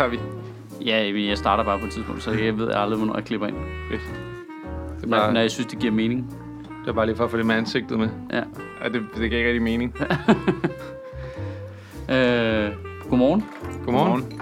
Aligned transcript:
optager 0.00 0.10
vi. 0.80 0.86
Ja, 0.86 1.26
jeg 1.28 1.38
starter 1.38 1.64
bare 1.64 1.78
på 1.78 1.84
et 1.86 1.92
tidspunkt, 1.92 2.22
så 2.22 2.30
jeg 2.30 2.58
ved 2.58 2.70
aldrig, 2.70 2.98
hvornår 2.98 3.14
jeg 3.14 3.24
klipper 3.24 3.46
ind. 3.46 3.56
Fedt. 3.90 4.00
Det 4.96 5.04
er 5.04 5.06
Når, 5.08 5.16
bare, 5.16 5.32
når 5.32 5.40
jeg 5.40 5.50
synes, 5.50 5.66
det 5.66 5.78
giver 5.78 5.92
mening. 5.92 6.36
det 6.82 6.88
er 6.88 6.92
bare 6.92 7.06
lige 7.06 7.16
for 7.16 7.24
at 7.24 7.30
få 7.30 7.36
det 7.36 7.46
med 7.46 7.54
ansigtet 7.54 7.98
med. 7.98 8.08
Ja. 8.32 8.42
Ja, 8.84 8.88
det, 8.88 9.02
det 9.16 9.30
giver 9.30 9.36
ikke 9.38 9.46
rigtig 9.46 9.62
mening. 9.62 9.94
Øh, 12.10 12.70
godmorgen. 13.10 13.44
Godmorgen. 13.84 14.40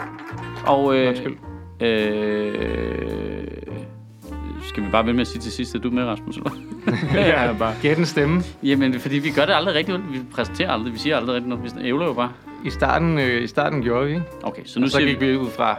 Og 0.66 0.96
øh, 0.96 1.08
Undskyld. 1.08 1.36
øh, 1.80 3.46
skal 4.62 4.82
vi 4.84 4.88
bare 4.92 5.04
vente 5.06 5.12
med 5.16 5.20
at 5.20 5.26
sige 5.26 5.40
til 5.40 5.52
sidst, 5.52 5.74
at 5.74 5.82
du 5.82 5.88
er 5.88 5.92
med, 5.92 6.04
Rasmus? 6.04 6.36
Eller? 6.36 6.50
ja, 7.26 7.52
bare. 7.58 7.74
Gæt 7.82 7.98
en 7.98 8.06
stemme. 8.06 8.42
Jamen, 8.62 9.00
fordi 9.00 9.18
vi 9.18 9.30
gør 9.30 9.46
det 9.46 9.52
aldrig 9.52 9.74
rigtigt. 9.74 10.12
Vi 10.12 10.20
præsenterer 10.32 10.70
aldrig. 10.70 10.92
Vi 10.92 10.98
siger 10.98 11.16
aldrig 11.16 11.34
rigtigt 11.34 11.48
noget. 11.48 11.76
Vi 11.76 11.88
ævler 11.88 12.06
jo 12.06 12.12
bare. 12.12 12.32
I 12.64 12.70
starten, 12.70 13.18
øh, 13.18 13.42
i 13.42 13.46
starten 13.46 13.82
gjorde 13.82 14.06
vi, 14.06 14.12
ikke? 14.12 14.24
Okay, 14.42 14.62
så 14.66 14.80
nu 14.80 14.84
Og 14.84 14.90
så 14.90 14.96
siger 14.96 15.08
gik 15.10 15.20
vi... 15.20 15.30
vi 15.30 15.36
ud 15.36 15.50
fra, 15.50 15.76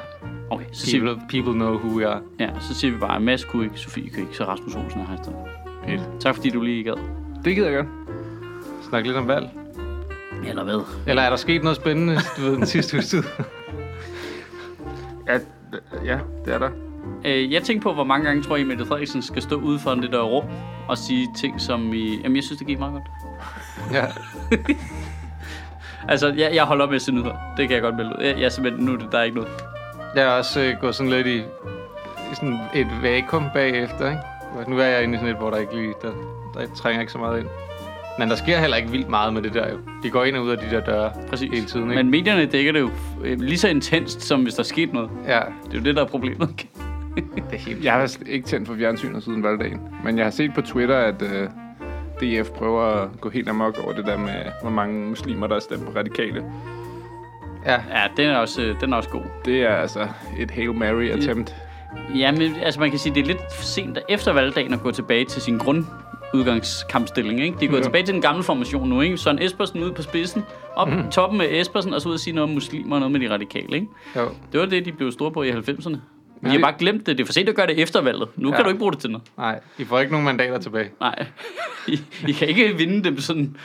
Okay, 0.50 0.66
så 0.72 0.86
siger 0.86 1.02
vi... 1.02 1.08
people, 1.08 1.28
people 1.30 1.54
know 1.54 1.74
who 1.78 1.98
we 1.98 2.08
are. 2.08 2.22
Ja, 2.40 2.50
så 2.60 2.74
siger 2.76 2.92
vi 2.92 2.98
bare, 2.98 3.20
Mads 3.20 3.44
kunne 3.46 3.64
ikke, 3.64 3.80
Sofie 3.80 4.10
kunne 4.10 4.22
ikke, 4.22 4.36
så 4.38 4.44
Rasmus 4.44 4.76
Olsen 4.76 5.02
er 5.02 5.06
her 5.06 5.14
i 5.14 5.18
stedet. 5.24 5.40
Fedt. 5.86 6.22
Tak 6.22 6.36
fordi 6.36 6.50
du 6.50 6.62
lige 6.62 6.84
gad. 6.84 6.94
Det 7.46 7.56
gider 7.56 7.70
jeg 7.70 7.76
godt. 7.78 7.88
Snak 8.90 9.06
lidt 9.06 9.18
om 9.18 9.28
valg. 9.28 9.50
Eller 10.48 10.64
hvad? 10.64 10.82
Eller 11.08 11.22
er 11.24 11.30
der 11.30 11.38
sket 11.38 11.64
noget 11.64 11.76
spændende, 11.76 12.18
du 12.38 12.42
ved, 12.42 12.52
den 12.58 12.66
sidste 12.66 12.96
uges 12.98 13.08
tid? 13.10 13.24
Ja, 15.28 15.40
ja, 16.06 16.20
det 16.46 16.54
er 16.54 16.58
der. 16.60 16.70
Øh, 17.26 17.52
jeg 17.54 17.64
tænkte 17.64 17.84
på, 17.84 17.94
hvor 17.94 18.04
mange 18.04 18.26
gange 18.28 18.44
tror 18.44 18.56
I, 18.56 18.64
Mette 18.64 18.86
Frederiksen 18.86 19.22
skal 19.22 19.42
stå 19.42 19.56
ude 19.56 19.80
for 19.80 19.96
det 19.96 20.12
der 20.12 20.22
rum 20.22 20.46
og 20.90 20.98
sige 20.98 21.28
ting, 21.38 21.62
som 21.62 21.94
I... 21.94 22.22
Jamen, 22.24 22.36
jeg 22.36 22.44
synes, 22.44 22.58
det 22.58 22.68
gik 22.68 22.80
meget 22.80 22.94
godt. 22.94 23.04
ja. 23.94 24.06
Altså, 26.08 26.34
jeg, 26.38 26.52
jeg 26.54 26.64
holder 26.64 26.84
op 26.84 26.90
med 26.90 26.96
at 26.96 27.02
se 27.02 27.12
nyheder. 27.12 27.54
Det 27.58 27.68
kan 27.68 27.76
jeg 27.76 27.82
godt 27.82 27.96
melde 27.96 28.10
ud. 28.20 28.24
Jeg, 28.24 28.40
jeg 28.40 28.52
simpelthen, 28.52 28.86
nu 28.86 28.94
er 28.94 28.98
der 29.12 29.18
er 29.20 29.24
ikke 29.24 29.38
noget. 29.38 29.52
Jeg 30.16 30.24
er 30.24 30.28
også 30.30 30.62
øh, 30.62 30.74
gået 30.82 30.96
sådan 30.96 31.12
lidt 31.12 31.28
i, 31.28 31.38
i 32.32 32.36
sådan 32.36 32.58
et 32.76 32.88
vakuum 33.02 33.46
bagefter, 33.54 34.10
ikke? 34.10 34.70
Nu 34.72 34.80
er 34.80 34.86
jeg 34.86 35.04
inde 35.04 35.14
i 35.14 35.18
sådan 35.18 35.32
et, 35.34 35.38
hvor 35.38 35.50
der 35.50 35.58
ikke 35.58 35.76
lige, 35.76 35.94
der, 36.02 36.12
der 36.54 36.68
trænger 36.76 37.02
ikke 37.02 37.12
så 37.12 37.18
meget 37.18 37.40
ind. 37.40 37.48
Men 38.20 38.30
der 38.30 38.36
sker 38.36 38.58
heller 38.60 38.78
ikke 38.78 38.90
vildt 38.90 39.10
meget 39.10 39.34
med 39.34 39.42
det 39.42 39.54
der 39.54 39.70
jo. 39.70 39.78
De 40.04 40.10
går 40.10 40.24
ind 40.24 40.36
og 40.36 40.44
ud 40.44 40.50
af 40.50 40.58
de 40.58 40.76
der 40.76 40.80
døre 40.86 41.12
Præcis. 41.30 41.50
hele 41.54 41.66
tiden, 41.66 41.90
ikke? 41.92 42.04
Men 42.04 42.12
medierne 42.12 42.46
dækker 42.46 42.72
det 42.72 42.80
jo 42.80 42.90
øh, 43.24 43.40
lige 43.40 43.58
så 43.58 43.68
intenst, 43.68 44.22
som 44.22 44.44
hvis 44.44 44.54
der 44.54 44.64
skete 44.64 44.94
noget. 44.94 45.10
Ja, 45.28 45.40
Det 45.66 45.74
er 45.74 45.78
jo 45.78 45.84
det, 45.84 45.96
der 45.96 46.02
er 46.04 46.08
problemet. 46.08 46.50
det 47.16 47.44
er 47.54 47.58
helt... 47.58 47.84
Jeg 47.84 47.94
har 47.94 48.18
ikke 48.28 48.48
tændt 48.48 48.68
for 48.68 48.76
fjernsynet 48.76 49.24
siden 49.24 49.44
valgdagen. 49.44 49.80
Men 50.04 50.18
jeg 50.18 50.26
har 50.26 50.32
set 50.32 50.54
på 50.54 50.62
Twitter, 50.62 50.98
at 50.98 51.22
uh, 51.22 51.30
DF 52.22 52.50
prøver 52.50 52.82
at 52.84 53.10
gå 53.22 53.30
helt 53.30 53.50
amok 53.50 53.80
over 53.84 53.94
det 53.94 54.06
der 54.06 54.18
med, 54.18 54.34
hvor 54.62 54.70
mange 54.72 55.06
muslimer, 55.10 55.48
der 55.48 55.56
er 55.56 55.60
stemt 55.60 55.86
på 55.86 55.92
radikale. 56.00 56.44
Ja, 57.66 57.74
ja, 57.74 58.04
den 58.18 58.26
er 58.30 58.38
også, 58.38 58.76
den 58.82 58.94
er 58.94 58.98
også 58.98 59.10
god. 59.10 59.22
Det 59.46 59.62
er 59.62 59.76
altså 59.76 60.08
et 60.40 60.52
Hail 60.52 60.74
Mary 60.74 61.10
attempt. 61.10 61.56
Ja, 62.16 62.32
men 62.32 62.56
altså 62.64 62.80
man 62.80 62.90
kan 62.90 63.00
sige, 63.00 63.16
det 63.16 63.22
er 63.22 63.26
lidt 63.28 63.52
sent 63.52 63.98
efter 64.10 64.34
valgdagen 64.34 64.74
at 64.74 64.80
gå 64.82 64.92
tilbage 64.92 65.26
til 65.26 65.42
sin 65.42 65.58
grundudgangskampstilling. 65.58 67.42
Ikke? 67.44 67.58
De 67.60 67.66
er 67.66 67.70
gået 67.70 67.80
Ja. 67.80 67.84
tilbage 67.84 68.06
til 68.06 68.14
den 68.14 68.22
gamle 68.22 68.44
formation 68.44 68.90
nu. 68.90 69.02
Ikke? 69.02 69.18
Søren 69.18 69.40
Espersen 69.42 69.84
ud 69.84 69.92
på 69.92 70.02
spidsen, 70.02 70.44
op 70.76 70.88
mm. 70.90 71.12
toppen 71.12 71.38
med 71.38 71.48
Espersen, 71.52 71.94
og 71.94 72.02
så 72.02 72.10
ud 72.10 72.14
og 72.14 72.20
sige 72.20 72.36
noget 72.36 72.50
om 72.50 72.54
muslimer 72.54 72.96
og 72.96 73.00
noget 73.00 73.12
med 73.12 73.20
de 73.20 73.34
radikale. 73.34 73.76
Ikke? 73.76 73.88
jo. 74.16 74.22
Det 74.52 74.60
var 74.60 74.66
det, 74.66 74.86
de 74.86 74.92
blev 74.92 75.12
store 75.12 75.32
på 75.32 75.44
i 75.44 75.52
90'erne. 75.52 75.98
De 76.44 76.48
Ja. 76.48 76.52
har 76.52 76.60
bare 76.60 76.74
glemt 76.80 77.06
det. 77.06 77.18
Det 77.18 77.24
er 77.24 77.26
for 77.26 77.34
sent 77.34 77.50
at 77.50 77.56
gøre 77.56 77.68
det 77.68 77.80
efter 77.80 78.02
valget. 78.02 78.28
Nu 78.36 78.50
ja. 78.50 78.56
kan 78.56 78.64
du 78.64 78.70
ikke 78.70 78.80
bruge 78.80 78.92
det 78.92 79.00
til 79.00 79.10
noget. 79.12 79.28
Nej, 79.38 79.60
I 79.78 79.86
får 79.86 80.00
ikke 80.00 80.12
nogen 80.12 80.26
mandater 80.26 80.60
tilbage. 80.60 80.90
Nej. 81.00 81.26
I, 81.88 82.00
I 82.28 82.32
kan 82.32 82.48
ikke 82.48 82.78
vinde 82.78 83.04
dem 83.04 83.20
sådan... 83.20 83.56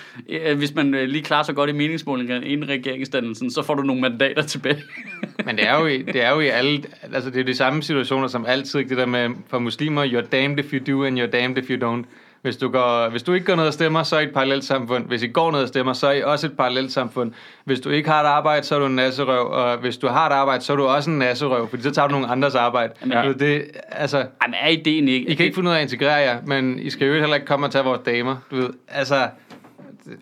Hvis 0.57 0.75
man 0.75 0.95
øh, 0.95 1.09
lige 1.09 1.25
klarer 1.25 1.43
sig 1.43 1.55
godt 1.55 1.71
i 1.71 1.73
meningsmålingerne 1.73 2.47
inden 2.47 2.69
regeringsdannelsen, 2.69 3.51
så 3.51 3.63
får 3.63 3.75
du 3.75 3.83
nogle 3.83 4.03
mandater 4.03 4.43
tilbage. 4.43 4.83
Men 5.47 5.57
det 5.57 5.69
er 5.69 5.81
jo 5.81 5.87
i, 5.87 6.03
det 6.03 6.23
er 6.23 6.31
jo 6.31 6.41
i 6.41 6.47
alle... 6.49 6.83
Altså, 7.13 7.31
det 7.31 7.41
er 7.41 7.45
de 7.45 7.55
samme 7.55 7.83
situationer 7.83 8.29
som 8.29 8.47
altid, 8.47 8.79
ikke? 8.81 8.89
Det 8.89 8.99
der 8.99 9.07
med, 9.07 9.31
for 9.49 9.59
muslimer, 9.59 10.05
you're 10.07 10.29
damned 10.29 10.59
if 10.65 10.73
you 10.73 10.95
do, 10.95 11.05
and 11.05 11.21
you're 11.21 11.31
damned 11.31 11.59
if 11.59 11.71
you 11.71 11.77
don't. 11.93 12.05
Hvis 12.45 12.57
du, 12.57 12.69
går, 12.69 13.09
hvis 13.09 13.23
du 13.23 13.33
ikke 13.33 13.47
går 13.47 13.55
ned 13.57 13.67
og 13.67 13.73
stemmer, 13.73 14.03
så 14.03 14.17
er 14.17 14.21
I 14.21 14.25
et 14.25 14.33
parallelt 14.35 14.65
samfund. 14.65 15.07
Hvis 15.07 15.23
I 15.23 15.27
går 15.27 15.51
ned 15.51 15.61
og 15.61 15.69
stemmer, 15.69 15.93
så 15.93 16.07
er 16.07 16.13
I 16.13 16.23
også 16.23 16.47
et 16.47 16.57
parallelt 16.57 16.93
samfund. 16.93 17.33
Hvis 17.65 17.81
du 17.81 17.91
ikke 17.91 18.09
har 18.11 18.23
et 18.23 18.27
arbejde, 18.27 18.67
så 18.67 18.75
er 18.75 18.79
du 18.79 18.87
en 18.87 18.97
nasserøv. 18.97 19.47
Og 19.51 19.77
hvis 19.79 19.97
du 19.97 20.07
har 20.09 20.27
et 20.29 20.33
arbejde, 20.33 20.65
så 20.65 20.73
er 20.73 20.77
du 20.77 20.85
også 20.85 21.11
en 21.11 21.19
nasserøv, 21.19 21.69
fordi 21.69 21.83
så 21.83 21.91
tager 21.91 22.09
du 22.09 22.13
nogle 22.13 22.27
andres 22.27 22.55
arbejde. 22.55 22.93
Jamen, 23.01 23.19
Ja. 23.19 23.33
Det, 23.47 23.65
altså, 23.93 24.19
Ej, 24.19 24.27
men 24.47 24.55
er 24.61 24.69
ideen 24.69 25.09
ikke... 25.09 25.29
I 25.31 25.35
kan 25.35 25.45
ikke 25.47 25.55
finde 25.55 25.71
ud 25.71 25.75
af 25.75 25.79
at 25.79 25.83
integrere 25.83 26.15
jer, 26.15 26.39
men 26.47 26.79
I 26.79 26.91
skal 26.91 27.07
jo 27.09 27.15
heller 27.15 27.35
ikke 27.35 27.47
komme 27.47 27.67
og 27.67 27.73
tage 27.73 27.85
vores 27.85 28.01
damer. 28.07 28.37
Du 28.51 28.57
ved, 28.57 28.71
altså, 28.89 29.15
Ja, 29.15 29.27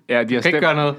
de 0.08 0.16
har, 0.16 0.24
kan 0.24 0.30
ikke 0.34 0.40
stemt, 0.42 0.60
gøre 0.60 0.74
noget. 0.74 0.94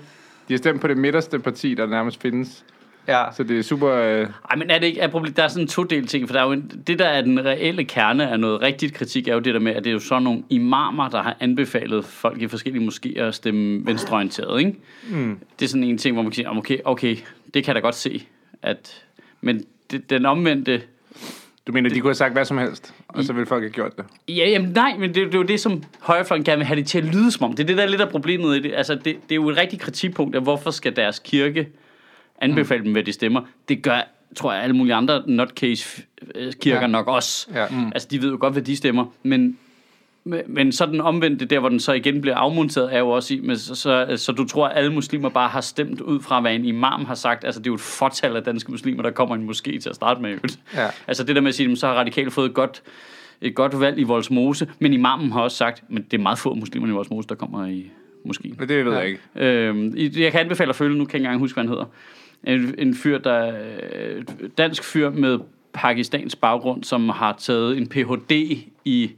de 0.47 0.53
har 0.53 0.57
stemt 0.57 0.81
på 0.81 0.87
det 0.87 0.97
midterste 0.97 1.39
parti, 1.39 1.73
der 1.73 1.85
nærmest 1.85 2.21
findes. 2.21 2.63
Ja, 3.07 3.23
Så 3.35 3.43
det 3.43 3.59
er 3.59 3.61
super... 3.63 3.89
Øh, 3.91 4.27
Ej, 4.49 4.55
men 4.57 4.69
er 4.69 4.79
det 4.79 4.87
ikke 4.87 4.99
er 5.01 5.07
problem, 5.07 5.33
der 5.33 5.43
er 5.43 5.47
sådan 5.47 5.63
en 5.63 5.67
todel 5.67 6.07
ting, 6.07 6.27
for 6.27 6.33
der 6.33 6.41
er 6.41 6.45
jo 6.45 6.51
en, 6.51 6.81
det 6.87 6.99
der 6.99 7.05
er 7.05 7.21
den 7.21 7.45
reelle 7.45 7.83
kerne 7.83 8.29
af 8.29 8.39
noget 8.39 8.61
rigtigt 8.61 8.93
kritik, 8.93 9.27
er 9.27 9.33
jo 9.33 9.39
det 9.39 9.53
der 9.53 9.59
med, 9.59 9.71
at 9.75 9.83
det 9.83 9.89
er 9.89 9.93
jo 9.93 9.99
sådan 9.99 10.23
nogle 10.23 10.43
imamer, 10.49 11.09
der 11.09 11.21
har 11.23 11.37
anbefalet 11.39 12.05
folk 12.05 12.41
i 12.41 12.47
forskellige 12.47 12.87
moskéer 12.87 13.19
at 13.21 13.35
stemme 13.35 13.85
venstreorienteret, 13.85 14.59
ikke? 14.59 14.75
Mm. 15.09 15.39
Det 15.59 15.65
er 15.65 15.69
sådan 15.69 15.83
en 15.83 15.97
ting, 15.97 16.13
hvor 16.15 16.23
man 16.23 16.31
kan 16.31 16.35
sige, 16.35 16.45
"Jamen, 16.47 16.57
okay, 16.59 16.77
okay, 16.85 17.15
det 17.53 17.63
kan 17.63 17.67
jeg 17.67 17.75
da 17.75 17.79
godt 17.79 17.95
se, 17.95 18.27
at, 18.61 19.03
men 19.41 19.63
det, 19.91 20.09
den 20.09 20.25
omvendte, 20.25 20.81
du 21.67 21.71
mener, 21.71 21.89
de 21.89 21.99
kunne 21.99 22.09
have 22.09 22.15
sagt 22.15 22.33
hvad 22.33 22.45
som 22.45 22.57
helst, 22.57 22.93
og 23.07 23.23
så 23.23 23.33
ville 23.33 23.45
folk 23.47 23.63
have 23.63 23.71
gjort 23.71 23.97
det. 23.97 24.05
ja, 24.29 24.49
jamen 24.49 24.69
nej, 24.69 24.93
men 24.99 25.09
det, 25.09 25.15
det 25.15 25.33
er 25.33 25.39
jo 25.39 25.43
det, 25.43 25.59
som 25.59 25.83
højrefløjen 25.99 26.43
gerne 26.43 26.57
vil 26.57 26.65
have 26.65 26.79
det 26.79 26.87
til 26.87 26.97
at 26.97 27.03
lyde 27.05 27.31
som 27.31 27.43
om. 27.45 27.53
Det 27.53 27.63
er 27.63 27.67
det, 27.67 27.77
der 27.77 27.83
er 27.83 27.87
lidt 27.87 28.01
af 28.01 28.09
problemet 28.09 28.57
i 28.57 28.59
det. 28.61 28.73
Altså, 28.75 28.95
det, 28.95 29.05
det 29.05 29.31
er 29.31 29.35
jo 29.35 29.49
et 29.49 29.57
rigtigt 29.57 29.81
kritikpunkt 29.81 30.35
af, 30.35 30.41
hvorfor 30.41 30.71
skal 30.71 30.95
deres 30.95 31.19
kirke 31.19 31.67
anbefale 32.41 32.83
dem, 32.83 32.91
hvad 32.91 33.03
de 33.03 33.11
stemmer. 33.13 33.41
Det 33.69 33.81
gør, 33.81 34.07
tror 34.35 34.53
jeg, 34.53 34.63
alle 34.63 34.75
mulige 34.75 34.95
andre 34.95 35.23
nutcase-kirker 35.27 36.81
ja. 36.81 36.87
Nok 36.87 37.07
også. 37.07 37.47
ja. 37.53 37.67
Mm. 37.67 37.85
Altså, 37.85 38.07
de 38.11 38.21
ved 38.21 38.29
jo 38.31 38.37
godt, 38.39 38.53
hvad 38.53 38.61
de 38.61 38.75
stemmer, 38.75 39.05
men, 39.23 39.57
men, 40.47 40.71
så 40.71 40.85
den 40.85 41.01
omvendte, 41.01 41.45
der 41.45 41.59
hvor 41.59 41.69
den 41.69 41.79
så 41.79 41.93
igen 41.93 42.21
bliver 42.21 42.35
afmonteret, 42.35 42.95
er 42.95 42.99
jo 42.99 43.09
også 43.09 43.33
i, 43.33 43.39
men 43.39 43.57
så, 43.57 43.75
så, 43.75 44.13
så 44.17 44.31
du 44.31 44.45
tror, 44.45 44.67
at 44.67 44.77
alle 44.77 44.93
muslimer 44.93 45.29
bare 45.29 45.49
har 45.49 45.61
stemt 45.61 46.01
ud 46.01 46.19
fra, 46.19 46.41
hvad 46.41 46.55
en 46.55 46.65
imam 46.65 47.05
har 47.05 47.15
sagt. 47.15 47.43
Altså, 47.43 47.59
det 47.59 47.67
er 47.67 47.71
jo 47.71 47.75
et 47.75 47.81
fortal 47.81 48.35
af 48.35 48.43
danske 48.43 48.71
muslimer, 48.71 49.03
der 49.03 49.11
kommer 49.11 49.35
i 49.35 49.39
en 49.39 49.49
moské 49.49 49.79
til 49.79 49.89
at 49.89 49.95
starte 49.95 50.21
med. 50.21 50.37
Ja. 50.75 50.87
Altså, 51.07 51.23
det 51.23 51.35
der 51.35 51.41
med 51.41 51.49
at 51.49 51.55
sige, 51.55 51.63
"Jamen, 51.65 51.77
så 51.77 51.87
har 51.87 51.93
radikale 51.93 52.31
fået 52.31 52.45
et 52.49 52.53
godt, 52.53 52.81
et 53.41 53.55
godt 53.55 53.79
valg 53.79 53.99
i 53.99 54.03
Voldsmose, 54.03 54.67
men 54.79 54.93
imamen 54.93 55.31
har 55.31 55.41
også 55.41 55.57
sagt, 55.57 55.83
men 55.89 56.03
det 56.11 56.17
er 56.17 56.21
meget 56.21 56.39
få 56.39 56.53
muslimer 56.53 56.87
i 56.87 56.91
Voldsmose, 56.91 57.27
der 57.29 57.35
kommer 57.35 57.67
i 57.67 57.91
moskeen. 58.25 58.55
Men 58.59 58.69
det 58.69 58.85
ved 58.85 58.93
jeg 58.93 59.07
ikke. 59.07 59.19
Øhm, 59.35 59.93
jeg 59.97 60.31
kan 60.31 60.41
anbefale 60.41 60.69
at 60.69 60.75
følge, 60.75 60.97
nu 60.97 61.05
kan 61.05 61.13
jeg 61.13 61.19
ikke 61.19 61.25
engang 61.25 61.39
huske, 61.39 61.55
hvad 61.55 61.63
han 61.63 61.69
hedder. 61.69 61.85
En, 62.43 62.75
en 62.77 62.95
fyr, 62.95 63.17
der 63.17 63.53
øh, 64.05 64.23
dansk 64.57 64.83
fyr 64.83 65.09
med 65.09 65.39
pakistansk 65.73 66.41
baggrund, 66.41 66.83
som 66.83 67.09
har 67.09 67.35
taget 67.39 67.77
en 67.77 67.87
Ph.D. 67.87 68.31
i 68.85 69.11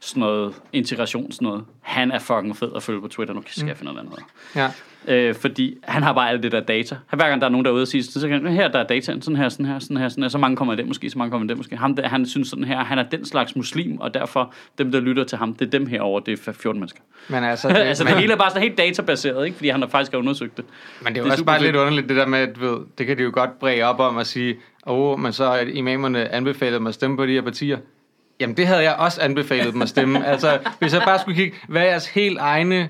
sådan 0.00 0.20
noget 0.20 0.54
integration, 0.72 1.32
sådan 1.32 1.46
noget. 1.46 1.64
Han 1.80 2.10
er 2.10 2.18
fucking 2.18 2.56
fed 2.56 2.68
at 2.76 2.82
følge 2.82 3.00
på 3.00 3.08
Twitter. 3.08 3.34
Nu 3.34 3.42
skal 3.46 3.66
jeg 3.66 3.76
finde 3.76 3.92
noget 3.92 4.06
andet. 4.06 4.24
ja. 4.56 4.70
Øh, 5.08 5.34
fordi 5.34 5.76
han 5.84 6.02
har 6.02 6.12
bare 6.12 6.30
alt 6.30 6.42
det 6.42 6.52
der 6.52 6.60
data. 6.60 6.96
Hver 7.10 7.28
gang 7.28 7.40
der 7.40 7.46
er 7.46 7.50
nogen, 7.50 7.64
der 7.64 7.70
er 7.70 7.74
ude 7.74 7.82
og 7.82 7.88
sige, 7.88 8.02
så 8.02 8.28
kan 8.28 8.46
her 8.46 8.68
der 8.68 8.78
er 8.78 8.86
data, 8.86 9.00
sådan 9.20 9.36
her, 9.36 9.48
sådan 9.48 9.66
her, 9.66 9.78
sådan 9.78 9.96
her, 9.96 10.08
sådan 10.08 10.22
her. 10.24 10.28
Så 10.28 10.38
mange 10.38 10.56
kommer 10.56 10.74
i 10.74 10.76
den 10.76 10.86
måske, 10.88 11.10
så 11.10 11.18
mange 11.18 11.30
kommer 11.30 11.44
i 11.44 11.48
den 11.48 11.56
måske. 11.56 11.76
Ham 11.76 11.96
der, 11.96 12.08
han 12.08 12.26
synes 12.26 12.48
sådan 12.48 12.64
her, 12.64 12.84
han 12.84 12.98
er 12.98 13.02
den 13.02 13.24
slags 13.24 13.56
muslim, 13.56 14.00
og 14.00 14.14
derfor 14.14 14.54
dem, 14.78 14.92
der 14.92 15.00
lytter 15.00 15.24
til 15.24 15.38
ham, 15.38 15.54
det 15.54 15.66
er 15.66 15.70
dem 15.70 15.86
herover, 15.86 16.20
det 16.20 16.48
er 16.48 16.52
14 16.52 16.80
mennesker. 16.80 17.00
Men 17.28 17.44
altså, 17.44 17.68
Det, 17.68 17.76
det, 17.76 17.82
altså, 17.82 18.04
men, 18.04 18.12
det 18.12 18.20
hele 18.20 18.32
er 18.32 18.36
bare 18.36 18.50
sådan 18.50 18.62
helt 18.62 18.78
databaseret, 18.78 19.44
ikke? 19.46 19.56
Fordi 19.56 19.68
han 19.68 19.80
har 19.80 19.88
faktisk 19.88 20.14
undersøgt 20.14 20.56
det. 20.56 20.64
Men 21.00 21.14
det 21.14 21.20
er 21.20 21.22
jo 21.22 21.24
Det 21.24 21.30
er 21.30 21.32
også 21.32 21.44
bare 21.44 21.56
fedt. 21.56 21.66
lidt 21.66 21.76
underligt, 21.76 22.08
det 22.08 22.16
der 22.16 22.26
med, 22.26 22.38
at 22.38 22.60
ved, 22.60 22.78
det 22.98 23.06
kan 23.06 23.18
de 23.18 23.22
jo 23.22 23.30
godt 23.32 23.58
bræge 23.58 23.86
op 23.86 24.00
om 24.00 24.18
at 24.18 24.26
sige, 24.26 24.56
åh, 24.86 25.12
oh, 25.12 25.20
men 25.20 25.32
så 25.32 25.58
imamerne 25.72 26.28
anbefalet 26.34 26.82
mig 26.82 26.88
at 26.88 26.94
stemme 26.94 27.16
på 27.16 27.26
de 27.26 27.32
her 27.32 27.42
partier. 27.42 27.78
Jamen, 28.40 28.56
det 28.56 28.66
havde 28.66 28.82
jeg 28.82 28.94
også 28.94 29.20
anbefalet 29.22 29.72
dem 29.72 29.82
at 29.82 29.88
stemme. 29.88 30.26
altså, 30.32 30.58
hvis 30.78 30.94
jeg 30.94 31.02
bare 31.06 31.18
skulle 31.18 31.36
kigge, 31.36 31.56
hvad 31.68 31.82
er 31.82 31.86
jeres 31.86 32.06
helt 32.06 32.38
egne 32.38 32.88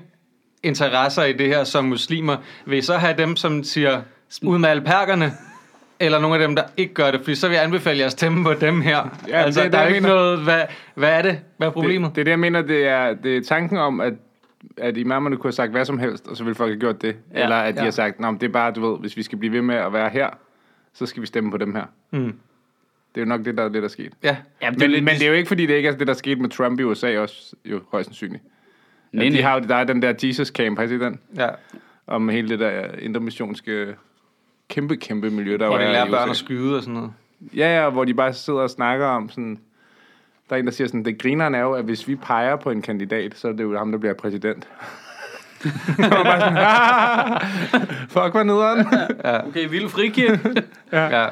interesser 0.63 1.23
i 1.23 1.33
det 1.33 1.47
her 1.47 1.63
som 1.63 1.85
muslimer? 1.85 2.37
Vil 2.65 2.77
I 2.77 2.81
så 2.81 2.97
have 2.97 3.17
dem, 3.17 3.35
som 3.35 3.63
siger, 3.63 4.01
ud 4.43 4.57
med 4.57 4.69
alperkerne? 4.69 5.31
Eller 5.99 6.19
nogle 6.19 6.35
af 6.35 6.47
dem, 6.47 6.55
der 6.55 6.63
ikke 6.77 6.93
gør 6.93 7.11
det? 7.11 7.19
Fordi 7.19 7.35
så 7.35 7.47
vil 7.47 7.55
jeg 7.55 7.63
anbefale 7.63 7.99
jer 7.99 8.05
at 8.05 8.11
stemme 8.11 8.43
på 8.43 8.53
dem 8.53 8.81
her. 8.81 9.17
Ja, 9.27 9.37
altså, 9.37 9.59
det 9.59 9.67
er 9.67 9.71
der 9.71 9.77
det, 9.77 9.85
er 9.85 9.87
ikke 9.87 10.01
mener. 10.01 10.15
noget... 10.15 10.39
Hvad, 10.39 10.61
hvad 10.95 11.09
er 11.09 11.21
det? 11.21 11.39
Hvad 11.57 11.67
er 11.67 11.71
problemet? 11.71 12.09
Det, 12.09 12.15
det 12.15 12.21
er 12.21 12.23
det, 12.23 12.31
jeg 12.31 12.39
mener, 12.39 12.61
det 12.61 12.87
er, 12.87 13.13
det 13.13 13.37
er 13.37 13.41
tanken 13.41 13.77
om, 13.77 14.01
at, 14.01 14.13
at 14.77 14.97
imamerne 14.97 15.37
kunne 15.37 15.47
have 15.47 15.53
sagt 15.53 15.71
hvad 15.71 15.85
som 15.85 15.99
helst, 15.99 16.27
og 16.27 16.37
så 16.37 16.43
ville 16.43 16.55
folk 16.55 16.71
have 16.71 16.79
gjort 16.79 17.01
det. 17.01 17.15
Ja, 17.33 17.43
Eller 17.43 17.55
at 17.55 17.73
de 17.73 17.79
ja. 17.79 17.83
har 17.83 17.91
sagt, 17.91 18.19
Nå, 18.19 18.31
men 18.31 18.41
det 18.41 18.47
er 18.47 18.51
bare, 18.51 18.71
du 18.71 18.91
ved, 18.91 18.99
hvis 18.99 19.17
vi 19.17 19.23
skal 19.23 19.37
blive 19.37 19.53
ved 19.53 19.61
med 19.61 19.75
at 19.75 19.93
være 19.93 20.09
her, 20.09 20.29
så 20.93 21.05
skal 21.05 21.21
vi 21.21 21.27
stemme 21.27 21.51
på 21.51 21.57
dem 21.57 21.75
her. 21.75 21.83
Mm. 22.11 22.33
Det 23.15 23.21
er 23.21 23.25
jo 23.25 23.29
nok 23.29 23.45
det, 23.45 23.57
der 23.57 23.63
er 23.63 23.69
det, 23.69 23.73
der 23.75 23.83
er 23.83 23.87
sket. 23.87 24.13
Ja. 24.23 24.37
Ja, 24.61 24.71
Men, 24.71 24.91
men 24.91 25.07
det 25.07 25.21
er 25.23 25.27
jo 25.27 25.33
ikke, 25.33 25.47
fordi 25.47 25.65
det 25.65 25.73
ikke 25.73 25.89
er 25.89 25.95
det, 25.97 26.07
der 26.07 26.13
skete 26.13 26.41
med 26.41 26.49
Trump 26.49 26.79
i 26.79 26.83
USA 26.83 27.19
også, 27.19 27.55
jo 27.65 27.81
højst 27.91 28.07
sandsynligt. 28.07 28.43
Ja, 29.13 29.19
de 29.19 29.29
nej. 29.29 29.41
har 29.41 29.59
jo, 29.59 29.67
der 29.67 29.75
er 29.75 29.83
den 29.83 30.01
der 30.01 30.13
Jesus 30.23 30.47
Camp, 30.47 30.77
har 30.79 30.85
I 30.85 30.87
set 30.87 30.99
den? 31.01 31.19
ja. 31.37 31.49
Om 32.07 32.29
hele 32.29 32.49
det 32.49 32.59
der 32.59 32.85
intermissionske 32.99 33.95
kæmpe, 34.69 34.95
kæmpe 34.97 35.29
miljø, 35.29 35.57
der 35.57 35.67
Hvor 35.67 35.77
de 35.77 35.83
er 35.83 35.91
lærer 35.91 36.09
børn 36.09 36.29
at 36.29 36.35
skyde 36.35 36.75
og 36.75 36.81
sådan 36.81 36.93
noget. 36.93 37.11
Ja, 37.55 37.83
ja, 37.83 37.89
hvor 37.89 38.05
de 38.05 38.13
bare 38.13 38.33
sidder 38.33 38.59
og 38.59 38.69
snakker 38.69 39.05
om 39.05 39.29
sådan... 39.29 39.59
Der 40.49 40.55
er 40.55 40.59
en, 40.59 40.65
der 40.65 40.71
siger 40.71 40.87
sådan, 40.87 41.05
det 41.05 41.21
grineren 41.21 41.55
er 41.55 41.59
jo, 41.59 41.71
at 41.73 41.83
hvis 41.85 42.07
vi 42.07 42.15
peger 42.15 42.55
på 42.55 42.69
en 42.71 42.81
kandidat, 42.81 43.35
så 43.35 43.47
er 43.47 43.51
det 43.51 43.63
jo 43.63 43.77
ham, 43.77 43.91
der 43.91 43.99
bliver 43.99 44.13
præsident. 44.13 44.67
Og 45.97 46.23
bare 46.23 46.39
sådan, 46.39 46.57
"Ah, 46.67 47.41
Fuck, 48.09 48.31
hvor 48.31 48.43
nederen. 48.43 48.87
Okay, 49.47 49.69
vild 49.69 49.89
frikirke. 49.89 50.63
Ja. 50.91 51.27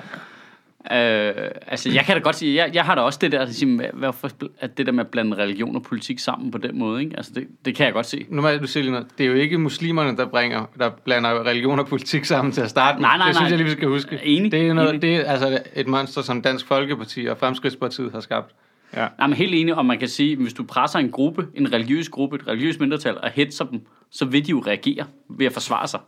Øh, 0.92 1.34
altså, 1.68 1.90
jeg 1.92 2.04
kan 2.06 2.16
da 2.16 2.22
godt 2.22 2.36
sige, 2.36 2.56
jeg, 2.56 2.76
jeg 2.76 2.84
har 2.86 2.96
da 2.96 3.02
også 3.02 3.20
det 3.22 3.32
der, 3.32 3.40
at, 3.40 3.56
sige, 3.56 3.76
hvad- 3.76 3.86
hvorfor, 3.94 4.30
at 4.60 4.78
det 4.78 4.86
der 4.86 4.92
med 4.92 5.04
at 5.04 5.08
blande 5.12 5.38
religion 5.38 5.76
og 5.76 5.84
politik 5.84 6.20
sammen 6.20 6.52
på 6.52 6.58
den 6.58 6.80
måde, 6.80 7.04
ikke? 7.04 7.18
Altså, 7.18 7.32
det, 7.36 7.48
det 7.66 7.76
kan 7.76 7.86
jeg 7.86 7.94
godt 7.94 8.06
se. 8.06 8.26
Jeg- 8.32 8.62
du 8.62 8.68
sige 8.68 8.84
lige 8.84 8.92
noget. 8.92 9.08
Det 9.18 9.24
er 9.24 9.28
jo 9.28 9.34
ikke 9.36 9.58
muslimerne, 9.58 10.18
der, 10.18 10.26
bringer, 10.26 10.66
der 10.80 10.90
blander 10.90 11.46
religion 11.46 11.80
og 11.80 11.88
politik 11.88 12.26
sammen 12.26 12.52
til 12.52 12.62
at 12.62 12.70
starte 12.70 12.96
med. 12.98 13.02
Nej, 13.02 13.18
nej, 13.18 13.28
Det 13.28 13.36
synes 13.36 13.42
nej. 13.42 13.50
jeg 13.50 13.58
lige, 13.58 13.66
vi 13.66 13.72
skal 13.72 13.88
huske. 13.88 14.20
Enig, 14.24 14.52
Det 14.52 14.68
er, 14.68 14.74
noget, 14.74 14.90
enig. 14.90 15.02
det 15.02 15.16
er 15.16 15.24
altså 15.32 15.60
et 15.76 15.88
monster, 15.88 16.22
som 16.22 16.42
Dansk 16.42 16.68
Folkeparti 16.68 17.26
og 17.26 17.38
Fremskridtspartiet 17.38 18.12
har 18.12 18.20
skabt. 18.20 18.56
Ja. 18.96 19.08
Nej, 19.18 19.28
men 19.28 19.36
helt 19.38 19.56
enig, 19.56 19.76
og 19.76 19.86
man 19.86 20.00
kan 20.00 20.08
sige, 20.08 20.32
at 20.32 20.38
hvis 20.38 20.54
du 20.54 20.64
presser 20.64 21.00
en 21.00 21.10
gruppe, 21.12 21.48
en 21.56 21.74
religiøs 21.74 22.10
gruppe, 22.10 22.36
et 22.36 22.48
religiøst 22.48 22.80
mindretal, 22.80 23.18
og 23.24 23.30
hetser 23.34 23.66
dem, 23.66 23.82
så 24.12 24.26
vil 24.26 24.46
de 24.46 24.52
jo 24.52 24.64
reagere 24.68 25.06
ved 25.30 25.46
at 25.46 25.54
forsvare 25.54 25.88
sig. 25.88 26.00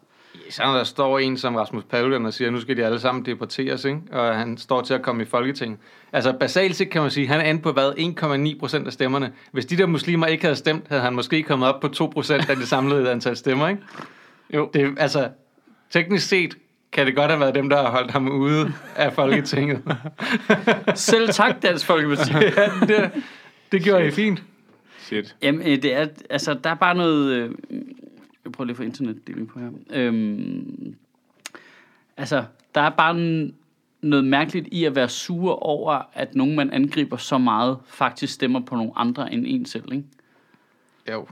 Så 0.49 0.63
når 0.63 0.73
der 0.73 0.83
står 0.83 1.19
en 1.19 1.38
som 1.38 1.55
Rasmus 1.55 1.83
Paludan 1.83 2.25
og 2.25 2.33
siger, 2.33 2.47
at 2.47 2.53
nu 2.53 2.59
skal 2.61 2.77
de 2.77 2.85
alle 2.85 2.99
sammen 2.99 3.25
deporteres, 3.25 3.85
ikke? 3.85 3.99
og 4.11 4.35
han 4.35 4.57
står 4.57 4.81
til 4.81 4.94
at 4.94 5.01
komme 5.01 5.21
i 5.23 5.25
Folketinget. 5.25 5.79
Altså 6.13 6.33
basalt 6.39 6.75
set 6.75 6.89
kan 6.89 7.01
man 7.01 7.11
sige, 7.11 7.23
at 7.23 7.29
han 7.29 7.39
er 7.45 7.49
inde 7.49 7.61
på 7.61 7.71
hvad? 7.71 7.91
1,9 8.53 8.59
procent 8.59 8.88
af 8.88 8.94
stemmerne. 8.94 9.31
Hvis 9.51 9.65
de 9.65 9.77
der 9.77 9.85
muslimer 9.85 10.25
ikke 10.27 10.44
havde 10.44 10.55
stemt, 10.55 10.85
havde 10.89 11.01
han 11.01 11.13
måske 11.13 11.44
kommet 11.44 11.69
op 11.69 11.79
på 11.81 11.88
2 11.88 12.05
procent 12.13 12.49
af 12.49 12.55
det 12.55 12.67
samlede 12.67 13.11
antal 13.11 13.38
stemmer. 13.38 13.67
Ikke? 13.67 13.81
Jo. 14.53 14.69
Det, 14.73 14.81
er- 14.81 14.91
altså, 14.97 15.29
teknisk 15.89 16.27
set 16.27 16.57
kan 16.91 17.05
det 17.05 17.15
godt 17.15 17.31
have 17.31 17.39
været 17.39 17.55
dem, 17.55 17.69
der 17.69 17.77
har 17.77 17.89
holdt 17.91 18.11
ham 18.11 18.27
ude 18.29 18.73
af 18.95 19.13
Folketinget. 19.13 19.81
Selv 20.95 21.29
tak, 21.29 21.61
Dansk 21.63 21.85
Folkeparti. 21.85 22.31
ja, 22.57 22.69
det, 22.88 23.11
det 23.71 23.83
gjorde 23.83 24.07
I 24.07 24.11
fint. 24.11 24.43
Shit. 25.00 25.35
Jamen, 25.41 25.61
øh, 25.61 25.67
det 25.83 25.93
er, 25.95 26.07
altså, 26.29 26.53
der 26.63 26.69
er 26.69 26.75
bare 26.75 26.95
noget... 26.95 27.31
Øh, 27.31 27.50
jeg 28.47 28.51
prøver 28.51 28.65
lige 28.65 28.73
at 28.73 28.77
få 28.77 28.83
internetdeling 28.83 29.47
på 29.47 29.59
her. 29.59 29.69
Øhm, 29.89 30.95
altså, 32.17 32.44
der 32.75 32.81
er 32.81 32.89
bare 32.89 33.17
en, 33.17 33.55
noget 34.01 34.25
mærkeligt 34.25 34.67
i 34.71 34.85
at 34.85 34.95
være 34.95 35.09
sure 35.09 35.55
over, 35.55 36.01
at 36.13 36.35
nogen, 36.35 36.55
man 36.55 36.69
angriber 36.69 37.17
så 37.17 37.38
meget, 37.38 37.77
faktisk 37.88 38.33
stemmer 38.33 38.59
på 38.59 38.75
nogle 38.75 38.91
andre 38.95 39.33
end 39.33 39.45
en 39.47 39.65
selv, 39.65 39.94
ikke? 39.94 40.03
Jo. 41.11 41.27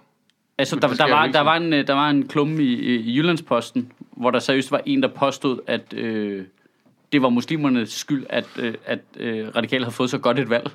Altså, 0.57 0.75
der, 0.75 0.87
der, 0.87 1.09
var, 1.09 1.27
der, 1.27 1.41
var 1.41 1.55
en, 1.55 1.73
øh, 1.73 1.87
der 1.87 1.93
var 1.93 2.09
en 2.09 2.27
klumme 2.27 2.63
i, 2.63 2.95
i 2.95 3.17
Jyllandsposten, 3.17 3.91
hvor 4.11 4.31
der 4.31 4.39
seriøst 4.39 4.71
var 4.71 4.81
en, 4.85 5.03
der 5.03 5.07
påstod, 5.07 5.59
at 5.67 5.93
øh, 5.93 6.45
det 7.11 7.21
var 7.21 7.29
muslimernes 7.29 7.91
skyld, 7.91 8.25
at, 8.29 8.47
øh, 8.59 8.73
at 8.85 8.99
øh, 9.17 9.55
radikale 9.55 9.83
havde 9.83 9.95
fået 9.95 10.09
så 10.09 10.17
godt 10.17 10.39
et 10.39 10.49
valg. 10.49 10.71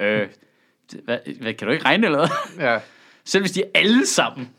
øh, 0.00 0.28
hvad, 1.04 1.18
hvad, 1.40 1.54
kan 1.54 1.66
du 1.66 1.72
ikke 1.72 1.84
regne 1.84 2.06
eller 2.06 2.18
hvad? 2.18 2.66
Ja. 2.66 2.80
Selv 3.24 3.42
hvis 3.42 3.52
de 3.52 3.62
alle 3.74 4.06
sammen, 4.06 4.50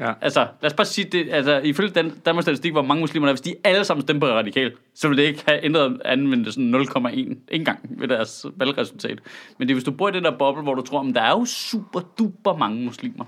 Ja. 0.00 0.12
altså 0.20 0.40
lad 0.62 0.70
os 0.70 0.74
bare 0.74 0.84
sige 0.84 1.08
det, 1.12 1.28
altså 1.30 1.58
ifølge 1.58 1.90
Dan, 1.90 2.10
Danmarks 2.26 2.44
Statistik, 2.44 2.72
hvor 2.72 2.82
mange 2.82 3.00
muslimer 3.00 3.26
der 3.26 3.30
er, 3.32 3.34
hvis 3.34 3.40
de 3.40 3.54
alle 3.64 3.84
sammen 3.84 4.02
stemmer 4.02 4.20
på 4.20 4.26
radikal, 4.32 4.72
så 4.94 5.08
vil 5.08 5.16
det 5.16 5.22
ikke 5.22 5.42
have 5.48 5.64
ændret 5.64 6.00
anvendt 6.04 6.54
sådan 6.54 6.74
0,1 6.74 7.08
ikke 7.18 7.36
engang 7.50 7.78
ved 8.00 8.08
deres 8.08 8.46
valgresultat. 8.56 9.18
Men 9.58 9.68
det 9.68 9.74
er, 9.74 9.76
hvis 9.76 9.84
du 9.84 9.90
bor 9.90 10.08
i 10.08 10.12
den 10.12 10.24
der 10.24 10.36
boble, 10.38 10.62
hvor 10.62 10.74
du 10.74 10.82
tror, 10.82 11.00
at 11.08 11.14
der 11.14 11.22
er 11.22 11.30
jo 11.30 11.44
super 11.44 12.00
duper 12.18 12.56
mange 12.56 12.84
muslimer, 12.84 13.24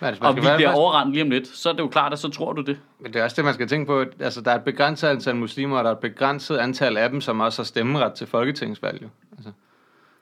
Men, 0.00 0.06
altså, 0.08 0.22
man 0.22 0.30
og 0.30 0.36
vi 0.36 0.42
være- 0.44 0.56
bliver 0.56 0.72
overrendt 0.72 1.12
lige 1.12 1.22
om 1.24 1.30
lidt, 1.30 1.48
så 1.48 1.68
er 1.68 1.72
det 1.72 1.80
jo 1.80 1.88
klart, 1.88 2.12
at 2.12 2.18
så 2.18 2.28
tror 2.28 2.52
du 2.52 2.62
det. 2.62 2.78
Men 3.00 3.12
det 3.12 3.20
er 3.20 3.24
også 3.24 3.36
det, 3.36 3.44
man 3.44 3.54
skal 3.54 3.68
tænke 3.68 3.86
på. 3.86 4.04
Altså, 4.20 4.40
der 4.40 4.50
er 4.50 4.54
et 4.56 4.64
begrænset 4.64 5.08
antal 5.08 5.36
muslimer, 5.36 5.78
og 5.78 5.84
der 5.84 5.90
er 5.90 5.94
et 5.94 6.00
begrænset 6.00 6.56
antal 6.56 6.96
af 6.96 7.10
dem, 7.10 7.20
som 7.20 7.40
også 7.40 7.62
har 7.62 7.64
stemmeret 7.64 8.14
til 8.14 8.26
folketingsvalg. 8.26 9.08
Altså, 9.36 9.50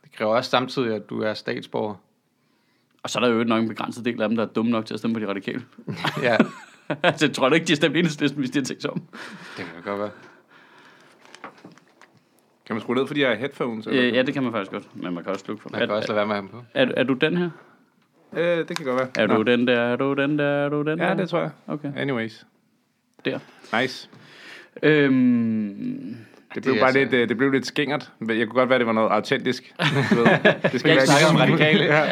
det 0.04 0.12
kræver 0.12 0.36
også 0.36 0.50
samtidig, 0.50 0.94
at 0.94 1.10
du 1.10 1.22
er 1.22 1.34
statsborger. 1.34 1.94
Og 3.02 3.10
så 3.10 3.18
er 3.18 3.24
der 3.24 3.32
jo 3.34 3.44
nok 3.44 3.62
en 3.62 3.68
begrænset 3.68 4.04
del 4.04 4.22
af 4.22 4.28
dem, 4.28 4.36
der 4.36 4.44
er 4.46 4.48
dumme 4.48 4.70
nok 4.72 4.86
til 4.86 4.94
at 4.94 5.00
stemme 5.00 5.14
på 5.14 5.20
de 5.20 5.28
radikale. 5.28 5.62
ja, 6.22 6.36
altså, 7.02 7.26
jeg 7.26 7.34
tror 7.34 7.48
da 7.48 7.54
ikke, 7.54 7.66
de 7.66 7.72
har 7.72 7.76
stemt 7.76 7.96
enhedslisten, 7.96 8.38
hvis 8.40 8.50
de 8.50 8.58
har 8.58 8.64
tænkt 8.64 8.82
sig 8.82 8.90
om. 8.90 9.02
det 9.56 9.64
kan 9.74 9.82
godt 9.84 10.00
være. 10.00 10.10
Kan 12.66 12.74
man 12.76 12.80
skrue 12.80 12.96
ned 12.96 13.06
for 13.06 13.14
de 13.14 13.20
her 13.20 13.34
headphones? 13.34 13.86
Eller? 13.86 14.02
Øh, 14.08 14.14
ja, 14.14 14.22
det 14.22 14.34
kan 14.34 14.42
man 14.42 14.52
faktisk 14.52 14.70
godt, 14.72 14.96
men 14.96 15.14
man 15.14 15.24
kan 15.24 15.32
også 15.32 15.44
slukke 15.44 15.62
for. 15.62 15.70
Man 15.70 15.80
kan 15.80 15.90
Er, 15.90 15.94
også 15.94 16.08
lade 16.08 16.16
være 16.16 16.26
med 16.26 16.34
ham 16.34 16.48
på. 16.48 16.62
er, 16.74 16.86
er, 16.96 17.02
du 17.02 17.12
den 17.14 17.36
her? 17.36 17.50
Øh, 18.36 18.68
det 18.68 18.76
kan 18.76 18.86
godt 18.86 18.98
være. 19.00 19.08
Er 19.24 19.26
Nå. 19.26 19.36
du 19.36 19.42
den 19.42 19.66
der? 19.66 19.80
Er 19.80 19.96
du 19.96 20.14
den 20.14 20.38
der? 20.38 20.44
Er 20.44 20.68
du 20.68 20.82
den 20.82 20.98
der? 20.98 21.08
Ja, 21.08 21.14
det 21.14 21.28
tror 21.28 21.40
jeg. 21.40 21.50
Okay, 21.66 21.92
Anyways. 21.96 22.46
der. 23.24 23.38
Nice. 23.80 24.08
Øhm, 24.82 26.16
Det 26.54 26.62
blev 26.62 26.74
Det 26.74 26.80
bare 26.80 26.88
altså- 26.88 26.98
lidt, 27.00 27.12
øh, 27.14 27.28
det 27.28 27.36
blev 27.36 27.50
lidt 27.50 27.66
skingert. 27.66 28.10
Jeg 28.28 28.36
kunne 28.46 28.46
godt 28.46 28.68
være, 28.70 28.78
det 28.78 28.86
var 28.86 28.92
noget 28.92 29.10
autentisk. 29.10 29.62
Det 29.78 30.80
skal 30.80 30.88
Jeg 30.88 30.96
være 30.96 31.06
snakker 31.06 31.28
om 31.30 31.36
radikale. 31.36 31.84
Ja. 31.94 32.02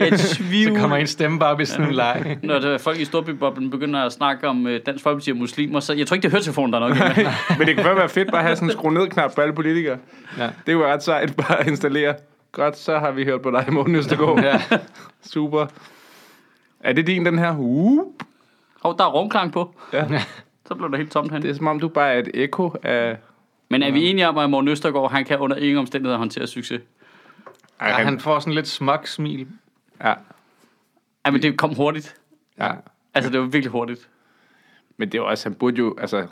jeg 0.00 0.18
Så 0.18 0.34
tvivl, 0.34 0.78
kommer 0.78 0.96
en 0.96 1.06
stemme 1.06 1.38
bare 1.38 1.50
op 1.50 1.60
i 1.60 1.64
sådan 1.64 1.86
en 1.86 1.92
leg. 1.94 2.36
når 2.42 2.58
der 2.58 2.70
er 2.74 2.78
folk 2.78 2.98
i 3.00 3.04
Storbyboblen 3.04 3.70
begynder 3.70 4.02
at 4.02 4.12
snakke 4.12 4.48
om 4.48 4.66
øh, 4.66 4.80
Dansk 4.86 5.02
Folkeparti 5.04 5.30
og 5.30 5.36
muslimer, 5.36 5.80
så 5.80 5.92
jeg 5.92 6.06
tror 6.06 6.14
ikke, 6.14 6.22
det 6.22 6.28
er 6.28 6.32
høretelefonen, 6.32 6.72
der 6.72 6.80
er 6.80 6.88
nok. 6.88 6.98
Men 7.58 7.66
det 7.68 7.76
kunne 7.76 7.86
godt 7.86 7.98
være 7.98 8.08
fedt 8.08 8.30
bare 8.30 8.40
at 8.40 8.46
have 8.46 8.56
sådan 8.56 8.68
en 8.68 8.72
skrue 8.72 8.94
ned 8.94 9.08
knap 9.08 9.34
på 9.34 9.40
alle 9.40 9.54
politikere. 9.54 9.98
Ja. 10.38 10.44
Det 10.66 10.74
kunne 10.74 10.80
være 10.84 10.92
ret 10.94 11.02
sejt 11.02 11.36
bare 11.36 11.60
at 11.60 11.66
installere. 11.66 12.14
Godt, 12.52 12.78
så 12.78 12.98
har 12.98 13.10
vi 13.10 13.24
hørt 13.24 13.42
på 13.42 13.50
dig, 13.50 13.64
Morten 13.68 13.94
Østergaard. 13.94 14.40
ja. 14.42 14.60
Super. 15.26 15.66
Er 16.80 16.92
det 16.92 17.06
din, 17.06 17.26
den 17.26 17.38
her? 17.38 17.54
Uh, 17.58 18.06
Hov, 18.82 18.98
der 18.98 19.04
er 19.04 19.08
rumklang 19.08 19.52
på. 19.52 19.74
Ja. 19.92 20.04
Så 20.68 20.74
blev 20.74 20.90
der 20.90 20.96
helt 20.96 21.10
tomt 21.12 21.32
det 21.32 21.42
hen. 21.42 21.50
er 21.50 21.54
som 21.54 21.66
om, 21.66 21.80
du 21.80 21.88
bare 21.88 22.12
er 22.14 22.18
et 22.18 22.28
ekko 22.34 22.74
af... 22.82 23.16
Men 23.68 23.82
er 23.82 23.90
vi 23.90 24.06
enige 24.06 24.28
om, 24.28 24.38
at 24.38 24.50
Morten 24.50 24.68
Østergaard, 24.68 25.10
han 25.10 25.24
kan 25.24 25.38
under 25.38 25.56
ingen 25.56 25.78
omstændigheder 25.78 26.18
håndtere 26.18 26.46
succes? 26.46 26.80
Ej, 27.80 27.88
ja, 27.88 27.94
han 28.04 28.20
får 28.20 28.38
sådan 28.38 28.54
lidt 28.54 28.68
smuk 28.68 29.06
smil. 29.06 29.48
Ja, 30.00 30.14
Ja, 31.26 31.30
men 31.30 31.42
det 31.42 31.58
kom 31.58 31.74
hurtigt. 31.74 32.16
ja. 32.58 32.72
Altså, 33.14 33.30
det 33.30 33.40
var 33.40 33.46
virkelig 33.46 33.70
hurtigt. 33.70 34.08
Men 34.96 35.08
det 35.12 35.18
er 35.18 35.22
jo 35.22 35.28
også, 35.28 35.48
han 35.48 35.54
burde 35.54 35.76
jo, 35.76 35.96
altså... 35.98 36.26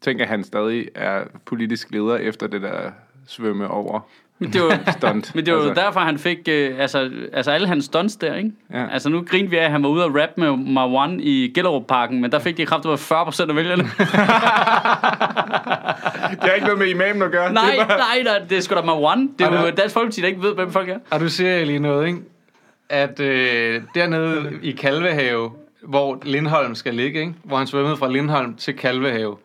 Tænk, 0.00 0.20
at 0.20 0.28
han 0.28 0.44
stadig 0.44 0.88
er 0.94 1.24
politisk 1.44 1.90
leder 1.90 2.16
efter 2.16 2.46
det 2.46 2.62
der 2.62 2.92
svømme 3.26 3.68
over 3.68 4.00
Men 4.42 4.52
det 4.52 4.62
var, 4.62 4.78
stunt. 4.98 5.34
men 5.34 5.46
det 5.46 5.54
var 5.54 5.60
altså, 5.60 5.82
derfor, 5.82 6.00
han 6.00 6.18
fik 6.18 6.38
øh, 6.48 6.74
altså, 6.78 7.10
altså 7.32 7.50
alle 7.50 7.66
hans 7.66 7.84
stunts 7.84 8.16
der, 8.16 8.34
ikke? 8.34 8.50
Ja. 8.72 8.86
Altså 8.92 9.08
nu 9.08 9.24
grinte 9.30 9.50
vi 9.50 9.56
af, 9.56 9.64
at 9.64 9.70
han 9.70 9.82
var 9.82 9.88
ude 9.88 10.04
og 10.04 10.14
rap 10.14 10.28
med 10.36 10.56
Marwan 10.56 11.20
i 11.20 11.52
Gellerup-parken, 11.54 12.20
men 12.20 12.32
der 12.32 12.38
fik 12.38 12.56
de 12.56 12.66
kraftigt 12.66 13.00
40 13.00 13.24
procent 13.24 13.50
af 13.50 13.56
vælgerne. 13.56 13.82
Det 16.30 16.48
har 16.48 16.52
ikke 16.54 16.66
noget 16.66 16.78
med 16.78 16.86
imamen 16.88 17.22
at 17.22 17.30
gøre. 17.30 17.52
nej, 17.52 17.76
Det 17.78 17.88
bare, 17.88 17.98
nej, 17.98 18.22
nej, 18.24 18.38
det 18.48 18.58
er 18.58 18.62
sgu 18.62 18.74
da 18.74 18.82
Marwan. 18.82 19.30
Det 19.38 19.46
er 19.46 19.64
jo. 19.66 19.70
Dansk 19.70 19.94
Folkeparti, 19.94 20.20
der 20.20 20.26
ikke 20.26 20.42
ved, 20.42 20.54
hvem 20.54 20.72
folk 20.72 20.88
er. 20.88 20.98
Og 21.10 21.20
du 21.20 21.28
siger 21.28 21.64
lige 21.64 21.78
noget, 21.78 22.06
ikke? 22.06 22.18
At 22.88 23.20
øh, 23.20 23.82
dernede 23.94 24.58
i 24.62 24.70
Kalvehave, 24.72 25.50
hvor 25.82 26.18
Lindholm 26.22 26.74
skal 26.74 26.94
ligge, 26.94 27.20
ikke? 27.20 27.34
Hvor 27.44 27.56
han 27.56 27.66
svømmede 27.66 27.96
fra 27.96 28.08
Lindholm 28.08 28.54
til 28.54 28.76
Kalvehave. 28.76 29.36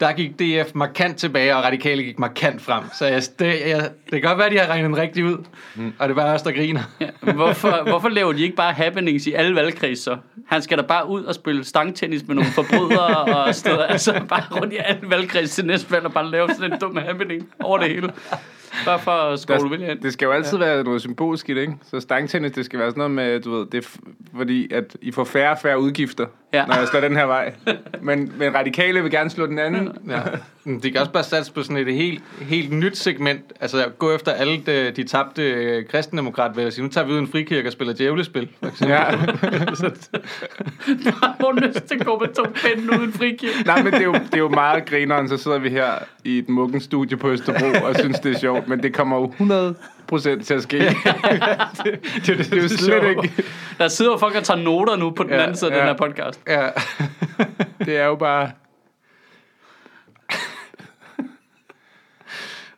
Der 0.00 0.12
gik 0.12 0.38
DF 0.38 0.74
markant 0.74 1.16
tilbage, 1.16 1.56
og 1.56 1.64
radikale 1.64 2.02
gik 2.02 2.18
markant 2.18 2.62
frem. 2.62 2.84
Så 2.92 3.06
jeg, 3.06 3.22
det, 3.38 3.60
jeg, 3.66 3.90
det 4.04 4.10
kan 4.10 4.22
godt 4.22 4.38
være, 4.38 4.46
at 4.46 4.52
de 4.52 4.58
har 4.58 4.66
regnet 4.66 4.98
rigtigt 4.98 5.26
ud. 5.26 5.44
Mm. 5.74 5.92
Og 5.98 6.08
det 6.08 6.14
er 6.14 6.22
bare 6.22 6.34
os, 6.34 6.42
der 6.42 6.52
griner. 6.52 6.82
Ja. 7.00 7.32
Hvorfor, 7.32 7.82
hvorfor 7.88 8.08
laver 8.08 8.32
de 8.32 8.42
ikke 8.42 8.56
bare 8.56 8.72
happenings 8.72 9.26
i 9.26 9.32
alle 9.32 9.54
valgkredse 9.54 10.02
så? 10.02 10.16
Han 10.46 10.62
skal 10.62 10.78
da 10.78 10.82
bare 10.82 11.08
ud 11.08 11.24
og 11.24 11.34
spille 11.34 11.64
stangtennis 11.64 12.26
med 12.26 12.34
nogle 12.34 12.50
forbrydere 12.50 13.24
og 13.24 13.54
steder. 13.54 13.84
Altså 13.86 14.20
bare 14.28 14.60
rundt 14.60 14.72
i 14.72 14.76
alle 14.76 15.10
valgkredse 15.10 15.54
til 15.54 15.66
næste 15.66 15.90
valg 15.90 16.04
og 16.04 16.12
bare 16.12 16.30
lave 16.30 16.48
sådan 16.54 16.72
en 16.72 16.78
dum 16.80 16.96
happening 16.96 17.48
over 17.60 17.78
det 17.78 17.88
hele. 17.88 18.12
Bare 18.84 18.98
for 18.98 19.10
at 19.10 19.40
skåle 19.40 19.70
vælge 19.70 19.90
ind. 19.90 20.00
det 20.00 20.12
skal 20.12 20.26
jo 20.26 20.32
altid 20.32 20.58
ja. 20.58 20.64
være 20.64 20.84
noget 20.84 21.00
symbolsk 21.00 21.48
i 21.48 21.54
det, 21.54 21.60
ikke? 21.60 21.72
Så 21.90 22.00
stangtennis, 22.00 22.52
det 22.52 22.64
skal 22.64 22.78
være 22.78 22.90
sådan 22.90 22.98
noget 22.98 23.10
med, 23.10 23.40
du 23.40 23.54
ved, 23.58 23.66
det 23.72 23.84
f- 23.86 23.96
fordi, 24.36 24.72
at 24.72 24.96
I 25.02 25.12
får 25.12 25.24
færre 25.24 25.50
og 25.50 25.58
færre 25.62 25.80
udgifter, 25.80 26.26
Ja. 26.52 26.66
når 26.66 26.74
jeg 26.76 26.88
slår 26.88 27.00
den 27.00 27.16
her 27.16 27.24
vej. 27.24 27.52
Men, 28.02 28.32
men 28.38 28.54
radikale 28.54 29.02
vil 29.02 29.10
gerne 29.10 29.30
slå 29.30 29.46
den 29.46 29.58
anden. 29.58 29.88
Ja. 30.08 30.20
Men 30.64 30.80
De 30.82 30.90
kan 30.90 31.00
også 31.00 31.12
bare 31.12 31.22
satse 31.22 31.52
på 31.52 31.62
sådan 31.62 31.76
et 31.88 31.94
helt, 31.94 32.22
helt 32.40 32.72
nyt 32.72 32.96
segment. 32.96 33.40
Altså 33.60 33.84
gå 33.98 34.14
efter 34.14 34.32
alle 34.32 34.62
de, 34.66 34.90
de 34.96 35.04
tabte 35.04 35.42
øh, 35.42 35.84
sige, 36.70 36.82
nu 36.82 36.88
tager 36.88 37.06
vi 37.06 37.12
ud 37.12 37.18
en 37.18 37.28
frikirke 37.28 37.68
og 37.68 37.72
spiller 37.72 37.94
djævlespil. 37.94 38.48
For 38.60 38.66
eksempel. 38.68 38.96
Ja. 38.96 39.04
Hvor 41.38 41.66
lyst 41.66 41.82
til 41.84 41.94
at 42.00 42.06
gå 42.06 42.18
med 42.18 42.28
to 42.34 42.42
pinde 42.54 42.98
uden 43.00 43.12
frikirke. 43.12 43.62
Nej, 43.66 43.82
men 43.82 43.92
det 43.92 44.00
er, 44.00 44.04
jo, 44.04 44.12
det 44.12 44.34
er 44.34 44.38
jo 44.38 44.48
meget 44.48 44.84
grineren, 44.86 45.28
så 45.28 45.36
sidder 45.36 45.58
vi 45.58 45.68
her 45.68 45.92
i 46.24 46.38
et 46.38 46.48
muggen 46.48 46.80
studie 46.80 47.16
på 47.16 47.30
Østerbro 47.30 47.86
og 47.86 47.94
synes, 47.98 48.20
det 48.20 48.34
er 48.34 48.38
sjovt, 48.38 48.59
men 48.66 48.82
det 48.82 48.94
kommer 48.94 49.16
jo 49.16 49.24
100 49.24 49.74
procent 50.06 50.46
til 50.46 50.54
at 50.54 50.62
ske. 50.62 50.78
det, 50.84 50.86
det, 50.86 52.28
er 52.28 52.36
det, 52.36 52.38
det 52.38 52.52
er 52.52 52.62
jo 52.62 52.68
slet 52.68 53.08
ikke... 53.08 53.44
Der 53.78 53.88
sidder 53.88 54.16
folk 54.16 54.34
og 54.34 54.44
tager 54.44 54.60
noter 54.60 54.96
nu 54.96 55.10
på 55.10 55.22
den 55.22 55.30
Ja, 55.30 55.42
anden 55.42 55.56
side 55.56 55.72
af 55.72 55.74
ja. 55.74 55.80
den 55.80 55.88
her 55.88 55.96
podcast. 55.96 56.40
Ja. 56.46 56.68
Det 57.84 57.96
er 57.96 58.06
jo 58.06 58.14
bare... 58.14 58.50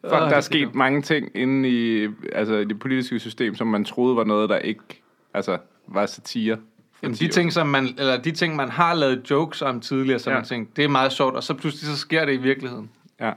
Fuck, 0.00 0.12
der 0.12 0.28
det 0.28 0.36
er 0.36 0.40
sket 0.40 0.74
mange 0.74 1.02
ting 1.02 1.28
inde 1.34 1.68
i, 1.68 2.08
altså, 2.32 2.54
i 2.54 2.64
det 2.64 2.78
politiske 2.78 3.18
system, 3.18 3.54
som 3.54 3.66
man 3.66 3.84
troede 3.84 4.16
var 4.16 4.24
noget, 4.24 4.50
der 4.50 4.58
ikke 4.58 5.02
altså, 5.34 5.58
var 5.88 6.06
satire. 6.06 6.56
Jamen, 7.02 7.16
10 7.16 7.26
de 7.26 7.32
ting, 7.32 7.52
som 7.52 7.66
man, 7.66 7.88
eller 7.98 8.16
de 8.16 8.30
ting, 8.30 8.56
man 8.56 8.68
har 8.68 8.94
lavet 8.94 9.30
jokes 9.30 9.62
om 9.62 9.80
tidligere, 9.80 10.18
som. 10.18 10.30
Ja. 10.30 10.38
man 10.38 10.44
tænkte, 10.44 10.72
det 10.76 10.84
er 10.84 10.88
meget 10.88 11.12
sjovt, 11.12 11.34
og 11.34 11.42
så 11.42 11.54
pludselig 11.54 11.90
så 11.90 11.96
sker 11.96 12.24
det 12.24 12.32
i 12.32 12.36
virkeligheden. 12.36 12.90
Ja. 13.20 13.32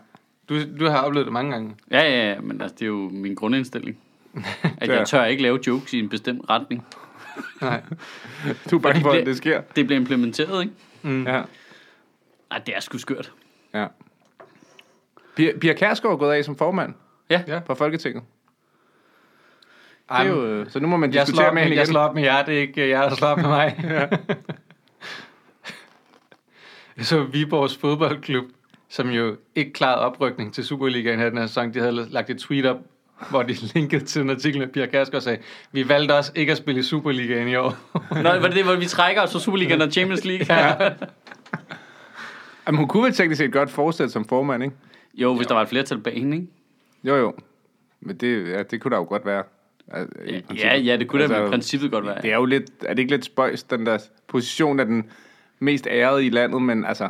Du, 0.50 0.78
du 0.80 0.86
har 0.90 0.98
oplevet 1.02 1.26
det 1.26 1.34
mange 1.34 1.52
gange. 1.52 1.76
Ja, 1.92 2.02
ja, 2.02 2.30
ja, 2.34 2.42
men 2.42 2.62
altså, 2.62 2.76
det 2.76 2.82
er 2.82 2.88
jo 2.88 3.10
min 3.14 3.36
grundindstilling. 3.36 3.98
At 4.82 4.88
Ja. 4.90 4.98
jeg 4.98 5.08
tør 5.08 5.24
ikke 5.26 5.44
lave 5.44 5.60
jokes 5.68 5.94
i 5.94 6.00
en 6.00 6.10
bestemt 6.10 6.50
retning. 6.50 6.86
Nej. 7.62 7.82
Du 8.72 8.76
er 8.78 8.82
bange 8.82 8.96
det 8.96 9.02
for, 9.04 9.12
at 9.12 9.26
det 9.26 9.38
sker. 9.38 9.62
Det 9.76 9.86
bliver 9.86 10.00
implementeret, 10.00 10.62
ikke? 10.64 10.74
Ja. 11.32 11.42
Nej, 12.50 12.62
det 12.66 12.76
er 12.76 12.80
sgu 12.80 12.98
skørt. 12.98 13.32
ja. 13.74 13.88
Pia, 15.36 15.52
Pia 15.62 15.74
Kærsgaard 15.74 16.14
er 16.14 16.18
gået 16.18 16.34
af 16.34 16.46
som 16.46 16.56
formand 16.58 16.94
Ja. 17.30 17.42
Ja. 17.48 17.60
på 17.60 17.76
Folketinget. 17.76 18.24
Det 20.10 20.10
Ej, 20.10 20.26
er 20.28 20.30
jo, 20.30 20.70
så 20.70 20.80
nu 20.80 20.88
må 20.88 20.98
man 20.98 21.14
jeg, 21.14 21.14
slår 21.14 21.24
diskutere 21.26 21.48
op 21.48 21.54
med 21.54 21.62
hende 21.62 21.76
jeg 21.76 21.84
igen. 21.84 21.92
slår 21.92 22.02
op 22.02 22.16
med 22.16 22.24
jer, 22.24 22.46
det 22.46 22.56
er 22.58 22.62
ikke 22.62 22.90
jer, 22.90 23.10
der 23.10 23.16
slår 23.16 23.28
op 23.28 23.38
med 23.38 23.48
mig. 23.48 23.76
jeg 26.98 27.06
så 27.06 27.24
Viborgs 27.24 27.78
fodboldklub, 27.78 28.46
som 28.90 29.10
jo 29.10 29.36
ikke 29.56 29.74
klarede 29.74 30.02
oprykning 30.02 30.54
til 30.54 30.64
Superligaen 30.64 31.20
her 31.20 31.30
den 31.30 31.38
her 31.38 31.48
sæson. 31.48 31.74
De 31.74 31.80
havde 31.80 32.08
lagt 32.10 32.30
et 32.30 32.38
tweet 32.38 32.66
op, 32.66 32.78
hvor 33.30 33.44
de 33.44 33.54
linkede 33.74 34.06
til 34.06 34.22
en 34.22 34.30
artikel 34.30 34.60
med 34.60 34.68
Pia 34.68 34.86
Kærsgaard 34.86 35.16
og 35.16 35.24
sagde, 35.24 35.40
vi 35.72 35.90
valgte 35.90 36.16
også 36.16 36.32
ikke 36.36 36.52
at 36.52 36.58
spille 36.58 36.80
i 36.80 36.84
Superligaen 36.84 37.48
i 37.48 37.56
år. 37.56 37.78
Nå, 38.24 38.30
var 38.30 38.40
det 38.40 38.56
det, 38.56 38.64
hvor 38.64 38.76
vi 38.76 38.86
trækker 38.86 39.22
os 39.22 39.32
fra 39.32 39.40
Superligaen 39.40 39.82
og 39.82 39.92
Champions 39.92 40.26
League? 40.26 40.56
Ja. 40.56 40.90
Jamen, 42.68 42.78
hun 42.80 42.88
kunne 42.88 43.04
vel 43.04 43.14
teknisk 43.14 43.38
set 43.38 43.54
godt 43.54 43.70
fortsætte 43.70 44.14
som 44.14 44.26
formand, 44.26 44.64
ikke? 44.64 44.76
Jo, 45.14 45.36
hvis 45.36 45.48
der 45.48 45.54
var 45.54 45.62
et 45.62 45.70
flertal 45.70 45.98
bag 45.98 46.14
hende, 46.14 46.38
ikke? 46.38 46.48
Jo, 47.04 47.16
jo. 47.16 47.34
Men 48.02 48.18
det, 48.18 48.50
ja, 48.50 48.64
det 48.64 48.82
kunne 48.82 48.92
der 48.92 48.98
jo 48.98 49.04
godt 49.04 49.26
være. 49.26 49.44
Altså. 49.92 50.14
Ja, 50.56 50.78
ja, 50.78 50.98
det 50.98 51.08
kunne 51.08 51.22
altså, 51.22 51.36
da 51.36 51.40
Altså, 51.40 51.50
i 51.50 51.52
princippet 51.52 51.92
godt 51.92 52.06
være. 52.06 52.22
Det 52.22 52.32
er 52.32 52.36
jo 52.36 52.46
lidt, 52.46 52.72
er 52.82 52.94
det 52.94 53.00
ikke 53.00 53.12
lidt 53.12 53.26
spøjs, 53.26 53.64
den 53.64 53.86
der 53.86 53.98
position 54.28 54.80
af 54.80 54.86
den 54.86 55.10
mest 55.60 55.88
ærede 55.88 56.26
i 56.26 56.30
landet, 56.30 56.62
men 56.62 56.86
altså, 56.86 57.10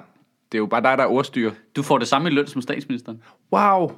det 0.55 0.59
er 0.59 0.61
jo 0.61 0.65
bare 0.65 0.81
dig, 0.81 0.97
der 0.97 1.03
er 1.03 1.07
ordstyr. 1.07 1.51
Du 1.75 1.83
får 1.83 1.97
det 1.97 2.07
samme 2.07 2.29
i 2.29 2.31
løn 2.33 2.47
som 2.47 2.61
statsministeren. 2.61 3.21
Wow. 3.53 3.91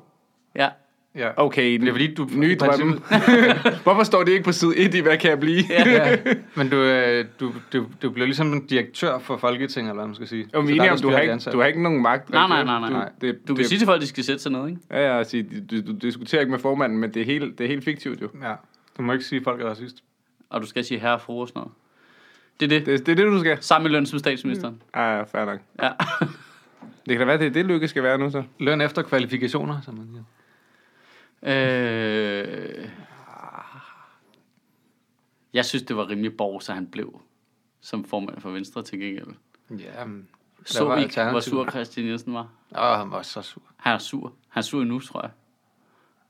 Ja. 0.56 0.70
Ja. 1.16 1.30
Okay, 1.38 1.80
Det 1.80 1.88
er 1.88 1.92
fordi, 1.92 2.14
du... 2.14 2.28
nye 2.36 2.56
drømme. 2.56 2.94
Hvorfor 3.84 4.04
står 4.04 4.24
det 4.24 4.32
ikke 4.32 4.44
på 4.44 4.52
side 4.52 4.78
1 4.78 4.94
i, 4.94 5.00
hvad 5.00 5.18
kan 5.18 5.30
jeg 5.30 5.40
blive? 5.40 5.64
ja. 5.70 5.90
ja, 5.90 6.18
men 6.56 6.70
du, 6.70 6.76
øh, 6.76 7.26
du, 7.40 7.54
du, 7.74 7.86
du 8.02 8.10
bliver 8.10 8.26
ligesom 8.26 8.54
en 8.54 8.66
direktør 8.68 9.20
for 9.20 9.38
Folketinget, 9.38 9.90
eller 9.90 10.02
hvad 10.02 10.08
man 10.08 10.16
skal 10.16 10.28
sige. 10.28 10.44
Jo, 10.44 10.50
Så 10.54 10.62
vi 10.62 10.68
der 10.68 10.74
enige 10.74 10.92
om, 10.92 10.98
der 10.98 11.02
du 11.04 11.10
har, 11.10 11.20
ikke, 11.20 11.38
du 11.52 11.60
har 11.60 11.66
ikke 11.68 11.84
nogen 11.84 12.02
magt. 12.02 12.30
Nej, 12.30 12.48
nej, 12.48 12.60
Du- 12.62 12.66
nej, 12.66 12.80
nej, 12.80 12.90
nej. 12.90 13.10
Det, 13.22 13.48
Du 13.48 13.54
kan 13.56 13.58
det, 13.58 13.66
sige 13.70 13.80
til 13.80 13.86
folk, 13.86 13.96
at 13.96 14.02
de 14.02 14.08
skal 14.08 14.24
sætte 14.24 14.42
sig 14.44 14.52
ned, 14.52 14.68
ikke? 14.68 14.82
Ja, 14.92 15.18
ja, 15.18 15.24
sige, 15.24 15.44
du, 15.44 15.82
du, 15.82 15.88
du 15.88 15.92
diskuterer 15.98 16.40
ikke 16.42 16.52
med 16.52 16.60
formanden, 16.60 17.00
men 17.00 17.14
det 17.14 17.22
er 17.22 17.26
helt, 17.26 17.58
det 17.58 17.64
er 17.64 17.68
helt 17.68 17.84
fiktivt 17.84 18.22
jo. 18.22 18.30
Ja, 18.44 18.54
du 18.98 19.02
må 19.02 19.14
ikke 19.14 19.26
sige, 19.26 19.38
at 19.40 19.44
folk 19.44 19.62
er 19.62 19.66
racist. 19.66 19.96
Og 20.50 20.62
du 20.62 20.68
skal 20.68 20.84
sige 20.84 21.00
herre 21.00 21.14
og 21.14 21.22
fru 21.22 21.42
og 21.42 21.48
sådan 21.48 21.60
noget. 21.60 21.72
Det 22.60 22.66
er 22.66 22.70
det. 22.70 22.86
Det, 22.86 23.06
det 23.06 23.12
er 23.12 23.16
det, 23.16 23.26
du 23.34 23.40
skal. 23.40 23.58
Samme 23.62 23.90
løn 23.90 24.06
som 24.06 24.20
statsministeren. 24.20 24.82
Ja, 24.96 25.16
ja, 25.18 25.24
fair 25.24 25.46
nok. 25.46 25.60
Ja. 25.84 25.90
Det 27.08 27.18
kan 27.18 27.20
da 27.20 27.26
være, 27.26 27.38
det 27.38 27.48
er 27.48 27.52
det, 27.52 27.66
lykke 27.66 27.88
skal 27.88 28.04
være 28.04 28.18
nu 28.18 28.32
så. 28.32 28.44
Løn 28.60 28.82
efter 28.82 29.02
kvalifikationer, 29.02 29.82
som 29.82 29.96
man 29.96 30.08
siger. 30.08 30.24
Øh... 31.44 32.90
Jeg 35.54 35.66
synes, 35.66 35.84
det 35.84 35.98
var 35.98 36.10
rimelig 36.10 36.38
borg, 36.38 36.64
så 36.64 36.74
han 36.74 36.88
blev 36.88 37.22
som 37.82 38.06
formand 38.06 38.42
for 38.42 38.50
Venstre 38.50 38.84
til 38.84 39.00
gengæld. 39.00 39.28
Ja, 39.70 40.06
men... 40.06 40.28
Så 40.66 40.86
var 40.86 40.98
ikke, 40.98 41.24
hvor 41.24 41.40
sur 41.40 41.70
Christian 41.70 42.08
Jensen 42.08 42.34
var. 42.34 42.48
Åh, 42.78 43.00
han 43.00 43.12
var 43.12 43.22
så 43.22 43.42
sur. 43.42 43.62
Han 43.78 43.94
er 43.94 43.98
sur. 43.98 44.34
Han 44.50 44.62
er 44.62 44.64
sur 44.64 44.84
nu, 44.84 45.00
tror 45.00 45.22
jeg. 45.22 45.32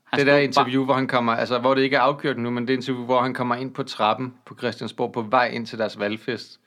Han 0.03 0.19
Det 0.19 0.27
der 0.27 0.37
interview, 0.37 0.85
hvor 0.85 0.93
han 0.93 1.07
kommer, 1.07 1.33
altså 1.33 1.59
hvor 1.59 1.73
det 1.73 1.81
ikke 1.81 1.95
er 1.95 2.01
afgjort 2.01 2.37
nu, 2.37 2.49
men 2.49 2.67
det 2.67 2.73
er 2.73 2.77
interview, 2.77 3.05
hvor 3.05 3.21
han 3.21 3.33
kommer 3.33 3.55
ind 3.55 3.73
på 3.73 3.83
trappen 3.83 4.33
på 4.45 4.55
Christiansborg 4.55 5.11
på 5.11 5.21
vej 5.21 5.47
ind 5.47 5.65
til 5.65 5.79
deres 5.79 5.99
valgfest. 5.99 6.59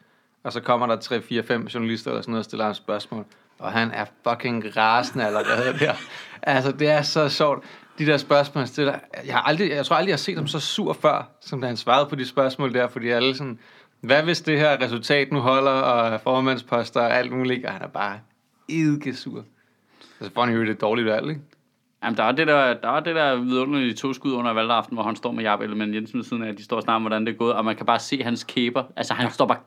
Og 0.43 0.53
så 0.53 0.61
kommer 0.61 0.87
der 0.87 0.97
3, 0.97 1.23
4, 1.23 1.43
5 1.43 1.67
journalister 1.67 2.11
eller 2.11 2.23
sådan 2.23 2.33
noget 2.33 2.41
og 2.41 2.45
stiller 2.45 2.65
ham 2.65 2.75
spørgsmål. 2.75 3.25
Og 3.61 3.73
han 3.73 3.91
er 3.91 4.05
fucking 4.29 4.77
rasende 4.77 5.27
allerede 5.27 5.79
der. 5.79 5.93
Altså, 6.43 6.73
det 6.73 6.89
er 6.89 7.03
så 7.03 7.29
sjovt. 7.29 7.65
De 7.99 8.07
der 8.07 8.17
spørgsmål, 8.17 8.61
han 8.61 8.69
stiller. 8.69 8.95
Jeg, 9.27 9.35
har 9.35 9.43
aldrig, 9.43 9.71
jeg 9.71 9.87
tror 9.87 9.97
aldrig, 9.97 10.09
jeg 10.09 10.15
har 10.15 10.19
set 10.19 10.37
ham 10.37 10.47
så 10.47 10.61
sur 10.61 10.93
før, 10.93 11.29
som 11.41 11.61
da 11.61 11.67
han 11.67 11.77
svarede 11.77 12.07
på 12.07 12.15
de 12.15 12.27
spørgsmål 12.27 12.75
der, 12.75 12.89
fordi 12.89 13.09
alle 13.09 13.37
sådan, 13.37 13.59
hvad 14.01 14.23
hvis 14.23 14.41
det 14.41 14.59
her 14.59 14.81
resultat 14.83 15.33
nu 15.33 15.41
holder, 15.41 15.71
og 15.71 16.21
formandsposter 16.21 17.01
og 17.01 17.17
alt 17.17 17.33
muligt, 17.33 17.67
og 17.67 17.73
han 17.73 17.83
er 17.83 17.89
bare 17.89 18.19
ikke 18.69 19.15
sur. 19.15 19.45
Så 20.23 20.31
får 20.35 20.45
han 20.45 20.55
jo 20.55 20.67
det 20.67 20.81
dårligt 20.81 21.07
valg, 21.07 21.29
ikke? 21.29 21.41
Jamen, 22.05 22.17
der 22.17 22.25
er 22.25 22.33
det 22.33 22.47
der, 22.47 22.75
der, 22.75 22.89
er 22.89 23.01
det 23.01 23.15
der 23.15 23.37
vidunderlige 23.37 23.95
to 23.95 24.13
skud 24.13 24.33
under 24.33 24.53
valgaften, 24.53 24.97
hvor 24.97 25.05
han 25.05 25.17
står 25.17 25.33
med 25.33 25.45
Jacob 25.45 25.61
Ellemann 25.61 25.95
Jensen 25.95 26.19
ved 26.19 26.25
siden 26.25 26.43
af, 26.43 26.57
de 26.57 26.65
står 26.65 26.77
og 26.77 26.83
snakker 26.83 26.97
om, 26.97 27.03
hvordan 27.03 27.27
det 27.27 27.33
er 27.33 27.37
gået, 27.37 27.53
og 27.53 27.65
man 27.65 27.77
kan 27.77 27.87
bare 27.87 27.99
se 27.99 28.23
hans 28.23 28.45
kæber. 28.45 28.85
Altså, 28.97 29.15
han 29.15 29.31
står 29.31 29.47
bare 29.47 29.59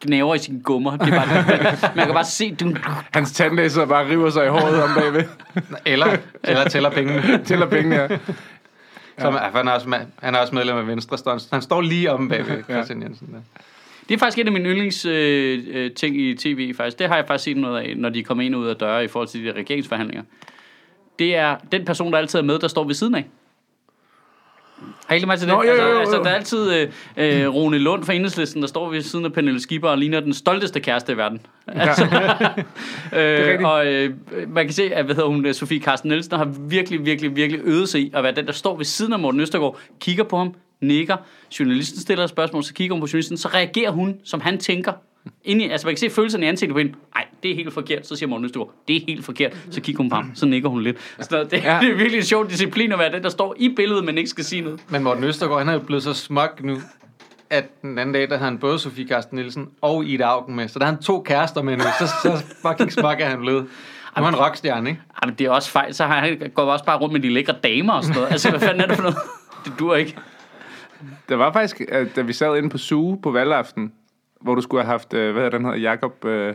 knæver 0.00 0.34
i 0.34 0.38
sine 0.38 0.60
gummer. 0.62 0.96
Det 0.96 1.08
er 1.14 1.24
bare, 1.24 1.92
man 1.96 2.04
kan 2.06 2.14
bare 2.14 2.24
se, 2.24 2.54
du, 2.54 2.74
Hans 3.12 3.32
tandlæge 3.32 3.70
sidder 3.70 3.86
bare 3.86 4.08
river 4.10 4.30
sig 4.30 4.46
i 4.46 4.48
håret 4.48 4.82
om 4.82 4.90
bagved. 4.96 5.24
Eller, 5.86 6.16
eller 6.44 6.68
tæller 6.68 6.90
pengene. 6.90 7.40
Tæller 7.44 7.66
pengene 7.66 7.94
her. 7.94 8.18
Som, 9.18 9.34
ja. 9.34 9.40
han, 9.54 9.68
er 9.68 9.72
også, 9.72 9.96
han 10.22 10.34
er 10.34 10.38
også 10.38 10.54
medlem 10.54 10.76
af 10.76 10.86
Venstre. 10.86 11.18
Står- 11.18 11.40
Han 11.52 11.62
står 11.62 11.80
lige 11.80 12.12
omme 12.12 12.28
bagved 12.28 12.62
Christian 12.64 13.02
Jensen. 13.02 13.28
Der. 13.32 13.40
Det 14.08 14.14
er 14.14 14.18
faktisk 14.18 14.38
et 14.38 14.46
af 14.46 14.52
mine 14.52 14.68
yndlings 14.68 15.04
øh, 15.04 15.64
øh, 15.70 15.90
ting 15.90 16.20
i 16.20 16.34
tv, 16.34 16.74
faktisk. 16.74 16.98
Det 16.98 17.08
har 17.08 17.16
jeg 17.16 17.24
faktisk 17.26 17.44
set 17.44 17.56
noget 17.56 17.80
af, 17.80 17.94
når 17.96 18.08
de 18.08 18.22
kommer 18.22 18.44
ind 18.44 18.54
og 18.54 18.60
ud 18.60 18.66
af 18.66 18.76
døre 18.76 19.04
i 19.04 19.08
forhold 19.08 19.28
til 19.28 19.40
de 19.40 19.46
der 19.46 19.52
regeringsforhandlinger. 19.52 20.22
Det 21.18 21.36
er 21.36 21.56
den 21.72 21.84
person, 21.84 22.12
der 22.12 22.18
altid 22.18 22.38
er 22.38 22.42
med, 22.42 22.58
der 22.58 22.68
står 22.68 22.84
ved 22.84 22.94
siden 22.94 23.14
af. 23.14 23.24
Har 25.06 25.14
I 25.14 25.16
ikke 25.16 25.36
til 25.36 25.40
det? 25.40 25.48
Nå, 25.48 25.62
jo, 25.62 25.70
jo, 25.70 25.82
jo, 25.82 25.88
jo. 25.88 25.98
Altså, 25.98 26.16
altså, 26.16 26.22
der 26.22 26.30
er 26.30 26.34
altid 26.34 26.74
øh, 26.74 26.88
øh, 27.16 27.54
Rune 27.54 27.78
Lund 27.78 28.04
fra 28.04 28.12
Enhedslisten, 28.12 28.62
der 28.62 28.68
står 28.68 28.90
ved 28.90 29.02
siden 29.02 29.24
af 29.24 29.32
Pernille 29.32 29.60
Skipper 29.60 29.88
og 29.88 29.98
ligner 29.98 30.20
den 30.20 30.34
stolteste 30.34 30.80
kæreste 30.80 31.12
i 31.12 31.16
verden. 31.16 31.40
Altså, 31.74 32.04
øh, 33.16 33.64
og 33.64 33.86
øh, 33.86 34.10
man 34.48 34.64
kan 34.64 34.74
se, 34.74 34.94
at 34.94 35.04
hvad 35.04 35.14
hedder 35.14 35.28
hun, 35.28 35.54
Sofie 35.54 35.80
Carsten 35.80 36.08
Nielsen 36.10 36.36
har 36.36 36.44
virkelig, 36.44 37.04
virkelig, 37.06 37.36
virkelig 37.36 37.60
øvet 37.64 37.88
sig 37.88 38.00
i 38.00 38.10
at 38.14 38.22
være 38.22 38.34
den, 38.34 38.46
der 38.46 38.52
står 38.52 38.76
ved 38.76 38.84
siden 38.84 39.12
af 39.12 39.18
Morten 39.18 39.40
Østergaard, 39.40 39.78
kigger 40.00 40.24
på 40.24 40.36
ham, 40.36 40.54
nikker, 40.80 41.16
journalisten 41.58 42.00
stiller 42.00 42.24
et 42.24 42.30
spørgsmål, 42.30 42.64
så 42.64 42.74
kigger 42.74 42.94
hun 42.94 43.00
på 43.00 43.06
journalisten, 43.12 43.36
så 43.36 43.48
reagerer 43.48 43.90
hun, 43.90 44.16
som 44.24 44.40
han 44.40 44.58
tænker. 44.58 44.92
Ind 45.44 45.62
i, 45.62 45.68
altså 45.68 45.86
man 45.86 45.94
kan 45.94 45.98
se 45.98 46.10
følelserne 46.10 46.46
i 46.46 46.48
ansigtet 46.48 46.74
på 46.74 46.78
hende. 46.78 46.92
Nej, 47.14 47.26
det 47.42 47.50
er 47.50 47.54
helt 47.54 47.72
forkert. 47.72 48.06
Så 48.06 48.16
siger 48.16 48.28
Morten 48.28 48.44
Østergaard, 48.44 48.74
det 48.88 48.96
er 48.96 49.00
helt 49.06 49.24
forkert. 49.24 49.56
Så 49.70 49.80
kigger 49.80 50.02
hun 50.02 50.10
på 50.10 50.16
ham, 50.16 50.30
så 50.34 50.46
nikker 50.46 50.68
hun 50.68 50.82
lidt. 50.82 50.96
Så 51.20 51.44
det, 51.50 51.52
ja. 51.52 51.78
det 51.82 51.90
er 51.90 51.94
virkelig 51.94 52.16
en 52.16 52.24
sjov 52.24 52.50
disciplin 52.50 52.92
at 52.92 52.98
være 52.98 53.12
den, 53.12 53.22
der 53.22 53.28
står 53.28 53.54
i 53.58 53.74
billedet, 53.76 54.04
men 54.04 54.18
ikke 54.18 54.30
skal 54.30 54.44
sige 54.44 54.62
noget. 54.62 54.80
Men 54.88 55.02
Morten 55.02 55.24
Østergaard, 55.24 55.58
han 55.58 55.68
er 55.68 55.72
jo 55.72 55.78
blevet 55.78 56.02
så 56.02 56.14
smuk 56.14 56.60
nu, 56.62 56.76
at 57.50 57.82
den 57.82 57.98
anden 57.98 58.14
dag, 58.14 58.30
der 58.30 58.38
har 58.38 58.44
han 58.44 58.58
både 58.58 58.78
Sofie 58.78 59.08
Carsten 59.08 59.36
Nielsen 59.36 59.68
og 59.80 60.04
Ida 60.04 60.24
Augen 60.24 60.56
med. 60.56 60.68
Så 60.68 60.78
der 60.78 60.84
har 60.84 60.92
han 60.92 61.02
to 61.02 61.22
kærester 61.22 61.62
med 61.62 61.76
nu. 61.76 61.82
Så, 61.98 62.06
så 62.22 62.44
fucking 62.62 62.92
smuk 62.92 63.20
er 63.20 63.26
han 63.26 63.38
blevet. 63.38 63.62
Nu 64.16 64.22
er 64.22 64.26
han 64.26 64.36
rockstjerne, 64.36 64.90
ikke? 64.90 65.02
Jamen, 65.22 65.34
det 65.38 65.46
er 65.46 65.50
også 65.50 65.70
fejl. 65.70 65.94
Så 65.94 66.04
har 66.04 66.20
han 66.20 66.50
går 66.54 66.62
også 66.62 66.84
bare 66.84 66.98
rundt 66.98 67.12
med 67.12 67.20
de 67.20 67.28
lækre 67.28 67.54
damer 67.64 67.92
og 67.92 68.04
sådan 68.04 68.16
noget. 68.16 68.32
Altså, 68.32 68.50
hvad 68.50 68.60
fanden 68.60 68.80
er 68.80 68.86
det 68.86 68.96
for 68.96 69.02
noget? 69.02 69.18
Det 69.64 69.72
dur 69.78 69.94
ikke. 69.94 70.16
Der 71.28 71.36
var 71.36 71.52
faktisk, 71.52 71.80
at 71.80 72.16
da 72.16 72.22
vi 72.22 72.32
sad 72.32 72.56
inde 72.56 72.70
på 72.70 72.78
Suge 72.78 73.22
på 73.22 73.30
valgaften, 73.30 73.92
hvor 74.40 74.54
du 74.54 74.60
skulle 74.60 74.82
have 74.82 74.90
haft, 74.90 75.14
øh, 75.14 75.32
hvad 75.32 75.42
hedder 75.42 75.58
den 75.58 75.66
hedder, 75.66 75.78
Jakob 75.78 76.24
øh, 76.24 76.54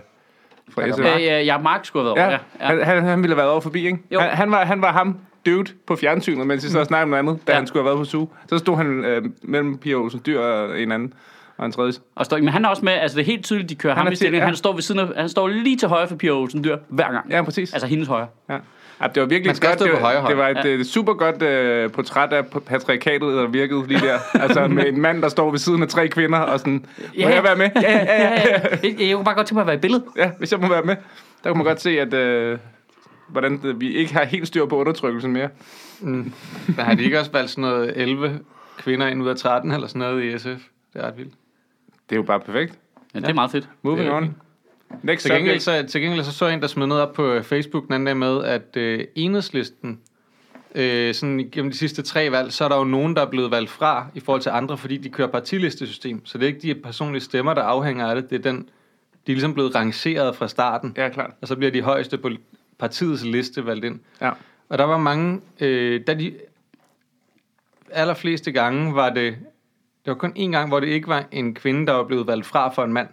fra 0.70 0.82
Jakob 0.82 0.96
SF. 0.98 1.04
Mark. 1.04 1.16
Øh, 1.22 1.28
ja, 1.28 1.58
Mark 1.58 1.86
skulle 1.86 2.06
have 2.08 2.16
været 2.16 2.32
Ja, 2.32 2.38
over. 2.64 2.74
Ja, 2.74 2.80
ja. 2.80 2.84
Han, 2.84 3.04
han, 3.04 3.22
ville 3.22 3.34
have 3.36 3.38
været 3.38 3.50
over 3.52 3.62
forbi, 3.62 3.86
ikke? 3.86 3.98
Jo. 4.12 4.20
Han, 4.20 4.30
han, 4.30 4.52
var, 4.52 4.66
han 4.66 4.82
var 4.82 4.92
ham, 4.92 5.18
dude, 5.46 5.72
på 5.88 5.96
fjernsynet, 5.96 6.48
mens 6.48 6.64
vi 6.66 6.70
så 6.70 6.84
snakkede 6.84 7.04
om 7.04 7.10
noget 7.10 7.20
andet, 7.24 7.48
da 7.48 7.52
Ja. 7.52 7.58
han 7.58 7.68
skulle 7.68 7.84
have 7.84 7.90
været 7.90 7.98
på 7.98 8.06
Suge. 8.06 8.28
Så 8.50 8.58
stod 8.58 8.76
han 8.78 9.06
øh, 9.06 9.24
mellem 9.44 9.78
Pia 9.78 9.94
Olsen 9.94 10.22
Dyr 10.26 10.40
og 10.40 10.82
en 10.82 10.92
anden, 10.92 11.14
og 11.58 11.66
en 11.66 11.72
tredje. 11.72 11.94
Og 12.16 12.26
står, 12.26 12.38
men 12.38 12.48
han 12.48 12.66
er 12.66 12.70
også 12.70 12.86
med, 12.86 12.94
altså 12.94 13.18
det 13.18 13.22
er 13.22 13.26
helt 13.26 13.46
tydeligt, 13.46 13.70
de 13.70 13.76
kører 13.76 13.94
Han 13.94 14.04
ham 14.04 14.08
i 14.08 14.10
til- 14.12 14.18
stilling. 14.18 14.40
ja. 14.42 14.46
Han 14.46 14.56
står 14.56 14.74
ved 14.74 14.82
siden 14.82 15.00
af, 15.02 15.08
han 15.18 15.30
står 15.30 15.48
lige 15.48 15.78
til 15.78 15.88
højre 15.88 16.08
for 16.08 16.16
Pia 16.16 16.30
Olsen 16.32 16.64
Dyr 16.64 16.78
hver 16.88 17.12
gang. 17.12 17.30
Ja, 17.32 17.42
præcis. 17.44 17.74
Altså 17.74 17.88
hendes 17.88 18.08
højre. 18.08 18.28
Ja. 18.50 18.58
Ja, 19.02 19.08
det 19.08 19.22
var 19.22 19.28
virkelig 19.28 19.48
Man 19.50 19.56
skal 19.56 19.78
godt. 19.78 19.92
på 19.92 19.98
højre 19.98 20.20
hånd. 20.22 20.30
det 20.30 20.38
var 20.38 20.48
et 20.50 20.58
Ja. 20.66 20.70
ja. 20.70 20.84
super 20.84 21.14
godt 21.14 21.86
uh, 21.86 21.92
portræt 21.92 22.34
af 22.34 22.46
patriarkatet, 22.66 23.22
der 23.22 23.48
virkede 23.48 23.88
lige 23.88 24.00
der. 24.00 24.20
altså 24.34 24.68
med 24.68 24.88
en 24.88 25.02
mand, 25.02 25.22
der 25.22 25.30
står 25.30 25.52
ved 25.52 25.60
siden 25.60 25.82
af 25.84 25.88
tre 25.90 26.08
kvinder, 26.08 26.40
og 26.40 26.60
sådan, 26.60 26.74
må 26.74 27.04
Ja. 27.18 27.36
jeg 27.36 27.44
være 27.44 27.56
med? 27.56 27.70
Ja, 27.82 27.92
ja, 27.92 28.22
ja, 28.24 28.32
ja. 28.32 28.60
Jeg, 28.84 28.96
jeg 29.00 29.16
kunne 29.16 29.26
bare 29.26 29.36
godt 29.36 29.48
tænke 29.48 29.54
mig 29.54 29.62
at 29.62 29.68
være 29.68 29.76
i 29.76 29.80
billedet. 29.80 30.04
ja, 30.18 30.32
hvis 30.38 30.52
jeg 30.52 30.60
må 30.60 30.68
være 30.70 30.84
med. 30.84 30.96
Der 31.44 31.50
kunne 31.50 31.58
man 31.58 31.66
godt 31.66 31.82
se, 31.82 32.00
at 32.00 32.14
uh, 32.54 32.60
hvordan 33.28 33.62
det, 33.62 33.82
vi 33.82 33.94
ikke 33.96 34.14
har 34.14 34.24
helt 34.26 34.48
styr 34.48 34.66
på 34.66 34.78
undertrykkelsen 34.78 35.32
mere. 35.32 35.50
Men 36.00 36.34
har 36.80 36.94
de 36.96 37.04
ikke 37.04 37.20
også 37.20 37.32
valgt 37.32 37.50
sådan 37.50 37.62
noget 37.62 37.94
11 37.96 38.40
kvinder 38.78 39.08
ind 39.08 39.24
ud 39.24 39.28
af 39.28 39.36
13 39.36 39.72
eller 39.72 39.88
sådan 39.88 40.00
noget 40.00 40.24
i 40.24 40.38
SF? 40.38 40.46
Det 40.46 41.02
er 41.02 41.02
ret 41.08 41.18
vildt. 41.18 41.34
Det 42.10 42.16
er 42.16 42.20
jo 42.20 42.24
bare 42.24 42.40
perfekt. 42.40 42.74
Ja, 43.16 43.20
det 43.20 43.30
er 43.30 43.34
meget 43.34 43.52
fedt. 43.52 43.70
Moving 43.82 44.00
Det 44.06 44.08
er 44.08 44.18
on. 44.18 44.36
Next 45.04 45.26
Til 45.26 45.36
gengæld, 45.36 45.60
så, 45.60 45.86
til 45.88 46.02
gengæld 46.02 46.24
så, 46.24 46.32
så 46.32 46.46
jeg 46.46 46.54
en, 46.54 46.62
der 46.62 46.68
smed 46.68 46.88
noget 46.88 47.04
op 47.04 47.14
på 47.14 47.32
øh, 47.32 47.44
Facebook 47.44 47.86
den 47.86 47.94
anden 47.94 48.06
dag 48.06 48.18
med, 48.18 48.44
at 48.44 48.78
øh, 48.78 49.06
enhedslisten, 49.16 50.00
øh, 50.76 51.14
sådan 51.14 51.50
gennem 51.52 51.72
de 51.72 51.78
sidste 51.78 52.02
tre 52.02 52.32
valg, 52.32 52.54
så 52.54 52.64
er 52.66 52.70
der 52.70 52.78
jo 52.78 52.84
nogen, 52.84 53.16
der 53.16 53.22
er 53.22 53.30
blevet 53.30 53.52
valgt 53.52 53.70
fra 53.70 54.08
i 54.14 54.20
forhold 54.20 54.42
til 54.42 54.50
andre, 54.50 54.78
fordi 54.78 54.98
de 54.98 55.10
kører 55.10 55.28
partilistesystem. 55.28 56.26
Så 56.26 56.38
det 56.38 56.44
er 56.44 56.48
ikke 56.48 56.74
de 56.74 56.76
personlige 56.76 57.22
stemmer, 57.22 57.54
der 57.54 57.62
afhænger 57.62 58.08
af 58.08 58.16
det. 58.16 58.30
Det 58.30 58.36
er 58.36 58.52
den, 58.52 58.70
de 59.28 59.32
er 59.32 59.36
ligesom 59.36 59.54
blevet 59.54 59.76
rangeret 59.76 60.36
fra 60.36 60.48
starten. 60.48 60.94
Ja, 60.98 61.10
klart. 61.10 61.32
Og 61.42 61.48
så 61.48 61.56
bliver 61.56 61.72
de 61.72 61.82
højeste 61.82 62.18
på 62.18 62.30
partiets 62.80 63.24
liste 63.26 63.66
valgt 63.66 63.86
ind. 63.86 64.00
Ja. 64.22 64.32
Og 64.70 64.78
der 64.78 64.84
var 64.84 64.98
mange, 64.98 65.42
øh, 65.60 66.02
da 66.08 66.14
de 66.14 66.34
allerfleste 67.92 68.52
gange 68.52 68.96
var 68.96 69.10
det, 69.10 69.36
det 70.06 70.12
var 70.12 70.14
kun 70.14 70.34
én 70.38 70.52
gang, 70.52 70.68
hvor 70.68 70.80
det 70.80 70.88
ikke 70.88 71.08
var 71.08 71.26
en 71.32 71.54
kvinde, 71.54 71.88
der 71.88 71.94
var 71.94 72.04
blevet 72.04 72.28
valgt 72.28 72.46
fra 72.46 72.70
for 72.70 72.84
en 72.84 72.94
mand. 72.94 73.08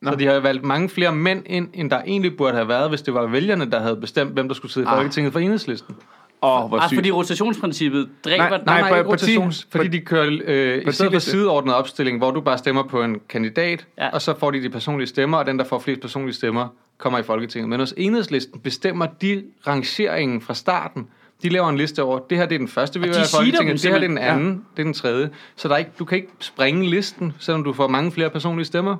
Nå. 0.00 0.10
Så 0.10 0.16
de 0.16 0.26
har 0.26 0.40
valgt 0.40 0.64
mange 0.64 0.88
flere 0.88 1.14
mænd 1.14 1.42
ind, 1.46 1.68
end 1.74 1.90
der 1.90 2.02
egentlig 2.06 2.36
burde 2.36 2.54
have 2.54 2.68
været, 2.68 2.88
hvis 2.88 3.02
det 3.02 3.14
var 3.14 3.26
vælgerne, 3.26 3.70
der 3.70 3.80
havde 3.80 3.96
bestemt, 3.96 4.32
hvem 4.32 4.48
der 4.48 4.54
skulle 4.54 4.72
sidde 4.72 4.84
i 4.84 4.88
Ah. 4.88 4.96
Folketinget 4.96 5.32
for 5.32 5.40
enhedslisten. 5.40 5.94
Åh, 6.42 6.62
oh, 6.64 6.68
hvor 6.68 6.80
sygt. 6.88 6.96
fordi 6.98 7.10
rotationsprincippet 7.10 8.08
dræber... 8.24 8.38
Nej, 8.48 8.48
Nej, 8.50 8.60
nej, 8.66 8.80
Nej, 8.90 8.98
ikke 8.98 9.10
parti- 9.10 9.12
rotations, 9.12 9.66
fordi 9.72 9.88
de 9.88 10.00
kører 10.00 10.38
øh, 10.44 10.82
i 10.88 10.92
stedet 10.92 11.12
for 11.12 11.18
sideordnet 11.18 11.74
opstilling, 11.74 12.18
hvor 12.18 12.30
du 12.30 12.40
bare 12.40 12.58
stemmer 12.58 12.82
på 12.82 13.02
en 13.02 13.16
kandidat, 13.28 13.86
Ja. 13.98 14.04
ja. 14.04 14.10
og 14.10 14.22
så 14.22 14.34
får 14.38 14.50
de 14.50 14.62
de 14.62 14.70
personlige 14.70 15.06
stemmer, 15.08 15.38
og 15.38 15.46
den, 15.46 15.58
der 15.58 15.64
får 15.64 15.78
flest 15.78 16.00
personlige 16.00 16.34
stemmer, 16.34 16.68
kommer 16.98 17.18
i 17.18 17.22
Folketinget. 17.22 17.68
Men 17.68 17.80
hos 17.80 17.94
enhedslisten 17.96 18.60
bestemmer 18.60 19.06
de 19.22 19.42
rangeringen 19.66 20.40
fra 20.40 20.54
starten. 20.54 21.06
De 21.42 21.48
laver 21.48 21.68
en 21.68 21.76
liste 21.76 22.02
over, 22.02 22.18
det 22.18 22.38
her 22.38 22.46
det 22.46 22.54
er 22.54 22.58
den 22.58 22.68
første, 22.68 23.00
vi 23.00 23.06
vil 23.08 23.14
have 23.14 23.22
i 23.22 23.26
seeder 23.26 23.44
dem 23.44 23.52
Folketinget, 23.52 23.82
det 23.82 23.90
her 23.90 23.98
det 23.98 24.04
er 24.04 24.08
den 24.08 24.18
anden, 24.18 24.64
det 24.76 24.82
er 24.82 24.84
den 24.84 24.94
tredje. 24.94 25.30
Så 25.56 25.68
der 25.68 25.74
er 25.74 25.78
ikke, 25.78 25.90
du 25.98 26.04
kan 26.04 26.16
ikke 26.18 26.28
springe 26.40 26.90
listen, 26.90 27.32
selvom 27.38 27.64
du 27.64 27.72
får 27.72 27.88
mange 27.88 28.12
flere 28.12 28.30
personlige 28.30 28.66
stemmer. 28.66 28.96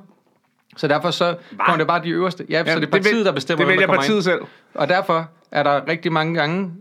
Så 0.77 0.87
derfor 0.87 1.11
så 1.11 1.35
kommer 1.65 1.77
det 1.77 1.87
bare 1.87 2.03
de 2.03 2.09
øverste. 2.09 2.45
Ja, 2.49 2.65
så 2.73 2.79
det 2.79 2.87
er 2.87 2.91
partiet, 2.91 3.15
vil- 3.15 3.25
der 3.25 3.31
bestemmer, 3.31 3.65
Det 3.65 3.67
hvem 3.67 3.79
der 3.79 3.85
kommer 3.85 4.01
partiet 4.01 4.15
ind. 4.15 4.23
selv. 4.23 4.39
Og 4.73 4.87
derfor 4.89 5.29
er 5.51 5.63
der 5.63 5.87
rigtig 5.87 6.11
mange 6.13 6.33
gange 6.35 6.71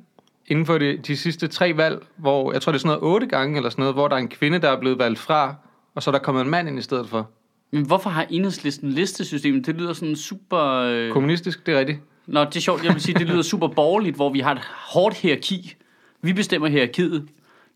inden 0.46 0.66
for 0.66 0.78
de, 0.78 0.98
de 1.06 1.16
sidste 1.16 1.48
tre 1.48 1.76
valg, 1.76 2.02
hvor 2.16 2.52
jeg 2.52 2.62
tror, 2.62 2.72
det 2.72 2.78
er 2.78 2.80
sådan 2.80 2.98
noget 3.00 3.14
otte 3.14 3.26
gange 3.26 3.56
eller 3.56 3.70
sådan 3.70 3.82
noget, 3.82 3.94
hvor 3.94 4.08
der 4.08 4.14
er 4.16 4.20
en 4.20 4.28
kvinde, 4.28 4.58
der 4.58 4.68
er 4.70 4.80
blevet 4.80 4.98
valgt 4.98 5.18
fra, 5.18 5.54
og 5.94 6.02
så 6.02 6.10
er 6.10 6.12
der 6.12 6.18
kommet 6.18 6.44
en 6.44 6.50
mand 6.50 6.68
ind 6.68 6.78
i 6.78 6.82
stedet 6.82 7.08
for. 7.08 7.30
Men 7.72 7.86
hvorfor 7.86 8.10
har 8.10 8.26
enhedslisten 8.30 8.90
listesystemet? 8.90 9.66
Det 9.66 9.74
lyder 9.74 9.92
sådan 9.92 10.16
super... 10.16 10.60
Øh... 10.62 11.12
Kommunistisk, 11.12 11.66
det 11.66 11.74
er 11.74 11.78
rigtigt. 11.78 11.98
Nå, 12.26 12.44
det 12.44 12.56
er 12.56 12.60
sjovt. 12.60 12.84
Jeg 12.84 12.92
vil 12.92 13.02
sige, 13.02 13.18
det 13.18 13.26
lyder 13.26 13.42
super 13.42 13.68
borgerligt, 13.68 14.16
hvor 14.16 14.30
vi 14.32 14.40
har 14.40 14.52
et 14.52 14.60
hårdt 14.92 15.16
hierarki. 15.16 15.74
Vi 16.22 16.32
bestemmer 16.32 16.68
hierarkiet. 16.68 17.28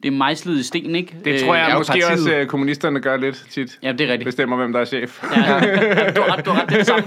Det 0.03 0.09
er 0.09 0.13
mejslet 0.13 0.59
i 0.59 0.63
sten, 0.63 0.95
ikke? 0.97 1.17
Det 1.25 1.41
tror 1.41 1.55
jeg 1.55 1.69
jo 1.73 1.79
måske 1.79 1.91
partiet. 1.93 2.11
også, 2.13 2.35
øh, 2.37 2.47
kommunisterne 2.47 3.01
gør 3.01 3.17
lidt 3.17 3.47
tit. 3.51 3.79
Ja, 3.83 3.93
det 3.93 4.01
er 4.01 4.13
rigtigt. 4.13 4.25
Bestemmer, 4.25 4.57
hvem 4.57 4.73
der 4.73 4.81
er 4.81 4.85
chef. 4.85 5.23
Ja, 5.37 5.41
ja. 5.41 5.55
ja, 6.05 6.11
du 6.11 6.23
har 6.23 6.37
ret, 6.37 6.47
du 6.47 6.51
har 6.51 6.63
ret. 6.63 6.69
Det 6.69 6.75
er 6.75 6.79
det 6.79 6.87
samme. 6.87 7.05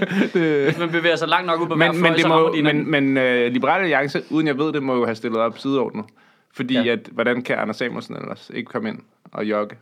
Hvis 0.66 0.78
man 0.78 0.90
bevæger 0.92 1.16
sig 1.16 1.28
langt 1.28 1.48
nok 1.48 1.62
ud 1.62 1.68
på 1.68 1.76
hver 1.76 1.92
Men, 1.92 2.00
fløj, 2.00 2.10
men, 2.10 2.14
det 2.18 2.22
så 2.22 2.28
må, 2.28 2.56
men, 2.64 2.92
men 2.92 3.18
øh, 3.18 3.52
Liberale 3.52 3.82
Alliance, 3.84 4.22
uden 4.30 4.48
jeg 4.48 4.58
ved 4.58 4.74
det, 4.74 4.84
må 4.84 4.96
jo 4.96 5.06
have 5.06 5.16
stillet 5.16 5.40
op 5.40 5.58
sideordnet. 5.58 6.06
Fordi 6.56 6.74
Ja. 6.74 6.92
at, 6.92 7.00
hvordan 7.12 7.42
kan 7.42 7.56
Anders 7.56 7.78
Samuelsen 7.78 8.16
ellers 8.16 8.52
ikke 8.54 8.68
komme 8.72 8.90
ind 8.90 9.00
og 9.32 9.46
jogge? 9.46 9.76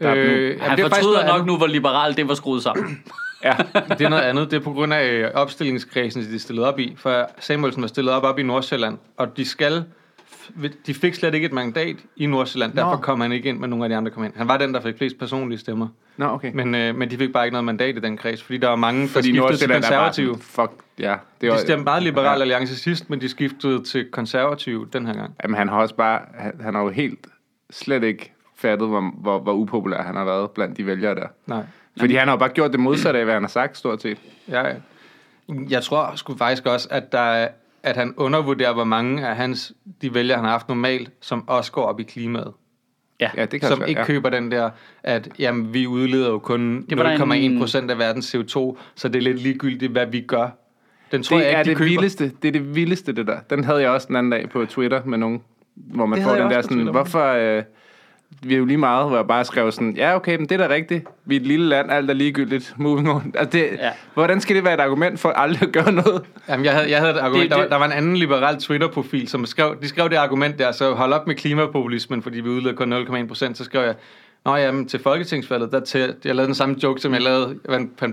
Øh, 0.00 0.08
Han 0.08 0.16
jamen, 0.16 0.50
det 0.50 0.60
faktisk 0.60 0.80
fortryder 0.80 1.26
nok 1.26 1.34
andet. 1.34 1.46
nu, 1.46 1.56
hvor 1.56 1.66
liberalt 1.66 2.16
det 2.16 2.28
var 2.28 2.34
skruet 2.34 2.62
sammen. 2.62 3.00
Ja, 3.44 3.54
Det 3.98 4.00
er 4.04 4.08
noget 4.08 4.22
andet. 4.22 4.50
Det 4.50 4.56
er 4.56 4.60
på 4.60 4.72
grund 4.72 4.94
af 4.94 5.04
øh, 5.12 5.30
opstillingskredsen, 5.34 6.22
de 6.30 6.34
er 6.34 6.38
stillet 6.38 6.64
op 6.64 6.78
i. 6.78 6.94
For 6.98 7.30
Samuelsen 7.40 7.82
var 7.82 7.88
stillet 7.88 8.14
op 8.14 8.22
op 8.24 8.38
i 8.38 8.42
Nordsjælland, 8.42 8.98
og 9.16 9.36
de 9.36 9.44
skal... 9.44 9.84
De 10.86 10.94
fik 10.94 11.14
slet 11.14 11.34
ikke 11.34 11.46
et 11.46 11.52
mandat 11.52 11.96
i 12.16 12.26
Nordsjælland, 12.26 12.74
Nå. 12.74 12.82
derfor 12.82 12.96
kom 12.96 13.20
han 13.20 13.32
ikke 13.32 13.48
ind, 13.48 13.58
men 13.58 13.70
nogle 13.70 13.84
af 13.84 13.88
de 13.88 13.96
andre 13.96 14.10
kom 14.10 14.24
ind. 14.24 14.32
Han 14.36 14.48
var 14.48 14.56
den, 14.56 14.74
der 14.74 14.80
fik 14.80 14.98
flest 14.98 15.18
personlige 15.18 15.58
stemmer. 15.58 15.88
Nå, 16.16 16.26
okay. 16.26 16.50
Men, 16.54 16.74
øh, 16.74 16.94
men 16.94 17.10
de 17.10 17.16
fik 17.18 17.32
bare 17.32 17.44
ikke 17.46 17.52
noget 17.52 17.64
mandat 17.64 17.96
i 17.96 18.00
den 18.00 18.16
kreds, 18.16 18.42
fordi 18.42 18.58
der 18.58 18.68
var 18.68 18.76
mange, 18.76 19.02
der 19.02 19.08
Fordi 19.08 19.28
skiftede 19.28 19.56
til 19.56 19.64
er 19.64 19.68
bare 19.68 19.80
konservative. 19.80 20.26
sådan, 20.28 20.42
fuck, 20.42 20.70
ja. 20.98 21.14
Det 21.40 21.52
De 21.52 21.58
stemte 21.58 21.84
meget 21.84 22.02
liberal 22.02 22.36
Ja. 22.36 22.40
alliance 22.40 22.76
sidst, 22.76 23.10
men 23.10 23.20
de 23.20 23.28
skiftede 23.28 23.84
til 23.84 24.06
konservative 24.10 24.88
den 24.92 25.06
her 25.06 25.14
gang. 25.14 25.34
Jamen, 25.42 25.56
han 25.56 25.68
har 25.68 25.76
også 25.76 25.94
bare, 25.94 26.20
han, 26.34 26.52
han 26.60 26.74
har 26.74 26.82
jo 26.82 26.88
helt 26.88 27.26
slet 27.70 28.02
ikke 28.04 28.32
fattet, 28.56 28.88
hvor, 28.88 29.12
hvor, 29.20 29.38
hvor 29.38 29.52
upopulær 29.52 30.02
han 30.02 30.16
har 30.16 30.24
været 30.24 30.50
blandt 30.50 30.76
de 30.76 30.86
vælgere 30.86 31.14
der. 31.14 31.26
Nej. 31.46 31.62
Fordi 31.98 32.14
han 32.14 32.28
har 32.28 32.34
jo 32.34 32.38
bare 32.38 32.48
gjort 32.48 32.72
det 32.72 32.80
modsatte 32.80 33.18
af, 33.18 33.24
hvad 33.24 33.34
han 33.34 33.42
har 33.42 33.48
sagt, 33.48 33.76
stort 33.76 34.02
set. 34.02 34.18
Jeg, 34.48 34.76
jeg 35.70 35.82
tror 35.82 36.12
sgu 36.14 36.36
faktisk 36.36 36.66
også, 36.66 36.88
at, 36.90 37.12
der, 37.12 37.18
er- 37.18 37.48
at 37.86 37.96
han 37.96 38.14
undervurderer, 38.16 38.72
hvor 38.72 38.84
mange 38.84 39.26
af 39.28 39.36
hans, 39.36 39.72
de 40.02 40.14
vælgere, 40.14 40.36
han 40.36 40.44
har 40.44 40.52
haft 40.52 40.68
normalt, 40.68 41.10
som 41.20 41.48
også 41.48 41.72
går 41.72 41.82
op 41.82 42.00
i 42.00 42.02
klimaet. 42.02 42.52
Ja. 43.20 43.30
Ja, 43.36 43.44
det 43.44 43.60
kan 43.60 43.68
som 43.68 43.80
være, 43.80 43.88
ikke 43.88 44.00
ja. 44.00 44.06
køber 44.06 44.30
den 44.30 44.50
der, 44.50 44.70
at 45.02 45.28
jamen, 45.38 45.74
vi 45.74 45.86
udleder 45.86 46.28
jo 46.30 46.38
kun 46.38 46.86
Det 46.90 46.98
var 46.98 47.04
der 47.04 47.18
0,1 47.26 47.32
en- 47.34 47.58
procent 47.58 47.90
af 47.90 47.98
verdens 47.98 48.34
CO2, 48.34 48.76
så 48.94 49.08
det 49.08 49.16
er 49.16 49.20
lidt 49.22 49.42
ligegyldigt, 49.42 49.92
hvad 49.92 50.06
vi 50.06 50.20
gør. 50.20 50.48
Den 51.12 51.22
tror 51.22 51.36
Det 51.36 51.44
jeg 51.44 51.52
er 51.52 51.58
ikke, 51.58 51.64
de 51.64 51.70
det 51.70 51.78
køber. 51.78 51.90
vildeste, 51.90 52.32
det 52.42 52.48
er 52.48 52.52
det 52.52 52.74
vildeste, 52.74 53.12
det 53.12 53.26
der. 53.26 53.38
Den 53.50 53.64
havde 53.64 53.80
jeg 53.80 53.90
også 53.90 54.06
den 54.08 54.16
anden 54.16 54.32
dag 54.32 54.50
på 54.50 54.64
Twitter 54.66 55.04
med 55.04 55.18
nogen, 55.18 55.42
hvor 55.74 56.06
man 56.06 56.18
Det 56.18 56.26
får 56.28 56.34
den 56.34 56.50
der 56.50 56.62
sådan, 56.62 56.86
hvorfor... 56.86 57.24
Øh, 57.32 57.62
vi 58.42 58.54
er 58.54 58.58
jo 58.58 58.64
lige 58.64 58.76
meget, 58.78 59.08
hvor 59.08 59.16
jeg 59.16 59.26
bare 59.26 59.44
skrev 59.44 59.72
sådan, 59.72 59.94
ja 59.96 60.16
okay, 60.16 60.36
men 60.36 60.48
det 60.48 60.60
er 60.60 60.68
da 60.68 60.74
rigtigt. 60.74 61.04
Vi 61.24 61.36
er 61.36 61.40
et 61.40 61.46
lille 61.46 61.66
land, 61.68 61.90
alt 61.92 62.10
er 62.10 62.14
ligegyldigt. 62.14 62.74
Moving 62.76 63.10
on. 63.10 63.32
Altså, 63.38 63.58
det, 63.58 63.68
Ja. 63.78 63.90
Hvordan 64.14 64.40
skal 64.40 64.56
det 64.56 64.64
være 64.64 64.74
et 64.74 64.80
argument 64.80 65.20
for 65.20 65.28
aldrig 65.28 65.62
at 65.62 65.72
gøre 65.72 65.92
noget? 65.92 66.22
Jamen, 66.48 66.64
jeg 66.64 66.72
havde, 66.74 66.90
jeg 66.90 66.98
havde 66.98 67.12
et 67.12 67.18
argument. 67.18 67.42
Det- 67.42 67.50
der, 67.50 67.56
var, 67.62 67.68
der 67.68 67.76
var 67.76 67.84
en 67.86 67.92
anden 67.92 68.16
liberal 68.16 68.56
Twitter-profil, 68.56 69.28
som 69.28 69.46
skrev, 69.46 69.76
de 69.82 69.88
skrev 69.88 70.10
det 70.10 70.16
argument 70.16 70.58
der, 70.58 70.72
så 70.72 70.94
hold 70.94 71.12
op 71.12 71.26
med 71.26 71.34
klimapopulismen, 71.34 72.22
fordi 72.22 72.40
vi 72.40 72.48
udleder 72.48 72.74
kun 72.74 72.92
0,1 72.92 73.26
procent. 73.28 73.58
Så 73.58 73.64
skrev 73.64 73.82
jeg, 73.84 73.94
Nå 74.46 74.56
jamen, 74.56 74.88
til 74.88 75.00
folketingsvalget, 75.00 75.72
der 75.72 75.80
til, 75.80 76.14
jeg 76.24 76.34
lavede 76.34 76.46
den 76.46 76.54
samme 76.54 76.76
joke, 76.82 77.00
som 77.00 77.12
jeg 77.12 77.22
lavede, 77.22 77.58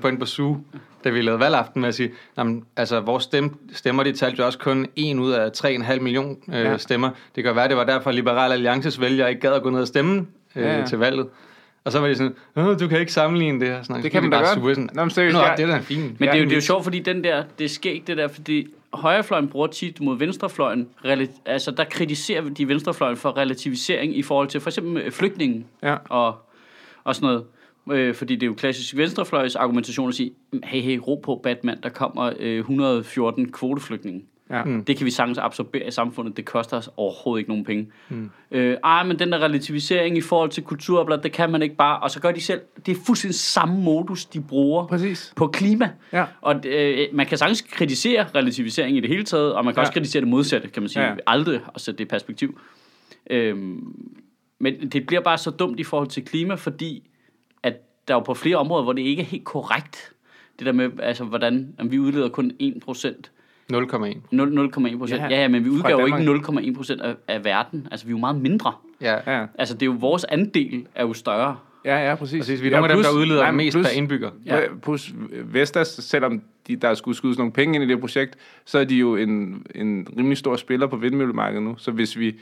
på 0.01 0.07
ind 0.07 0.19
på 0.19 0.25
SU, 0.25 0.55
da 1.03 1.09
vi 1.09 1.21
lavede 1.21 1.39
valgaften 1.39 1.81
med 1.81 1.89
at 1.89 1.95
sige, 1.95 2.11
jamen, 2.37 2.65
altså, 2.75 2.99
vores 2.99 3.23
stemme, 3.23 3.49
stemmer, 3.73 4.03
de 4.03 4.13
talte 4.13 4.39
jo 4.39 4.45
også 4.45 4.59
kun 4.59 4.87
en 4.95 5.19
ud 5.19 5.31
af 5.31 5.49
3,5 5.57 5.99
million 5.99 6.37
øh, 6.47 6.53
ja. 6.53 6.69
Ja. 6.69 6.77
stemmer. 6.77 7.09
Det 7.35 7.43
kan 7.43 7.55
være, 7.55 7.67
det 7.67 7.77
var 7.77 7.83
derfor, 7.83 8.09
at 8.09 8.15
Liberal 8.15 8.51
Alliances 8.51 9.01
vælgere 9.01 9.29
ikke 9.29 9.41
gad 9.41 9.53
at 9.53 9.63
gå 9.63 9.69
ned 9.69 9.81
og 9.81 9.87
stemme 9.87 10.27
øh, 10.55 10.63
Ja, 10.63 10.79
ja. 10.79 10.85
til 10.85 10.97
valget. 10.97 11.27
Og 11.85 11.91
så 11.91 11.99
var 11.99 12.07
de 12.07 12.15
sådan, 12.15 12.35
Åh, 12.55 12.79
du 12.79 12.87
kan 12.87 12.99
ikke 12.99 13.13
sammenligne 13.13 13.59
det 13.59 13.67
her. 13.67 13.83
Sådan, 13.83 14.03
Det 14.03 14.11
kan 14.11 14.23
man 14.23 14.31
da 14.31 14.37
godt. 14.37 14.47
Sure, 14.49 14.75
sådan, 14.75 14.89
Nå, 14.93 15.01
men 15.03 15.09
seriøst, 15.09 15.33
Nå, 15.33 15.39
jeg- 15.41 15.53
det 15.57 15.63
er 15.63 15.67
da 15.67 15.79
fint. 15.79 16.19
Men 16.19 16.29
det 16.29 16.35
er, 16.35 16.39
jo, 16.39 16.43
det 16.43 16.51
er 16.51 16.55
jo 16.55 16.61
sjovt, 16.61 16.83
fordi 16.83 16.99
den 16.99 17.23
der, 17.23 17.43
det 17.59 17.65
er 17.65 17.69
skægt 17.69 18.07
det 18.07 18.17
der, 18.17 18.27
fordi 18.27 18.67
højrefløjen 18.93 19.47
bruger 19.47 19.67
tit 19.67 20.01
mod 20.01 20.17
venstrefløjen, 20.17 20.87
altså 21.45 21.71
der 21.71 21.83
kritiserer 21.83 22.49
de 22.49 22.67
venstrefløjen 22.67 23.17
for 23.17 23.37
relativisering 23.37 24.17
i 24.17 24.21
forhold 24.21 24.47
til 24.47 24.61
for 24.61 24.69
eksempel 24.69 24.97
øh, 25.01 25.11
flygtningen 25.11 25.65
Ja. 25.83 25.95
og, 26.09 26.35
og 27.03 27.15
sådan 27.15 27.27
noget. 27.27 27.43
Øh, 27.91 28.15
fordi 28.15 28.35
det 28.35 28.43
er 28.43 28.47
jo 28.47 28.53
klassisk 28.53 28.95
venstrefløjs 28.97 29.55
argumentation 29.55 30.09
at 30.09 30.15
sige, 30.15 30.31
hey, 30.63 30.81
hey, 30.81 30.97
ro 31.07 31.15
på 31.15 31.39
Batman, 31.43 31.77
der 31.83 31.89
kommer 31.89 32.33
øh, 32.39 32.57
114 32.59 33.51
kvoteflygtninge. 33.51 34.21
Ja. 34.57 34.63
Mm. 34.63 34.85
Det 34.85 34.97
kan 34.97 35.05
vi 35.05 35.11
sagtens 35.11 35.37
absorbere 35.37 35.87
i 35.87 35.91
samfundet. 35.91 36.37
Det 36.37 36.45
koster 36.45 36.77
os 36.77 36.89
overhovedet 36.97 37.39
ikke 37.39 37.49
nogen 37.51 37.65
penge. 37.65 37.91
Mm. 38.09 38.29
Øh, 38.51 38.77
ej, 38.83 39.03
men 39.03 39.19
den 39.19 39.31
der 39.31 39.39
relativisering 39.39 40.17
i 40.17 40.21
forhold 40.21 40.49
til 40.49 40.63
kulturblad, 40.63 41.17
det 41.17 41.31
kan 41.31 41.51
man 41.51 41.61
ikke 41.61 41.75
bare. 41.75 41.99
Og 41.99 42.11
så 42.11 42.19
gør 42.21 42.31
de 42.31 42.41
selv. 42.41 42.61
Det 42.85 42.97
er 42.97 43.01
fuldstændig 43.05 43.35
samme 43.39 43.81
modus, 43.81 44.25
de 44.25 44.41
bruger 44.41 44.87
Præcis. 44.87 45.33
på 45.35 45.47
klima. 45.47 45.89
Ja. 46.13 46.25
Og 46.41 46.61
øh, 46.65 47.07
man 47.13 47.25
kan 47.25 47.37
sagtens 47.37 47.61
kritisere 47.61 48.25
relativisering 48.35 48.97
i 48.97 48.99
det 48.99 49.09
hele 49.09 49.23
taget, 49.23 49.53
og 49.53 49.65
man 49.65 49.73
kan 49.73 49.79
Ja. 49.79 49.81
også 49.81 49.93
kritisere 49.93 50.21
det 50.21 50.29
modsatte, 50.29 50.67
kan 50.67 50.83
man 50.83 50.89
sige. 50.89 51.03
Ja. 51.03 51.09
Ja. 51.09 51.15
Aldrig 51.27 51.59
at 51.75 51.81
sætte 51.81 51.97
det 51.97 52.03
i 52.03 52.07
perspektiv. 52.07 52.59
Øhm, 53.29 53.95
men 54.59 54.89
det 54.91 55.05
bliver 55.07 55.21
bare 55.21 55.37
så 55.37 55.49
dumt 55.51 55.79
i 55.79 55.83
forhold 55.83 56.07
til 56.07 56.25
klima, 56.25 56.55
fordi 56.55 57.09
at 57.63 57.73
der 58.07 58.13
er 58.13 58.17
jo 58.17 58.21
på 58.23 58.33
flere 58.33 58.57
områder, 58.57 58.83
hvor 58.83 58.93
det 58.93 59.01
ikke 59.01 59.21
er 59.21 59.25
helt 59.25 59.43
korrekt. 59.45 60.13
Det 60.59 60.65
der 60.65 60.71
med, 60.71 60.89
altså, 60.99 61.23
hvordan 61.23 61.75
jamen, 61.79 61.91
vi 61.91 61.99
udleder 61.99 62.29
kun 62.29 62.51
1 62.59 62.73
procent. 62.85 63.31
0,1. 63.71 63.77
0,1 64.31 64.97
procent. 64.97 65.21
Ja, 65.21 65.27
Ja, 65.29 65.41
ja, 65.41 65.47
men 65.47 65.65
vi 65.65 65.69
udgør 65.69 65.89
jo 65.89 66.05
ikke 66.05 66.17
0,1 66.17 66.75
procent 66.75 67.01
af, 67.01 67.15
af 67.27 67.45
verden. 67.45 67.87
Altså, 67.91 68.05
vi 68.05 68.09
er 68.09 68.15
jo 68.15 68.19
meget 68.19 68.35
mindre. 68.41 68.73
Ja. 69.01 69.37
Ja, 69.39 69.45
Altså, 69.59 69.73
det 69.73 69.81
er 69.81 69.85
jo 69.85 69.97
vores 69.99 70.23
andel 70.23 70.87
er 70.95 71.03
jo 71.03 71.13
større. 71.13 71.57
ja, 71.85 72.09
ja 72.09 72.15
præcis. 72.15 72.39
Præcis, 72.39 72.61
vi 72.61 72.67
er 72.67 72.71
nogle 72.71 72.89
af 72.91 72.95
dem, 72.95 73.03
der 73.03 73.19
udleder 73.19 73.41
nej, 73.41 73.51
mest 73.51 73.75
plus, 73.75 73.87
per 73.87 73.93
indbygger. 73.97 74.29
Ja. 74.45 74.55
Ja. 74.59 74.61
Plus 74.83 75.13
Vestas, 75.43 75.87
selvom 75.87 76.41
de, 76.67 76.75
der 76.75 76.93
skulle 76.93 77.17
skydes 77.17 77.37
nogle 77.37 77.51
penge 77.53 77.75
ind 77.75 77.83
i 77.83 77.87
det 77.87 77.99
projekt, 77.99 78.35
så 78.65 78.79
er 78.79 78.83
de 78.83 78.95
jo 78.95 79.15
en, 79.15 79.65
en 79.75 80.07
rimelig 80.17 80.37
stor 80.37 80.55
spiller 80.55 80.87
på 80.87 80.95
vindmøllemarkedet 80.95 81.63
nu. 81.63 81.75
Så 81.77 81.91
hvis 81.91 82.17
vi, 82.19 82.35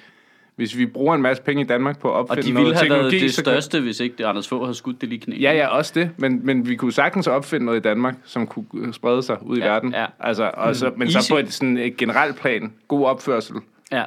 hvis 0.61 0.77
vi 0.77 0.85
bruger 0.85 1.15
en 1.15 1.21
masse 1.21 1.43
penge 1.43 1.63
i 1.63 1.65
Danmark 1.65 1.99
på 1.99 2.07
at 2.07 2.13
Og 2.13 2.19
opfinde 2.19 2.47
de 2.47 2.53
noget 2.53 2.67
ville 2.67 2.79
have 2.79 2.89
været 2.89 3.11
det 3.11 3.33
største, 3.33 3.79
hvis 3.81 3.99
ikke 3.99 4.15
det 4.17 4.23
Anders 4.23 4.47
Fogh 4.47 4.61
havde 4.63 4.75
skudt 4.75 5.01
det 5.01 5.09
lige 5.09 5.17
i 5.17 5.21
knæet. 5.21 5.41
Ja, 5.41 5.53
ja, 5.53 5.67
også 5.67 5.91
det. 5.95 6.09
Men, 6.17 6.45
men 6.45 6.67
vi 6.69 6.75
kunne 6.75 6.93
sagtens 6.93 7.27
opfinde 7.27 7.65
noget 7.65 7.79
i 7.79 7.81
Danmark, 7.81 8.15
som 8.25 8.47
kunne 8.47 8.93
sprede 8.93 9.23
sig 9.23 9.37
ud 9.45 9.57
i 9.57 9.59
Ja, 9.59 9.65
verden. 9.67 9.93
ja. 9.93 10.05
Altså, 10.19 10.51
og 10.53 10.75
så, 10.75 10.91
men 10.97 11.07
Easy. 11.07 11.27
så 11.27 11.33
på 11.33 11.37
et, 11.37 11.53
sådan 11.53 11.77
et 11.77 11.97
generelt 11.97 12.35
plan, 12.41 12.73
god 12.87 13.05
opførsel. 13.05 13.55
ja. 13.91 14.03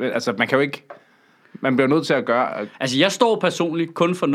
Altså, 0.00 0.34
man 0.38 0.48
kan 0.48 0.56
jo 0.56 0.62
ikke... 0.62 0.86
Man 1.60 1.76
bliver 1.76 1.88
nødt 1.88 2.06
til 2.06 2.14
at 2.14 2.24
gøre... 2.24 2.48
Altså, 2.80 2.98
jeg 2.98 3.12
står 3.12 3.38
personligt 3.40 3.94
kun 3.94 4.14
for 4.14 4.26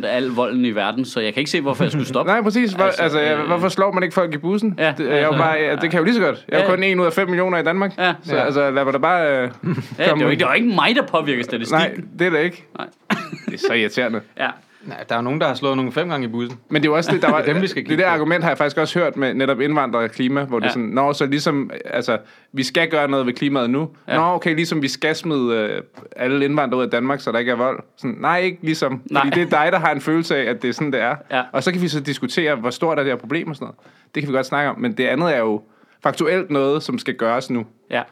0,001% 0.00 0.06
af 0.06 0.16
al 0.16 0.26
volden 0.28 0.64
i 0.64 0.70
verden, 0.70 1.04
så 1.04 1.20
jeg 1.20 1.34
kan 1.34 1.40
ikke 1.40 1.50
se, 1.50 1.60
hvorfor 1.60 1.84
jeg 1.84 1.90
skulle 1.92 2.06
stoppe. 2.08 2.30
Nej, 2.32 2.42
præcis. 2.42 2.72
Hvor, 2.72 2.84
Altså, 2.84 3.02
altså, 3.02 3.20
øh, 3.22 3.46
hvorfor 3.46 3.68
slår 3.68 3.92
man 3.92 4.02
ikke 4.02 4.14
folk 4.14 4.34
i 4.34 4.38
bussen? 4.38 4.74
Ja, 4.78 4.94
det, 4.98 5.06
jeg 5.08 5.14
altså, 5.14 5.38
bare, 5.38 5.52
ja, 5.58 5.70
det 5.72 5.80
kan 5.80 5.92
jeg 5.92 5.98
jo 5.98 6.04
lige 6.04 6.14
så 6.14 6.20
godt. 6.20 6.44
Jeg 6.48 6.60
er 6.60 6.64
Ja. 6.64 6.70
kun 6.70 6.82
1 6.82 6.98
ud 6.98 7.06
af 7.06 7.12
5 7.12 7.28
millioner 7.28 7.58
i 7.58 7.62
Danmark. 7.62 7.92
Ja. 7.98 8.14
Så 8.22 8.34
Ja. 8.36 8.44
altså, 8.44 8.70
lad 8.70 8.84
mig 8.84 8.92
da 8.92 8.98
bare... 8.98 9.28
Øh, 9.28 9.50
Ja, 9.98 10.04
det 10.04 10.10
er 10.12 10.16
jo 10.20 10.28
ikke, 10.28 10.40
det 10.44 10.48
er 10.50 10.54
ikke 10.54 10.68
mig, 10.68 10.94
der 10.96 11.02
påvirker 11.06 11.44
statistikken. 11.44 11.88
Nej, 11.88 12.00
det 12.18 12.26
er 12.26 12.30
det 12.30 12.40
ikke. 12.44 12.66
Nej. 12.78 12.86
Det 13.46 13.54
er 13.54 13.58
så 13.58 13.72
irriterende. 13.74 14.20
Ja. 14.38 14.48
Nej, 14.86 15.04
der 15.08 15.16
er 15.16 15.20
nogen, 15.20 15.40
der 15.40 15.46
har 15.46 15.54
slået 15.54 15.76
nogle 15.76 15.92
fem 15.92 16.08
gange 16.08 16.24
i 16.26 16.28
bussen. 16.28 16.58
Men 16.68 16.82
det 16.82 16.88
er 16.88 16.90
jo 16.92 16.96
også 16.96 17.12
det, 17.12 17.22
der 17.22 17.30
var, 17.32 17.38
Det 17.42 17.54
dem, 17.54 17.62
vi 17.62 17.66
skal 17.66 17.86
det 17.88 17.98
der 17.98 18.08
argument 18.08 18.44
har 18.44 18.50
jeg 18.50 18.58
faktisk 18.58 18.78
også 18.78 18.98
hørt 18.98 19.16
med 19.16 19.34
netop 19.34 19.60
indvandrere 19.60 20.04
og 20.04 20.10
klima, 20.10 20.44
hvor 20.44 20.58
det 20.58 20.64
Ja. 20.64 20.68
er 20.68 20.72
sådan, 20.72 20.88
nå, 20.88 21.12
så 21.12 21.26
ligesom, 21.26 21.70
altså, 21.84 22.18
vi 22.52 22.62
skal 22.62 22.90
gøre 22.90 23.08
noget 23.08 23.26
ved 23.26 23.32
klimaet 23.32 23.70
nu. 23.70 23.88
Ja. 24.08 24.16
Nå, 24.16 24.22
okay, 24.22 24.54
ligesom 24.54 24.82
vi 24.82 24.88
skal 24.88 25.14
smide 25.16 25.56
øh, 25.56 25.82
alle 26.16 26.44
indvandrere 26.44 26.78
ud 26.78 26.84
af 26.84 26.90
Danmark, 26.90 27.20
så 27.20 27.32
der 27.32 27.38
ikke 27.38 27.52
er 27.52 27.56
vold. 27.56 27.80
Sådan, 27.96 28.16
nej, 28.20 28.38
ikke 28.40 28.58
ligesom. 28.62 29.00
Fordi 29.02 29.12
Nej. 29.14 29.34
det 29.34 29.42
er 29.42 29.62
dig, 29.62 29.72
der 29.72 29.78
har 29.78 29.92
en 29.92 30.00
følelse 30.00 30.36
af, 30.36 30.50
at 30.50 30.62
det 30.62 30.68
er 30.68 30.72
sådan, 30.72 30.92
det 30.92 31.00
er. 31.00 31.16
Ja. 31.30 31.42
Og 31.52 31.62
så 31.62 31.72
kan 31.72 31.82
vi 31.82 31.88
så 31.88 32.00
diskutere, 32.00 32.54
hvor 32.54 32.70
stort 32.70 32.98
er 32.98 33.02
det 33.02 33.12
her 33.12 33.18
problem 33.18 33.48
og 33.48 33.56
sådan 33.56 33.64
noget. 33.66 33.78
Det 34.14 34.22
kan 34.22 34.32
vi 34.32 34.36
godt 34.36 34.46
snakke 34.46 34.70
om, 34.70 34.80
men 34.80 34.92
det 34.92 35.04
andet 35.06 35.34
er 35.36 35.40
jo 35.40 35.62
faktuelt 36.02 36.50
noget, 36.50 36.82
som 36.82 36.98
skal 36.98 37.14
gøres 37.14 37.50
nu. 37.50 37.66
Ja, 37.90 38.02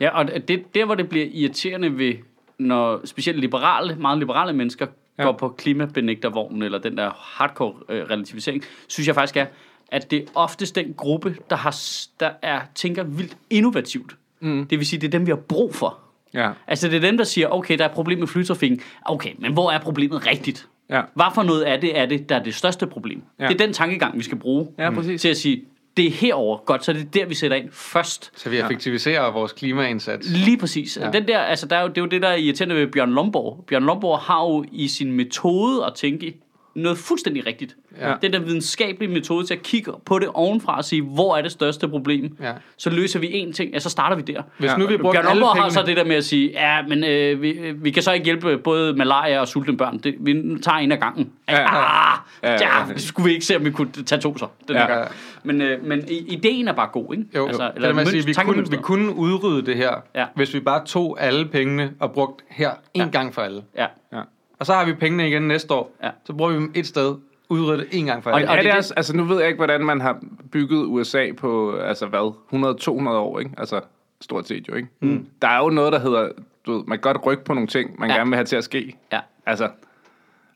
ja 0.00 0.18
og 0.18 0.26
det, 0.48 0.74
der, 0.74 0.84
hvor 0.84 0.94
det 0.94 1.08
bliver 1.08 1.26
irriterende 1.32 1.98
ved, 1.98 2.14
når 2.58 3.00
specielt 3.04 3.40
liberale, 3.40 3.96
meget 4.00 4.18
liberale 4.18 4.52
mennesker 4.52 4.86
ja. 5.22 5.26
Går 5.28 5.32
på 5.32 5.48
klimabenægtervognen, 5.48 6.62
eller 6.62 6.78
den 6.78 6.96
der 6.96 7.10
hardcore 7.16 7.74
øh, 7.88 8.04
relativisering, 8.10 8.62
synes 8.88 9.06
jeg 9.06 9.14
faktisk 9.14 9.36
er, 9.36 9.46
at 9.88 10.10
det 10.10 10.18
er 10.22 10.26
oftest 10.34 10.74
den 10.74 10.94
gruppe, 10.96 11.36
der, 11.50 11.56
har, 11.56 11.76
der 12.20 12.30
er, 12.42 12.60
tænker 12.74 13.02
vildt 13.02 13.36
innovativt. 13.50 14.16
Mm. 14.40 14.66
Det 14.66 14.78
vil 14.78 14.86
sige, 14.86 15.00
det 15.00 15.06
er 15.06 15.10
dem, 15.10 15.26
vi 15.26 15.30
har 15.30 15.36
brug 15.36 15.74
for. 15.74 15.98
Ja. 16.34 16.50
Altså, 16.66 16.88
det 16.88 16.96
er 16.96 17.00
dem, 17.00 17.16
der 17.16 17.24
siger, 17.24 17.48
okay, 17.48 17.78
der 17.78 17.84
er 17.84 17.88
et 17.88 17.94
problem 17.94 18.18
med 18.18 18.26
flytrafikken. 18.26 18.80
Okay, 19.06 19.32
men 19.38 19.52
hvor 19.52 19.70
er 19.70 19.80
problemet 19.80 20.26
rigtigt? 20.26 20.68
Ja. 20.90 21.02
Hvad 21.14 21.26
for 21.34 21.42
noget 21.42 21.62
af 21.62 21.80
det 21.80 21.98
er 21.98 22.06
det, 22.06 22.28
der 22.28 22.36
er 22.36 22.42
det 22.42 22.54
største 22.54 22.86
problem? 22.86 23.22
Ja. 23.38 23.48
Det 23.48 23.60
er 23.60 23.66
den 23.66 23.72
tankegang, 23.72 24.18
vi 24.18 24.22
skal 24.22 24.38
bruge 24.38 24.68
Ja, 24.78 24.90
præcis. 24.90 25.20
til 25.20 25.28
at 25.28 25.36
sige, 25.36 25.64
det 25.96 26.06
er 26.06 26.10
herover 26.10 26.58
godt, 26.64 26.84
så 26.84 26.92
det 26.92 27.00
er 27.00 27.04
der, 27.04 27.26
vi 27.26 27.34
sætter 27.34 27.56
ind 27.56 27.68
først. 27.72 28.30
Så 28.34 28.50
vi 28.50 28.58
effektiviserer 28.58 29.32
vores 29.32 29.52
klimaindsats. 29.52 30.30
Lige 30.30 30.58
præcis. 30.58 30.96
Ja. 30.96 31.04
Ja. 31.04 31.10
Den 31.10 31.28
der, 31.28 31.38
altså, 31.38 31.66
der 31.66 31.76
er 31.76 31.82
jo, 31.82 31.88
det 31.88 31.98
er 31.98 32.02
jo 32.02 32.06
det, 32.06 32.22
der 32.22 32.28
er 32.28 32.36
irriterende 32.36 32.74
ved 32.74 32.86
Bjørn 32.86 33.10
Lomborg. 33.10 33.64
Bjørn 33.66 33.84
Lomborg 33.84 34.18
har 34.18 34.44
jo 34.44 34.64
i 34.72 34.88
sin 34.88 35.12
metode 35.12 35.86
at 35.86 35.94
tænke 35.94 36.34
noget 36.74 36.98
fuldstændig 36.98 37.46
rigtigt. 37.46 37.76
Ja. 38.00 38.12
Den 38.22 38.32
der 38.32 38.38
videnskabelige 38.40 39.12
metode 39.12 39.46
til 39.46 39.54
at 39.54 39.62
kigge 39.62 39.92
på 40.04 40.18
det 40.18 40.28
ovenfra 40.34 40.76
og 40.76 40.84
sige, 40.84 41.02
hvor 41.02 41.36
er 41.36 41.42
det 41.42 41.52
største 41.52 41.88
problem? 41.88 42.36
Ja. 42.42 42.52
Så 42.76 42.90
løser 42.90 43.18
vi 43.18 43.26
én 43.26 43.52
ting, 43.52 43.72
ja, 43.72 43.78
så 43.78 43.90
starter 43.90 44.16
vi 44.16 44.22
der. 44.22 44.42
Hvis 44.58 44.70
Ja. 44.70 44.76
nu 44.76 44.86
vi 44.86 44.96
brugte 44.96 45.16
Bjørn 45.16 45.26
alle 45.30 45.40
Lomborg 45.40 45.48
har 45.48 45.68
pengene... 45.68 45.72
så 45.72 45.82
det 45.86 45.96
der 45.96 46.04
med 46.04 46.16
at 46.16 46.24
sige, 46.24 46.50
ja, 46.50 46.82
men 46.88 47.04
øh, 47.04 47.42
vi, 47.42 47.72
vi 47.76 47.90
kan 47.90 48.02
så 48.02 48.12
ikke 48.12 48.24
hjælpe 48.24 48.58
både 48.58 48.94
malaria 48.96 49.40
og 49.40 49.48
sultne 49.48 49.76
børn. 49.76 49.98
Det, 49.98 50.14
vi 50.20 50.42
tager 50.62 50.78
en 50.78 50.92
af 50.92 51.00
gangen. 51.00 51.30
Ja. 51.48 51.54
Ah, 51.54 52.18
Ja, 52.42 52.50
ja, 52.50 52.52
ja, 52.52 52.58
ja, 52.78 52.88
ja. 52.88 52.96
skulle 52.98 53.26
vi 53.28 53.32
ikke 53.34 53.46
se, 53.46 53.56
om 53.56 53.64
vi 53.64 53.70
kunne 53.70 53.92
tage 54.06 54.20
to 54.20 54.38
så. 54.38 54.46
Den 54.68 54.76
Ja. 54.76 54.82
ja. 54.82 54.98
gang. 54.98 55.10
Men, 55.44 55.60
øh, 55.62 55.84
men 55.84 56.04
ideen 56.08 56.68
er 56.68 56.72
bare 56.72 56.88
god, 56.92 57.12
ikke? 57.14 57.24
Jo, 57.36 57.46
altså, 57.46 57.70
eller 57.76 57.94
man 57.94 58.06
sige, 58.06 58.24
vi, 58.26 58.32
kunne, 58.32 58.70
vi 58.70 58.76
kunne 58.76 59.14
udrydde 59.14 59.66
det 59.66 59.76
her, 59.76 59.90
Ja. 60.14 60.26
hvis 60.34 60.54
vi 60.54 60.60
bare 60.60 60.84
tog 60.86 61.16
alle 61.20 61.46
pengene 61.48 61.92
og 62.00 62.12
brugt 62.12 62.42
her 62.50 62.70
en 62.94 63.00
Ja. 63.00 63.08
gang 63.08 63.34
for 63.34 63.42
alle. 63.42 63.62
Ja. 63.76 63.86
Ja. 64.12 64.20
Og 64.62 64.66
så 64.66 64.72
har 64.74 64.84
vi 64.84 64.92
pengene 64.94 65.28
igen 65.28 65.42
næste 65.42 65.74
år. 65.74 65.90
Ja. 66.02 66.10
Så 66.24 66.32
bruger 66.32 66.50
vi 66.50 66.56
dem 66.56 66.72
et 66.74 66.86
sted, 66.86 67.14
udrydde 67.48 67.78
det 67.82 67.88
en 67.92 68.06
gang 68.06 68.22
for 68.22 68.30
Og- 68.30 68.36
alle. 68.36 68.48
og- 68.50 68.56
er 68.56 68.62
det 68.62 68.70
det- 68.70 68.78
også, 68.78 68.94
altså 68.96 69.16
nu 69.16 69.24
ved 69.24 69.38
jeg 69.38 69.46
ikke, 69.46 69.56
hvordan 69.56 69.80
man 69.84 70.00
har 70.00 70.18
bygget 70.52 70.84
USA 70.86 71.26
på, 71.38 71.76
altså 71.76 72.06
hvad, 72.06 72.32
100-200 72.50 73.10
år, 73.18 73.38
ikke? 73.38 73.50
Altså 73.58 73.80
stort 74.20 74.48
set 74.48 74.68
jo, 74.68 74.74
ikke? 74.74 74.88
Mm. 75.00 75.26
Der 75.42 75.48
er 75.48 75.58
jo 75.58 75.70
noget, 75.70 75.92
der 75.92 75.98
hedder, 75.98 76.28
du 76.66 76.72
ved, 76.76 76.84
man 76.86 76.98
kan 76.98 77.12
godt 77.12 77.26
rykke 77.26 77.44
på 77.44 77.54
nogle 77.54 77.66
ting, 77.68 78.00
man 78.00 78.10
Ja. 78.10 78.16
gerne 78.16 78.30
vil 78.30 78.36
have 78.36 78.44
til 78.44 78.56
at 78.56 78.64
ske. 78.64 78.96
Ja. 79.12 79.20
Altså, 79.46 79.68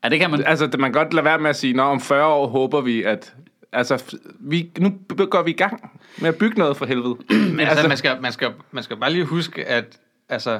ja, 0.03 0.09
det 0.09 0.19
kan 0.19 0.31
man. 0.31 0.43
altså, 0.45 0.69
man 0.79 0.93
kan 0.93 1.03
godt 1.03 1.13
lade 1.13 1.25
være 1.25 1.39
med 1.39 1.49
at 1.49 1.55
sige, 1.55 1.73
når 1.73 1.83
om 1.83 2.01
40 2.01 2.27
år 2.27 2.47
håber 2.47 2.81
vi, 2.81 3.03
at... 3.03 3.35
Altså, 3.71 4.15
vi, 4.39 4.69
nu 4.79 4.93
går 5.25 5.41
vi 5.41 5.51
i 5.51 5.53
gang 5.53 5.91
med 6.21 6.29
at 6.29 6.35
bygge 6.35 6.57
noget 6.59 6.77
for 6.77 6.85
helvede. 6.85 7.15
Men 7.55 7.59
altså, 7.59 7.87
man, 7.87 7.97
skal, 7.97 8.21
man, 8.21 8.31
skal, 8.31 8.51
man 8.71 8.83
skal 8.83 8.97
bare 8.97 9.11
lige 9.11 9.25
huske, 9.25 9.65
at 9.67 9.99
altså, 10.29 10.59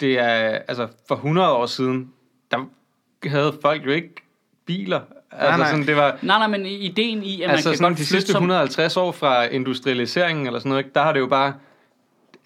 det 0.00 0.18
er, 0.18 0.58
altså, 0.68 0.88
for 1.08 1.14
100 1.14 1.52
år 1.52 1.66
siden, 1.66 2.12
der 2.50 2.58
havde 3.28 3.58
folk 3.62 3.86
jo 3.86 3.90
ikke 3.90 4.14
biler. 4.66 5.00
Altså, 5.30 5.56
nej. 5.58 5.70
Sådan, 5.70 5.86
det 5.86 5.96
var, 5.96 6.18
Nej, 6.22 6.38
nej, 6.38 6.46
men 6.46 6.66
ideen 6.66 7.22
i, 7.22 7.42
at 7.42 7.50
altså 7.50 7.68
man 7.68 7.72
kan 7.72 7.78
sådan 7.78 7.90
godt 7.90 7.98
de 7.98 8.06
sidste 8.06 8.32
som... 8.32 8.42
150 8.42 8.96
år 8.96 9.12
fra 9.12 9.44
industrialiseringen 9.44 10.46
eller 10.46 10.58
sådan 10.58 10.68
noget, 10.68 10.84
ikke, 10.84 10.94
der 10.94 11.02
har 11.02 11.12
det 11.12 11.20
jo 11.20 11.26
bare... 11.26 11.54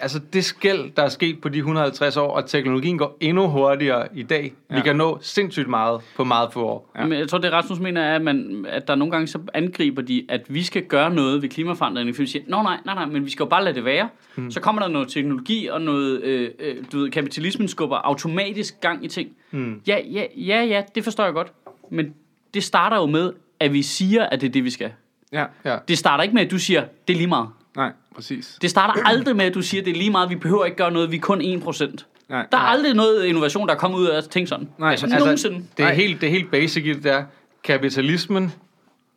Altså 0.00 0.20
det 0.32 0.44
skæld, 0.44 0.90
der 0.96 1.02
er 1.02 1.08
sket 1.08 1.40
på 1.40 1.48
de 1.48 1.58
150 1.58 2.16
år, 2.16 2.30
og 2.30 2.46
teknologien 2.46 2.98
går 2.98 3.16
endnu 3.20 3.48
hurtigere 3.48 4.08
i 4.14 4.22
dag. 4.22 4.52
Ja. 4.70 4.74
Vi 4.74 4.80
kan 4.80 4.96
nå 4.96 5.18
sindssygt 5.20 5.68
meget 5.68 6.00
på 6.16 6.24
meget 6.24 6.52
få 6.52 6.64
år. 6.64 6.90
Ja. 6.98 7.06
Men 7.06 7.18
jeg 7.18 7.28
tror, 7.28 7.38
det 7.38 7.52
Rasmus 7.52 7.78
mener 7.78 8.00
er, 8.02 8.14
at, 8.14 8.22
man, 8.22 8.66
at 8.68 8.88
der 8.88 8.94
nogle 8.94 9.12
gange 9.12 9.26
så 9.26 9.38
angriber 9.54 10.02
de, 10.02 10.24
at 10.28 10.40
vi 10.48 10.62
skal 10.62 10.82
gøre 10.82 11.14
noget 11.14 11.42
ved 11.42 11.48
klimaforandringen, 11.48 12.14
fordi 12.14 12.22
vi 12.22 12.28
siger, 12.28 12.44
nej, 12.48 12.78
nej, 12.84 12.94
nej, 12.94 13.06
men 13.06 13.24
vi 13.24 13.30
skal 13.30 13.44
jo 13.44 13.48
bare 13.48 13.64
lade 13.64 13.74
det 13.74 13.84
være. 13.84 14.08
Mm. 14.36 14.50
Så 14.50 14.60
kommer 14.60 14.82
der 14.82 14.88
noget 14.88 15.08
teknologi 15.08 15.66
og 15.66 15.80
noget, 15.80 16.22
øh, 16.22 16.50
øh, 16.58 16.76
du 16.92 16.98
ved, 16.98 17.10
kapitalismen 17.10 17.68
skubber 17.68 17.96
automatisk 17.96 18.80
gang 18.80 19.04
i 19.04 19.08
ting. 19.08 19.28
Mm. 19.50 19.80
Ja, 19.86 19.98
ja, 20.12 20.24
ja, 20.36 20.62
ja, 20.62 20.82
det 20.94 21.04
forstår 21.04 21.24
jeg 21.24 21.32
godt. 21.32 21.52
Men 21.90 22.14
det 22.54 22.64
starter 22.64 22.96
jo 22.96 23.06
med, 23.06 23.32
at 23.60 23.72
vi 23.72 23.82
siger, 23.82 24.24
at 24.24 24.40
det 24.40 24.46
er 24.46 24.52
det, 24.52 24.64
vi 24.64 24.70
skal. 24.70 24.92
Ja, 25.32 25.44
Ja. 25.64 25.76
Det 25.88 25.98
starter 25.98 26.22
ikke 26.22 26.34
med, 26.34 26.42
at 26.42 26.50
du 26.50 26.58
siger, 26.58 26.84
det 27.08 27.14
er 27.14 27.16
lige 27.16 27.26
meget. 27.26 27.48
nej, 27.76 27.92
præcis. 28.14 28.58
Det 28.62 28.70
starter 28.70 29.02
aldrig 29.06 29.36
med, 29.36 29.44
at 29.44 29.54
du 29.54 29.62
siger, 29.62 29.82
det 29.82 29.90
er 29.90 29.96
lige 29.96 30.10
meget, 30.10 30.30
vi 30.30 30.34
behøver 30.36 30.64
ikke 30.64 30.76
gøre 30.76 30.90
noget, 30.90 31.10
vi 31.10 31.16
er 31.16 31.20
kun 31.20 31.40
1%. 31.40 31.96
Nej, 32.28 32.46
Der 32.52 32.58
er 32.58 32.62
aldrig 32.62 32.94
noget 32.94 33.24
innovation, 33.24 33.68
der 33.68 33.74
er 33.74 33.78
kommet 33.78 33.98
ud 33.98 34.06
af 34.06 34.18
at 34.18 34.28
tænke 34.28 34.48
sådan. 34.48 34.68
Nej, 34.78 34.90
altså, 34.90 35.06
altså, 35.06 35.18
nogensinde. 35.18 35.56
Det 35.76 35.82
er, 35.82 35.86
Nej. 35.86 35.94
helt, 35.94 36.20
det 36.20 36.26
er 36.26 36.30
helt 36.30 36.50
basic 36.50 36.84
i 36.84 36.92
det 36.92 37.04
der. 37.04 37.22
Kapitalismen, 37.64 38.52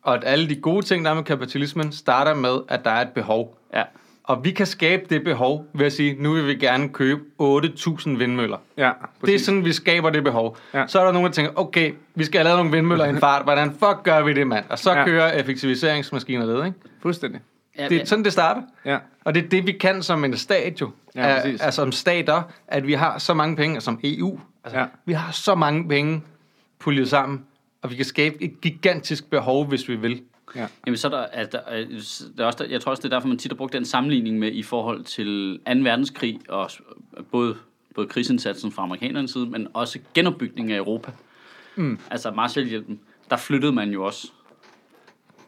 og 0.02 0.14
at 0.14 0.22
alle 0.26 0.48
de 0.48 0.54
gode 0.56 0.84
ting, 0.84 1.04
der 1.04 1.10
er 1.10 1.14
med 1.14 1.24
kapitalismen, 1.24 1.92
starter 1.92 2.34
med, 2.34 2.58
at 2.68 2.84
der 2.84 2.90
er 2.90 3.00
et 3.02 3.08
behov. 3.08 3.58
Ja. 3.74 3.82
Og 4.24 4.44
vi 4.44 4.50
kan 4.50 4.66
skabe 4.66 5.02
det 5.10 5.24
behov 5.24 5.66
ved 5.72 5.86
at 5.86 5.92
sige, 5.92 6.16
nu 6.22 6.32
vil 6.32 6.46
vi 6.46 6.54
gerne 6.54 6.88
købe 6.88 7.20
8.000 7.42 8.10
vindmøller. 8.16 8.56
Ja, 8.76 8.90
Det 9.26 9.34
er 9.34 9.38
sådan, 9.38 9.64
vi 9.64 9.72
skaber 9.72 10.10
det 10.10 10.24
behov. 10.24 10.56
Ja. 10.74 10.86
Så 10.86 11.00
er 11.00 11.04
der 11.04 11.12
nogen, 11.12 11.26
der 11.26 11.32
tænker, 11.32 11.52
okay, 11.56 11.92
vi 12.14 12.24
skal 12.24 12.38
have 12.38 12.44
lavet 12.44 12.58
nogle 12.58 12.72
vindmøller 12.72 13.04
i 13.04 13.08
en 13.08 13.18
fart. 13.18 13.42
Hvordan 13.42 13.70
fuck 13.70 14.02
gør 14.04 14.22
vi 14.22 14.32
det, 14.32 14.46
mand? 14.46 14.64
Og 14.68 14.78
så 14.78 14.92
ja. 14.92 15.04
Kører 15.04 15.32
effektiviseringsmaskiner 15.32 16.46
ved, 16.46 16.64
ikke? 16.66 16.78
Fuldstændig. 17.02 17.40
Ja, 17.78 17.88
Det 17.88 18.00
er 18.00 18.04
sådan, 18.04 18.24
det 18.24 18.32
starter. 18.32 18.62
Ja. 18.84 18.98
Og 19.24 19.34
det 19.34 19.44
er 19.44 19.48
det, 19.48 19.66
vi 19.66 19.72
kan 19.72 20.02
som 20.02 20.24
en 20.24 20.36
stat 20.36 20.80
jo. 20.80 20.90
Ja, 21.14 21.20
Er- 21.20 21.42
præcis. 21.42 21.60
altså 21.60 21.82
som 21.82 21.92
stater, 21.92 22.42
at 22.68 22.86
vi 22.86 22.92
har 22.92 23.18
så 23.18 23.34
mange 23.34 23.56
penge, 23.56 23.80
som 23.80 24.00
EU. 24.04 24.40
Altså, 24.64 24.78
Ja. 24.80 24.86
Vi 25.04 25.12
har 25.12 25.32
så 25.32 25.54
mange 25.54 25.88
penge 25.88 26.22
puljet 26.78 27.08
sammen, 27.08 27.44
og 27.82 27.90
vi 27.90 27.96
kan 27.96 28.04
skabe 28.04 28.42
et 28.42 28.60
gigantisk 28.60 29.30
behov, 29.30 29.66
hvis 29.66 29.88
vi 29.88 29.96
vil. 29.96 30.22
Ja. 30.56 30.66
Jamen, 30.86 30.96
så 30.98 31.06
er 31.08 31.10
der, 31.10 31.24
altså, 31.24 31.58
der, 31.58 31.74
er- 31.74 31.84
der 32.36 32.42
er 32.42 32.46
også, 32.46 32.58
der, 32.64 32.70
jeg 32.70 32.80
tror 32.80 32.90
også, 32.90 33.00
det 33.00 33.12
er 33.12 33.16
derfor, 33.16 33.28
man 33.28 33.38
tit 33.38 33.52
har 33.52 33.56
brugt 33.56 33.72
den 33.72 33.84
sammenligning 33.84 34.38
med 34.38 34.52
i 34.52 34.62
forhold 34.62 35.04
til 35.04 35.58
2. 35.66 35.72
verdenskrig, 35.80 36.40
og 36.48 36.70
både, 37.32 37.56
både 37.94 38.06
krigsindsatsen 38.06 38.72
fra 38.72 38.82
amerikanernes 38.82 39.30
side, 39.30 39.46
men 39.46 39.68
også 39.74 39.98
genopbygningen 40.14 40.72
af 40.74 40.78
Europa. 40.78 41.10
Mm. 41.76 41.98
Altså 42.10 42.30
Marshallhjælpen, 42.30 43.00
der 43.30 43.36
flyttede 43.36 43.72
man 43.72 43.90
jo 43.90 44.04
også 44.06 44.30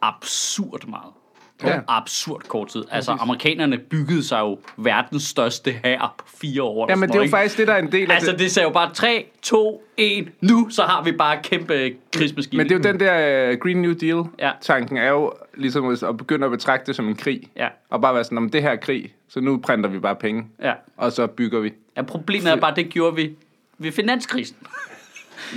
absurd 0.01 0.87
meget. 0.87 1.13
På 1.61 1.67
Ja. 1.67 1.79
absurd 1.87 2.41
kort 2.47 2.67
tid. 2.67 2.83
Altså, 2.91 3.11
amerikanerne 3.11 3.77
byggede 3.77 4.23
sig 4.23 4.39
jo 4.39 4.59
verdens 4.77 5.23
største 5.23 5.71
hær 5.83 6.15
på 6.17 6.25
fire 6.41 6.63
år. 6.63 6.85
Ja, 6.89 6.95
men 6.95 7.09
det 7.09 7.15
er 7.15 7.23
jo 7.23 7.29
faktisk 7.29 7.57
det, 7.57 7.67
der 7.67 7.73
er 7.73 7.77
en 7.79 7.91
del 7.91 8.11
af 8.11 8.15
Altså, 8.15 8.31
det. 8.31 8.39
det 8.39 8.51
sagde 8.51 8.67
jo 8.67 8.73
bare 8.73 8.93
3, 8.93 9.25
2, 9.41 9.83
1, 9.97 10.27
nu, 10.41 10.67
så 10.69 10.81
har 10.81 11.03
vi 11.03 11.11
bare 11.11 11.37
kæmpe 11.43 11.93
krigsmaskine. 12.15 12.57
Men 12.57 12.69
det 12.69 12.85
er 12.85 12.89
jo 12.89 12.93
den 12.93 12.99
der 12.99 13.51
uh, 13.53 13.57
Green 13.59 13.81
New 13.81 13.91
Ja. 13.91 13.95
Deal-tanken 13.97 14.97
er 14.97 15.09
jo 15.09 15.33
ligesom 15.57 15.97
at 16.09 16.17
begynde 16.17 16.45
at 16.45 16.51
betragte 16.51 16.87
det 16.87 16.95
som 16.95 17.07
en 17.07 17.15
krig. 17.15 17.41
Ja. 17.55 17.67
Og 17.89 18.01
bare 18.01 18.13
være 18.15 18.23
sådan, 18.23 18.37
om 18.37 18.49
det 18.49 18.61
her 18.61 18.69
er 18.69 18.75
krig, 18.75 19.13
så 19.29 19.39
nu 19.39 19.57
printer 19.57 19.89
vi 19.89 19.99
bare 19.99 20.15
penge, 20.15 20.45
Ja. 20.63 20.73
og 20.97 21.11
så 21.11 21.27
bygger 21.27 21.59
vi. 21.59 21.73
ja, 21.97 22.01
problemet 22.01 22.51
er 22.51 22.55
bare, 22.55 22.75
det 22.75 22.89
gjorde 22.89 23.15
vi 23.15 23.31
ved 23.77 23.91
finanskrisen. 23.91 24.57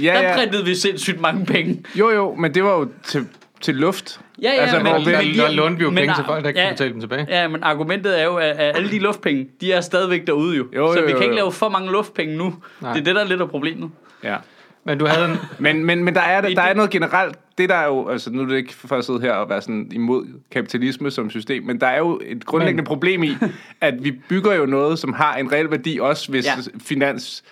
Ja, 0.03 0.13
Der 0.15 0.23
ja. 0.29 0.35
printede 0.37 0.65
vi 0.65 0.75
sindssygt 0.75 1.21
mange 1.21 1.47
penge. 1.47 1.85
Jo, 1.99 2.11
jo, 2.11 2.35
men 2.35 2.55
det 2.55 2.65
var 2.65 2.71
jo 2.79 2.89
til, 3.03 3.27
til 3.61 3.75
luft. 3.75 4.20
Ja, 4.42 4.51
ja, 4.51 4.61
Altså, 4.61 4.77
men, 4.77 4.87
hvor 4.87 4.99
men, 4.99 5.07
Der, 5.38 5.51
lånte 5.51 5.79
vi 5.79 5.85
jo 5.85 5.90
men- 5.90 5.96
penge 5.96 6.14
til 6.14 6.25
folk, 6.25 6.42
der 6.42 6.49
ikke 6.49 6.61
ja, 6.61 6.66
kunne 6.66 6.75
betale 6.75 6.92
dem 6.92 7.01
tilbage. 7.01 7.27
Ja, 7.29 7.49
men 7.49 7.62
argumentet 7.62 8.20
er 8.20 8.25
jo, 8.25 8.37
at, 8.37 8.57
alle 8.59 8.90
de 8.90 8.99
luftpenge, 8.99 9.46
de 9.61 9.73
er 9.73 9.81
stadigvæk 9.81 10.27
derude 10.27 10.57
jo. 10.57 10.66
Jo, 10.77 10.92
så 10.92 10.99
jo, 11.01 11.07
vi 11.07 11.12
jo, 11.12 11.16
kan 11.18 11.23
ikke 11.25 11.35
jo. 11.35 11.42
lave 11.42 11.53
for 11.53 11.68
mange 11.68 11.92
luftpenge 11.92 12.37
nu. 12.37 12.55
Nej. 12.81 12.92
Det 12.92 13.01
er 13.01 13.05
det, 13.05 13.14
der 13.14 13.20
er 13.25 13.29
lidt 13.29 13.40
af 13.40 13.49
problemet. 13.51 13.90
Ja. 14.25 14.37
Men 14.85 14.99
du 14.99 15.07
havde 15.07 15.25
en... 15.31 15.37
Men, 15.59 15.85
men, 15.85 16.05
men 16.05 16.14
der, 16.14 16.20
er, 16.20 16.40
der 16.40 16.62
er 16.62 16.75
noget 16.75 16.90
generelt, 16.90 17.37
det 17.59 17.68
der 17.68 17.75
er 17.75 17.87
jo, 17.87 18.09
altså 18.09 18.31
nu 18.31 18.42
er 18.42 18.46
det 18.46 18.57
ikke 18.57 18.75
for 18.75 18.96
at 18.96 19.05
sidde 19.05 19.20
her 19.20 19.33
og 19.33 19.51
være 19.51 19.61
sådan 19.62 19.88
imod 19.92 20.27
kapitalisme 20.51 21.11
som 21.11 21.31
system, 21.31 21.62
men 21.62 21.81
der 21.81 21.87
er 21.87 21.99
jo 21.99 22.20
et 22.25 22.46
grundlæggende 22.46 22.81
Men- 22.83 22.87
problem 22.87 23.23
i, 23.23 23.31
at 23.81 23.94
vi 24.05 24.11
bygger 24.29 24.55
jo 24.55 24.66
noget, 24.66 24.99
som 24.99 25.12
har 25.12 25.37
en 25.37 25.53
reel 25.53 25.70
værdi, 25.70 25.99
også 26.01 26.31
hvis 26.31 26.46
ja. 26.46 26.53
finans, 26.85 27.44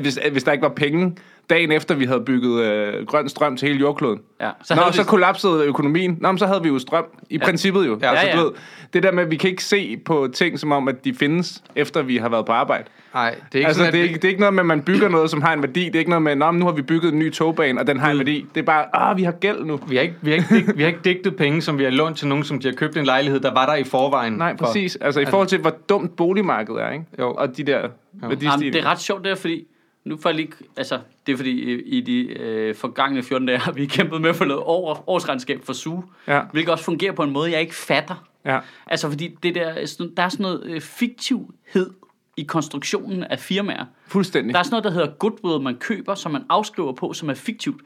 hvis, 0.00 0.18
hvis 0.32 0.42
der 0.44 0.52
ikke 0.52 0.62
var 0.62 0.68
penge, 0.76 1.16
dagen 1.50 1.72
efter 1.72 1.94
vi 1.94 2.04
havde 2.04 2.20
bygget 2.20 2.62
øh, 2.64 3.06
grøn 3.06 3.28
strøm 3.28 3.56
til 3.56 3.68
hele 3.68 3.80
jordkloden. 3.80 4.20
Ja, 4.40 4.50
så 4.62 4.66
Så 4.68 4.74
Nå, 4.74 4.80
havde 4.80 4.96
så 4.96 5.02
vi- 5.02 5.06
kollapsede 5.06 5.64
økonomien. 5.64 6.18
Nå, 6.20 6.32
men 6.32 6.38
så 6.38 6.46
havde 6.46 6.62
vi 6.62 6.68
jo 6.68 6.78
strøm. 6.78 7.04
I 7.30 7.36
ja. 7.38 7.44
princippet 7.44 7.86
jo. 7.86 7.98
Ja, 8.02 8.10
altså, 8.10 8.26
ja. 8.26 8.36
Du 8.36 8.42
ved, 8.44 8.52
det 8.92 9.02
der 9.02 9.12
med, 9.12 9.22
at 9.22 9.30
vi 9.30 9.36
kan 9.36 9.50
ikke 9.50 9.64
se 9.64 9.96
på 10.04 10.28
ting, 10.34 10.58
som 10.58 10.72
om, 10.72 10.88
at 10.88 11.04
de 11.04 11.14
findes, 11.14 11.62
efter 11.76 12.02
vi 12.02 12.16
har 12.16 12.28
været 12.28 12.46
på 12.46 12.52
arbejde. 12.52 12.84
Nej, 13.14 13.30
det 13.30 13.38
er 13.54 13.58
ikke 13.58 13.66
Altså, 13.66 13.78
sådan, 13.80 13.92
det 13.92 13.98
er, 14.00 14.02
ikke, 14.04 14.14
det 14.14 14.24
er 14.24 14.28
ikke 14.28 14.40
noget 14.40 14.54
med, 14.54 14.60
at 14.62 14.66
man 14.66 14.82
bygger 14.82 15.08
noget, 15.08 15.30
som 15.30 15.42
har 15.42 15.52
en 15.52 15.62
værdi. 15.62 15.84
Det 15.84 15.94
er 15.94 15.98
ikke 15.98 16.10
noget 16.10 16.22
med, 16.22 16.32
at 16.32 16.54
nu 16.54 16.64
har 16.64 16.72
vi 16.72 16.82
bygget 16.82 17.12
en 17.12 17.18
ny 17.18 17.32
togbane, 17.32 17.80
og 17.80 17.86
den 17.86 17.98
har 18.00 18.10
en 18.10 18.18
værdi. 18.18 18.46
Det 18.54 18.60
er 18.60 18.64
bare, 18.64 18.84
ah, 18.96 19.16
vi 19.16 19.22
har 19.22 19.32
gæld 19.32 19.64
nu. 19.64 19.80
vi 19.88 19.96
har, 19.96 20.02
ikke, 20.02 20.14
vi, 20.20 20.30
har 20.30 20.36
ikke, 20.36 20.48
digt- 20.54 20.76
vi 20.76 20.82
har 20.82 20.88
ikke 20.88 21.00
digtet 21.04 21.36
penge, 21.36 21.62
som 21.62 21.78
vi 21.78 21.84
har 21.84 21.90
lånt 21.90 22.18
til 22.18 22.28
nogen, 22.28 22.44
som 22.44 22.58
de 22.60 22.68
har 22.68 22.74
købt 22.74 22.96
en 22.96 23.04
lejlighed, 23.04 23.40
der 23.40 23.54
var 23.54 23.66
der 23.66 23.74
i 23.74 23.84
forvejen. 23.84 24.32
Nej, 24.32 24.56
for. 24.58 24.66
præcis. 24.66 24.96
Altså, 24.96 25.20
i 25.20 25.26
forhold 25.26 25.48
til, 25.48 25.58
hvor 25.58 25.72
dumt 25.88 26.16
boligmarkedet 26.16 26.82
er, 26.82 26.90
ikke? 26.90 27.04
Jo. 27.18 27.32
Og 27.32 27.56
de 27.56 27.62
der 27.62 27.78
Jamen, 27.78 27.90
værdistigninger. 28.22 28.72
det 28.72 28.86
er 28.86 28.90
ret 28.90 29.00
sjovt 29.00 29.24
der, 29.24 29.34
fordi 29.34 29.64
nu 30.04 30.16
får 30.16 30.28
jeg 30.28 30.36
lige, 30.36 30.52
altså, 30.76 31.00
det 31.26 31.32
er 31.32 31.36
fordi 31.36 31.80
i, 31.80 32.00
de 32.00 32.20
øh, 32.22 32.74
forgangne 32.74 33.22
14 33.22 33.46
dage 33.48 33.58
har 33.58 33.72
vi 33.72 33.86
kæmpet 33.86 34.20
med 34.20 34.30
at 34.30 34.36
få 34.36 34.44
lavet 34.44 34.62
år, 34.62 35.04
årsregnskab 35.06 35.64
for 35.64 35.72
SUGE, 35.72 36.02
Ja. 36.26 36.40
hvilket 36.52 36.72
også 36.72 36.84
fungerer 36.84 37.12
på 37.12 37.22
en 37.22 37.30
måde, 37.30 37.50
jeg 37.50 37.60
ikke 37.60 37.74
fatter. 37.74 38.28
Ja. 38.44 38.58
Altså, 38.86 39.08
fordi 39.08 39.36
det 39.42 39.54
der, 39.54 39.72
der 40.16 40.22
er 40.22 40.28
sådan 40.28 40.42
noget 40.42 40.62
øh, 40.64 40.80
fiktivhed 40.80 41.90
i 42.36 42.42
konstruktionen 42.42 43.24
af 43.24 43.38
firmaer. 43.40 43.84
Fuldstændig. 44.06 44.52
Der 44.54 44.58
er 44.58 44.62
sådan 44.62 44.72
noget, 44.72 44.84
der 44.84 44.90
hedder 44.90 45.10
goodwill, 45.18 45.62
man 45.64 45.76
køber, 45.76 46.14
som 46.14 46.32
man 46.32 46.42
afskriver 46.48 46.92
på, 46.92 47.12
som 47.12 47.30
er 47.30 47.34
fiktivt. 47.34 47.80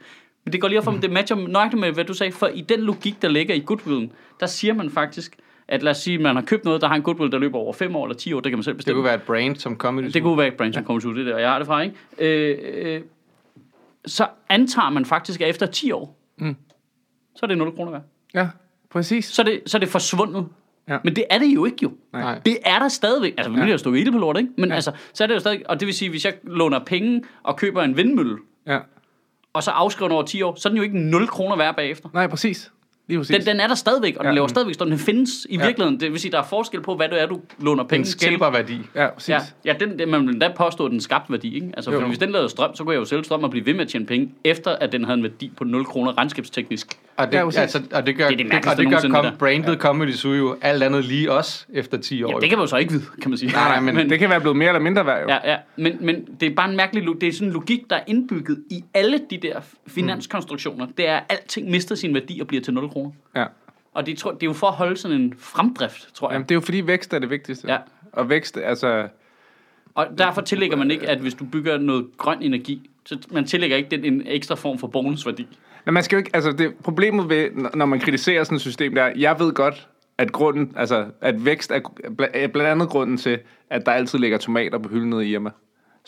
Men 0.45 0.51
det 0.53 0.61
går 0.61 0.67
lige 0.67 0.77
op 0.79 0.83
for 0.83 0.91
mig, 0.91 1.01
det 1.01 1.11
matcher 1.11 1.35
nøjagtigt 1.47 1.79
med, 1.79 1.91
hvad 1.91 2.05
du 2.05 2.13
sagde, 2.13 2.31
for 2.31 2.47
i 2.47 2.61
den 2.61 2.79
logik, 2.79 3.21
der 3.21 3.27
ligger 3.27 3.55
i 3.55 3.63
goodwillen, 3.65 4.11
der 4.39 4.45
siger 4.45 4.73
man 4.73 4.89
faktisk, 4.89 5.35
at 5.67 5.83
lad 5.83 5.91
os 5.91 5.97
sige, 5.97 6.15
at 6.15 6.21
man 6.21 6.35
har 6.35 6.43
købt 6.43 6.65
noget, 6.65 6.81
der 6.81 6.87
har 6.87 6.95
en 6.95 7.01
goodwill, 7.01 7.31
der 7.31 7.37
løber 7.37 7.57
over 7.59 7.73
5 7.73 7.95
år 7.95 8.05
eller 8.05 8.15
10 8.15 8.33
år, 8.33 8.39
det 8.39 8.51
kan 8.51 8.57
man 8.57 8.63
selv 8.63 8.73
Det 8.73 8.77
bestemme. 8.77 8.97
kunne 8.97 9.05
være 9.05 9.15
et 9.15 9.21
brand 9.21 9.55
som 9.55 9.77
comedy. 9.77 10.05
Det 10.05 10.21
kunne 10.23 10.37
være 10.37 10.47
et 10.47 10.53
brand, 10.53 10.73
som 10.73 10.83
kommer 10.83 11.05
ud, 11.07 11.15
det 11.15 11.25
der, 11.25 11.37
jeg 11.37 11.49
har 11.49 11.57
det 11.57 11.67
fra, 11.67 11.81
ikke? 11.81 11.95
Øh, 12.19 12.95
øh, 12.95 13.01
så 14.05 14.27
antager 14.49 14.89
man 14.89 15.05
faktisk, 15.05 15.41
at 15.41 15.49
efter 15.49 15.65
10 15.65 15.91
år, 15.91 16.17
mm. 16.37 16.55
så 17.35 17.39
er 17.43 17.47
det 17.47 17.57
0 17.57 17.75
kroner 17.75 17.91
værd. 17.91 18.01
Ja, 18.33 18.47
præcis. 18.89 19.25
Så 19.25 19.41
er 19.41 19.43
det, 19.45 19.61
så 19.65 19.77
er 19.77 19.79
det 19.79 19.89
forsvundet. 19.89 20.47
Ja. 20.89 20.97
Men 21.03 21.15
det 21.15 21.23
er 21.29 21.37
det 21.37 21.45
jo 21.45 21.65
ikke 21.65 21.77
jo. 21.83 21.91
Nej. 22.13 22.39
Det 22.45 22.57
er 22.65 22.79
der 22.79 22.87
stadigvæk. 22.87 23.33
Altså, 23.37 23.51
vi 23.51 23.59
Ja. 23.59 23.65
jo 23.65 23.77
stå 23.77 23.93
ilde 23.93 24.11
på 24.11 24.17
lort, 24.17 24.37
ikke? 24.37 24.49
Men 24.57 24.69
ja. 24.69 24.75
altså, 24.75 24.91
så 25.13 25.23
er 25.23 25.27
det 25.27 25.33
jo 25.35 25.39
stadig... 25.39 25.69
Og 25.69 25.79
det 25.79 25.85
vil 25.85 25.95
sige, 25.95 26.09
hvis 26.09 26.25
jeg 26.25 26.33
låner 26.43 26.79
penge 26.85 27.23
og 27.43 27.57
køber 27.57 27.81
en 27.83 27.97
vindmølle, 27.97 28.37
Ja. 28.67 28.79
og 29.53 29.63
så 29.63 29.71
afskriver 29.71 30.07
den 30.09 30.13
over 30.15 30.25
10 30.25 30.41
år, 30.41 30.55
så 30.55 30.67
er 30.67 30.71
den 30.71 30.77
jo 30.77 30.83
ikke 30.83 30.97
0 30.99 31.27
kroner 31.27 31.55
værd 31.57 31.75
bagefter. 31.75 32.09
Nej, 32.13 32.27
præcis. 32.27 32.71
Lige 33.07 33.19
præcis. 33.19 33.35
Den, 33.37 33.45
den 33.45 33.59
er 33.59 33.67
der 33.67 33.75
stadigvæk, 33.75 34.15
og 34.17 34.23
den 34.23 34.31
Ja. 34.31 34.35
laver 34.35 34.47
stadigvæk 34.47 34.73
stund. 34.73 34.89
Den 34.89 34.99
findes 34.99 35.47
i 35.49 35.57
Ja. 35.57 35.65
virkeligheden. 35.65 35.99
Det 35.99 36.11
vil 36.11 36.19
sige, 36.19 36.31
der 36.31 36.39
er 36.39 36.43
forskel 36.43 36.81
på, 36.81 36.95
hvad 36.95 37.09
det 37.09 37.21
er, 37.21 37.25
du 37.25 37.39
låner 37.59 37.83
Den 37.83 37.89
penge 37.89 38.03
til. 38.05 38.19
skaber 38.19 38.51
værdi. 38.51 38.77
Ja, 38.95 39.07
præcis. 39.09 39.29
Ja, 39.29 39.39
ja 39.65 39.73
den, 39.79 39.99
den, 39.99 40.09
man 40.09 40.27
vil 40.27 40.41
da 40.41 40.51
påstå, 40.57 40.85
at 40.85 40.91
den 40.91 41.01
skabte 41.01 41.31
værdi. 41.31 41.55
Ikke? 41.55 41.71
Altså, 41.77 41.91
Jo. 41.91 42.07
hvis 42.07 42.17
den 42.17 42.29
lavede 42.31 42.49
strøm, 42.49 42.75
så 42.75 42.83
kunne 42.83 42.93
jeg 42.93 42.99
jo 42.99 43.05
sælge 43.05 43.23
strøm 43.23 43.43
og 43.43 43.49
blive 43.51 43.65
ved 43.65 43.73
med 43.73 43.81
at 43.81 43.87
tjene 43.87 44.05
penge, 44.05 44.31
efter 44.43 44.71
at 44.71 44.91
den 44.91 45.03
havde 45.05 45.17
en 45.17 45.23
værdi 45.23 45.51
på 45.57 45.63
0 45.63 45.85
kroner 45.85 46.17
regnskabsteknisk. 46.17 46.87
Og 47.17 47.27
det, 47.27 47.33
Ja, 47.33 47.39
ja, 47.39 47.59
altså, 47.61 47.81
og 47.93 48.05
det 48.05 48.17
gør, 48.17 48.27
Det 48.29 48.37
det 48.37 48.45
det, 48.45 48.53
mærkeligste 48.53 48.69
og 48.73 48.77
det 48.77 48.85
gør 48.85 48.89
nogensinde, 48.91 49.15
com, 49.15 49.25
det 49.25 49.37
brandet 49.39 49.69
ja. 49.73 49.75
Comedy 49.77 50.15
jo 50.25 50.55
alt 50.61 50.83
andet 50.83 51.05
lige 51.05 51.31
også 51.31 51.65
efter 51.73 51.97
10 51.97 52.23
år. 52.23 52.29
Jamen, 52.29 52.41
det 52.41 52.49
kan 52.49 52.57
man 52.57 52.63
jo 52.63 52.69
så 52.69 52.77
ikke 52.77 52.91
vide, 52.91 53.03
kan 53.21 53.31
man 53.31 53.37
sige. 53.37 53.51
Nej, 53.51 53.69
nej, 53.69 53.79
men 53.79 53.95
men 53.95 54.09
Det 54.09 54.19
kan 54.19 54.29
være 54.29 54.39
blevet 54.41 54.57
mere 54.57 54.67
eller 54.67 54.79
mindre 54.81 55.05
værd, 55.05 55.21
jo. 55.21 55.29
Ja, 55.29 55.51
ja, 55.51 55.57
men, 55.77 55.97
men 56.01 56.25
det 56.39 56.51
er 56.51 56.55
bare 56.55 56.69
en 56.69 56.77
mærkelig 56.77 57.03
det 57.21 57.27
er 57.29 57.33
sådan 57.33 57.47
en 57.47 57.53
logik, 57.53 57.79
der 57.89 57.95
er 57.95 58.03
indbygget 58.07 58.63
i 58.71 58.83
alle 58.93 59.19
de 59.29 59.37
der 59.37 59.59
finanskonstruktioner. 59.87 60.87
Det 60.97 61.07
er, 61.09 61.15
at 61.15 61.23
alting 61.29 61.69
mister 61.69 61.95
sin 61.95 62.13
værdi 62.13 62.39
og 62.41 62.47
bliver 62.47 62.63
til 62.63 62.73
0 62.73 62.89
kroner. 62.89 62.96
Ja. 63.35 63.45
Og 63.93 64.05
det, 64.05 64.17
tror, 64.17 64.31
det 64.31 64.43
er 64.43 64.47
jo 64.47 64.53
for 64.53 64.67
at 64.67 64.73
holde 64.73 64.97
sådan 64.97 65.21
en 65.21 65.33
fremdrift, 65.39 66.15
tror 66.15 66.29
jeg. 66.29 66.33
Jamen, 66.33 66.43
det 66.43 66.51
er 66.51 66.55
jo 66.55 66.61
fordi 66.61 66.81
vækst 66.87 67.13
er 67.13 67.19
det 67.19 67.29
vigtigste. 67.29 67.67
Ja. 67.71 67.77
Og 68.11 68.29
vækst, 68.29 68.57
altså... 68.57 69.07
Og 69.95 70.07
derfor 70.17 70.41
tillægger 70.41 70.77
man 70.77 70.91
ikke, 70.91 71.09
at 71.09 71.17
hvis 71.17 71.33
du 71.33 71.45
bygger 71.45 71.77
noget 71.77 72.05
grøn 72.17 72.41
energi, 72.41 72.89
så 73.05 73.17
man 73.31 73.45
tillægger 73.45 73.77
ikke 73.77 73.89
den 73.89 74.05
en 74.05 74.23
ekstra 74.25 74.55
form 74.55 74.77
for 74.77 74.87
bonusværdi. 74.87 75.47
Men 75.85 75.93
man 75.93 76.03
skal 76.03 76.15
jo 76.15 76.17
ikke, 76.17 76.31
altså 76.33 76.51
det, 76.51 76.75
problemet 76.83 77.29
ved, 77.29 77.49
når- 77.73 77.85
man 77.85 77.99
kritiserer 77.99 78.43
sådan 78.43 78.55
et 78.55 78.61
system, 78.61 78.95
der 78.95 79.03
er, 79.03 79.13
jeg 79.15 79.39
ved 79.39 79.53
godt, 79.53 79.87
at 80.17 80.31
grunden, 80.31 80.73
altså 80.75 81.05
at 81.21 81.45
vækst 81.45 81.71
er 81.71 81.79
bl- 82.21 82.31
er 82.33 82.47
blandt 82.47 82.69
andet 82.71 82.89
grunden 82.89 83.17
til, 83.17 83.39
at 83.69 83.85
der 83.85 83.91
altid 83.91 84.19
ligger 84.19 84.37
tomater 84.37 84.77
på 84.77 84.89
hylden 84.89 85.21
i 85.21 85.25
Irma. 85.25 85.49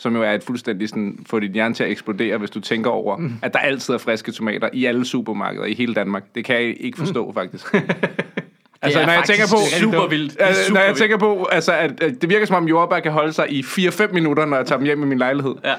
Som 0.00 0.16
jo 0.16 0.22
er 0.22 0.32
et 0.32 0.42
fuldstændig 0.42 0.88
sådan, 0.88 1.18
få 1.26 1.40
dit 1.40 1.50
hjerne 1.50 1.74
til 1.74 1.84
at 1.84 1.90
eksplodere, 1.90 2.38
hvis 2.38 2.50
du 2.50 2.60
tænker 2.60 2.90
over, 2.90 3.16
mm. 3.16 3.32
at 3.42 3.52
der 3.52 3.58
altid 3.58 3.94
er 3.94 3.98
friske 3.98 4.32
tomater 4.32 4.68
i 4.72 4.84
alle 4.84 5.06
supermarkeder 5.06 5.64
i 5.64 5.74
hele 5.74 5.94
Danmark. 5.94 6.24
Det 6.34 6.44
kan 6.44 6.56
jeg 6.56 6.76
ikke 6.80 6.98
forstå, 6.98 7.26
mm. 7.26 7.34
faktisk. 7.34 7.74
altså, 8.82 9.06
når 9.06 9.12
jeg 9.12 9.22
tænker 9.26 9.46
på, 9.46 9.56
super 9.80 10.08
vildt. 10.08 10.36
Altså, 10.40 10.64
super 10.64 10.78
når 10.78 10.86
jeg 10.86 10.96
tænker 10.96 11.16
på, 11.16 11.48
altså, 11.52 11.72
at, 11.72 12.02
at 12.02 12.22
det 12.22 12.28
virker 12.28 12.46
som 12.46 12.56
om 12.56 12.68
jordbær 12.68 13.00
kan 13.00 13.12
holde 13.12 13.32
sig 13.32 13.52
i 13.52 13.60
4-5 13.60 14.12
minutter, 14.12 14.44
når 14.44 14.56
jeg 14.56 14.66
tager 14.66 14.76
dem 14.78 14.86
hjem 14.86 15.02
i 15.02 15.06
min 15.06 15.18
lejlighed. 15.18 15.54
Ja. 15.64 15.74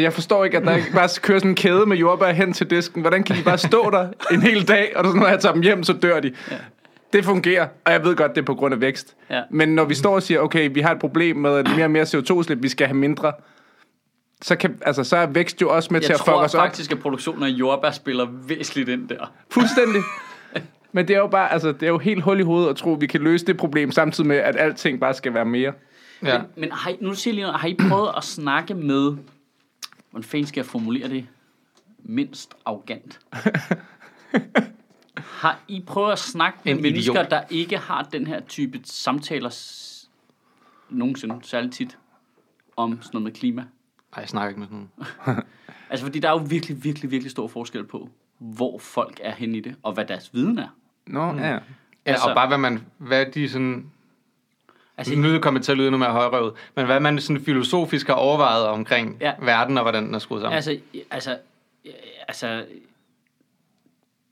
Jeg 0.00 0.12
forstår 0.12 0.44
ikke, 0.44 0.56
at 0.56 0.64
der 0.64 0.76
ikke 0.76 0.92
bare 0.92 1.08
kører 1.22 1.38
sådan 1.38 1.50
en 1.50 1.56
kæde 1.56 1.86
med 1.86 1.96
jordbær 1.96 2.32
hen 2.32 2.52
til 2.52 2.70
disken. 2.70 3.00
Hvordan 3.00 3.22
kan 3.22 3.36
de 3.36 3.42
bare 3.42 3.58
stå 3.58 3.90
der 3.90 4.08
en 4.32 4.42
hel 4.42 4.68
dag, 4.68 4.92
og 4.96 5.16
når 5.16 5.28
jeg 5.28 5.40
tager 5.40 5.52
dem 5.52 5.62
hjem, 5.62 5.82
så 5.82 5.92
dør 5.92 6.20
de? 6.20 6.32
Ja. 6.50 6.56
Det 7.12 7.24
fungerer, 7.24 7.68
og 7.84 7.92
jeg 7.92 8.04
ved 8.04 8.16
godt, 8.16 8.34
det 8.34 8.40
er 8.40 8.44
på 8.44 8.54
grund 8.54 8.74
af 8.74 8.80
vækst. 8.80 9.14
Ja. 9.30 9.42
Men 9.50 9.68
når 9.68 9.84
vi 9.84 9.94
står 9.94 10.14
og 10.14 10.22
siger, 10.22 10.40
okay, 10.40 10.70
vi 10.72 10.80
har 10.80 10.92
et 10.92 10.98
problem 10.98 11.36
med 11.36 11.64
mere 11.64 11.84
og 11.84 11.90
mere 11.90 12.02
CO2-slip, 12.02 12.62
vi 12.62 12.68
skal 12.68 12.86
have 12.86 12.96
mindre, 12.96 13.32
så, 14.42 14.56
kan, 14.56 14.78
altså, 14.82 15.04
så 15.04 15.16
er 15.16 15.26
vækst 15.26 15.60
jo 15.62 15.74
også 15.76 15.88
med 15.92 16.00
til 16.00 16.08
Jeg 16.08 16.14
at 16.14 16.20
fuck 16.20 16.26
tror 16.26 16.42
os 16.44 16.54
op. 16.54 16.58
faktisk, 16.66 16.92
at 16.92 16.98
produktionen 16.98 17.42
af 17.42 17.48
jordbær 17.48 17.90
spiller 17.90 18.24
væsentligt 18.30 18.88
ind 18.88 19.08
der. 19.08 19.32
Fuldstændig. 19.50 20.02
Men 20.92 21.08
det 21.08 21.14
er 21.16 21.20
jo 21.20 21.26
bare, 21.26 21.52
altså, 21.52 21.72
det 21.72 21.82
er 21.82 21.88
jo 21.88 21.98
helt 21.98 22.22
hul 22.22 22.40
i 22.40 22.42
hovedet 22.42 22.70
at 22.70 22.76
tro, 22.76 22.94
at 22.94 23.00
vi 23.00 23.06
kan 23.06 23.20
løse 23.20 23.46
det 23.46 23.56
problem, 23.56 23.92
samtidig 23.92 24.28
med, 24.28 24.36
at 24.36 24.56
alting 24.56 25.00
bare 25.00 25.14
skal 25.14 25.34
være 25.34 25.44
mere. 25.44 25.72
Ja. 26.22 26.38
Men, 26.38 26.46
men 26.56 26.72
har 26.72 26.90
I, 26.90 26.96
nu 27.00 27.14
siger 27.14 27.32
jeg 27.32 27.34
lige 27.34 27.42
noget, 27.46 27.60
har 27.60 27.68
I 27.68 27.76
prøvet 27.88 28.10
at 28.16 28.24
snakke 28.24 28.74
med, 28.74 29.16
hvordan 30.10 30.24
fanden 30.24 30.46
skal 30.46 30.60
jeg 30.60 30.66
formulere 30.66 31.08
det, 31.08 31.26
mindst 31.98 32.54
arrogant? 32.66 33.20
har 35.16 35.60
I 35.68 35.84
prøvet 35.86 36.12
at 36.12 36.18
snakke 36.18 36.58
med 36.64 36.72
En 36.74 36.82
mennesker, 36.82 37.12
idiot. 37.12 37.30
der 37.30 37.42
ikke 37.50 37.78
har 37.78 38.02
den 38.02 38.26
her 38.26 38.40
type 38.40 38.80
samtaler 38.84 39.48
s- 39.50 40.08
nogensinde, 40.90 41.34
særligt 41.42 41.74
tit, 41.74 41.98
om 42.76 42.98
sådan 43.02 43.10
noget 43.12 43.24
med 43.24 43.32
klima? 43.32 43.64
Ej, 44.12 44.20
jeg 44.20 44.28
snakker 44.28 44.48
ikke 44.48 44.60
med 44.60 44.66
sådan 44.68 44.88
nogen. 45.26 45.42
Altså, 45.90 46.06
fordi 46.06 46.18
der 46.18 46.28
er 46.28 46.32
jo 46.32 46.46
virkelig, 46.48 46.84
virkelig, 46.84 47.10
virkelig 47.10 47.30
stor 47.30 47.48
forskel 47.48 47.84
på, 47.84 48.08
hvor 48.38 48.78
folk 48.78 49.20
er 49.22 49.32
henne 49.34 49.56
i 49.58 49.60
det, 49.60 49.74
og 49.82 49.92
hvad 49.92 50.04
deres 50.04 50.34
viden 50.34 50.58
er. 50.58 50.68
Nå, 51.06 51.32
mm. 51.32 51.38
ja. 51.38 51.52
Ja, 51.52 51.58
Altså- 52.04 52.28
og 52.28 52.34
bare 52.34 52.48
hvad 52.48 52.58
man, 52.58 52.80
hvad 52.98 53.26
de 53.26 53.48
sådan, 53.48 53.90
Altså, 54.96 55.16
nu 55.16 55.28
er 55.28 55.32
det 55.32 55.42
kommet 55.42 55.62
til 55.64 55.72
at 55.72 55.78
lyde 55.78 55.90
noget 55.90 56.00
mere 56.00 56.12
højrøvet, 56.12 56.52
men 56.74 56.86
hvad 56.86 57.00
man 57.00 57.20
sådan 57.20 57.42
filosofisk 57.44 58.06
har 58.06 58.14
overvejet 58.14 58.66
omkring 58.66 59.16
Ja. 59.20 59.32
verden 59.42 59.78
og 59.78 59.84
hvordan 59.84 60.06
den 60.06 60.14
er 60.14 60.18
skruet 60.18 60.40
sammen. 60.42 60.56
Altså, 60.56 60.78
altså, 61.10 61.38
altså, 62.28 62.66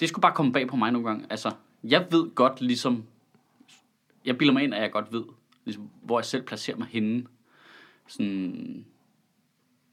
det 0.01 0.09
skulle 0.09 0.23
bare 0.23 0.33
komme 0.33 0.53
bag 0.53 0.69
på 0.69 0.77
mig 0.77 0.93
nogle 0.93 1.09
gange. 1.09 1.27
Altså, 1.31 1.51
jeg 1.85 2.07
ved 2.11 2.35
godt 2.35 2.61
ligesom, 2.61 3.05
jeg 4.25 4.39
bilder 4.39 4.53
mig 4.53 4.63
ind, 4.65 4.75
at 4.75 4.83
jeg 4.83 4.91
godt 4.91 5.13
ved, 5.13 5.25
ligesom, 5.65 5.91
hvor 6.03 6.19
jeg 6.19 6.25
selv 6.25 6.43
placerer 6.43 6.77
mig 6.77 6.87
henne, 6.91 7.25
sådan, 8.09 8.85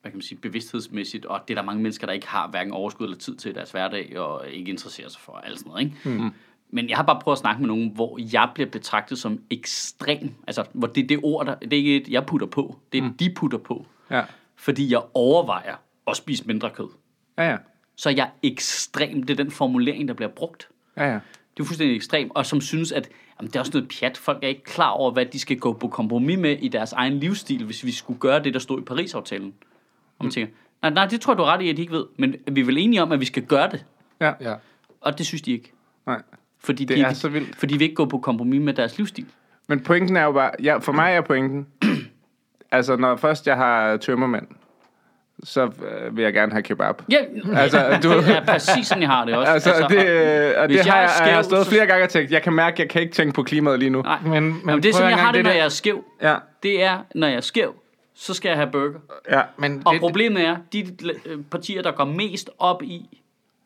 hvad 0.03 0.11
kan 0.11 0.17
man 0.17 0.21
sige, 0.21 0.37
bevidsthedsmæssigt, 0.37 1.25
og 1.25 1.41
det 1.47 1.53
er 1.53 1.61
der 1.61 1.65
mange 1.65 1.81
mennesker, 1.83 2.07
der 2.07 2.13
ikke 2.13 2.27
har 2.27 2.47
hverken 2.47 2.73
overskud 2.73 3.05
eller 3.05 3.17
tid 3.17 3.35
til 3.35 3.51
i 3.51 3.53
deres 3.53 3.71
hverdag, 3.71 4.19
og 4.19 4.49
ikke 4.49 4.71
interesserer 4.71 5.09
sig 5.09 5.21
for 5.21 5.33
alt 5.33 5.59
sådan 5.59 5.69
noget, 5.69 5.83
ikke? 5.85 6.21
Mm. 6.21 6.29
Men 6.69 6.89
jeg 6.89 6.97
har 6.97 7.03
bare 7.03 7.19
prøvet 7.23 7.35
at 7.35 7.39
snakke 7.39 7.61
med 7.61 7.67
nogen, 7.67 7.91
hvor 7.95 8.19
jeg 8.33 8.49
bliver 8.53 8.69
betragtet 8.69 9.17
som 9.19 9.39
ekstrem, 9.49 10.33
altså, 10.47 10.65
hvor 10.73 10.87
det 10.87 11.03
er 11.03 11.07
det 11.07 11.19
ord, 11.23 11.45
der, 11.45 11.55
det 11.55 11.73
er 11.73 11.77
ikke 11.77 11.95
et, 11.95 12.07
jeg 12.07 12.25
putter 12.25 12.47
på, 12.47 12.79
det 12.91 12.97
er 12.97 13.01
mm. 13.01 13.13
de 13.13 13.33
putter 13.35 13.57
på, 13.57 13.85
Ja. 14.11 14.23
fordi 14.55 14.91
jeg 14.91 15.01
overvejer 15.13 15.75
at 16.07 16.17
spise 16.17 16.43
mindre 16.47 16.69
kød 16.69 16.87
Ja, 17.37 17.49
ja. 17.49 17.57
så 17.95 18.09
er 18.09 18.13
jeg 18.13 18.29
ekstrem. 18.43 19.23
Det 19.23 19.39
er 19.39 19.43
den 19.43 19.51
formulering, 19.51 20.07
der 20.07 20.13
bliver 20.13 20.29
brugt. 20.29 20.69
Ja, 20.97 21.05
ja. 21.11 21.19
Det 21.57 21.63
er 21.63 21.63
fuldstændig 21.63 21.95
ekstrem, 21.95 22.31
og 22.31 22.45
som 22.45 22.61
synes, 22.61 22.91
at 22.91 23.09
jamen, 23.39 23.47
det 23.47 23.55
er 23.55 23.59
også 23.59 23.71
noget 23.73 23.89
pjat. 23.99 24.17
Folk 24.17 24.43
er 24.43 24.47
ikke 24.47 24.63
klar 24.63 24.89
over, 24.89 25.11
hvad 25.11 25.25
de 25.25 25.39
skal 25.39 25.57
gå 25.59 25.73
på 25.73 25.87
kompromis 25.87 26.39
med 26.39 26.57
i 26.61 26.67
deres 26.67 26.93
egen 26.93 27.19
livsstil, 27.19 27.65
hvis 27.65 27.85
vi 27.85 27.91
skulle 27.91 28.19
gøre 28.19 28.43
det, 28.43 28.53
der 28.53 28.59
stod 28.59 28.81
i 28.81 28.83
Paris-aftalen. 28.83 29.53
Og 30.23 30.25
man 30.25 30.31
tænker, 30.31 30.53
nej, 30.81 30.91
nej, 30.91 31.05
det 31.05 31.21
tror 31.21 31.33
jeg, 31.33 31.37
du 31.37 31.43
er 31.43 31.47
ret 31.53 31.61
i, 31.61 31.69
at 31.69 31.77
de 31.77 31.81
ikke 31.81 31.93
ved. 31.93 32.05
Men 32.17 32.35
vi 32.51 32.61
er 32.61 32.65
vel 32.65 32.77
enige 32.77 33.01
om, 33.01 33.11
at 33.11 33.19
vi 33.19 33.25
skal 33.25 33.43
gøre 33.43 33.69
det. 33.71 33.85
ja. 34.21 34.31
ja. 34.41 34.53
Og 35.01 35.17
det 35.17 35.25
synes 35.25 35.41
de 35.41 35.51
ikke. 35.51 35.71
Nej. 36.07 36.21
Fordi 36.63 36.85
Det 36.85 36.97
de, 36.97 37.01
er 37.03 37.13
så 37.13 37.29
vildt. 37.29 37.55
Fordi 37.55 37.77
vi 37.77 37.83
ikke 37.83 37.95
går 37.95 38.05
på 38.05 38.17
kompromis 38.17 38.61
med 38.61 38.73
deres 38.73 38.97
livsstil. 38.97 39.25
Men 39.67 39.79
pointen 39.79 40.17
er 40.17 40.23
jo 40.23 40.31
bare, 40.31 40.51
ja, 40.63 40.77
for 40.77 40.91
mig 40.91 41.13
er 41.13 41.21
pointen, 41.21 41.67
altså 42.71 42.95
når 42.95 43.15
først 43.15 43.47
jeg 43.47 43.55
har 43.55 43.97
tømmermænd, 43.97 44.47
så 45.43 45.61
øh, 45.63 46.17
vil 46.17 46.23
jeg 46.23 46.33
gerne 46.33 46.51
have 46.51 46.61
kebab. 46.61 47.01
Ja, 47.11 47.17
Altså, 47.55 47.79
du- 48.03 48.09
det 48.21 48.35
er 48.37 48.45
præcis 48.45 48.87
sådan, 48.87 49.01
jeg 49.01 49.09
har 49.09 49.25
det 49.25 49.35
også. 49.35 49.51
Altså, 49.51 49.69
altså 49.71 49.87
det, 49.89 50.09
øh, 50.09 50.53
og 50.57 50.65
hvis 50.67 50.77
det 50.79 50.85
jeg 50.85 50.93
har 50.93 50.99
jeg, 51.01 51.09
jeg 51.25 51.35
har 51.35 51.41
stået 51.41 51.65
så- 51.65 51.71
flere 51.71 51.85
gange 51.85 52.03
og 52.03 52.09
tænkt, 52.09 52.31
jeg 52.31 52.41
kan 52.41 52.53
mærke, 52.53 52.73
at 52.73 52.79
jeg 52.79 52.89
kan 52.89 53.01
ikke 53.01 53.13
tænke 53.13 53.33
på 53.33 53.43
klimaet 53.43 53.79
lige 53.79 53.89
nu. 53.89 54.01
Nej, 54.01 54.19
Men, 54.23 54.31
men, 54.43 54.61
men 54.63 54.83
det 54.83 54.89
er 54.89 54.93
sådan, 54.93 55.09
jeg 55.09 55.17
har 55.19 55.31
det, 55.31 55.43
når 55.43 55.49
der- 55.49 55.57
jeg 55.57 55.65
er 55.65 55.69
skæv. 55.69 56.03
Ja, 56.21 56.35
Det 56.63 56.83
er, 56.83 56.97
når 57.15 57.27
jeg 57.27 57.35
er 57.37 57.41
skæv, 57.41 57.75
så 58.23 58.33
skal 58.33 58.49
jeg 58.49 58.57
have 58.57 58.69
burger. 58.71 58.99
ja. 59.31 59.41
Men 59.57 59.81
Og 59.85 59.93
det, 59.93 60.01
problemet 60.01 60.45
er, 60.45 60.55
de 60.73 60.79
øh, 61.25 61.37
partier, 61.51 61.81
der 61.81 61.91
går 61.91 62.05
mest 62.05 62.49
op 62.59 62.83
i 62.83 63.19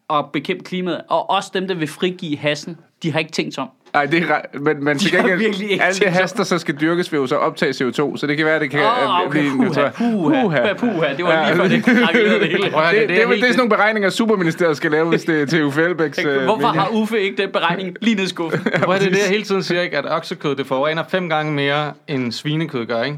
at 0.09 0.25
bekæmpe 0.33 0.63
klimaet, 0.63 1.01
og 1.09 1.29
også 1.29 1.51
dem, 1.53 1.67
der 1.67 1.75
vil 1.75 1.87
frigive 1.87 2.37
hassen, 2.37 2.77
de 3.03 3.11
har 3.11 3.19
ikke 3.19 3.31
tænkt 3.31 3.53
sig 3.53 3.63
om. 3.63 3.69
Nej, 3.93 4.05
det 4.05 4.23
er 4.23 4.59
men, 4.59 4.83
men 4.83 4.99
til 4.99 5.11
gengæld, 5.11 5.39
virkelig 5.39 5.71
ikke 5.71 5.83
alt 5.83 5.99
det 6.01 6.11
haster, 6.11 6.43
så 6.43 6.57
skal 6.57 6.75
dyrkes, 6.81 7.11
vil 7.11 7.17
jo 7.17 7.27
så 7.27 7.35
optage 7.35 7.71
CO2, 7.71 8.17
så 8.17 8.27
det 8.27 8.37
kan 8.37 8.45
være, 8.45 8.59
det 8.59 8.69
kan 8.71 8.79
Åh, 8.79 8.85
øh, 9.03 9.27
okay, 9.27 9.39
blive... 9.39 9.51
puha, 9.51 9.89
puha, 9.89 10.41
puha, 10.43 10.73
puha, 10.73 11.13
det 11.17 11.25
var 11.25 11.31
Ja. 11.33 11.45
lige 11.53 11.55
før, 11.55 11.67
det 11.67 11.83
krakkelerede 12.05 12.39
det 12.39 12.47
hele. 12.49 12.63
Det, 12.63 12.73
det, 12.73 13.09
det, 13.09 13.09
det, 13.09 13.19
er 13.19 13.27
sådan 13.41 13.55
nogle 13.57 13.69
beregninger, 13.69 14.09
Superministeriet 14.09 14.77
skal 14.77 14.91
lave, 14.91 15.09
hvis 15.09 15.23
det 15.23 15.41
er 15.41 15.45
til 15.45 15.63
Uffe 15.63 15.81
Elbæks... 15.83 16.25
øh, 16.25 16.43
Hvorfor 16.43 16.67
har 16.67 16.89
Uffe 16.93 17.21
ikke 17.21 17.41
den 17.41 17.51
beregning 17.51 17.95
lige 18.01 18.15
ned 18.15 18.23
i 18.23 18.27
skuffen? 18.27 18.59
Prøv 18.83 18.95
at 18.95 19.01
det 19.01 19.07
er 19.07 19.11
det, 19.11 19.19
jeg 19.19 19.29
hele 19.29 19.43
tiden 19.43 19.63
siger, 19.63 19.81
ikke? 19.81 19.97
at 19.97 20.05
oksekød 20.11 20.55
det 20.55 20.67
forurener 20.67 21.03
fem 21.09 21.29
gange 21.29 21.53
mere, 21.53 21.93
end 22.07 22.31
svinekød 22.31 22.85
gør. 22.85 23.03
Ikke? 23.03 23.17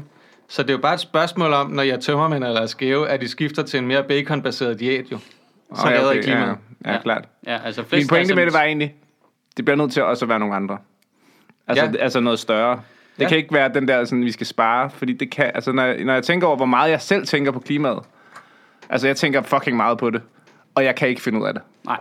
Så 0.50 0.62
det 0.62 0.70
er 0.70 0.74
jo 0.74 0.78
bare 0.80 0.94
et 0.94 1.00
spørgsmål 1.00 1.52
om, 1.52 1.70
når 1.70 1.82
jeg 1.82 2.00
tømmer 2.00 2.28
mænd 2.28 2.44
eller 2.44 2.60
er 2.60 2.66
skæve, 2.66 3.08
at 3.08 3.20
de 3.20 3.28
skifter 3.28 3.62
til 3.62 3.78
en 3.78 3.86
mere 3.86 4.02
baconbaseret 4.04 4.80
diæt 4.80 5.04
jo. 5.12 5.18
Så 5.74 5.86
Åh, 5.86 5.92
ja, 5.92 5.98
redder 5.98 6.12
I 6.12 6.18
okay, 6.18 6.22
klimaet. 6.22 6.56
Ja, 6.84 6.92
ja, 6.92 6.98
klart. 7.02 7.24
Ja, 7.46 7.58
altså 7.64 7.84
Min 7.92 8.06
pointe 8.08 8.34
med 8.34 8.44
det 8.46 8.52
var 8.52 8.62
egentlig, 8.62 8.94
det 9.56 9.64
bliver 9.64 9.76
nødt 9.76 9.92
til 9.92 10.02
også 10.02 10.24
at 10.24 10.28
være 10.28 10.38
nogle 10.38 10.54
andre. 10.54 10.78
Altså, 11.68 11.84
Ja. 11.84 11.92
altså 11.98 12.20
noget 12.20 12.38
større. 12.38 12.80
Det 13.16 13.22
Ja. 13.24 13.28
kan 13.28 13.38
ikke 13.38 13.54
være 13.54 13.68
den 13.74 13.88
der, 13.88 14.04
sådan, 14.04 14.24
vi 14.24 14.32
skal 14.32 14.46
spare, 14.46 14.90
fordi 14.90 15.12
det 15.12 15.30
kan, 15.30 15.50
altså 15.54 15.72
når 15.72 15.82
jeg, 15.84 16.04
når 16.04 16.12
jeg 16.14 16.22
tænker 16.22 16.46
over, 16.46 16.56
hvor 16.56 16.66
meget 16.66 16.90
jeg 16.90 17.00
selv 17.00 17.26
tænker 17.26 17.50
på 17.52 17.60
klimaet, 17.60 17.98
altså 18.90 19.06
jeg 19.06 19.16
tænker 19.16 19.42
fucking 19.42 19.76
meget 19.76 19.98
på 19.98 20.10
det, 20.10 20.22
og 20.74 20.84
jeg 20.84 20.94
kan 20.94 21.08
ikke 21.08 21.20
finde 21.22 21.40
ud 21.40 21.46
af 21.46 21.54
det. 21.54 21.62
Nej, 21.86 21.98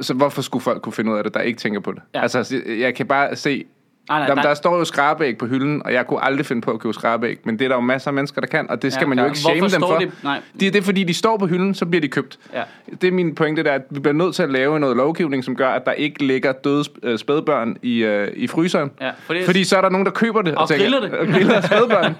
Så 0.00 0.14
hvorfor 0.14 0.42
skulle 0.42 0.62
folk 0.62 0.82
kunne 0.82 0.92
finde 0.92 1.12
ud 1.12 1.16
af 1.18 1.24
det, 1.24 1.34
der 1.34 1.40
ikke 1.40 1.58
tænker 1.58 1.80
på 1.80 1.92
det? 1.92 2.02
Ja. 2.14 2.18
Ja. 2.18 2.22
Altså, 2.22 2.62
jeg 2.78 2.94
kan 2.94 3.06
bare 3.06 3.36
se, 3.36 3.64
nej, 4.08 4.18
nej, 4.18 4.28
Jamen, 4.28 4.34
nej. 4.42 4.42
der 4.48 4.54
står 4.54 4.78
jo 4.78 4.84
skrabæg 4.84 5.38
på 5.38 5.46
hylden, 5.46 5.82
og 5.84 5.92
jeg 5.92 6.06
kunne 6.06 6.24
aldrig 6.24 6.46
finde 6.46 6.62
på 6.62 6.70
at 6.70 6.80
købe 6.80 6.94
skrabæg, 6.94 7.38
men 7.44 7.58
det 7.58 7.64
er 7.64 7.68
der 7.68 7.74
jo 7.76 7.80
masser 7.80 8.08
af 8.08 8.14
mennesker, 8.14 8.40
der 8.40 8.48
kan, 8.48 8.70
og 8.70 8.82
det 8.82 8.92
skal 8.92 9.04
Ja, 9.04 9.08
man 9.08 9.18
jo 9.18 9.22
klar. 9.24 9.28
ikke 9.28 9.38
shame 9.40 9.68
dem 9.68 9.80
for. 9.80 9.98
det- 9.98 10.10
nej. 10.24 10.40
Det, 10.60 10.72
det 10.72 10.78
er 10.80 10.82
fordi, 10.82 11.04
de 11.04 11.14
står 11.14 11.36
på 11.36 11.46
hylden, 11.46 11.74
så 11.74 11.86
bliver 11.86 12.00
de 12.00 12.08
købt. 12.08 12.38
Ja. 12.54 12.62
Det 13.00 13.08
er 13.08 13.12
min 13.12 13.34
pointe, 13.34 13.62
der, 13.64 13.72
at 13.72 13.82
vi 13.90 14.00
bliver 14.00 14.14
nødt 14.14 14.34
til 14.34 14.42
at 14.42 14.50
lave 14.50 14.80
noget 14.80 14.96
lovgivning, 14.96 15.44
som 15.44 15.56
gør, 15.56 15.68
at 15.68 15.86
der 15.86 15.92
ikke 15.92 16.24
ligger 16.26 16.52
døde 16.52 16.84
øh, 17.02 17.18
spædbørn 17.18 17.76
i, 17.82 17.98
øh, 18.04 18.28
i 18.36 18.46
fryseren. 18.46 18.90
Ja, 19.00 19.10
for 19.26 19.32
det 19.34 19.42
er- 19.42 19.46
Fordi 19.46 19.64
så 19.64 19.76
er 19.76 19.80
der 19.80 19.88
nogen, 19.88 20.04
der 20.04 20.12
køber 20.12 20.42
det. 20.42 20.54
Og 20.54 20.68
griller 20.68 21.00
det. 21.00 21.12
Og 21.12 21.26
griller 21.26 21.60
spædbørn. 21.60 22.14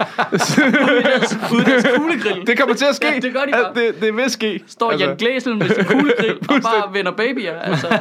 Ude 1.52 1.62
i 1.62 1.64
deres 1.64 1.86
kuglegrill. 1.96 2.46
det 2.46 2.58
kommer 2.58 2.74
til 2.74 2.84
at 2.84 2.94
ske. 2.96 3.06
Ja, 3.14 3.20
det 3.20 3.32
gør 3.32 3.40
de 3.40 3.52
bare. 3.52 3.74
Det, 3.86 4.00
det 4.00 4.16
vil 4.16 4.30
ske. 4.30 4.60
Står 4.66 4.92
Jan 4.98 5.16
Glæsel 5.16 5.56
med 5.56 5.68
sin 5.68 5.84
kuglegrill 5.84 6.36
og 6.40 6.46
bare 6.62 6.94
vender 6.94 7.12
babyer. 7.12 7.58
Altså, 7.58 7.86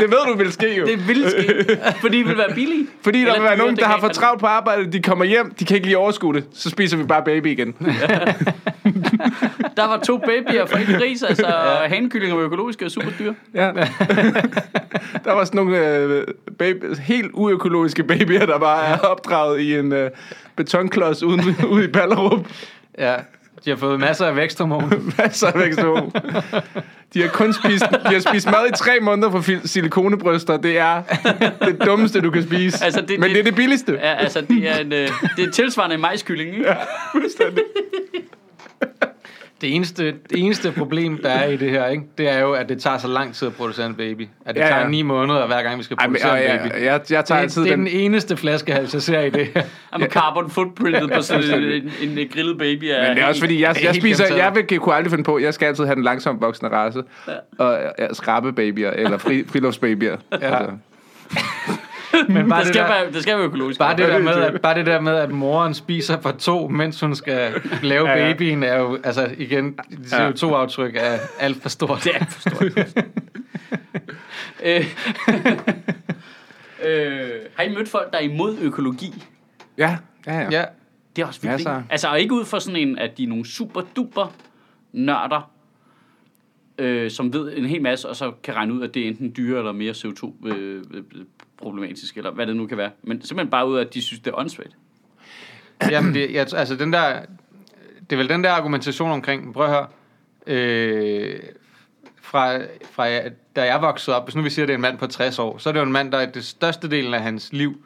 det 0.00 0.10
ved 0.10 0.32
du 0.32 0.38
vil 0.38 0.52
ske 0.52 0.76
jo. 0.76 0.86
det 0.86 1.08
vil 1.08 1.30
ske, 1.30 1.64
fordi 2.02 2.18
det 2.18 2.26
vil 2.26 2.38
være 2.38 2.54
billigt. 2.54 2.90
Fordi 3.02 3.20
der 3.20 3.26
Eller 3.26 3.34
vil 3.40 3.44
være 3.44 3.56
dyre, 3.56 3.58
nogen, 3.58 3.76
der 3.76 3.86
har 3.86 4.00
for 4.00 4.08
travlt 4.08 4.40
på 4.40 4.46
arbejde, 4.46 4.92
de 4.92 5.02
kommer 5.02 5.24
hjem, 5.24 5.54
de 5.54 5.64
kan 5.64 5.74
ikke 5.74 5.86
lige 5.86 5.98
overskue 5.98 6.34
det, 6.34 6.44
så 6.52 6.70
spiser 6.70 6.96
vi 6.96 7.04
bare 7.04 7.24
baby 7.24 7.46
igen. 7.46 7.74
Der 9.76 9.86
var 9.86 10.00
to 10.06 10.18
babyer 10.18 10.66
fra 10.66 10.78
en 10.78 10.86
gris, 10.86 11.22
altså 11.22 11.46
ja. 11.46 11.88
hankyllinger 11.88 12.36
var 12.36 12.44
økologiske 12.44 12.84
og 12.84 12.90
super 12.90 13.10
dyr. 13.18 13.34
Ja. 13.54 13.66
der 15.24 15.32
var 15.32 15.44
sådan 15.44 15.56
nogle 15.64 15.96
øh, 15.96 16.26
baby, 16.58 16.96
helt 17.00 17.30
uøkologiske 17.34 18.04
babyer, 18.04 18.46
der 18.46 18.58
bare 18.58 18.86
er 18.86 18.98
opdraget 18.98 19.60
i 19.60 19.78
en 19.78 19.92
øh, 19.92 20.10
betonklods 20.56 21.22
uden, 21.22 21.56
ude 21.70 21.84
i 21.84 21.88
Ballerup. 21.88 22.46
Ja, 22.98 23.14
de 23.64 23.70
har 23.70 23.76
fået 23.76 24.00
masser 24.00 24.26
af 24.26 24.36
væksthormon. 24.36 24.92
Masser 25.18 25.46
af 25.46 25.58
væksthormon. 25.60 26.12
De 27.14 27.22
har 27.22 27.28
kun 27.28 27.52
spist, 27.52 27.84
de 27.90 28.12
har 28.12 28.20
spist 28.30 28.46
mad 28.46 28.66
i 28.68 28.76
tre 28.76 28.92
måneder 29.02 29.30
for 29.30 29.66
silikonebryster. 29.66 30.56
Det 30.56 30.78
er 30.78 31.02
det 31.64 31.82
dummeste, 31.86 32.20
du 32.20 32.30
kan 32.30 32.42
spise. 32.42 32.84
Altså, 32.84 33.00
det- 33.00 33.20
Men 33.20 33.22
det- 33.22 33.30
det 33.30 33.40
er 33.40 33.44
det 33.44 33.54
billigste. 33.54 33.92
Ja, 33.92 34.14
altså, 34.14 34.40
det 34.40 34.68
er, 34.70 34.76
en, 34.78 34.92
øh, 34.92 35.08
det 35.36 35.44
er 35.44 35.50
tilsvarende 35.50 35.94
en 35.94 36.00
majskylling, 36.00 36.50
ikke? 36.50 36.66
Ja. 36.68 36.74
Det 39.60 39.74
eneste, 39.74 40.04
det 40.04 40.38
eneste 40.38 40.72
problem, 40.72 41.18
der 41.22 41.28
er 41.28 41.46
i 41.48 41.56
det 41.56 41.70
her, 41.70 41.86
ikke, 41.86 42.04
det 42.18 42.28
er 42.28 42.38
jo, 42.38 42.52
at 42.52 42.68
det 42.68 42.82
tager 42.82 42.98
så 42.98 43.08
lang 43.08 43.34
tid 43.34 43.48
at 43.48 43.54
producere 43.54 43.86
en 43.86 43.94
baby. 43.94 44.28
At 44.46 44.54
det 44.54 44.60
Ja, 44.60 44.66
ja, 44.66 44.72
ja. 44.72 44.78
tager 44.78 44.90
ni 44.90 45.02
måneder, 45.02 45.46
hver 45.46 45.62
gang 45.62 45.78
vi 45.78 45.82
skal 45.82 45.96
Ej, 46.00 46.06
men, 46.06 46.12
producere 46.12 46.54
en 46.54 46.60
baby. 46.60 46.72
jeg, 46.72 46.84
jeg, 46.84 47.00
jeg 47.10 47.24
tager 47.24 47.38
det, 47.38 47.42
altid 47.42 47.62
det 47.62 47.72
er 47.72 47.76
den... 47.76 47.86
den 47.86 47.94
eneste 47.94 48.36
flaskehals, 48.36 48.94
jeg 48.94 49.02
ser 49.02 49.20
i 49.20 49.30
det 49.30 49.46
her. 49.54 49.62
Jamen, 49.92 50.10
carbon 50.10 50.50
footprintet 50.50 51.12
på 51.12 51.22
sådan 51.22 51.62
en, 51.62 51.92
en, 52.02 52.18
en 52.18 52.28
grillet 52.28 52.58
baby 52.58 52.84
er... 52.84 53.08
Men 53.08 53.16
det 53.16 53.22
er 53.22 53.26
også 53.26 53.40
fordi, 53.40 53.62
jeg, 53.62 53.76
jeg 53.82 53.94
spiser, 53.94 54.34
jeg 54.36 54.52
vil, 54.54 54.78
kunne 54.78 54.94
aldrig 54.94 55.10
finde 55.10 55.24
på, 55.24 55.38
jeg 55.38 55.54
skal 55.54 55.66
altid 55.66 55.84
have 55.84 55.94
den 55.94 56.04
langsomt 56.04 56.40
voksende 56.40 56.70
race. 56.72 57.02
Og 57.58 57.78
ja, 57.98 58.12
skrabebabyer, 58.12 58.90
eller 58.90 59.18
fri, 59.18 59.44
friluftsbabyer. 59.48 60.16
Ja. 60.32 60.56
Altså. 60.56 60.72
Men 62.28 62.48
bare 62.48 62.58
det, 62.58 62.66
det, 62.66 62.74
skal 62.74 62.82
der, 62.82 62.88
være, 62.88 63.12
det 63.12 63.22
skal 63.22 63.36
være 63.36 63.46
økologisk. 63.46 63.78
bare, 63.78 63.96
det 63.96 64.02
Ja, 64.02 64.06
der 64.08 64.14
det 64.14 64.24
med, 64.24 64.32
at, 64.32 64.60
bare 64.60 64.74
det 64.74 64.86
der 64.86 65.00
med, 65.00 65.14
at 65.16 65.30
moren 65.30 65.74
spiser 65.74 66.20
for 66.20 66.30
to, 66.30 66.68
mens 66.68 67.00
hun 67.00 67.14
skal 67.14 67.52
lave 67.82 68.08
Ja, 68.08 68.26
ja. 68.26 68.32
babyen, 68.32 68.62
er 68.62 68.78
jo, 68.78 68.98
altså 69.04 69.30
igen, 69.38 69.78
CO2-aftryk 69.90 70.96
er 70.96 71.18
alt 71.40 71.62
for 71.62 71.68
stort. 71.68 72.04
Det 72.04 72.12
er 72.16 72.24
for 72.24 72.40
stort. 72.40 72.62
øh, 74.64 74.84
øh, 76.86 77.30
har 77.56 77.62
I 77.62 77.74
mødt 77.74 77.88
folk, 77.88 78.12
der 78.12 78.18
er 78.18 78.22
imod 78.22 78.56
økologi? 78.60 79.24
Ja, 79.78 79.96
ja, 80.26 80.38
ja. 80.38 80.48
Ja, 80.50 80.64
Det 81.16 81.22
er 81.22 81.26
også 81.26 81.40
vildt, 81.40 81.58
ikke? 81.60 81.82
Altså, 81.90 82.08
og 82.08 82.20
ikke 82.20 82.34
ud 82.34 82.44
for 82.44 82.58
sådan 82.58 82.76
en, 82.88 82.98
at 82.98 83.18
de 83.18 83.24
er 83.24 83.28
nogle 83.28 83.46
super 83.46 83.80
duper 83.96 84.34
nørder, 84.92 85.50
øh, 86.78 87.10
som 87.10 87.32
ved 87.32 87.56
en 87.56 87.64
hel 87.66 87.82
masse, 87.82 88.08
og 88.08 88.16
så 88.16 88.32
kan 88.42 88.54
regne 88.56 88.74
ud, 88.74 88.82
at 88.82 88.94
det 88.94 89.02
er 89.02 89.08
enten 89.08 89.32
dyre 89.36 89.58
eller 89.58 89.72
mere 89.72 89.92
CO2 89.92 90.46
øh, 90.46 90.82
øh, 90.94 91.02
problematisk, 91.62 92.16
eller 92.16 92.30
hvad 92.30 92.46
det 92.46 92.56
nu 92.56 92.66
kan 92.66 92.78
være. 92.78 92.90
Men 93.02 93.22
simpelthen 93.22 93.50
bare 93.50 93.68
ud 93.68 93.76
af, 93.76 93.80
at 93.80 93.94
de 93.94 94.02
synes, 94.02 94.20
det 94.20 94.30
er 94.30 94.38
åndssvagt. 94.38 94.76
Jamen, 95.90 96.14
det, 96.14 96.32
jeg, 96.32 96.54
altså 96.54 96.76
den 96.76 96.92
der, 96.92 97.20
det 98.10 98.12
er 98.12 98.16
vel 98.16 98.28
den 98.28 98.44
der 98.44 98.50
argumentation 98.50 99.10
omkring, 99.10 99.54
prøv 99.54 99.64
at 99.64 99.70
høre, 99.70 99.86
øh, 100.46 101.40
fra, 102.22 102.58
fra 102.92 103.28
da 103.56 103.64
jeg 103.64 103.82
voksede 103.82 104.16
op, 104.16 104.24
hvis 104.26 104.36
nu 104.36 104.42
vi 104.42 104.50
siger, 104.50 104.64
at 104.64 104.68
det 104.68 104.74
er 104.74 104.76
en 104.78 104.82
mand 104.82 104.98
på 104.98 105.06
60 105.06 105.38
år, 105.38 105.58
så 105.58 105.68
er 105.68 105.72
det 105.72 105.80
jo 105.80 105.84
en 105.84 105.92
mand, 105.92 106.12
der 106.12 106.20
i 106.20 106.26
det 106.26 106.44
største 106.44 106.90
delen 106.90 107.14
af 107.14 107.22
hans 107.22 107.52
liv 107.52 107.84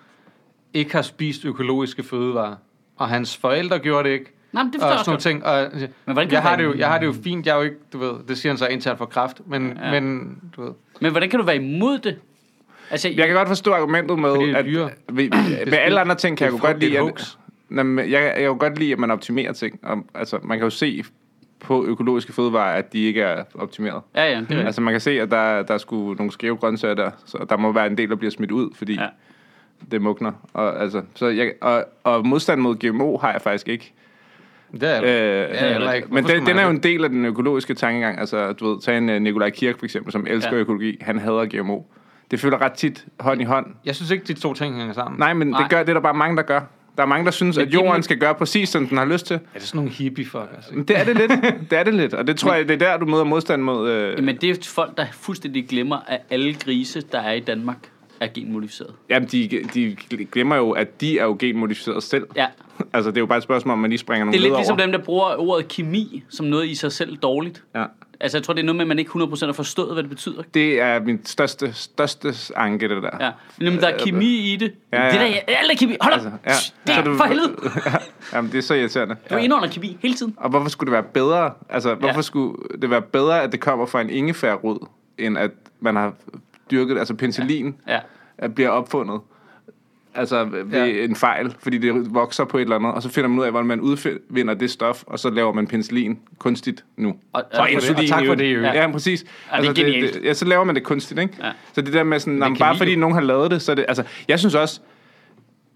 ikke 0.75 0.93
har 0.93 1.03
spist 1.03 1.45
økologiske 1.45 2.03
fødevarer. 2.03 2.57
Og 2.97 3.09
hans 3.09 3.37
forældre 3.37 3.79
gjorde 3.79 4.09
det 4.09 4.15
ikke. 4.15 4.33
Nej, 4.53 4.63
men 4.63 4.73
det 4.73 4.81
forstår 4.81 4.99
og 4.99 5.05
sådan 5.05 5.21
ting. 5.21 5.45
Og, 5.45 5.71
Men 5.73 5.91
hvordan 6.05 6.29
kan 6.29 6.33
jeg, 6.33 6.43
har 6.43 6.57
det 6.57 6.65
jo, 6.65 6.75
jeg 6.75 6.89
har 6.89 6.99
det 6.99 7.07
jo 7.07 7.15
fint, 7.25 7.47
jeg 7.47 7.53
er 7.53 7.57
jo 7.57 7.63
ikke, 7.63 7.77
du 7.93 7.99
ved, 7.99 8.13
det 8.29 8.39
siger 8.39 8.53
han 8.53 8.59
så 8.59 8.67
indtil 8.67 8.89
han 8.89 8.99
får 8.99 9.05
kraft, 9.05 9.41
men, 9.47 9.79
ja. 9.83 10.01
men 10.01 10.37
du 10.57 10.63
ved, 10.63 10.73
Men 11.01 11.11
hvordan 11.11 11.31
kan 11.31 11.39
du 11.39 11.45
være 11.45 11.57
imod 11.57 11.99
det? 11.99 12.19
Altså, 12.95 13.09
Jeg 13.17 13.27
kan 13.27 13.37
godt 13.37 13.49
forstå 13.49 13.73
argumentet 13.73 14.19
med, 14.19 14.31
Fordi 14.31 14.47
det 14.47 14.55
er 14.55 14.59
at 14.59 14.65
dyrere. 14.65 14.91
ved, 15.13 15.29
ved 15.67 15.79
alle 15.79 16.01
andre 16.01 16.15
ting 16.15 16.39
kan 16.39 16.45
jeg 16.45 16.53
jo 16.53 16.59
godt 16.67 16.79
lide, 16.81 16.97
at, 16.99 17.03
hoax. 17.03 17.37
Nå, 17.69 17.83
men 17.83 18.11
jeg, 18.11 18.23
jeg 18.23 18.35
kan 18.37 18.45
jo 18.45 18.57
godt 18.61 18.79
lide, 18.79 18.93
at 18.93 18.99
man 18.99 19.11
optimerer 19.11 19.53
ting. 19.53 19.79
Og, 19.83 20.05
altså, 20.15 20.39
man 20.43 20.59
kan 20.59 20.65
jo 20.67 20.71
se 20.71 21.05
på 21.61 21.85
økologiske 21.87 22.33
fødevarer, 22.33 22.79
at 22.79 22.93
de 22.93 23.05
ikke 23.05 23.21
er 23.23 23.45
optimeret. 23.55 24.01
ja, 24.17 24.31
ja, 24.33 24.41
det 24.49 24.59
er. 24.59 24.67
Altså, 24.67 24.81
man 24.81 24.95
kan 24.95 25.01
se, 25.01 25.11
at 25.21 25.31
der, 25.31 25.63
der 25.63 25.75
er 25.75 25.79
sgu 25.79 26.15
nogle 26.15 26.33
skæve 26.33 26.57
grøntsager 26.57 26.95
der, 26.95 27.11
så 27.27 27.47
der 27.49 27.57
må 27.57 27.73
være 27.73 27.87
en 27.87 27.99
del, 27.99 28.09
der 28.11 28.17
bliver 28.17 28.31
smidt 28.31 28.51
ud, 28.51 28.71
fordi 28.75 28.93
Ja. 28.95 29.07
det 29.91 30.03
mugner. 30.03 30.33
Og, 30.53 30.83
altså, 30.83 31.03
så 31.15 31.27
jeg, 31.27 31.53
og, 31.61 31.85
og 32.05 32.27
modstand 32.27 32.61
mod 32.61 32.77
GMO 32.77 33.19
har 33.19 33.33
jeg 33.33 33.43
faktisk 33.43 33.69
ikke. 33.69 33.93
det 34.73 34.83
er 34.83 35.03
Øh, 35.03 35.55
ja, 35.55 35.73
heller 35.73 35.93
ikke. 35.93 36.09
men 36.11 36.25
den, 36.25 36.47
den 36.47 36.59
er 36.59 36.63
jo 36.65 36.71
en 36.71 36.83
del 36.83 37.05
af 37.05 37.11
den 37.11 37.25
økologiske 37.25 37.75
tankegang. 37.75 38.19
Altså, 38.19 38.53
du 38.53 38.69
ved, 38.73 38.81
tag 38.81 38.99
en 38.99 39.09
uh, 39.09 39.17
Nikolaj 39.17 39.51
Kirk 39.51 39.79
for 39.79 39.85
eksempel, 39.87 40.13
som 40.13 40.27
elsker 40.29 40.53
ja. 40.53 40.59
økologi. 40.59 40.99
Han 41.01 41.19
hader 41.19 41.45
GMO. 41.47 41.81
Det 42.35 42.41
føler 42.41 42.61
ret 42.63 42.73
tit 42.73 43.05
hånd 43.21 43.41
i 43.41 43.45
hånd. 43.45 43.67
Jeg 43.85 43.95
synes 43.97 44.11
ikke, 44.11 44.25
de 44.25 44.33
to 44.33 44.55
ting 44.55 44.77
hænger 44.77 44.95
sammen. 44.95 45.19
Nej, 45.19 45.33
men 45.35 45.49
Nej. 45.49 45.61
det 45.61 45.71
gør 45.71 45.79
det 45.79 45.89
er 45.89 45.93
der 45.95 46.01
bare 46.01 46.15
mange, 46.15 46.37
der 46.37 46.43
gør. 46.43 46.61
Der 46.97 47.03
er 47.03 47.07
mange, 47.07 47.25
der 47.25 47.31
synes, 47.31 47.59
at 47.59 47.75
jorden 47.75 48.03
skal 48.03 48.19
gøre 48.19 48.35
præcis, 48.35 48.69
som 48.69 48.87
den 48.87 48.99
har 48.99 49.05
lyst 49.05 49.27
til. 49.27 49.35
Er 49.35 49.39
det 49.55 49.63
sådan 49.63 49.79
nogle 49.79 49.91
hippie 49.91 50.25
fuck, 50.27 50.45
altså? 50.57 50.75
Men 50.75 50.85
det 50.85 50.99
er 50.99 51.05
det 51.05 51.17
lidt. 51.17 51.31
Det 51.71 51.79
er 51.79 51.83
det 51.83 51.95
lidt. 51.95 52.15
Og 52.15 52.27
det 52.27 52.37
tror 52.37 52.55
jeg, 52.55 52.69
det 52.69 52.83
er 52.83 52.91
der, 52.91 52.97
du 52.97 53.07
møder 53.07 53.25
modstand 53.25 53.63
mod... 53.63 53.91
Øh... 53.91 54.25
Men 54.25 54.37
det 54.37 54.51
er 54.51 54.69
folk, 54.71 54.97
der 54.97 55.07
fuldstændig 55.13 55.67
glemmer, 55.69 55.99
at 56.07 56.21
alle 56.31 56.55
grise, 56.55 57.01
der 57.13 57.19
er 57.21 57.33
i 57.33 57.41
Danmark, 57.41 57.91
er 58.21 58.27
genmodificeret. 58.35 58.91
Jamen, 59.11 59.29
de, 59.29 59.49
de 59.75 59.97
glemmer 60.33 60.57
jo, 60.57 60.71
at 60.71 61.01
de 61.01 61.19
er 61.19 61.25
jo 61.25 61.37
genmodificeret 61.39 62.03
selv. 62.03 62.27
Ja. 62.37 62.47
Altså, 62.93 63.11
det 63.11 63.17
er 63.17 63.21
jo 63.21 63.27
bare 63.27 63.39
et 63.39 63.45
spørgsmål, 63.45 63.73
om 63.73 63.79
man 63.79 63.91
lige 63.91 63.99
springer 63.99 64.25
Det 64.25 64.27
nogle 64.27 64.47
er 64.47 64.51
lidt 64.51 64.59
ligesom 64.59 64.73
over. 64.73 64.83
dem, 64.83 64.93
der 64.93 64.99
bruger 64.99 65.37
ordet 65.39 65.69
kemi 65.69 66.23
som 66.29 66.47
noget 66.47 66.67
i 66.69 66.75
sig 66.75 66.93
selv 66.93 67.17
dårligt. 67.17 67.63
Ja. 67.75 67.85
Altså, 68.21 68.39
jeg 68.39 68.43
tror, 68.45 68.55
det 68.55 68.61
er 68.61 68.65
noget 68.65 68.77
med, 68.77 68.85
at 68.85 68.89
man 68.89 68.99
ikke 68.99 69.11
100% 69.11 69.47
har 69.47 69.53
forstået, 69.53 69.93
hvad 69.95 70.03
det 70.03 70.11
betyder. 70.11 70.43
Det 70.55 70.81
er 70.81 71.01
min 71.01 71.27
største, 71.27 71.73
største 71.73 72.35
anke, 72.57 72.89
det 72.89 73.03
der. 73.03 73.11
Ja. 73.21 73.31
Men 73.59 73.67
jamen, 73.67 73.81
der 73.81 73.89
er 73.89 73.99
kemi 73.99 74.53
i 74.53 74.57
det. 74.57 74.73
Ja, 74.93 75.05
ja. 75.05 75.11
Det 75.13 75.21
der, 75.21 75.55
alt 75.57 75.73
er 75.73 75.77
kemi. 75.77 75.97
Hold 76.01 76.15
op! 76.15 76.21
Altså, 76.45 76.73
ja. 76.87 76.93
ja. 76.93 76.93
Det 76.93 76.99
er 77.01 77.05
du- 77.13 77.17
for 77.17 77.25
helvede. 77.25 77.53
Jamen, 78.33 78.53
det 78.53 78.59
er 78.59 78.63
så 78.63 78.75
irriterende. 78.75 79.17
Du 79.31 79.37
indeholder 79.37 79.73
kemi 79.73 79.97
hele 80.03 80.15
tiden. 80.15 80.35
Og 80.37 80.51
hvorfor 80.51 80.69
skulle 80.69 80.87
det 80.87 80.93
være 80.93 81.03
bedre? 81.13 81.51
Altså, 81.69 81.95
hvorfor 81.95 82.15
Ja. 82.15 82.23
skulle 82.23 82.57
det 82.83 82.91
være 82.91 83.03
bedre, 83.03 83.43
at 83.43 83.53
det 83.53 83.61
kommer 83.61 83.87
fra 83.87 84.01
en 84.01 84.11
ingefærrod, 84.11 84.87
end 85.19 85.39
at 85.39 85.51
man 85.81 85.97
har 85.97 86.13
dyrket, 86.71 86.99
altså 86.99 87.15
penicillin, 87.15 87.75
Ja. 87.89 88.01
at 88.39 88.55
bliver 88.55 88.69
opfundet? 88.71 89.21
Altså 90.15 90.45
ved 90.45 90.65
Ja. 90.73 90.85
ja. 90.85 91.05
en 91.05 91.17
fejl, 91.17 91.55
fordi 91.59 91.79
det 91.79 92.15
vokser 92.15 92.45
på 92.45 92.59
et 92.59 92.63
eller 92.63 92.77
andet, 92.77 92.93
og 92.95 93.03
så 93.03 93.09
finder 93.09 93.29
man 93.29 93.39
ud 93.39 93.45
af, 93.45 93.51
hvordan 93.51 93.67
man 93.67 93.81
udvinder 93.81 94.55
det 94.55 94.71
stof, 94.71 95.03
og 95.07 95.19
så 95.19 95.31
laver 95.31 95.53
man 95.53 95.67
penicillin 95.67 96.19
kunstigt 96.39 96.85
nu. 96.97 97.09
Og, 97.09 97.17
Og 97.33 97.45
tak 97.53 97.69
for 97.73 97.81
det, 97.81 97.99
og 97.99 98.07
tak 98.09 98.27
for 98.27 98.35
det, 98.35 98.45
øvrigt. 98.57 98.75
Ja, 98.75 98.91
præcis. 98.91 99.25
Altså, 99.51 99.71
Ja, 99.71 99.75
det 99.75 99.83
er 99.83 99.93
genialt. 99.93 100.15
det, 100.15 100.25
ja, 100.25 100.35
så 100.35 100.45
laver 100.45 100.65
man 100.65 100.75
det 100.75 100.83
kunstigt, 100.85 101.21
ikke? 101.21 101.35
Ja. 101.43 101.51
Så 101.73 101.81
det 101.81 101.93
der 101.93 102.05
med 102.05 102.19
sådan, 102.19 102.39
jamen, 102.39 102.59
bare 102.59 102.77
fordi 102.77 102.93
jo. 102.93 102.99
nogen 103.01 103.15
har 103.15 103.23
lavet 103.23 103.51
det, 103.51 103.63
så 103.63 103.73
er 103.73 103.77
det, 103.77 103.85
altså, 103.89 104.03
jeg 104.29 104.39
synes 104.39 104.55
også, 104.55 104.81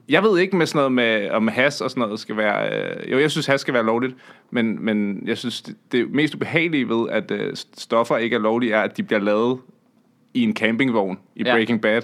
jeg 0.09 0.23
ved 0.23 0.39
ikke 0.39 0.57
med 0.57 0.67
sådan 0.67 0.79
noget 0.79 0.93
med, 0.93 1.31
om 1.31 1.49
has 1.49 1.81
og 1.81 1.91
sådan 1.91 2.01
noget 2.01 2.21
skal 2.21 2.37
være, 2.37 2.69
øh, 3.07 3.13
jo, 3.13 3.19
jeg 3.19 3.31
synes 3.31 3.47
has 3.47 3.61
skal 3.61 3.75
være 3.75 3.85
lovligt, 3.85 4.15
men, 4.51 4.85
men 4.85 5.23
jeg 5.27 5.39
synes, 5.39 5.63
det, 5.63 5.77
det 5.93 6.11
mest 6.11 6.35
ubehagelige 6.35 6.89
ved, 6.89 7.09
at 7.11 7.31
øh, 7.31 7.53
stoffer 7.75 8.17
ikke 8.17 8.37
er 8.37 8.41
lovlige, 8.41 8.73
er, 8.73 8.81
at 8.83 8.97
de 8.97 9.03
bliver 9.03 9.21
lavet 9.21 9.59
i 10.35 10.43
en 10.43 10.57
campingvogn 10.57 11.19
i 11.37 11.43
Ja. 11.45 11.53
Breaking 11.53 11.81
Bad. 11.81 12.03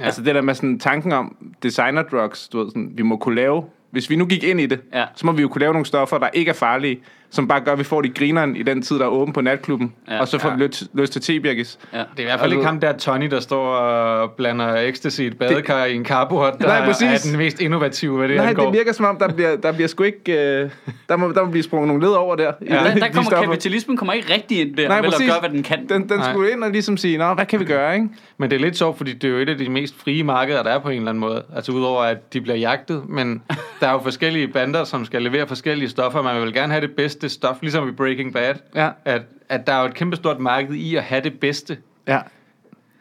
Ja. 0.00 0.04
Altså 0.04 0.22
det 0.22 0.34
der 0.34 0.40
med 0.40 0.54
sådan 0.54 0.78
tanken 0.78 1.12
om 1.12 1.36
designer 1.62 2.02
drugs, 2.02 2.48
du 2.48 2.58
ved, 2.58 2.68
sådan, 2.70 2.90
vi 2.94 3.02
må 3.02 3.16
kunne 3.16 3.34
lave, 3.34 3.64
hvis 3.90 4.10
vi 4.10 4.16
nu 4.16 4.26
gik 4.26 4.44
ind 4.44 4.60
i 4.60 4.66
det, 4.66 4.80
Ja. 4.92 5.04
så 5.14 5.26
må 5.26 5.32
vi 5.32 5.42
jo 5.42 5.48
kunne 5.48 5.60
lave 5.60 5.72
nogle 5.72 5.86
stoffer, 5.86 6.18
der 6.18 6.28
ikke 6.32 6.48
er 6.48 6.52
farlige, 6.54 7.00
som 7.30 7.48
bare 7.48 7.60
gør, 7.60 7.72
at 7.72 7.78
vi 7.78 7.84
får 7.84 8.00
de 8.02 8.08
grineren 8.08 8.56
i 8.56 8.62
den 8.62 8.82
tid, 8.82 8.98
der 8.98 9.04
er 9.04 9.08
åben 9.08 9.32
på 9.34 9.40
natklubben, 9.40 9.92
Ja. 10.08 10.20
og 10.20 10.28
så 10.28 10.38
får 10.38 10.48
Ja. 10.48 10.54
vi 10.56 10.62
lyst, 10.64 10.84
lyst 10.94 11.12
til 11.12 11.22
tebirkis. 11.22 11.78
Ja. 11.92 11.98
Det 11.98 12.04
er 12.16 12.20
i 12.20 12.24
hvert 12.24 12.40
fald 12.40 12.52
ikke 12.52 12.64
ham 12.64 12.80
der 12.80 12.92
Tony, 12.92 13.26
der 13.30 13.40
står 13.40 13.66
og 13.66 14.30
blander 14.30 14.74
ecstasy 14.76 15.20
i 15.20 15.26
et 15.26 15.38
badekar 15.38 15.84
i 15.84 15.94
en 15.94 16.04
carport, 16.04 16.54
der 16.60 16.66
Nej, 16.66 16.84
præcis. 16.86 17.26
er 17.26 17.30
den 17.30 17.38
mest 17.38 17.60
innovative, 17.60 18.16
hvad 18.18 18.28
det 18.28 18.36
Nej, 18.36 18.46
angår. 18.48 18.64
det 18.64 18.72
virker 18.72 18.92
som 18.92 19.04
om, 19.06 19.16
der 19.16 19.28
bliver, 19.28 19.56
der 19.56 19.72
bliver 19.72 19.88
sgu 19.88 20.02
ikke... 20.04 20.32
Øh, 20.62 20.70
der, 21.08 21.16
må, 21.16 21.32
der 21.32 21.44
må 21.44 21.50
blive 21.50 21.62
sprunget 21.62 21.88
nogle 21.88 22.02
led 22.02 22.12
over 22.12 22.36
der. 22.36 22.52
i 22.62 22.64
Ja, 22.68 22.74
der, 22.74 22.94
de 22.94 23.00
der 23.00 23.08
kommer 23.08 23.30
stoffer. 23.30 23.44
kapitalismen 23.44 23.96
kommer 23.96 24.12
ikke 24.12 24.34
rigtig 24.34 24.60
ind 24.60 24.76
der, 24.76 24.88
Nej, 24.88 24.96
vel, 24.96 25.06
og 25.06 25.12
præcis. 25.12 25.30
gør, 25.32 25.40
hvad 25.40 25.50
den 25.50 25.62
kan. 25.62 25.88
Den, 25.88 26.08
den 26.08 26.18
Nej. 26.18 26.32
skulle 26.32 26.52
ind 26.52 26.64
og 26.64 26.70
ligesom 26.70 26.96
sige, 26.96 27.18
Nå, 27.18 27.34
hvad 27.34 27.46
kan 27.46 27.60
vi 27.60 27.64
gøre, 27.64 27.94
ikke? 27.94 28.08
Men 28.38 28.50
det 28.50 28.56
er 28.56 28.60
lidt 28.60 28.76
sjovt, 28.78 28.96
fordi 28.96 29.12
det 29.12 29.24
er 29.24 29.28
jo 29.32 29.38
et 29.38 29.48
af 29.48 29.58
de 29.58 29.68
mest 29.68 29.94
frie 30.04 30.24
markeder, 30.24 30.62
der 30.62 30.70
er 30.70 30.78
på 30.78 30.88
en 30.88 30.96
eller 30.96 31.08
anden 31.08 31.20
måde. 31.20 31.42
Altså 31.56 31.72
udover 31.72 32.02
at 32.02 32.32
de 32.32 32.40
bliver 32.40 32.56
jagtet, 32.56 33.02
men 33.08 33.42
der 33.80 33.88
er 33.88 33.92
jo 33.92 33.98
forskellige 33.98 34.48
bander, 34.48 34.84
som 34.84 35.04
skal 35.04 35.22
levere 35.22 35.46
forskellige 35.46 35.88
stoffer. 35.88 36.22
Man 36.22 36.42
vil 36.42 36.52
gerne 36.52 36.72
have 36.72 36.86
det 36.86 36.90
bedste 36.96 37.19
stof, 37.28 37.56
ligesom 37.62 37.88
i 37.88 37.92
Breaking 37.92 38.32
Bad. 38.32 38.54
Ja. 38.74 38.90
At, 39.04 39.22
at 39.48 39.66
der 39.66 39.72
er 39.72 39.80
jo 39.80 39.86
et 39.86 39.94
kæmpestort 39.94 40.40
marked 40.40 40.74
i 40.74 40.96
at 40.96 41.02
have 41.02 41.20
det 41.20 41.40
bedste. 41.40 41.78
Ja. 42.08 42.20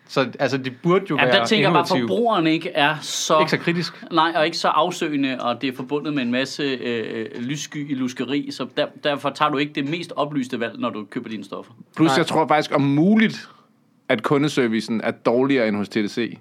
Så 0.07 0.31
altså, 0.39 0.57
de 0.57 0.71
burde 0.71 1.05
jo 1.09 1.17
Ja, 1.17 1.25
være 1.25 1.35
der 1.35 1.45
tænker 1.45 1.65
jeg 1.65 1.73
bare, 1.73 1.81
at 1.81 1.87
forbrugeren 1.87 2.47
ikke 2.47 2.69
er 2.69 2.95
så... 3.01 3.39
Ikke 3.39 3.51
så 3.51 3.57
kritisk. 3.57 4.05
Nej, 4.11 4.33
og 4.35 4.45
ikke 4.45 4.57
så 4.57 4.67
afsøgende, 4.67 5.37
og 5.41 5.61
det 5.61 5.69
er 5.69 5.75
forbundet 5.75 6.13
med 6.13 6.23
en 6.23 6.31
masse 6.31 6.63
øh, 6.63 7.25
lyssky 7.41 7.91
i 7.91 7.93
luskeri, 7.93 8.51
så 8.51 8.67
der, 8.77 8.85
derfor 9.03 9.29
tager 9.29 9.51
du 9.51 9.57
ikke 9.57 9.73
det 9.73 9.89
mest 9.89 10.13
oplyste 10.15 10.59
valg, 10.59 10.79
når 10.79 10.89
du 10.89 11.03
køber 11.03 11.29
dine 11.29 11.43
stoffer. 11.43 11.73
Plus, 11.95 12.07
Nej. 12.07 12.17
jeg 12.17 12.25
tror 12.27 12.47
faktisk 12.47 12.75
om 12.75 12.81
muligt, 12.81 13.49
at 14.09 14.23
kundeservicen 14.23 15.01
er 15.03 15.11
dårligere 15.11 15.67
end 15.67 15.75
hos 15.75 15.89
TDC. 15.89 16.15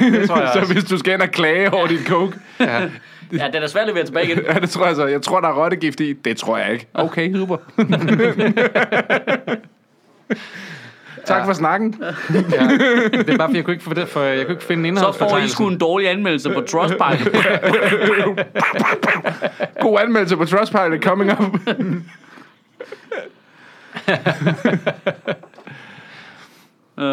Det 0.00 0.28
tror 0.28 0.40
jeg 0.40 0.50
så 0.52 0.60
også. 0.60 0.72
hvis 0.72 0.84
du 0.84 0.98
skal 0.98 1.12
ind 1.14 1.22
og 1.22 1.30
klage 1.30 1.72
over 1.72 1.86
dit 1.86 2.06
coke, 2.06 2.38
Ja. 2.60 2.88
Ja, 3.32 3.46
det 3.52 3.62
er 3.62 3.66
svært 3.66 3.82
at 3.82 3.88
levere 3.88 4.04
tilbage 4.04 4.26
igen. 4.26 4.38
ja, 4.48 4.54
det 4.58 4.70
tror 4.70 4.86
jeg 4.86 4.96
så. 4.96 5.06
Jeg 5.06 5.22
tror, 5.22 5.40
der 5.40 5.48
er 5.48 5.62
rottegift 5.62 6.00
i. 6.00 6.12
Det 6.12 6.36
tror 6.36 6.58
jeg 6.58 6.72
ikke. 6.72 6.86
Okay, 6.94 7.34
super. 7.34 7.56
tak 11.26 11.46
for 11.46 11.52
snakken. 11.52 11.94
Ja. 12.00 12.06
Det 12.36 13.30
er 13.30 13.36
bare, 13.36 13.48
fordi 13.48 13.56
jeg 13.56 13.64
kunne 13.64 13.74
ikke, 13.74 13.84
få 13.84 13.94
det, 13.94 14.08
for 14.08 14.22
jeg 14.22 14.46
kunne 14.46 14.54
ikke 14.54 14.64
finde 14.64 14.98
Så 14.98 15.12
får 15.12 15.38
I 15.38 15.48
sgu 15.48 15.68
en 15.68 15.78
dårlig 15.78 16.08
anmeldelse 16.10 16.50
på 16.50 16.60
Trustpilot. 16.60 17.36
God 19.80 19.98
anmeldelse 20.00 20.36
på 20.36 20.44
Trustpilot 20.44 21.02
coming 21.02 21.32
up. 21.32 21.38
Uh, 26.98 27.04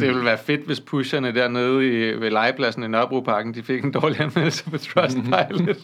Det 0.00 0.08
ville 0.08 0.24
være 0.24 0.38
fedt, 0.38 0.60
hvis 0.66 0.80
pusherne 0.80 1.34
dernede 1.34 1.86
i, 1.88 2.20
ved 2.20 2.30
legepladsen 2.30 2.82
i 2.82 2.88
Nørrebroparken, 2.88 3.54
de 3.54 3.62
fik 3.62 3.84
en 3.84 3.92
dårlig 3.92 4.20
anmeldelse 4.20 4.64
på 4.70 4.78
Trustpilot. 4.78 5.76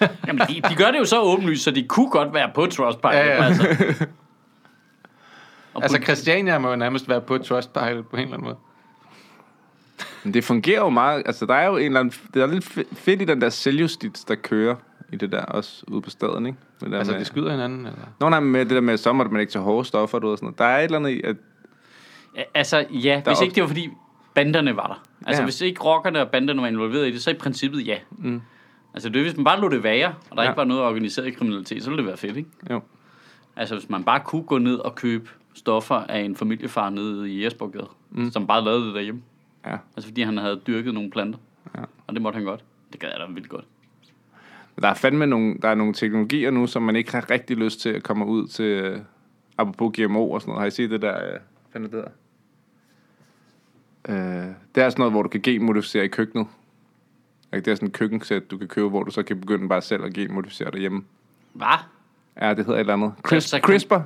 jamen, 0.26 0.42
de, 0.48 0.60
de 0.68 0.74
gør 0.76 0.90
det 0.90 0.98
jo 0.98 1.04
så 1.04 1.20
åbenlyst, 1.20 1.64
så 1.64 1.70
de 1.70 1.88
kunne 1.88 2.10
godt 2.10 2.34
være 2.34 2.50
på 2.54 2.66
Trustpilot. 2.66 3.14
Ja, 3.14 3.26
ja. 3.26 3.44
Altså. 3.44 4.06
Og 5.74 5.82
altså 5.82 5.98
Christiania 6.02 6.58
må 6.58 6.70
jo 6.70 6.76
nærmest 6.76 7.08
være 7.08 7.20
på 7.20 7.38
Trustpilot 7.38 8.06
på 8.06 8.16
en 8.16 8.22
eller 8.22 8.34
anden 8.34 8.44
måde. 8.44 8.56
Men 10.24 10.34
det 10.34 10.44
fungerer 10.44 10.80
jo 10.80 10.88
meget. 10.88 11.22
Altså, 11.26 11.46
der 11.46 11.54
er 11.54 11.66
jo 11.66 11.76
en 11.76 11.84
eller 11.86 12.00
anden... 12.00 12.14
Det 12.34 12.42
er 12.42 12.46
lidt 12.46 12.64
fe- 12.64 12.94
fedt 12.94 13.22
i 13.22 13.24
den 13.24 13.40
der 13.40 13.48
selvjustits, 13.48 14.24
der 14.24 14.34
kører 14.34 14.74
i 15.12 15.16
det 15.16 15.32
der 15.32 15.42
også 15.42 15.84
ude 15.88 16.02
på 16.02 16.10
staden, 16.10 16.46
ikke? 16.46 16.58
Det 16.80 16.90
der 16.90 16.98
Altså, 16.98 17.12
med, 17.12 17.20
de 17.20 17.24
skyder 17.24 17.50
hinanden, 17.50 17.78
eller? 17.78 17.98
Nå, 18.20 18.28
nej, 18.28 18.40
med 18.40 18.60
det 18.60 18.70
der 18.70 18.80
med, 18.80 18.96
så 18.96 19.12
må 19.12 19.24
man 19.24 19.40
ikke 19.40 19.52
tage 19.52 19.62
hårde 19.62 19.84
stoffer, 19.84 20.18
du 20.18 20.26
ved, 20.26 20.32
og 20.32 20.38
sådan 20.38 20.46
noget. 20.46 20.58
Der 20.58 20.64
er 20.64 20.78
et 20.78 20.84
eller 20.84 20.98
andet 20.98 21.10
i, 21.10 21.22
at 21.22 21.36
Altså, 22.54 22.86
ja, 22.90 23.22
hvis 23.26 23.38
op- 23.38 23.42
ikke 23.44 23.54
det 23.54 23.62
var 23.62 23.66
fordi 23.68 23.88
banderne 24.34 24.76
var 24.76 24.86
der. 24.86 25.02
Altså, 25.26 25.42
Ja. 25.42 25.46
hvis 25.46 25.60
ikke 25.60 25.84
rockerne 25.84 26.20
og 26.20 26.30
banderne 26.30 26.62
var 26.62 26.68
involveret 26.68 27.08
i 27.08 27.12
det, 27.12 27.22
så 27.22 27.30
i 27.30 27.34
princippet 27.34 27.86
ja. 27.86 27.98
Mm. 28.10 28.40
Altså, 28.94 29.08
det 29.08 29.22
hvis 29.22 29.36
man 29.36 29.44
bare 29.44 29.60
lå 29.60 29.68
det 29.68 29.82
være, 29.82 30.14
og 30.30 30.36
der 30.36 30.42
Ja. 30.42 30.48
ikke 30.48 30.56
var 30.56 30.64
noget 30.64 30.82
organiseret 30.82 31.36
kriminalitet, 31.36 31.82
så 31.82 31.90
ville 31.90 31.98
det 32.02 32.06
være 32.08 32.16
fedt, 32.16 32.36
ikke? 32.36 32.50
jo, 32.70 32.80
Altså, 33.56 33.74
hvis 33.74 33.88
man 33.90 34.04
bare 34.04 34.20
kunne 34.24 34.42
gå 34.42 34.58
ned 34.58 34.76
og 34.78 34.94
købe 34.94 35.28
stoffer 35.54 35.94
af 35.94 36.20
en 36.20 36.36
familiefar 36.36 36.90
nede 36.90 37.30
i 37.32 37.44
Jesborgade, 37.44 37.88
mm. 38.10 38.30
som 38.30 38.46
bare 38.46 38.64
lavede 38.64 38.86
det 38.86 38.94
derhjemme. 38.94 39.22
ja. 39.66 39.76
Altså, 39.96 40.08
fordi 40.10 40.22
han 40.22 40.36
havde 40.36 40.60
dyrket 40.66 40.94
nogle 40.94 41.10
planter. 41.10 41.38
Ja. 41.76 41.80
Og 42.06 42.14
det 42.14 42.22
måtte 42.22 42.36
han 42.36 42.44
godt. 42.44 42.64
Det 42.92 43.00
gad 43.00 43.08
jeg 43.08 43.20
da 43.28 43.32
vildt 43.34 43.48
godt. 43.48 43.64
Der 44.82 44.88
er 44.88 44.94
fandme 44.94 45.26
nogle, 45.26 45.56
der 45.62 45.68
er 45.68 45.74
nogle 45.74 45.94
teknologier 45.94 46.50
nu, 46.50 46.66
som 46.66 46.82
man 46.82 46.96
ikke 46.96 47.12
har 47.12 47.30
rigtig 47.30 47.56
lyst 47.56 47.80
til 47.80 47.88
at 47.88 48.02
komme 48.02 48.26
ud 48.26 48.46
til, 48.46 48.92
uh, 48.94 49.00
apropos 49.58 49.92
GMO 49.96 50.30
og 50.30 50.40
sådan 50.40 50.50
noget. 50.50 50.60
Har 50.60 50.66
I 50.66 50.70
set 50.70 50.90
det 50.90 51.02
der, 51.02 51.20
fanden 51.72 51.90
er 51.94 51.96
det 51.96 52.04
der? 52.04 52.10
Uh, 54.08 54.14
det 54.14 54.82
er 54.82 54.90
sådan 54.90 54.92
noget, 54.98 55.12
hvor 55.12 55.22
du 55.22 55.28
kan 55.28 55.40
genmodificere 55.40 56.04
i 56.04 56.08
køkkenet. 56.08 56.46
Ikke? 57.54 57.64
Det 57.64 57.70
er 57.70 57.74
sådan 57.74 57.88
et 57.88 57.94
køkkensæt, 57.94 58.50
du 58.50 58.58
kan 58.58 58.68
købe, 58.68 58.88
hvor 58.88 59.02
du 59.02 59.10
så 59.10 59.22
kan 59.22 59.40
begynde 59.40 59.68
bare 59.68 59.82
selv 59.82 60.04
at 60.04 60.12
genmodificere 60.14 60.70
derhjemme. 60.70 61.04
Hvad? 61.52 61.66
Ja, 62.40 62.48
det 62.50 62.58
hedder 62.58 62.74
et 62.74 62.80
eller 62.80 62.92
andet. 62.92 63.12
Crisp, 63.22 63.52
kan- 63.54 63.60
CRISPR. 63.62 63.98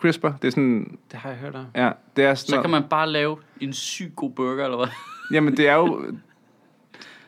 CRISPR, 0.00 0.28
det 0.42 0.48
er 0.48 0.50
sådan, 0.50 0.98
Det 1.10 1.18
har 1.18 1.28
jeg 1.28 1.38
hørt 1.38 1.54
om. 1.54 1.64
ja, 1.76 1.90
det 2.16 2.24
er 2.24 2.34
sådan 2.34 2.50
Så 2.50 2.60
kan 2.60 2.70
man 2.70 2.82
bare 2.90 3.10
lave 3.10 3.36
en 3.60 3.72
syg 3.72 4.12
god 4.16 4.30
burger, 4.30 4.64
eller 4.64 4.76
hvad? 4.76 4.86
Jamen, 5.32 5.56
det 5.56 5.68
er 5.68 5.74
jo... 5.74 5.86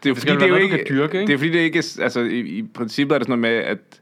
Det 0.02 0.08
er 0.08 0.10
jo 0.10 0.14
Det 0.14 0.18
fordi, 0.18 0.20
skal 0.20 0.34
det 0.34 0.42
er 0.42 0.46
jo 0.46 0.54
noget, 0.68 0.72
ikke, 0.80 0.86
dyrke, 0.88 1.20
ikke? 1.20 1.26
Det 1.26 1.34
er 1.34 1.38
fordi, 1.38 1.50
det 1.52 1.58
ikke. 1.58 1.78
Altså, 2.00 2.20
i, 2.20 2.38
i 2.40 2.62
princippet 2.62 3.14
er 3.14 3.18
det 3.18 3.26
sådan 3.26 3.38
noget 3.40 3.54
med, 3.56 3.64
at 3.64 4.00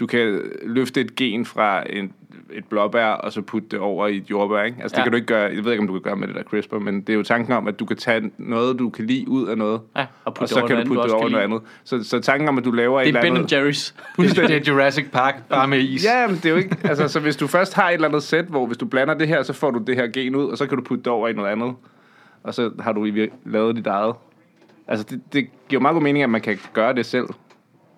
du 0.00 0.06
kan 0.06 0.40
løfte 0.62 1.00
et 1.00 1.16
gen 1.16 1.44
fra 1.44 1.82
en, 1.90 2.12
et 2.52 2.64
blåbær, 2.64 3.06
og 3.06 3.32
så 3.32 3.42
putte 3.42 3.68
det 3.70 3.78
over 3.78 4.06
i 4.06 4.16
et 4.16 4.30
jordbær, 4.30 4.62
ikke? 4.62 4.76
Altså, 4.82 4.94
det 4.94 4.98
Ja. 4.98 5.02
kan 5.02 5.12
du 5.12 5.16
ikke 5.16 5.26
gøre... 5.26 5.42
Jeg 5.54 5.64
ved 5.64 5.72
ikke, 5.72 5.80
om 5.80 5.86
du 5.86 5.92
kan 5.92 6.02
gøre 6.02 6.16
med 6.16 6.28
det 6.28 6.36
der 6.36 6.42
CRISPR, 6.42 6.78
men 6.78 7.00
det 7.00 7.08
er 7.08 7.14
jo 7.14 7.22
tanken 7.22 7.52
om, 7.52 7.68
at 7.68 7.78
du 7.78 7.84
kan 7.84 7.96
tage 7.96 8.30
noget, 8.38 8.78
du 8.78 8.90
kan 8.90 9.06
lide 9.06 9.28
ud 9.28 9.46
af 9.48 9.58
noget, 9.58 9.80
Ja, 9.96 10.06
og 10.24 10.34
putte 10.34 10.42
og 10.42 10.48
det 10.48 10.48
så 10.48 10.66
kan 10.66 10.76
du 10.76 10.84
putte 10.86 11.02
andet, 11.02 11.12
det 11.12 11.20
over 11.20 11.28
noget 11.28 11.44
andet. 11.44 11.60
Så, 11.84 12.02
så 12.04 12.20
tanken 12.20 12.48
om, 12.48 12.58
at 12.58 12.64
du 12.64 12.70
laver 12.70 13.00
et 13.00 13.06
lide. 13.06 13.12
Det 13.18 13.24
eller 13.24 13.40
er 13.40 13.44
Ben 13.44 13.62
andet... 13.62 13.92
Jerry's. 14.16 14.40
Det 14.46 14.68
er 14.68 14.72
Jurassic 14.72 15.10
Park, 15.12 15.48
bare 15.48 15.68
med 15.68 15.78
is. 15.78 16.04
Ja, 16.04 16.26
men 16.26 16.36
det 16.36 16.46
er 16.46 16.50
jo 16.50 16.56
ikke... 16.56 16.76
Altså, 16.84 17.08
så 17.08 17.20
hvis 17.20 17.36
du 17.36 17.46
først 17.46 17.74
har 17.74 17.88
et 17.88 17.94
eller 17.94 18.08
andet 18.08 18.22
sæt, 18.22 18.44
hvor 18.44 18.66
hvis 18.66 18.78
du 18.78 18.86
blander 18.86 19.14
det 19.14 19.28
her, 19.28 19.42
så 19.42 19.52
får 19.52 19.70
du 19.70 19.78
det 19.86 19.96
her 19.96 20.06
gen 20.06 20.34
ud, 20.36 20.44
og 20.44 20.58
så 20.58 20.66
kan 20.66 20.78
du 20.78 20.84
putte 20.84 21.04
det 21.04 21.12
over 21.12 21.28
i 21.28 21.32
noget 21.32 21.48
andet. 21.50 21.74
Og 22.42 22.54
så 22.54 22.70
har 22.80 22.92
du 22.92 23.06
lavet 23.46 23.76
dit 23.76 23.86
eget. 23.86 24.14
Altså, 24.88 25.06
det, 25.10 25.20
det 25.32 25.46
giver 25.68 25.82
meget 25.82 25.94
god 25.94 26.02
mening, 26.02 26.22
at 26.22 26.30
man 26.30 26.40
kan 26.40 26.58
gøre 26.72 26.94
det 26.94 27.06
selv, 27.06 27.26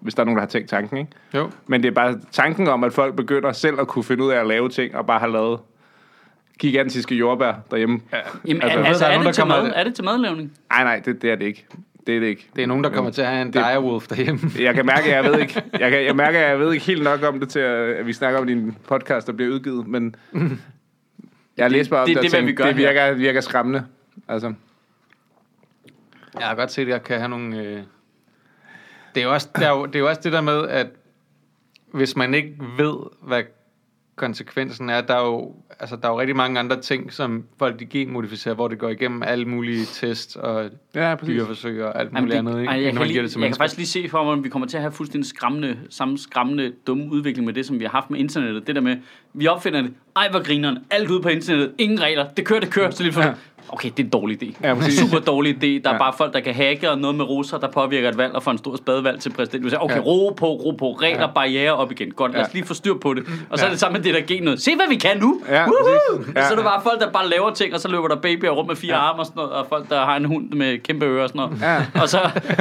hvis 0.04 0.14
der 0.14 0.20
er 0.22 0.24
nogen, 0.24 0.36
der 0.36 0.42
har 0.42 0.48
tænkt 0.48 0.68
tanken, 0.68 0.96
ikke? 0.98 1.10
Jo. 1.34 1.50
Men 1.66 1.82
det 1.82 1.88
er 1.88 1.92
bare 1.92 2.20
tanken 2.32 2.68
om, 2.68 2.84
at 2.84 2.92
folk 2.92 3.16
begynder 3.16 3.52
selv 3.52 3.80
at 3.80 3.86
kunne 3.88 4.04
finde 4.04 4.24
ud 4.24 4.30
af 4.30 4.40
at 4.40 4.46
lave 4.46 4.68
ting, 4.68 4.96
og 4.96 5.06
bare 5.06 5.18
har 5.20 5.26
lavet 5.26 5.60
gigantiske 6.58 7.14
jordbær 7.14 7.52
derhjemme. 7.70 8.00
Ja. 8.12 8.18
Jamen, 8.46 8.62
Altså, 8.62 8.78
altså, 8.78 8.88
altså 8.88 9.04
der 9.04 9.10
er 9.10 9.18
er, 9.18 9.22
det 9.24 9.34
til 9.34 9.46
mad? 9.46 9.72
er 9.74 9.84
det 9.84 9.94
til 9.94 10.04
madlavning? 10.04 10.52
Nej, 10.70 10.84
nej, 10.84 10.98
det, 11.04 11.22
det 11.22 11.30
er 11.30 11.34
det 11.36 11.44
ikke. 11.46 11.66
Det 12.06 12.16
er 12.16 12.20
det 12.20 12.26
ikke. 12.26 12.48
Det 12.56 12.62
er 12.62 12.66
nogen, 12.66 12.84
der 12.84 12.90
kommer 12.90 13.10
til 13.10 13.22
at 13.22 13.28
have 13.28 13.42
en 13.42 13.46
Det- 13.46 13.54
direwolf 13.54 14.06
derhjemme. 14.08 14.40
Jeg 14.58 14.74
kan 14.74 14.86
mærke, 14.86 15.14
at 15.16 15.24
jeg 15.24 15.32
ved 15.32 15.40
ikke, 15.40 15.62
jeg, 15.80 15.90
kan, 15.90 16.04
jeg 16.04 16.16
mærker, 16.16 16.40
at 16.40 16.48
jeg 16.50 16.58
ved 16.60 16.72
ikke 16.72 16.84
helt 16.84 17.02
nok 17.02 17.22
om 17.22 17.40
det 17.40 17.48
til, 17.48 17.58
at, 17.58 17.88
at 17.88 18.06
vi 18.06 18.12
snakker 18.12 18.40
om 18.40 18.46
din 18.46 18.76
podcast, 18.88 19.26
der 19.26 19.32
bliver 19.32 19.52
udgivet, 19.54 19.86
men 19.86 20.14
jeg 21.56 21.64
har 21.64 21.68
læst 21.68 21.90
bare 21.90 22.00
om 22.02 22.06
det- 22.08 22.16
det, 22.16 22.22
det 22.32 22.34
er, 22.34 22.40
og 22.42 22.46
vi 22.46 22.52
gør 22.52 22.64
det 22.66 22.76
virker, 22.76 23.12
virker 23.12 23.40
skræmmende. 23.40 23.84
Altså, 24.28 24.52
Jeg 26.38 26.46
har 26.46 26.54
godt 26.54 26.72
set, 26.72 26.82
at 26.82 26.88
jeg 26.88 27.02
kan 27.04 27.18
have 27.18 27.28
nogle... 27.28 27.58
Øh... 27.58 27.78
Det, 29.14 29.20
er 29.20 29.24
jo 29.24 29.32
også, 29.32 29.48
det, 29.56 29.66
er 29.66 29.70
jo, 29.70 29.86
det 29.86 29.94
er 29.94 29.98
jo 29.98 30.08
også 30.08 30.20
det 30.24 30.32
der 30.32 30.40
med, 30.40 30.68
at 30.68 30.86
hvis 31.92 32.16
man 32.16 32.34
ikke 32.34 32.56
ved, 32.78 32.94
hvad 33.22 33.42
konsekvensen 34.16 34.90
er, 34.90 35.00
der 35.00 35.14
er 35.14 35.26
jo, 35.26 35.54
altså, 35.80 35.96
der 35.96 36.08
er 36.08 36.12
jo 36.12 36.20
rigtig 36.20 36.36
mange 36.36 36.58
andre 36.58 36.80
ting, 36.80 37.12
som 37.12 37.44
folk 37.58 37.80
de 37.80 37.86
genmodificerer, 37.86 38.54
hvor 38.54 38.68
det 38.68 38.78
går 38.78 38.88
igennem 38.88 39.22
alle 39.22 39.44
mulige 39.44 39.84
test 39.92 40.36
og 40.36 40.70
ja, 40.94 41.14
præcis. 41.14 41.32
dyreforsøg 41.34 41.84
og 41.84 42.00
alt 42.00 42.08
Jamen, 42.12 42.22
muligt 42.22 42.32
det, 42.32 42.38
andet, 42.38 42.60
ikke? 42.60 42.70
ej, 42.70 42.82
jeg, 42.82 42.92
kan 42.92 43.06
lige, 43.06 43.22
det 43.22 43.36
jeg 43.36 43.48
kan 43.48 43.56
faktisk 43.56 43.76
lige 43.76 43.86
se 43.86 44.08
for 44.08 44.24
mig, 44.24 44.32
om 44.32 44.44
vi 44.44 44.48
kommer 44.48 44.68
til 44.68 44.76
at 44.76 44.82
have 44.82 44.92
fuldstændig 44.92 45.28
skræmmende, 45.28 45.78
samme 45.90 46.18
skræmmende, 46.18 46.72
dumme 46.86 47.12
udvikling 47.12 47.46
med 47.46 47.54
det, 47.54 47.66
som 47.66 47.78
vi 47.78 47.84
har 47.84 47.90
haft 47.90 48.10
med 48.10 48.18
internettet. 48.18 48.66
Det 48.66 48.74
der 48.74 48.80
med, 48.80 48.96
vi 49.32 49.46
opfinder 49.46 49.82
det, 49.82 49.94
ej 50.16 50.30
hvor 50.30 50.42
grineren, 50.42 50.78
alt 50.90 51.10
ude 51.10 51.22
på 51.22 51.28
internettet, 51.28 51.74
ingen 51.78 52.00
regler, 52.02 52.28
det 52.28 52.46
kører, 52.46 52.60
det 52.60 52.70
kører, 52.70 52.90
så 52.90 53.02
lige 53.02 53.12
for, 53.12 53.22
Ja. 53.22 53.34
Okay, 53.68 53.90
det 53.96 53.98
er 54.00 54.04
en 54.04 54.10
dårlig 54.10 54.42
idé. 54.42 54.56
Ja, 54.68 54.74
præcis. 54.74 54.98
Super 55.00 55.18
dårlig 55.18 55.54
idé. 55.56 55.82
Der 55.82 55.88
er 55.90 55.92
Ja. 55.94 55.98
bare 55.98 56.12
folk, 56.18 56.32
der 56.34 56.40
kan 56.40 56.54
hacke 56.54 56.90
og 56.90 56.98
noget 56.98 57.16
med 57.16 57.24
russer, 57.24 57.58
der 57.58 57.68
påvirker 57.70 58.08
et 58.08 58.18
valg 58.18 58.34
og 58.34 58.42
får 58.42 58.50
en 58.50 58.58
stor 58.58 58.76
spadevalg 58.76 59.20
til 59.20 59.30
præsident. 59.32 59.64
Du 59.64 59.68
siger, 59.68 59.80
okay, 59.80 59.96
Ja. 59.96 60.00
ro 60.00 60.34
på, 60.36 60.46
ro 60.46 60.70
på, 60.70 60.92
regler, 60.92 61.20
Ja. 61.20 61.26
barriere 61.34 61.72
op 61.72 61.92
igen. 61.92 62.10
Godt, 62.10 62.32
lad 62.32 62.40
os 62.40 62.48
Ja. 62.48 62.52
lige 62.58 62.66
få 62.66 62.74
styr 62.74 62.94
på 62.94 63.14
det. 63.14 63.24
Og 63.50 63.58
så 63.58 63.64
Ja. 63.64 63.68
er 63.68 63.70
det 63.72 63.80
samme 63.80 63.98
med 63.98 64.04
det 64.04 64.14
der 64.14 64.20
gen 64.20 64.42
noget. 64.42 64.62
Se, 64.62 64.76
hvad 64.76 64.86
vi 64.88 64.96
kan 64.96 65.18
nu! 65.20 65.40
Ja, 65.48 65.64
Woohoo! 65.66 66.24
Ja. 66.36 66.46
Så 66.46 66.52
er 66.52 66.56
det 66.56 66.64
bare 66.64 66.80
folk, 66.82 67.00
der 67.00 67.10
bare 67.10 67.28
laver 67.28 67.50
ting, 67.50 67.74
og 67.74 67.80
så 67.80 67.88
løber 67.88 68.08
der 68.08 68.16
babyer 68.16 68.50
rundt 68.50 68.68
med 68.68 68.76
fire 68.76 68.94
arme 68.94 69.18
og 69.20 69.26
sådan 69.26 69.36
noget, 69.36 69.52
og 69.52 69.66
folk, 69.68 69.88
der 69.90 70.04
har 70.04 70.16
en 70.16 70.24
hund 70.24 70.52
med 70.52 70.78
kæmpe 70.78 71.06
ører 71.06 71.22
og 71.22 71.28
sådan 71.28 71.38
noget. 71.38 71.60
Ja. 71.94 72.00
Og 72.02 72.08
så, 72.08 72.18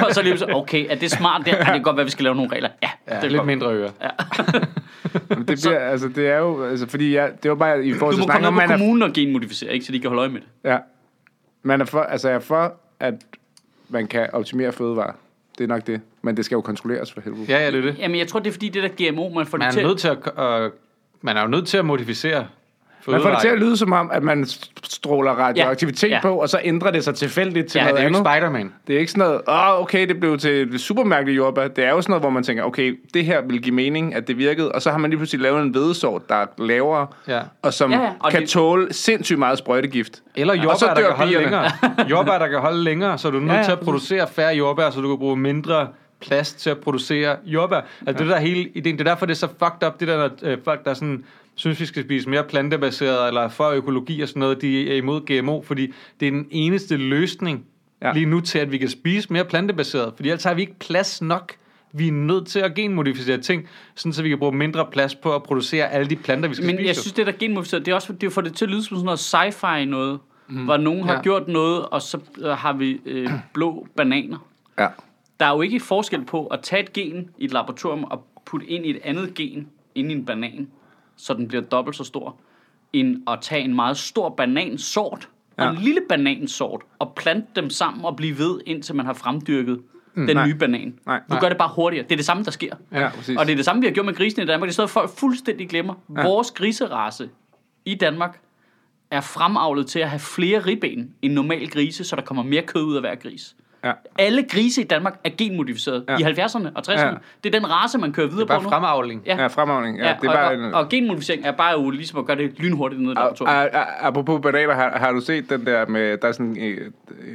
og 0.08 0.14
så 0.14 0.22
lige 0.22 0.38
så, 0.38 0.46
okay, 0.54 0.86
er 0.90 0.96
det 0.96 1.12
smart? 1.12 1.42
Det, 1.46 1.54
ej, 1.54 1.58
det 1.60 1.66
kan 1.68 1.84
godt 1.84 1.96
være, 1.98 2.06
vi 2.06 2.12
skal 2.12 2.24
lave 2.24 2.36
nogle 2.36 2.52
regler. 2.52 2.70
Ja, 2.84 2.90
Ja, 3.08 3.16
det 3.16 3.24
er 3.24 3.28
lidt 3.30 3.36
godt. 3.38 3.48
mindre 3.48 3.68
ører. 3.74 3.90
Men 5.30 5.48
det, 5.48 5.60
bliver, 5.64 5.80
altså, 5.80 6.08
det 6.16 6.28
er 6.30 6.38
jo, 6.38 6.64
altså, 6.64 6.88
fordi 6.90 7.16
jeg, 7.16 7.30
det 7.44 7.50
var 7.52 7.56
bare 7.56 7.86
i 7.86 7.94
forhold 7.94 8.14
Du 8.14 8.18
til 8.18 8.22
må 8.22 8.26
snakken 8.26 8.44
komme 8.46 8.62
om, 8.62 8.70
ned 8.70 8.76
på 8.78 8.80
kommunen 8.80 9.02
og 9.04 9.14
genmodificere, 9.14 9.74
ikke, 9.74 9.86
så 9.86 9.92
de 9.92 10.00
kan 10.00 10.10
holde 10.10 10.20
øje 10.20 10.30
med 10.30 10.42
det. 10.42 10.48
ja, 10.70 10.78
man 11.64 11.82
er 11.82 11.86
for, 11.86 12.00
altså, 12.02 12.30
jeg 12.30 12.36
er 12.36 12.40
for, 12.40 12.74
at 13.00 13.14
man 13.90 14.08
kan 14.08 14.30
optimere 14.34 14.72
fødevarer. 14.72 15.14
Det 15.58 15.64
er 15.64 15.68
nok 15.68 15.88
det. 15.88 16.02
Men 16.22 16.38
det 16.38 16.46
skal 16.46 16.56
jo 16.56 16.62
kontrolleres 16.62 17.12
for 17.14 17.22
helvede. 17.22 17.46
Ja, 17.50 17.60
ja, 17.60 17.72
det 17.72 17.78
er 17.78 17.82
det. 17.82 18.00
Jamen, 18.00 18.20
jeg 18.20 18.28
tror, 18.28 18.40
det 18.40 18.48
er 18.48 18.52
fordi, 18.52 18.70
det 18.70 18.84
der 18.98 19.12
GMO, 19.12 19.30
man 19.30 19.46
får 19.46 19.58
Man 19.58 19.72
det 19.72 19.78
er 19.78 19.80
til... 19.80 19.88
nødt 19.88 20.00
til 20.00 20.08
at, 20.08 20.64
øh, 20.64 20.72
man 21.22 21.38
er 21.38 21.42
jo 21.42 21.48
nødt 21.48 21.68
til 21.68 21.78
at 21.78 21.86
modificere 21.86 22.48
Man 23.08 23.22
får 23.22 23.30
det 23.30 23.40
til 23.42 23.48
at 23.48 23.60
lyde 23.60 23.78
som 23.78 23.92
om, 23.92 24.12
at 24.14 24.24
man 24.24 24.46
stråler 24.84 25.32
radioaktivitet 25.32 26.10
Ja. 26.10 26.16
ja. 26.16 26.22
på, 26.22 26.36
og 26.36 26.50
så 26.50 26.60
ændrer 26.64 26.92
det 26.92 27.04
sig 27.04 27.16
tilfældigt 27.16 27.68
til 27.68 27.80
Ja, 27.80 27.84
noget 27.84 27.96
det 27.96 28.00
er 28.00 28.04
jo 28.04 28.08
andet. 28.08 28.20
ikke 28.20 28.30
Spider-Man. 28.30 28.74
Det 28.88 28.96
er 28.96 29.00
ikke 29.00 29.12
sådan 29.12 29.28
noget, 29.28 29.42
åh, 29.48 29.70
oh, 29.76 29.82
okay, 29.82 30.08
det 30.08 30.20
blev 30.20 30.38
til 30.38 30.80
supermærkeligt 30.80 31.38
jordbær. 31.38 31.68
Det 31.68 31.84
er 31.86 31.90
jo 31.90 32.02
sådan 32.02 32.12
noget, 32.12 32.22
hvor 32.22 32.30
man 32.30 32.44
tænker, 32.44 32.64
okay, 32.64 33.00
det 33.14 33.26
her 33.26 33.42
vil 33.42 33.62
give 33.62 33.76
mening, 33.76 34.16
at 34.16 34.28
det 34.28 34.38
virkede, 34.38 34.72
og 34.72 34.82
så 34.82 34.92
har 34.92 34.98
man 34.98 35.10
lige 35.10 35.18
pludselig 35.18 35.42
lavet 35.42 35.62
en 35.62 35.70
hvedesort, 35.70 36.30
der 36.30 36.36
er 36.36 36.46
lavere, 36.58 37.08
Ja. 37.28 37.40
og 37.62 37.74
som 37.74 37.92
Ja, 37.92 37.98
ja, 37.98 38.04
ja, 38.04 38.08
ja. 38.10 38.14
og 38.20 38.32
kan 38.32 38.42
det- 38.42 38.50
tåle 38.50 38.94
sindssygt 38.94 39.40
meget 39.40 39.58
sprøjtegift. 39.58 40.22
Eller 40.36 40.54
Og 40.54 40.58
så 40.80 40.86
jordbær, 40.86 40.88
der 40.88 41.02
dør 41.02 41.08
kan 41.08 41.18
holde 41.18 41.30
bierne. 41.32 41.44
længere. 41.46 41.72
jordbær, 42.12 42.38
der 42.40 42.48
kan 42.48 42.60
holde 42.60 42.84
længere, 42.84 43.18
så 43.18 43.28
er 43.28 43.32
du 43.32 43.40
nødt 43.40 43.52
Ja, 43.52 43.58
ja, 43.58 43.64
til 43.64 43.72
at 43.72 43.78
præcis. 43.78 43.86
producere 43.86 44.28
færre 44.28 44.56
jordbær, 44.56 44.90
så 44.90 45.02
du 45.02 45.08
kan 45.08 45.18
bruge 45.18 45.38
mindre 45.38 45.88
plads 46.22 46.54
til 46.54 46.70
at 46.70 46.78
producere 46.78 47.36
jordbær. 47.46 47.82
Altså 48.08 48.24
det 48.24 48.32
der 48.32 48.40
hele 48.40 48.70
ideen, 48.76 48.98
det 48.98 49.08
er 49.08 49.12
derfor, 49.12 49.26
det 49.26 49.34
er 49.34 49.38
så 49.38 49.48
fucked 49.48 49.88
up, 49.88 50.00
det 50.00 50.08
der, 50.08 50.18
når 50.18 50.30
øh, 50.44 50.58
folk, 50.66 50.86
der 50.86 50.94
sådan, 50.94 51.24
synes, 51.56 51.80
vi 51.80 51.86
skal 51.86 52.04
spise 52.04 52.30
mere 52.30 52.44
plantebaseret, 52.44 53.28
eller 53.28 53.50
for 53.50 53.70
økologi 53.70 54.22
og 54.22 54.28
sådan 54.28 54.40
noget, 54.40 54.62
de 54.62 54.92
er 54.92 54.96
imod 54.98 55.42
GMO, 55.42 55.62
fordi 55.62 55.94
det 56.20 56.28
er 56.28 56.32
den 56.32 56.48
eneste 56.52 56.98
løsning 56.98 57.66
ja. 58.02 58.14
Lige 58.14 58.26
nu 58.26 58.40
til, 58.40 58.60
at 58.60 58.72
vi 58.72 58.78
kan 58.78 58.90
spise 58.90 59.34
mere 59.34 59.46
plantebaseret, 59.46 60.14
fordi 60.16 60.30
ellers 60.30 60.44
har 60.44 60.54
vi 60.54 60.62
ikke 60.62 60.80
plads 60.80 61.22
nok. 61.22 61.54
Vi 61.94 62.08
er 62.08 62.12
nødt 62.12 62.48
til 62.48 62.60
at 62.60 62.76
genmodificere 62.76 63.38
ting, 63.38 63.68
sådan 63.96 64.14
så 64.14 64.24
vi 64.24 64.30
kan 64.30 64.40
bruge 64.40 64.52
mindre 64.56 64.86
plads 64.92 65.16
på 65.16 65.36
at 65.36 65.44
producere 65.44 65.92
alle 65.92 66.10
de 66.10 66.16
planter, 66.16 66.50
vi 66.50 66.56
skal 66.56 66.66
Men 66.66 66.76
spise. 66.76 66.88
jeg 66.88 66.96
synes, 66.96 67.14
det 67.14 67.26
der 67.28 67.32
genmodificeret, 67.40 67.86
det 67.86 67.92
er 67.92 67.96
også 67.96 68.14
det 68.14 68.28
er 68.28 68.32
for 68.32 68.42
det 68.42 68.54
til 68.56 68.66
at 68.66 68.72
lyde 68.72 68.84
som 68.84 68.98
sådan 68.98 69.06
noget 69.06 69.20
sci-fi 69.20 69.86
noget, 69.86 70.20
mm. 70.50 70.64
hvor 70.64 70.78
nogen 70.78 71.04
har 71.04 71.14
Ja. 71.14 71.22
gjort 71.22 71.48
noget, 71.48 71.86
og 71.86 72.02
så 72.02 72.20
øh, 72.42 72.50
har 72.50 72.74
vi 72.74 73.02
øh, 73.06 73.30
blå 73.54 73.88
bananer. 73.96 74.48
Ja. 74.80 74.88
Der 75.40 75.46
er 75.46 75.52
jo 75.56 75.62
ikke 75.62 75.80
forskel 75.80 76.26
på 76.26 76.48
at 76.48 76.60
tage 76.62 76.84
et 76.84 76.94
gen 76.94 77.30
i 77.38 77.46
et 77.46 77.52
laboratorium 77.54 78.04
og 78.04 78.28
putte 78.46 78.66
ind 78.68 78.86
i 78.86 78.90
et 78.90 79.00
andet 79.04 79.34
gen 79.34 79.68
ind 79.96 80.12
i 80.12 80.16
en 80.16 80.26
banan, 80.26 80.68
så 81.24 81.34
den 81.34 81.48
bliver 81.48 81.64
dobbelt 81.64 81.98
så 81.98 82.04
stor, 82.04 82.36
end 82.94 83.24
at 83.28 83.40
tage 83.42 83.62
en 83.64 83.76
meget 83.76 83.98
stor 83.98 84.30
banansort 84.30 85.30
og 85.58 85.66
Ja. 85.66 85.72
en 85.72 85.78
lille 85.78 86.02
banansort 86.10 86.82
og 87.00 87.14
plante 87.16 87.48
dem 87.56 87.70
sammen 87.70 88.06
og 88.06 88.16
blive 88.16 88.38
ved, 88.38 88.60
indtil 88.66 88.96
man 88.96 89.06
har 89.06 89.14
fremdyrket 89.14 89.82
den 90.16 90.36
nej. 90.36 90.48
nye 90.48 90.56
banan. 90.56 91.00
Nej. 91.06 91.22
Du 91.32 91.36
gør 91.36 91.50
det 91.50 91.58
bare 91.58 91.70
hurtigere. 91.76 92.04
Det 92.04 92.12
er 92.12 92.16
det 92.16 92.26
samme, 92.26 92.44
der 92.44 92.52
sker. 92.52 92.76
Ja, 92.92 93.10
præcis. 93.10 93.38
Og 93.38 93.46
det 93.46 93.52
er 93.52 93.56
det 93.56 93.66
samme, 93.66 93.82
vi 93.82 93.88
har 93.88 93.94
gjort 93.94 94.06
med 94.06 94.14
grisene 94.14 94.44
i 94.44 94.48
Danmark. 94.48 94.68
Det 94.68 94.72
er 94.72 94.76
sådan, 94.76 94.84
at 94.86 94.90
folk 94.90 95.10
fuldstændig 95.10 95.70
glemmer. 95.70 95.94
Ja. 96.18 96.24
Vores 96.24 96.52
griserace 96.52 97.30
i 97.86 97.96
Danmark 97.96 98.40
er 99.12 99.22
fremavlet 99.22 99.88
til 99.88 100.00
at 100.00 100.10
have 100.10 100.20
flere 100.20 100.60
ribben 100.60 101.14
end 101.22 101.34
normal 101.34 101.70
grise, 101.70 102.04
så 102.04 102.16
der 102.16 102.22
kommer 102.22 102.44
mere 102.44 102.62
kød 102.62 102.84
ud 102.84 102.96
af 102.96 103.02
hver 103.02 103.16
gris. 103.16 103.56
Ja. 103.84 103.92
Alle 104.18 104.44
grise 104.44 104.82
i 104.82 104.84
Danmark 104.84 105.20
er 105.24 105.30
genmodificeret 105.38 106.04
Ja. 106.10 106.18
i 106.18 106.22
70'erne 106.22 106.68
og 106.76 106.84
60'erne. 106.88 107.00
Ja. 107.06 107.14
Det 107.44 107.56
er 107.56 107.60
den 107.60 107.70
race, 107.72 107.98
man 107.98 108.14
kører 108.14 108.28
videre 108.28 108.48
Bare 108.48 108.60
på 108.60 108.64
nu. 108.64 108.70
fremavling. 108.70 109.22
Ja. 109.26 109.36
Ja, 109.42 109.48
fremavling. 109.48 109.98
Ja, 109.98 110.08
Ja, 110.08 110.16
det 110.22 110.28
er 110.30 110.34
bare 110.34 110.48
og, 110.48 110.54
en, 110.56 110.64
og, 110.64 110.72
og 110.82 110.90
genmodificering 110.90 111.46
er 111.46 111.52
bare 111.52 111.72
jo 111.72 111.90
ligesom 111.90 112.20
at 112.20 112.26
gøre 112.26 112.38
det 112.38 112.54
lynhurtigt 112.60 113.02
nede 113.02 113.14
i 113.14 113.16
Og, 113.18 113.24
laboratoriet. 113.24 113.70
og, 113.74 113.80
og, 113.80 114.08
apropos 114.08 114.42
bananer, 114.42 114.74
har, 114.74 114.98
har 114.98 115.12
du 115.12 115.20
set 115.22 115.50
den 115.50 115.66
der 115.66 115.86
med, 115.88 116.18
der 116.18 116.28
er 116.28 116.32
sådan 116.32 116.56
en, 116.58 116.76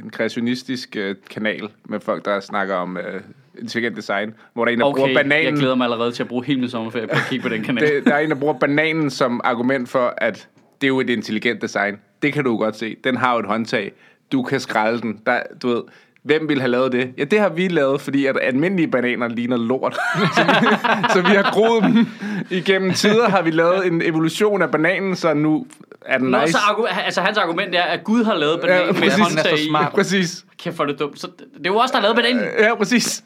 en 0.03 0.09
kreationistisk 0.09 0.97
uh, 0.99 1.15
kanal 1.29 1.69
med 1.85 1.99
folk, 1.99 2.25
der 2.25 2.39
snakker 2.39 2.75
om 2.75 2.97
uh, 2.97 3.21
intelligent 3.61 3.97
design, 3.97 4.33
hvor 4.53 4.65
der 4.65 4.69
er 4.69 4.73
en, 4.73 4.79
der 4.79 4.85
Okay, 4.85 4.95
bruger 4.99 5.09
jeg 5.09 5.15
bananen, 5.15 5.55
glæder 5.59 5.75
mig 5.75 5.85
allerede 5.85 6.11
til 6.11 6.23
at 6.23 6.29
bruge 6.29 6.45
hele 6.45 6.59
min 6.59 6.69
sommerferie 6.69 7.07
på 7.07 7.11
at 7.15 7.25
kigge 7.29 7.43
på 7.43 7.49
den 7.49 7.63
kanal. 7.63 7.87
det, 7.95 8.05
der 8.05 8.15
er 8.15 8.19
en, 8.19 8.29
der 8.29 8.35
bruger 8.35 8.53
bananen 8.53 9.09
som 9.09 9.41
argument 9.43 9.89
for, 9.89 10.13
at 10.17 10.47
det 10.81 10.87
er 10.87 10.89
jo 10.89 10.99
et 10.99 11.09
intelligent 11.09 11.61
design. 11.61 11.99
Det 12.21 12.33
kan 12.33 12.43
du 12.43 12.57
godt 12.57 12.75
se. 12.75 12.95
Den 13.03 13.17
har 13.17 13.33
jo 13.33 13.39
et 13.39 13.45
håndtag. 13.45 13.91
Du 14.31 14.43
kan 14.43 14.59
skralde 14.59 15.01
den. 15.01 15.19
Der, 15.25 15.39
du 15.61 15.67
ved, 15.67 15.81
hvem 16.23 16.49
ville 16.49 16.61
have 16.61 16.71
lavet 16.71 16.91
det? 16.91 17.11
Ja, 17.17 17.23
det 17.23 17.39
har 17.39 17.49
vi 17.49 17.67
lavet, 17.67 18.01
fordi 18.01 18.25
at 18.25 18.37
almindelige 18.41 18.87
bananer 18.87 19.27
ligner 19.27 19.57
lort. 19.57 19.93
så, 20.35 20.43
vi, 20.43 20.67
så 21.13 21.21
vi 21.21 21.35
har 21.35 21.51
groet 21.51 21.83
dem. 21.83 22.07
Igennem 22.49 22.93
tider 22.93 23.29
har 23.29 23.41
vi 23.41 23.51
lavet 23.51 23.87
en 23.87 24.01
evolution 24.01 24.61
af 24.61 24.71
bananen, 24.71 25.15
så 25.15 25.33
nu 25.33 25.65
er 26.05 26.17
den 26.17 26.27
Nå, 26.27 26.39
nice. 26.41 26.51
så 26.51 26.57
argu- 26.57 27.03
altså, 27.05 27.21
hans 27.21 27.37
argument 27.37 27.75
er, 27.75 27.81
at 27.83 28.03
Gud 28.03 28.23
har 28.23 28.35
lavet 28.35 28.61
bananen 28.61 28.85
Ja, 28.85 28.91
med 28.91 29.01
præcis. 29.01 29.19
håndtag 29.19 29.43
Den 29.43 29.53
er 29.53 29.57
så 29.57 29.63
i. 29.63 29.67
smart. 29.69 29.91
Præcis. 29.93 30.45
Kæft, 30.59 30.79
er 30.79 30.85
det 30.85 30.99
dumt. 30.99 31.19
Så 31.19 31.27
det, 31.27 31.45
det 31.57 31.67
er 31.67 31.69
jo 31.71 31.75
også 31.77 31.91
der 31.91 31.97
har 31.97 32.01
lavet 32.01 32.15
bananen. 32.15 32.43
Ja, 32.59 32.75
præcis. 32.75 33.23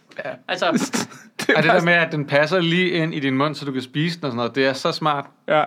Altså, 0.47 0.65
Og 1.57 1.63
det 1.63 1.71
der 1.71 1.81
med, 1.85 1.93
at 1.93 2.11
den 2.11 2.25
passer 2.25 2.59
lige 2.59 2.89
ind 2.89 3.13
i 3.15 3.19
din 3.19 3.37
mund, 3.37 3.55
så 3.55 3.65
du 3.65 3.71
kan 3.71 3.81
spise 3.81 4.17
den 4.17 4.25
og 4.25 4.31
sådan 4.31 4.37
noget, 4.37 4.55
det 4.55 4.65
er 4.65 4.73
så 4.73 4.91
smart. 4.91 5.25
Ja. 5.47 5.63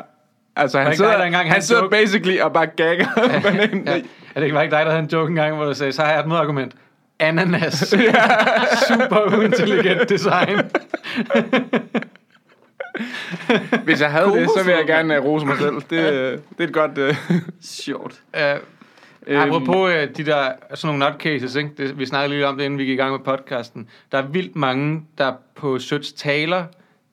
Altså, 0.56 0.78
han 0.78 0.86
ikke 0.86 0.96
sidder, 0.96 1.10
dig, 1.10 1.18
der 1.18 1.24
engang 1.24 1.44
han 1.44 1.52
han 1.52 1.62
sidder 1.62 1.82
joke? 1.82 1.90
basically 1.96 2.38
og 2.40 2.52
bare 2.52 2.66
gagger 2.66 3.06
bananen. 3.42 3.82
Ja. 3.86 3.92
Er 4.34 4.40
det 4.40 4.46
ikke 4.46 4.62
ikke 4.62 4.76
dig, 4.76 4.84
der 4.84 4.90
havde 4.90 4.98
en 5.02 5.08
joke 5.12 5.28
engang, 5.30 5.56
hvor 5.56 5.64
du 5.64 5.74
sagde, 5.74 5.92
så 5.92 6.02
har 6.02 6.10
jeg 6.10 6.20
et 6.20 6.26
modargument. 6.26 6.72
Ananas. 7.18 7.74
Super 8.88 9.38
uintelligent 9.38 10.08
design. 10.08 10.60
Hvis 13.84 14.00
jeg 14.00 14.10
havde 14.10 14.26
det, 14.26 14.48
så 14.56 14.64
vil 14.64 14.74
jeg 14.74 14.86
gerne 14.86 15.20
uh, 15.20 15.26
rose 15.26 15.46
mig 15.46 15.56
selv. 15.58 15.74
Det, 15.90 16.12
øh, 16.12 16.32
det 16.32 16.40
er 16.58 16.64
et 16.64 16.72
godt... 16.72 16.98
Uh, 16.98 17.36
sjovt. 17.62 18.22
Uh, 18.34 19.36
apropos 19.42 19.76
uh, 19.76 20.16
de 20.16 20.26
der, 20.26 20.52
sådan 20.74 20.96
nogle 20.96 21.10
nutcases, 21.10 21.54
ikke? 21.54 21.70
Det, 21.78 21.98
vi 21.98 22.06
snakkede 22.06 22.34
lige 22.34 22.46
om 22.46 22.56
det, 22.56 22.64
inden 22.64 22.78
vi 22.78 22.84
gik 22.84 22.92
i 22.92 22.96
gang 22.96 23.12
med 23.12 23.20
podcasten. 23.20 23.88
Der 24.12 24.18
er 24.18 24.22
vildt 24.22 24.56
mange, 24.56 25.02
der 25.18 25.32
på 25.56 25.78
Søds 25.78 26.12
taler 26.12 26.64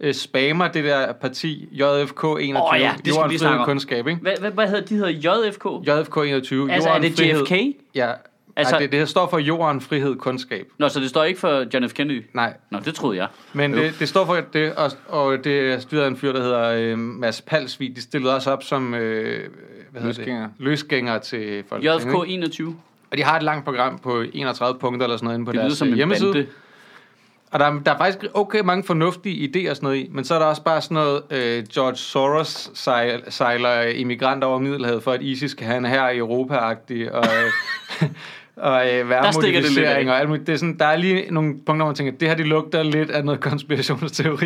uh, 0.05 0.11
spammer 0.11 0.67
det 0.67 0.83
der 0.83 1.13
parti 1.13 1.67
JFK 1.71 2.23
21. 2.23 2.57
Åh 2.57 2.79
ja, 2.79 2.93
det 3.05 3.13
skal 3.13 3.23
vi 3.23 3.27
Frihed, 3.27 3.39
snakke 3.39 3.59
om. 3.59 3.65
Kundskab, 3.65 4.07
ikke? 4.07 4.21
Hvad, 4.21 4.33
hvad, 4.39 4.51
hvad 4.51 4.67
hedder 4.67 4.85
de? 4.85 4.95
hedder 4.95 5.47
JFK? 5.47 5.65
JFK 5.87 6.17
21. 6.17 6.71
Altså, 6.71 6.89
er 6.89 6.93
Jorden, 6.93 7.11
det 7.11 7.19
Frihed. 7.19 7.41
JFK? 7.41 7.77
Ja. 7.95 8.11
Altså- 8.55 8.73
Nej, 8.73 8.79
det, 8.81 8.91
det 8.91 8.99
her 8.99 9.05
står 9.05 9.29
for 9.29 9.37
Jorden, 9.37 9.81
Frihed, 9.81 10.15
Kundskab. 10.15 10.67
Nå, 10.77 10.89
så 10.89 10.99
det 10.99 11.09
står 11.09 11.23
ikke 11.23 11.39
for 11.39 11.65
John 11.73 11.89
F. 11.89 11.93
Kennedy? 11.93 12.23
Nej, 12.33 12.53
Nå, 12.69 12.79
det 12.85 12.95
troede 12.95 13.17
jeg. 13.17 13.27
Men 13.53 13.73
det, 13.73 13.95
det 13.99 14.09
står 14.09 14.25
for 14.25 14.37
det, 14.53 14.73
og, 14.73 14.91
og 15.07 15.43
det 15.43 15.59
er 15.73 15.79
styret 15.79 16.03
af 16.03 16.07
en 16.07 16.17
fyr, 16.17 16.31
der 16.33 16.41
hedder 16.41 16.69
øh, 16.69 16.97
Mads 16.99 17.41
Palsvig. 17.41 17.95
De 17.95 18.01
stillede 18.01 18.35
også 18.35 18.51
op 18.51 18.63
som 18.63 18.93
øh, 18.93 19.49
hvad 19.91 20.01
hedder 20.01 20.07
Løsgængere. 20.17 20.43
Det? 20.43 20.51
løsgængere 20.65 21.19
til 21.19 21.63
folk. 21.69 21.83
JFK 21.83 22.15
21. 22.27 22.75
Og 23.11 23.17
de 23.17 23.23
har 23.23 23.37
et 23.37 23.43
langt 23.43 23.65
program 23.65 23.97
på 23.99 24.23
31 24.33 24.79
punkter 24.79 25.05
eller 25.05 25.17
sådan 25.17 25.25
noget 25.25 25.37
inde 25.37 25.45
på 25.45 25.51
Det 25.51 25.61
deres 25.61 25.73
som 25.73 25.87
en 25.87 25.95
hjemmeside. 25.95 26.33
bande. 26.33 26.47
Og 27.51 27.59
der, 27.59 27.65
er- 27.65 27.79
der 27.85 27.93
er 27.93 27.97
faktisk 27.97 28.25
okay 28.33 28.59
mange 28.59 28.83
fornuftige 28.83 29.49
idéer 29.49 29.69
og 29.69 29.75
sådan 29.75 29.85
noget 29.85 29.97
i, 29.97 30.07
men 30.11 30.23
så 30.23 30.35
er 30.35 30.39
der 30.39 30.45
også 30.45 30.63
bare 30.63 30.81
sådan 30.81 30.95
noget, 30.95 31.21
øh, 31.31 31.63
George 31.73 31.95
Soros 31.95 32.71
sejl, 32.73 33.23
sejler 33.29 33.81
immigranter 33.81 34.47
over 34.47 34.59
Middelhavet, 34.59 35.03
for 35.03 35.11
at 35.11 35.21
ISIS 35.21 35.53
kan 35.53 35.67
have 35.67 35.77
en 35.77 35.85
her 35.85 36.09
i 36.09 36.17
Europa-agtig, 36.17 37.11
og, 37.11 37.23
øh, 38.01 38.09
og 38.57 38.85
øh, 38.87 38.91
det 38.99 39.09
værmodificering 39.09 40.09
og 40.09 40.19
alt 40.19 40.29
muligt. 40.29 40.47
Det 40.47 40.53
er 40.53 40.57
sådan, 40.57 40.77
der 40.77 40.85
er 40.85 40.95
lige 40.97 41.25
nogle 41.31 41.49
punkter, 41.53 41.75
hvor 41.75 41.85
man 41.85 41.95
tænker, 41.95 42.13
det 42.13 42.27
her 42.27 42.35
de 42.35 42.43
lugter 42.43 42.83
lidt 42.83 43.09
af 43.11 43.25
noget 43.25 43.39
konspirationsteori. 43.41 44.45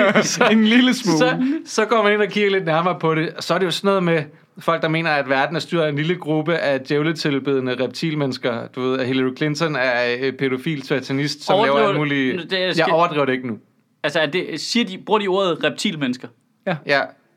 en 0.52 0.64
lille 0.64 0.94
smule. 0.94 1.18
så, 1.18 1.46
så 1.66 1.84
går 1.84 2.02
man 2.02 2.12
ind 2.12 2.22
og 2.22 2.28
kigger 2.28 2.50
lidt 2.50 2.64
nærmere 2.64 2.98
på 3.00 3.14
det, 3.14 3.30
og 3.36 3.42
så 3.42 3.54
er 3.54 3.58
det 3.58 3.66
jo 3.66 3.70
sådan 3.70 3.88
noget 3.88 4.02
med 4.02 4.22
folk, 4.58 4.82
der 4.82 4.88
mener, 4.88 5.10
at 5.10 5.28
verden 5.28 5.56
er 5.56 5.60
styret 5.60 5.82
af 5.84 5.88
en 5.88 5.96
lille 5.96 6.14
gruppe 6.16 6.56
af 6.56 6.80
djævletilbedende 6.80 7.84
reptilmennesker. 7.84 8.66
Du 8.66 8.80
ved, 8.80 8.98
at 8.98 9.06
Hillary 9.06 9.36
Clinton 9.36 9.76
er 9.76 10.16
øh, 10.20 10.32
pædofil 10.32 10.82
satanist, 10.82 11.42
som 11.44 11.54
Overdriver 11.54 11.76
laver 11.76 11.88
alt 11.88 11.94
du- 11.94 12.00
muligt... 12.00 12.50
det 12.50 12.58
Jeg 12.60 12.74
skal- 12.74 12.92
overdriver 12.92 13.24
det 13.24 13.32
ikke 13.32 13.46
nu. 13.46 13.58
Altså, 14.02 14.20
er 14.20 14.26
det, 14.26 14.60
siger 14.60 14.84
de, 14.86 14.98
bruger 15.06 15.20
de 15.20 15.28
ordet 15.28 15.64
reptilmennesker? 15.64 16.28
Ja, 16.66 16.76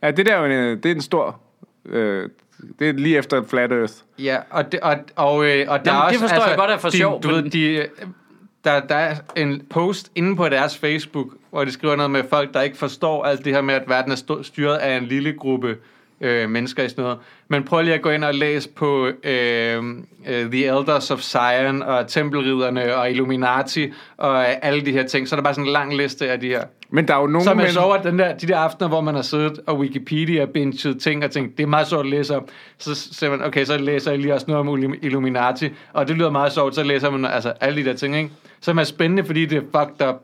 Ja, 0.04 0.12
det 0.12 0.26
der 0.26 0.36
er 0.36 0.40
jo 0.40 0.46
en, 0.72 0.78
det 0.84 0.86
er 0.92 0.96
en 0.96 1.02
stor... 1.02 1.40
Øh, 1.86 2.30
det 2.80 2.90
er 2.90 2.94
lige 2.94 3.18
efter 3.18 3.44
Flat 3.44 3.72
Earth. 3.72 3.94
ja 4.20 4.38
og, 4.50 4.72
det, 4.72 4.80
og, 4.80 4.96
og, 5.16 5.46
øh, 5.46 5.66
og 5.70 5.86
der 5.86 5.92
Jamen, 5.92 6.02
er 6.02 6.06
også, 6.06 6.12
det 6.14 6.20
forstår 6.30 6.48
jeg 6.48 6.58
godt 6.58 6.72
er 6.72 6.78
for 6.78 6.90
de, 6.90 6.98
sjov, 6.98 7.24
Du 7.24 7.28
men- 7.28 7.44
ved, 7.44 7.52
de, 7.52 7.62
øh, 7.76 7.86
der, 8.64 8.80
der 8.80 8.96
er 8.96 9.16
en 9.36 9.62
post 9.70 10.12
inde 10.16 10.36
på 10.36 10.50
deres 10.50 10.78
Facebook, 10.78 11.28
hvor 11.50 11.64
de 11.66 11.72
skriver 11.72 11.96
noget 11.96 12.12
med 12.12 12.24
folk, 12.30 12.54
der 12.54 12.62
ikke 12.62 12.78
forstår 12.78 13.24
alt 13.26 13.46
det 13.46 13.54
her 13.54 13.62
med, 13.62 13.74
at 13.76 13.84
verden 13.90 14.12
er 14.12 14.40
styret 14.44 14.76
af 14.78 14.98
en 14.98 15.06
lille 15.06 15.34
gruppe 15.34 15.78
øh, 16.22 16.50
mennesker 16.50 16.84
i 16.84 16.90
sådan 16.90 17.02
noget. 17.04 17.18
Men 17.48 17.64
prøv 17.64 17.82
lige 17.82 17.94
at 17.94 18.02
gå 18.02 18.10
ind 18.10 18.24
og 18.24 18.34
læse 18.34 18.70
på 18.70 19.08
øh, 19.24 19.84
øh, 20.28 20.52
The 20.52 20.66
Elders 20.66 21.12
of 21.12 21.20
Zion 21.22 21.82
og 21.84 22.08
Tempelridderne 22.08 22.96
og 22.96 23.12
Illuminati 23.12 23.92
og 24.18 24.66
alle 24.66 24.86
de 24.86 24.92
her 24.92 25.04
ting. 25.08 25.28
Så 25.28 25.36
er 25.36 25.38
der 25.38 25.44
bare 25.44 25.54
sådan 25.54 25.66
en 25.66 25.72
lang 25.74 25.96
liste 25.98 26.32
af 26.32 26.40
de 26.40 26.48
her. 26.48 26.64
Men 26.90 27.08
der 27.08 27.16
er 27.16 27.20
jo 27.22 27.28
nogle 27.28 27.44
Så 27.44 27.54
man 27.54 27.64
men- 27.66 27.74
sover 27.74 27.98
den 28.02 28.20
der, 28.20 28.38
de 28.38 28.48
der 28.48 28.58
aftener, 28.58 28.88
hvor 28.88 29.02
man 29.02 29.16
har 29.16 29.22
siddet 29.22 29.60
og 29.68 29.80
Wikipedia 29.80 30.46
binget 30.46 31.00
ting 31.02 31.24
og 31.24 31.32
tænkt, 31.32 31.58
det 31.58 31.64
er 31.64 31.68
meget 31.68 31.88
sjovt 31.88 32.06
at 32.06 32.10
læse 32.10 32.36
om. 32.38 32.48
Så 32.78 32.96
siger 32.96 33.30
man, 33.30 33.44
okay, 33.44 33.66
så 33.66 33.78
læser 33.78 34.12
jeg 34.12 34.20
lige 34.20 34.34
også 34.34 34.46
noget 34.48 34.68
om 34.68 34.84
Illu- 34.84 35.00
Illuminati, 35.02 35.70
og 35.94 36.08
det 36.08 36.18
lyder 36.18 36.30
meget 36.30 36.54
sjovt, 36.54 36.76
så 36.76 36.84
læser 36.84 37.10
man 37.10 37.26
altså 37.32 37.50
alle 37.62 37.82
de 37.84 37.90
der 37.90 37.96
ting, 37.96 38.16
ikke? 38.18 38.30
Som 38.62 38.78
er 38.80 38.84
spændende, 38.84 39.24
fordi 39.26 39.46
det 39.46 39.58
er 39.58 39.62
fucked 39.86 40.08
up. 40.08 40.16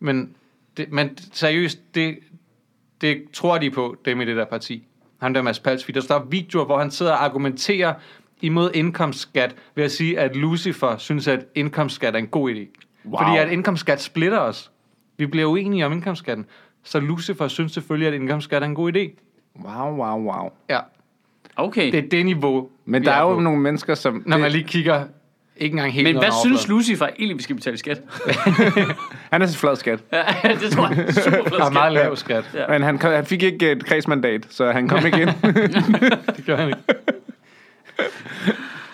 Men, 0.00 0.30
det, 0.76 0.92
men 0.92 1.18
seriøst, 1.32 1.78
det, 1.94 2.18
det 3.00 3.22
tror 3.32 3.58
de 3.58 3.70
på, 3.70 3.96
dem 4.04 4.20
i 4.20 4.24
det 4.24 4.36
der 4.36 4.44
parti. 4.44 4.86
Han 5.26 5.34
der 5.34 5.42
Mads 5.42 5.60
Palsvig. 5.60 5.94
Der 5.94 6.00
står 6.00 6.26
videoer, 6.30 6.64
hvor 6.64 6.78
han 6.78 6.90
sidder 6.90 7.12
og 7.12 7.24
argumenterer 7.24 7.94
imod 8.40 8.70
indkomstskat 8.74 9.54
ved 9.74 9.84
at 9.84 9.90
sige, 9.90 10.18
at 10.18 10.36
Lucifer 10.36 10.96
synes, 10.96 11.28
at 11.28 11.46
indkomstskat 11.54 12.14
er 12.14 12.18
en 12.18 12.26
god 12.26 12.50
idé. 12.50 12.82
Wow. 13.04 13.18
Fordi 13.18 13.36
at 13.38 13.48
indkomstskat 13.48 14.02
splitter 14.02 14.38
os. 14.38 14.70
Vi 15.18 15.26
bliver 15.26 15.46
uenige 15.46 15.86
om 15.86 15.92
indkomstskatten. 15.92 16.46
Så 16.82 17.00
Lucifer 17.00 17.48
synes 17.48 17.72
selvfølgelig, 17.72 18.08
at 18.08 18.14
indkomstskat 18.14 18.62
er 18.62 18.66
en 18.66 18.74
god 18.74 18.92
idé. 18.96 19.22
Wow, 19.64 19.96
wow, 19.96 20.32
wow. 20.32 20.50
Ja, 20.68 20.80
Okay. 21.56 21.92
det 21.92 22.04
er 22.04 22.08
det 22.08 22.26
niveau, 22.26 22.68
Men 22.84 23.04
der 23.04 23.12
er 23.12 23.20
jo 23.20 23.34
på. 23.34 23.40
nogle 23.40 23.60
mennesker, 23.60 23.94
som... 23.94 24.22
Når 24.26 24.36
det, 24.36 24.42
man 24.42 24.52
lige 24.52 24.64
kigger 24.64 25.06
ikke 25.56 25.74
engang 25.74 25.92
helt 25.92 26.08
Men 26.08 26.16
hvad 26.18 26.32
synes. 26.44 26.68
Lucifer 26.68 27.06
egentlig, 27.06 27.36
vi 27.36 27.42
skal 27.42 27.56
betale 27.56 27.76
skat? 27.76 28.02
Han 29.32 29.42
er 29.42 29.46
så 29.46 29.58
flad 29.58 29.76
skat. 29.76 30.00
Ja, 30.12 30.24
det 30.60 30.70
tror 30.70 30.88
jeg. 30.88 31.14
Super 31.14 31.36
er 31.36 31.60
skat. 31.60 31.72
meget 31.72 31.92
lav 31.92 32.16
skat. 32.16 32.50
Ja. 32.54 32.66
Men 32.68 32.82
han, 32.82 32.98
han 33.02 33.26
fik 33.26 33.42
ikke 33.42 33.72
et 33.72 33.84
kredsmandat, 33.84 34.46
så 34.50 34.72
han 34.72 34.88
kom 34.88 35.06
ikke 35.06 35.22
ind. 35.22 35.30
Det 36.36 36.46
gør 36.46 36.56
han 36.56 36.68
ikke. 36.68 36.80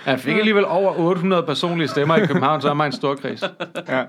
Han 0.04 0.18
fik 0.18 0.36
alligevel 0.36 0.64
over 0.64 0.98
800 0.98 1.42
personlige 1.42 1.88
stemmer 1.88 2.16
i 2.16 2.26
København, 2.26 2.60
så 2.60 2.70
er 2.70 2.74
man 2.74 2.86
en 2.86 2.92
stor 2.92 3.14
kreds. 3.14 3.42
ja. 3.88 4.04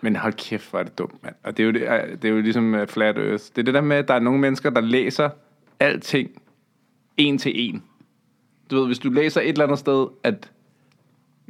Men 0.00 0.16
hold 0.16 0.32
kæft, 0.32 0.70
hvor 0.70 0.78
er 0.78 0.82
det 0.82 0.98
dumt, 0.98 1.22
mand. 1.22 1.34
Og 1.44 1.56
det 1.56 1.62
er 1.62 1.66
jo, 1.66 1.72
det, 1.72 2.22
det 2.22 2.28
er 2.28 2.32
jo 2.32 2.40
ligesom 2.40 2.74
uh, 2.74 2.86
Flat 2.86 3.18
Earth. 3.18 3.44
Det 3.56 3.58
er 3.58 3.62
det 3.62 3.74
der 3.74 3.80
med, 3.80 3.96
at 3.96 4.08
der 4.08 4.14
er 4.14 4.18
nogle 4.18 4.40
mennesker, 4.40 4.70
der 4.70 4.80
læser 4.80 5.30
alting 5.80 6.30
en 7.16 7.38
til 7.38 7.52
en. 7.54 7.82
Du 8.70 8.76
ved, 8.76 8.86
hvis 8.86 8.98
du 8.98 9.10
læser 9.10 9.40
et 9.40 9.48
eller 9.48 9.64
andet 9.64 9.78
sted, 9.78 10.06
at 10.24 10.50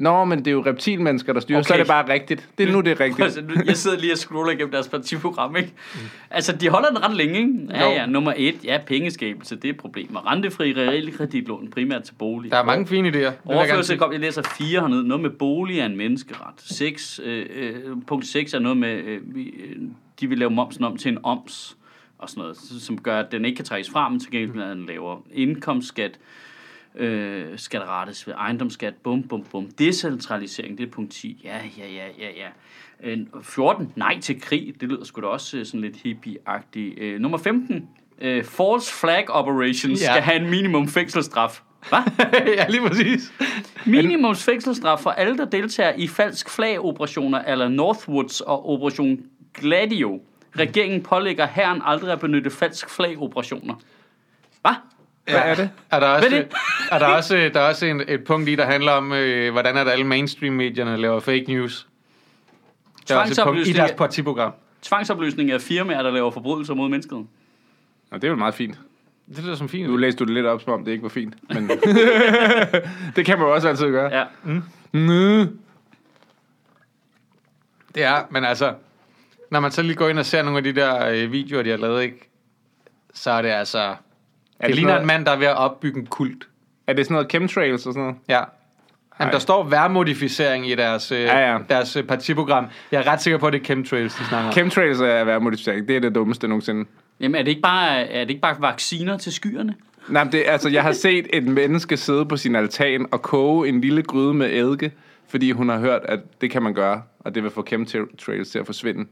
Nå, 0.01 0.25
men 0.25 0.39
det 0.39 0.47
er 0.47 0.51
jo 0.53 0.63
reptilmennesker, 0.67 1.33
der 1.33 1.41
styrer, 1.41 1.59
okay. 1.59 1.67
så 1.69 1.75
er 1.75 1.79
det 1.79 1.87
bare 1.87 2.13
rigtigt. 2.13 2.49
Det 2.59 2.69
er 2.69 2.73
nu, 2.73 2.81
det 2.81 2.91
er 2.91 3.01
rigtigt. 3.01 3.21
Altså, 3.31 3.41
nu- 3.41 3.55
jeg 3.67 3.77
sidder 3.77 3.99
lige 3.99 4.13
og 4.13 4.19
scroller 4.19 4.53
igennem 4.53 4.71
deres 4.73 4.89
partiprogram, 4.89 5.57
ikke? 5.57 5.73
Altså, 6.31 6.57
de 6.57 6.69
holder 6.69 6.89
den 6.89 7.05
ret 7.05 7.17
længe, 7.17 7.39
ikke? 7.39 7.53
Ja, 7.71 7.85
Jo. 7.85 7.91
ja, 7.91 8.07
nummer 8.07 8.33
et, 8.37 8.65
ja, 8.65 8.79
pengeskabelse, 8.87 9.57
det 9.57 9.69
er 9.71 9.75
problemer. 9.79 10.33
Rentefri 10.33 10.73
realkreditlån, 10.73 11.71
primært 11.71 12.03
til 12.03 12.15
bolig. 12.19 12.51
Der 12.51 12.57
er 12.59 12.65
mange 12.65 12.87
fine 12.87 13.09
idéer. 13.09 13.33
Overførsel, 13.45 13.99
kom, 13.99 14.13
jeg 14.13 14.21
læser 14.21 14.43
fire 14.59 14.81
hernede. 14.81 15.09
Noget 15.09 15.23
med 15.23 15.31
bolig 15.31 15.79
er 15.79 15.87
en 15.87 15.97
menneskeret. 15.97 16.55
6, 16.57 17.21
øh, 17.25 17.47
øh, 17.55 17.75
punkt 18.07 18.27
6 18.27 18.55
er 18.55 18.59
noget 18.59 18.77
med, 18.79 18.95
øh, 19.05 19.21
vi, 19.35 19.43
øh, 19.43 19.77
de 20.21 20.27
vil 20.29 20.39
lave 20.39 20.51
momsen 20.51 20.85
om 20.85 20.97
til 20.97 21.13
en 21.13 21.19
oms, 21.23 21.77
og 22.19 22.31
sådan 22.31 22.41
noget, 22.41 22.57
som 22.81 22.99
gør, 23.01 23.19
at 23.21 23.33
den 23.33 23.45
ikke 23.45 23.57
kan 23.57 23.65
trækkes 23.65 23.91
fra, 23.91 24.09
men 24.09 24.21
til 24.21 24.31
gengæld 24.31 24.63
er 24.63 24.75
den 24.75 24.87
lavere. 24.87 25.19
Indkomstskat, 25.33 26.19
øh, 26.95 27.47
skatterates 27.59 28.27
ved 28.27 28.35
ejendomsskat, 28.35 28.95
bum, 28.95 29.23
bum, 29.23 29.45
bum. 29.51 29.71
Decentralisering, 29.79 30.79
det 30.79 30.87
er 30.87 30.91
punkt 30.91 31.13
10. 31.13 31.41
Ja, 31.45 31.57
ja, 31.79 31.87
ja, 31.93 32.07
ja, 32.19 32.29
ja. 32.37 32.49
Øh, 33.11 33.19
14, 33.43 33.93
nej 33.97 34.21
til 34.21 34.41
krig. 34.41 34.75
Det 34.81 34.89
lyder 34.89 35.05
sgu 35.05 35.21
da 35.21 35.27
også 35.27 35.57
øh, 35.59 35.67
sådan 35.67 35.81
lidt 35.81 35.97
hippie-agtigt. 35.97 37.01
Øh, 37.03 37.21
nummer 37.21 37.39
15, 37.39 37.89
øh, 38.21 38.45
false 38.45 38.93
flag 39.01 39.31
operations 39.31 40.03
Ja. 40.03 40.13
skal 40.13 40.23
have 40.23 40.41
en 40.45 40.51
minimum 40.51 40.89
fængselsstraf. 40.89 41.61
Hvad? 41.89 41.99
ja, 42.57 42.67
lige 42.69 42.89
præcis. 42.89 43.33
Minimums 43.87 44.45
fængselsstraf 44.45 45.01
for 45.01 45.11
alle, 45.11 45.39
der 45.39 45.45
deltager 45.45 45.93
i 45.97 46.09
falsk 46.09 46.51
flagoperationer 46.51 47.39
eller 47.39 47.69
Northwoods 47.69 48.41
og 48.41 48.69
Operation 48.71 49.19
Gladio. 49.55 50.21
Regeringen 50.59 51.03
pålægger 51.03 51.47
herren 51.47 51.83
aldrig 51.85 52.13
at 52.13 52.21
benytte 52.21 52.51
falsk 52.51 52.91
flagoperationer. 52.91 53.75
Hvad? 54.63 54.73
Hvad 55.25 55.35
er 55.45 55.55
det? 55.55 55.71
Er 55.91 56.01
der 56.01 56.07
også, 56.07 56.29
Hvad 56.29 56.39
er 56.39 56.43
det? 56.43 56.53
Og 56.93 57.01
der 57.01 57.07
er 57.07 57.17
også, 57.17 57.51
der 57.55 57.61
er 57.61 57.69
også 57.69 57.87
en, 57.87 58.03
et 58.09 58.25
punkt 58.25 58.49
i, 58.49 58.55
der 58.57 58.65
handler 58.67 58.93
om, 58.93 59.13
øh, 59.13 59.53
hvordan 59.53 59.77
er 59.77 59.85
det 59.85 59.91
alle 59.91 60.05
mainstream-medierne 60.07 60.97
laver 60.97 61.21
fake 61.21 61.45
news. 61.49 61.87
Der 63.09 63.15
er 63.17 63.21
også 63.21 63.43
et 63.43 63.47
punkt 63.47 63.69
i 63.69 63.73
deres 63.73 63.91
af- 63.91 63.97
partiprogram. 63.97 64.53
Tvangsopløsning 64.83 65.51
af 65.51 65.61
firmaer, 65.61 66.03
der 66.03 66.11
laver 66.11 66.31
forbrydelser 66.31 66.75
mod 66.75 66.89
menneskeheden. 66.89 67.29
Nå, 68.11 68.17
det 68.17 68.25
er 68.25 68.29
jo 68.29 68.37
meget 68.37 68.55
fint. 68.55 68.79
Det 69.37 69.45
lyder 69.45 69.55
som 69.55 69.69
fint. 69.69 69.91
Nu 69.91 69.97
læste 69.97 70.19
du 70.19 70.25
det 70.25 70.35
lidt 70.35 70.47
op, 70.47 70.63
som 70.63 70.73
om 70.73 70.85
det 70.85 70.93
ikke 70.93 71.03
var 71.03 71.09
fint. 71.09 71.35
Men 71.49 71.71
det 73.17 73.27
kan 73.27 73.39
man 73.39 73.47
jo 73.47 73.55
også 73.55 73.69
altid 73.69 73.87
gøre. 73.91 74.19
Ja. 74.19 74.25
Mm. 74.93 75.59
Det 77.95 78.03
er, 78.05 78.23
men 78.31 78.45
altså, 78.45 78.75
når 79.51 79.61
man 79.61 79.71
så 79.71 79.83
lige 79.83 79.95
går 79.95 80.09
ind 80.09 80.19
og 80.19 80.27
ser 80.27 80.43
nogle 80.43 80.57
af 80.59 80.65
de 80.65 80.73
der 80.73 81.07
øh, 81.09 81.33
videoer, 81.33 81.63
de 81.63 81.71
har 81.71 81.77
lavet, 81.77 82.03
ikke, 82.03 82.31
så 83.15 83.31
er 83.31 83.43
det 83.43 83.49
altså... 83.49 83.95
Er 84.61 84.67
Det, 84.67 84.69
det, 84.69 84.75
ligner 84.77 84.91
sådan 84.93 85.03
en 85.03 85.07
noget, 85.07 85.19
mand, 85.21 85.27
der 85.27 85.33
er 85.33 85.37
ved 85.37 85.47
at 85.47 85.57
opbygge 85.57 86.01
en 86.01 86.07
kult. 86.07 86.49
er 86.87 86.93
det 86.93 87.07
sådan 87.07 87.15
noget 87.15 87.31
chemtrails 87.31 87.87
og 87.87 87.93
sådan 87.93 88.03
noget? 88.03 88.17
Ja. 88.29 88.41
Jamen, 89.21 89.33
der 89.33 89.39
står 89.39 89.65
værmodificering 89.69 90.69
i 90.71 90.75
deres, 90.75 91.13
øh, 91.13 91.21
Ja, 91.21 91.53
ja. 91.53 91.59
deres 91.69 91.97
øh, 91.97 92.05
partiprogram. 92.05 92.67
Jeg 92.93 92.99
er 93.03 93.07
ret 93.13 93.23
sikker 93.23 93.39
på, 93.39 93.47
at 93.47 93.53
det 93.53 93.61
er 93.61 93.65
chemtrails, 93.65 94.15
de 94.15 94.25
snakker 94.25 94.47
om. 94.47 94.53
Chemtrails 94.53 95.01
er 95.01 95.25
værmodificering. 95.25 95.89
Det 95.89 95.97
er 95.97 96.01
det 96.01 96.15
dummeste 96.15 96.49
nogensinde. 96.49 96.85
Jamen, 97.21 97.35
er 97.35 97.43
det 97.43 97.49
ikke 97.49 97.63
bare, 97.63 98.07
er 98.09 98.21
det 98.21 98.31
ikke 98.31 98.41
bare 98.41 98.57
vacciner 98.59 99.19
til 99.19 99.33
skyerne? 99.33 99.75
Nej, 100.09 100.25
men 100.25 100.33
det, 100.33 100.43
altså, 100.47 100.69
jeg 100.69 100.83
har 100.83 100.93
set 100.93 101.27
et 101.33 101.45
menneske 101.45 101.97
sidde 101.97 102.27
på 102.27 102.37
sin 102.37 102.57
altan 102.57 103.07
og 103.11 103.23
koge 103.23 103.69
en 103.69 103.81
lille 103.81 104.03
gryde 104.03 104.35
med 104.35 104.51
eddike, 104.53 104.93
fordi 105.29 105.51
hun 105.51 105.69
har 105.69 105.79
hørt, 105.79 106.01
at 106.05 106.21
det 106.41 106.51
kan 106.51 106.63
man 106.63 106.75
gøre, 106.75 107.03
og 107.21 107.35
det 107.35 107.43
vil 107.43 107.51
få 107.51 107.67
chemtrails 107.67 108.51
til 108.51 108.59
at 108.59 108.67
forsvinde. 108.67 109.07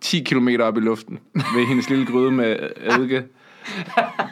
10 0.00 0.20
km 0.22 0.48
op 0.60 0.76
i 0.76 0.80
luften 0.80 1.18
ved 1.34 1.66
hendes 1.68 1.90
lille 1.90 2.06
gryde 2.06 2.30
med 2.30 2.56
eddike. 2.84 3.24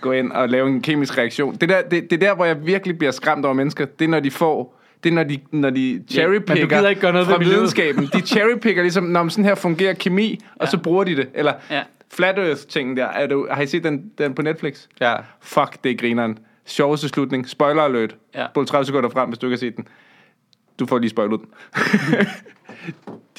Gå 0.00 0.12
ind 0.12 0.32
og 0.32 0.48
lave 0.48 0.68
en 0.68 0.80
kemisk 0.82 1.18
reaktion. 1.18 1.54
Det, 1.56 1.68
der, 1.68 1.82
det, 1.82 2.10
det 2.10 2.12
er 2.22 2.28
der, 2.28 2.34
hvor 2.34 2.44
jeg 2.44 2.66
virkelig 2.66 2.98
bliver 2.98 3.10
skræmt 3.10 3.44
over 3.44 3.54
mennesker. 3.54 3.84
Det 3.84 4.04
er, 4.04 4.08
når 4.08 4.20
de 4.20 4.30
får... 4.30 4.74
Det 5.04 5.08
er, 5.10 5.14
når 5.14 5.22
de, 5.24 5.38
når 5.50 5.70
de 5.70 6.04
cherrypicker 6.10 6.66
gider 6.66 6.88
ikke 6.88 7.00
gøre 7.00 7.12
noget 7.12 7.28
fra 7.28 7.38
videnskaben. 7.38 8.08
De 8.12 8.20
cherrypicker 8.20 8.82
ligesom, 8.82 9.04
når 9.04 9.28
sådan 9.28 9.44
her 9.44 9.54
fungerer 9.54 9.94
kemi, 9.94 10.38
og 10.56 10.66
Ja. 10.66 10.70
så 10.70 10.78
bruger 10.78 11.04
de 11.04 11.16
det. 11.16 11.28
Eller 11.34 11.52
Ja. 11.70 11.82
Flat 12.12 12.38
Earth-tingen 12.38 12.96
der. 12.96 13.06
Er 13.06 13.26
du, 13.26 13.48
har 13.50 13.62
I 13.62 13.66
set 13.66 13.84
den, 13.84 14.10
den 14.18 14.34
på 14.34 14.42
Netflix? 14.42 14.86
Ja. 15.00 15.14
Fuck, 15.40 15.84
det 15.84 15.92
er 15.92 15.96
grineren. 15.96 16.38
Sjoveste 16.66 17.08
slutning. 17.08 17.48
Spoiler 17.48 17.82
alert. 17.82 18.16
Ja. 18.34 18.46
Spol 18.50 18.66
30 18.66 18.84
sekunder 18.86 19.10
frem, 19.10 19.28
hvis 19.28 19.38
du 19.38 19.46
ikke 19.46 19.54
har 19.54 19.58
set 19.58 19.76
den. 19.76 19.88
Du 20.78 20.86
får 20.86 20.98
lige 20.98 21.10
spoilet 21.10 21.40
den. 21.40 21.48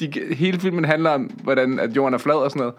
de, 0.00 0.34
hele 0.34 0.60
filmen 0.60 0.84
handler 0.84 1.10
om, 1.10 1.22
hvordan 1.22 1.78
at 1.80 1.96
jorden 1.96 2.14
er 2.14 2.18
flad 2.18 2.34
og 2.34 2.50
sådan 2.50 2.60
noget. 2.60 2.74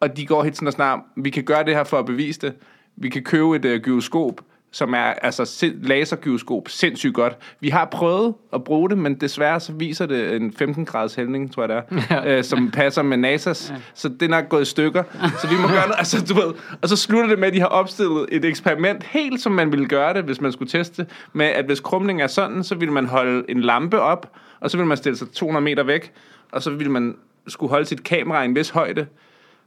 Og 0.00 0.16
de 0.16 0.26
går 0.26 0.42
helt 0.42 0.56
sådan 0.56 0.66
og 0.66 0.72
snart, 0.72 1.00
vi 1.16 1.30
kan 1.30 1.44
gøre 1.44 1.64
det 1.64 1.74
her 1.74 1.84
for 1.84 1.98
at 1.98 2.06
bevise 2.06 2.40
det. 2.40 2.54
Vi 2.96 3.08
kan 3.08 3.22
købe 3.22 3.56
et 3.56 3.64
uh, 3.64 3.76
gyroskop, 3.76 4.40
som 4.72 4.94
er 4.94 4.98
altså 4.98 5.72
lasergyroskop, 5.82 6.68
sindssygt 6.68 7.14
godt. 7.14 7.36
Vi 7.60 7.68
har 7.68 7.84
prøvet 7.84 8.34
at 8.52 8.64
bruge 8.64 8.90
det, 8.90 8.98
men 8.98 9.14
desværre 9.14 9.60
så 9.60 9.72
viser 9.72 10.06
det 10.06 10.36
en 10.36 10.52
15 10.52 10.84
graders 10.84 11.14
hældning, 11.14 11.54
tror 11.54 11.62
jeg 11.62 11.68
det 11.90 12.04
er, 12.10 12.22
øh, 12.36 12.44
som 12.44 12.70
passer 12.70 13.02
med 13.02 13.34
NASA's. 13.34 13.72
Så 13.94 14.08
det 14.08 14.22
er 14.22 14.28
nok 14.28 14.48
gået 14.48 14.62
i 14.62 14.64
stykker. 14.64 15.02
Så 15.40 15.48
vi 15.48 15.54
må 15.56 15.68
gøre 15.76 15.86
noget, 15.86 15.98
altså 15.98 16.24
du 16.24 16.34
ved. 16.34 16.54
Og 16.82 16.88
så 16.88 16.96
slutter 16.96 17.28
det 17.28 17.38
med, 17.38 17.48
at 17.48 17.54
de 17.54 17.60
har 17.60 17.66
opstillet 17.66 18.26
et 18.32 18.44
eksperiment, 18.44 19.02
helt 19.02 19.40
som 19.40 19.52
man 19.52 19.72
ville 19.72 19.86
gøre 19.86 20.14
det, 20.14 20.24
hvis 20.24 20.40
man 20.40 20.52
skulle 20.52 20.70
teste, 20.70 21.06
med 21.32 21.46
at 21.46 21.64
hvis 21.64 21.80
krumningen 21.80 22.22
er 22.22 22.26
sådan, 22.26 22.64
så 22.64 22.74
ville 22.74 22.94
man 22.94 23.06
holde 23.06 23.44
en 23.48 23.60
lampe 23.60 24.00
op, 24.00 24.32
og 24.60 24.70
så 24.70 24.76
ville 24.76 24.88
man 24.88 24.96
stille 24.96 25.16
sig 25.16 25.30
200 25.32 25.64
meter 25.64 25.82
væk, 25.82 26.12
og 26.52 26.62
så 26.62 26.70
ville 26.70 26.92
man 26.92 27.16
skulle 27.48 27.70
holde 27.70 27.86
sit 27.86 28.04
kamera 28.04 28.42
i 28.42 28.44
en 28.44 28.54
vis 28.54 28.70
højde. 28.70 29.06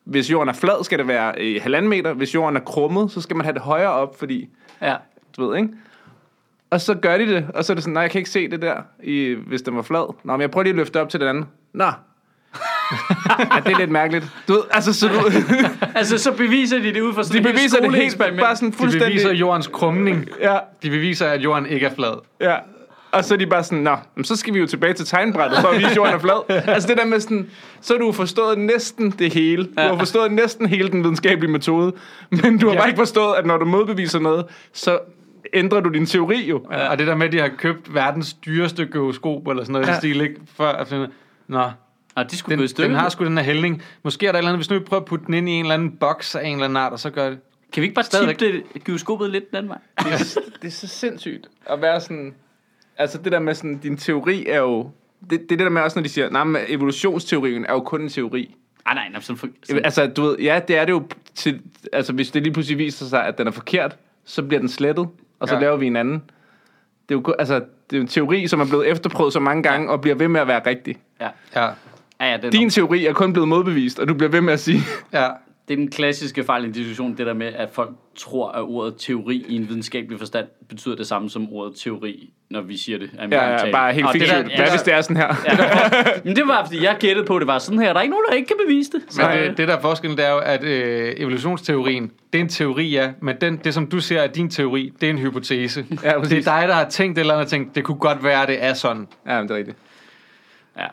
Hvis 0.05 0.31
jorden 0.31 0.49
er 0.49 0.53
flad, 0.53 0.83
skal 0.83 0.99
det 0.99 1.07
være 1.07 1.41
i 1.41 1.59
halvanden 1.59 1.89
meter. 1.89 2.13
Hvis 2.13 2.35
jorden 2.35 2.55
er 2.57 2.61
krummet, 2.61 3.11
så 3.11 3.21
skal 3.21 3.35
man 3.35 3.45
have 3.45 3.53
det 3.53 3.61
højere 3.61 3.91
op, 3.91 4.19
fordi 4.19 4.49
Ja. 4.81 4.95
du 5.37 5.47
ved, 5.49 5.57
ikke? 5.57 5.69
Og 6.69 6.81
så 6.81 6.93
gør 6.93 7.17
de 7.17 7.27
det, 7.27 7.47
og 7.53 7.65
så 7.65 7.73
er 7.73 7.75
det 7.75 7.83
sådan, 7.83 7.93
nej, 7.93 8.01
jeg 8.01 8.11
kan 8.11 8.19
ikke 8.19 8.29
se 8.29 8.47
det 8.49 8.61
der, 8.61 8.75
i, 9.03 9.35
hvis 9.47 9.61
den 9.61 9.75
var 9.75 9.81
flad. 9.81 10.13
Nå, 10.23 10.31
men 10.33 10.41
jeg 10.41 10.51
prøver 10.51 10.63
lige 10.63 10.71
at 10.71 10.77
løfte 10.77 11.01
op 11.01 11.09
til 11.09 11.19
den 11.19 11.27
anden. 11.29 11.45
Nå. 11.73 11.83
ja, 13.39 13.59
det 13.65 13.71
er 13.73 13.77
lidt 13.79 13.91
mærkeligt. 13.91 14.25
Du 14.47 14.53
ved, 14.53 14.61
altså, 14.71 14.93
så 14.93 15.07
du, 15.07 15.13
Altså, 15.99 16.17
så 16.17 16.31
beviser 16.31 16.79
de 16.79 16.93
det 16.93 17.01
ud 17.01 17.13
fra 17.13 17.21
de 17.21 17.27
sådan 17.27 17.45
et 17.45 17.55
beviser 17.55 17.79
det 17.81 17.95
helt, 17.95 18.17
bare 18.17 18.55
sådan 18.55 18.71
De 18.71 18.75
fuldstændig. 18.75 19.09
beviser 19.09 19.33
jordens 19.33 19.67
krumning. 19.67 20.27
Ja, 20.41 20.57
De 20.83 20.89
beviser, 20.89 21.27
at 21.27 21.41
jorden 21.43 21.65
ikke 21.65 21.85
er 21.85 21.95
flad. 21.95 22.13
ja. 22.41 22.55
Og 23.13 23.25
så 23.25 23.33
er 23.33 23.37
de 23.37 23.47
bare 23.47 23.63
sådan, 23.63 23.77
nå, 23.83 23.95
men 24.15 24.25
så 24.25 24.35
skal 24.35 24.53
vi 24.53 24.59
jo 24.59 24.67
tilbage 24.67 24.93
til 24.93 25.05
tegnbrættet 25.05 25.59
for 25.59 25.67
at 25.67 25.77
vise, 25.79 25.95
jorden 25.95 26.13
er 26.13 26.19
flad. 26.19 26.49
Altså 26.73 26.87
det 26.89 26.97
der 26.97 27.05
med 27.05 27.19
sådan, 27.19 27.49
så 27.81 27.93
har 27.93 27.99
du 27.99 28.11
forstået 28.11 28.57
næsten 28.59 29.11
det 29.11 29.33
hele. 29.33 29.63
Du 29.65 29.71
har 29.81 29.97
forstået 29.97 30.31
næsten 30.31 30.65
hele 30.65 30.89
den 30.89 31.03
videnskabelige 31.03 31.51
metode. 31.51 31.93
Men 32.29 32.57
du 32.57 32.67
har 32.67 32.73
Ja. 32.73 32.79
bare 32.79 32.87
ikke 32.89 32.97
forstået, 32.97 33.35
at 33.35 33.45
når 33.45 33.57
du 33.57 33.65
modbeviser 33.65 34.19
noget, 34.19 34.45
så 34.73 34.99
ændrer 35.53 35.79
du 35.79 35.89
din 35.89 36.05
teori 36.05 36.45
jo. 36.49 36.67
Ja. 36.71 36.87
Og 36.89 36.97
det 36.99 37.07
der 37.07 37.15
med, 37.15 37.25
at 37.27 37.31
de 37.33 37.39
har 37.39 37.47
købt 37.57 37.93
verdens 37.93 38.33
dyreste 38.33 38.85
gyroskop, 38.85 39.47
eller 39.47 39.63
sådan 39.63 39.73
noget 39.73 39.87
ja. 39.87 39.97
Stil, 39.97 40.21
ikke? 40.21 40.35
For 40.55 40.65
at 40.65 40.87
finde, 40.87 41.09
nå, 41.47 41.69
Og 42.15 42.31
de 42.31 42.37
skulle 42.37 42.57
den, 42.59 42.67
stykker. 42.67 42.87
den 42.89 42.97
har 42.99 43.09
sgu 43.09 43.25
den 43.25 43.37
her 43.37 43.43
hældning. 43.45 43.83
Måske 44.03 44.27
er 44.27 44.31
der 44.31 44.39
et 44.39 44.41
eller 44.41 44.49
andet, 44.51 44.59
hvis 44.59 44.69
nu 44.69 44.77
vi 44.79 44.83
prøver 44.85 45.01
at 45.01 45.07
putte 45.07 45.25
den 45.25 45.33
ind 45.33 45.49
i 45.49 45.51
en 45.51 45.65
eller 45.65 45.73
anden 45.73 45.91
boks 45.99 46.35
af 46.35 46.45
en 46.47 46.53
eller 46.53 46.65
anden 46.65 46.77
art, 46.77 46.91
og 46.93 46.99
så 46.99 47.09
gør 47.09 47.29
det. 47.29 47.39
Kan 47.73 47.81
vi 47.81 47.85
ikke 47.85 47.95
bare 47.95 48.05
Stadigvæk. 48.05 48.37
tippe 48.37 48.61
det 48.73 48.83
gyroskopet 48.83 49.29
lidt 49.29 49.49
den 49.49 49.57
anden 49.57 49.69
vej? 49.69 49.77
det, 49.99 50.13
er, 50.13 50.39
det 50.61 50.67
er 50.67 50.71
så 50.71 50.87
sindssygt 50.87 51.47
at 51.65 51.81
være 51.81 52.01
sådan... 52.01 52.33
Altså 52.97 53.17
det 53.17 53.31
der 53.31 53.39
med 53.39 53.53
sådan, 53.55 53.77
din 53.77 53.97
teori 53.97 54.45
er 54.47 54.59
jo... 54.59 54.89
Det, 55.21 55.29
det 55.29 55.37
er 55.41 55.45
det 55.47 55.59
der 55.59 55.69
med 55.69 55.81
også, 55.81 55.99
når 55.99 56.03
de 56.03 56.09
siger, 56.09 56.29
nej, 56.29 56.43
men 56.43 56.61
evolutionsteorien 56.67 57.65
er 57.65 57.73
jo 57.73 57.79
kun 57.79 58.01
en 58.01 58.09
teori. 58.09 58.55
Ah, 58.85 58.95
nej, 58.95 59.09
nej, 59.11 59.21
sådan, 59.21 59.37
for, 59.37 59.47
sådan, 59.63 59.85
Altså, 59.85 60.07
du 60.07 60.21
ved, 60.21 60.37
ja, 60.39 60.61
det 60.67 60.77
er 60.77 60.85
det 60.85 60.91
jo 60.91 61.03
til... 61.35 61.61
Altså, 61.93 62.13
hvis 62.13 62.31
det 62.31 62.43
lige 62.43 62.53
pludselig 62.53 62.77
viser 62.77 63.05
sig, 63.05 63.25
at 63.25 63.37
den 63.37 63.47
er 63.47 63.51
forkert, 63.51 63.97
så 64.25 64.43
bliver 64.43 64.59
den 64.59 64.69
slettet, 64.69 65.07
og 65.39 65.47
så 65.47 65.53
Ja. 65.53 65.59
ja. 65.59 65.65
laver 65.65 65.77
vi 65.77 65.87
en 65.87 65.95
anden. 65.95 66.23
Det 67.09 67.15
er 67.15 67.19
jo, 67.27 67.33
altså, 67.39 67.55
det 67.55 67.63
er 67.91 67.97
jo 67.97 68.01
en 68.01 68.07
teori, 68.07 68.47
som 68.47 68.59
er 68.61 68.65
blevet 68.65 68.87
efterprøvet 68.87 69.33
så 69.33 69.39
mange 69.39 69.63
gange, 69.63 69.89
og 69.89 70.01
bliver 70.01 70.15
ved 70.15 70.27
med 70.27 70.41
at 70.41 70.47
være 70.47 70.61
rigtig. 70.65 70.95
ja. 71.21 71.27
Ja, 71.55 71.69
Ja, 72.19 72.31
ja, 72.31 72.37
det 72.37 72.45
er, 72.45 72.49
Din 72.51 72.59
Din... 72.59 72.69
teori 72.69 73.05
er 73.05 73.13
kun 73.13 73.33
blevet 73.33 73.49
modbevist, 73.49 73.99
og 73.99 74.07
du 74.07 74.13
bliver 74.13 74.29
ved 74.29 74.41
med 74.41 74.53
at 74.53 74.59
sige... 74.59 74.79
ja. 75.13 75.27
Det 75.67 75.73
er 75.73 75.77
den 75.77 75.91
klassiske 75.91 76.43
fejl 76.43 76.65
i 76.65 76.71
diskussion, 76.71 77.17
det 77.17 77.25
der 77.27 77.33
med, 77.33 77.47
at 77.47 77.69
folk 77.71 77.89
tror, 78.15 78.49
at 78.51 78.61
ordet 78.61 78.93
teori 78.97 79.45
i 79.47 79.55
en 79.55 79.69
videnskabelig 79.69 80.19
forstand 80.19 80.47
betyder 80.69 80.95
det 80.95 81.07
samme 81.07 81.29
som 81.29 81.47
ordet 81.53 81.75
teori, 81.75 82.29
når 82.49 82.61
vi 82.61 82.77
siger 82.77 82.97
det. 82.97 83.09
Ja, 83.31 83.51
ja, 83.51 83.57
tale. 83.57 83.71
bare 83.71 83.93
helt 83.93 84.07
det 84.13 84.21
der- 84.21 84.27
fiktivt. 84.27 84.55
Hvad 84.59 84.69
hvis 84.69 84.81
det 84.81 84.93
er 84.93 85.01
sådan 85.01 85.17
her? 85.17 85.35
Men 86.25 86.35
det 86.35 86.47
var, 86.47 86.65
fordi 86.65 86.83
jeg 86.83 86.95
gættede 86.99 87.25
på, 87.27 87.35
at 87.35 87.39
det 87.39 87.47
var 87.47 87.59
sådan 87.59 87.79
her. 87.79 87.87
Der 87.93 87.99
er 87.99 88.01
ikke 88.01 88.11
nogen, 88.11 88.25
der 88.29 88.35
ikke 88.35 88.47
kan 88.47 88.55
bevise 88.67 88.91
det. 88.91 89.01
Så, 89.09 89.21
Men 89.21 89.49
det, 89.49 89.57
det 89.57 89.67
der 89.67 89.77
er 89.77 89.81
forskellen, 89.81 90.17
det 90.17 90.25
er 90.27 90.31
jo, 90.31 90.37
at 90.37 90.63
øh, 90.63 91.13
evolutionsteorien, 91.17 92.11
det 92.33 92.39
er 92.39 92.43
en 92.43 92.49
teori, 92.49 92.89
ja, 92.89 93.11
men 93.21 93.35
den, 93.41 93.57
det 93.63 93.73
som 93.73 93.87
du 93.87 93.99
ser 93.99 94.19
er 94.21 94.27
din 94.27 94.49
teori, 94.49 94.93
det 95.01 95.07
er 95.07 95.11
en 95.11 95.19
hypotese. 95.19 95.85
Ja, 96.03 96.09
det 96.09 96.15
præcis. 96.21 96.47
er 96.47 96.59
dig, 96.59 96.67
der 96.67 96.73
har 96.73 96.89
tænkt 96.89 97.17
et 97.17 97.21
eller 97.21 97.33
andet 97.33 97.45
og 97.45 97.49
tænkt, 97.51 97.75
det 97.75 97.83
kunne 97.83 97.97
godt 97.97 98.23
være, 98.23 98.41
at 98.41 98.47
det 98.47 98.63
er 98.63 98.73
sådan. 98.73 99.07
Ja, 99.27 99.39
men 99.39 99.47
det 99.47 99.53
er 99.53 99.57
rigtigt. 99.57 99.77
Ja. 100.77 100.87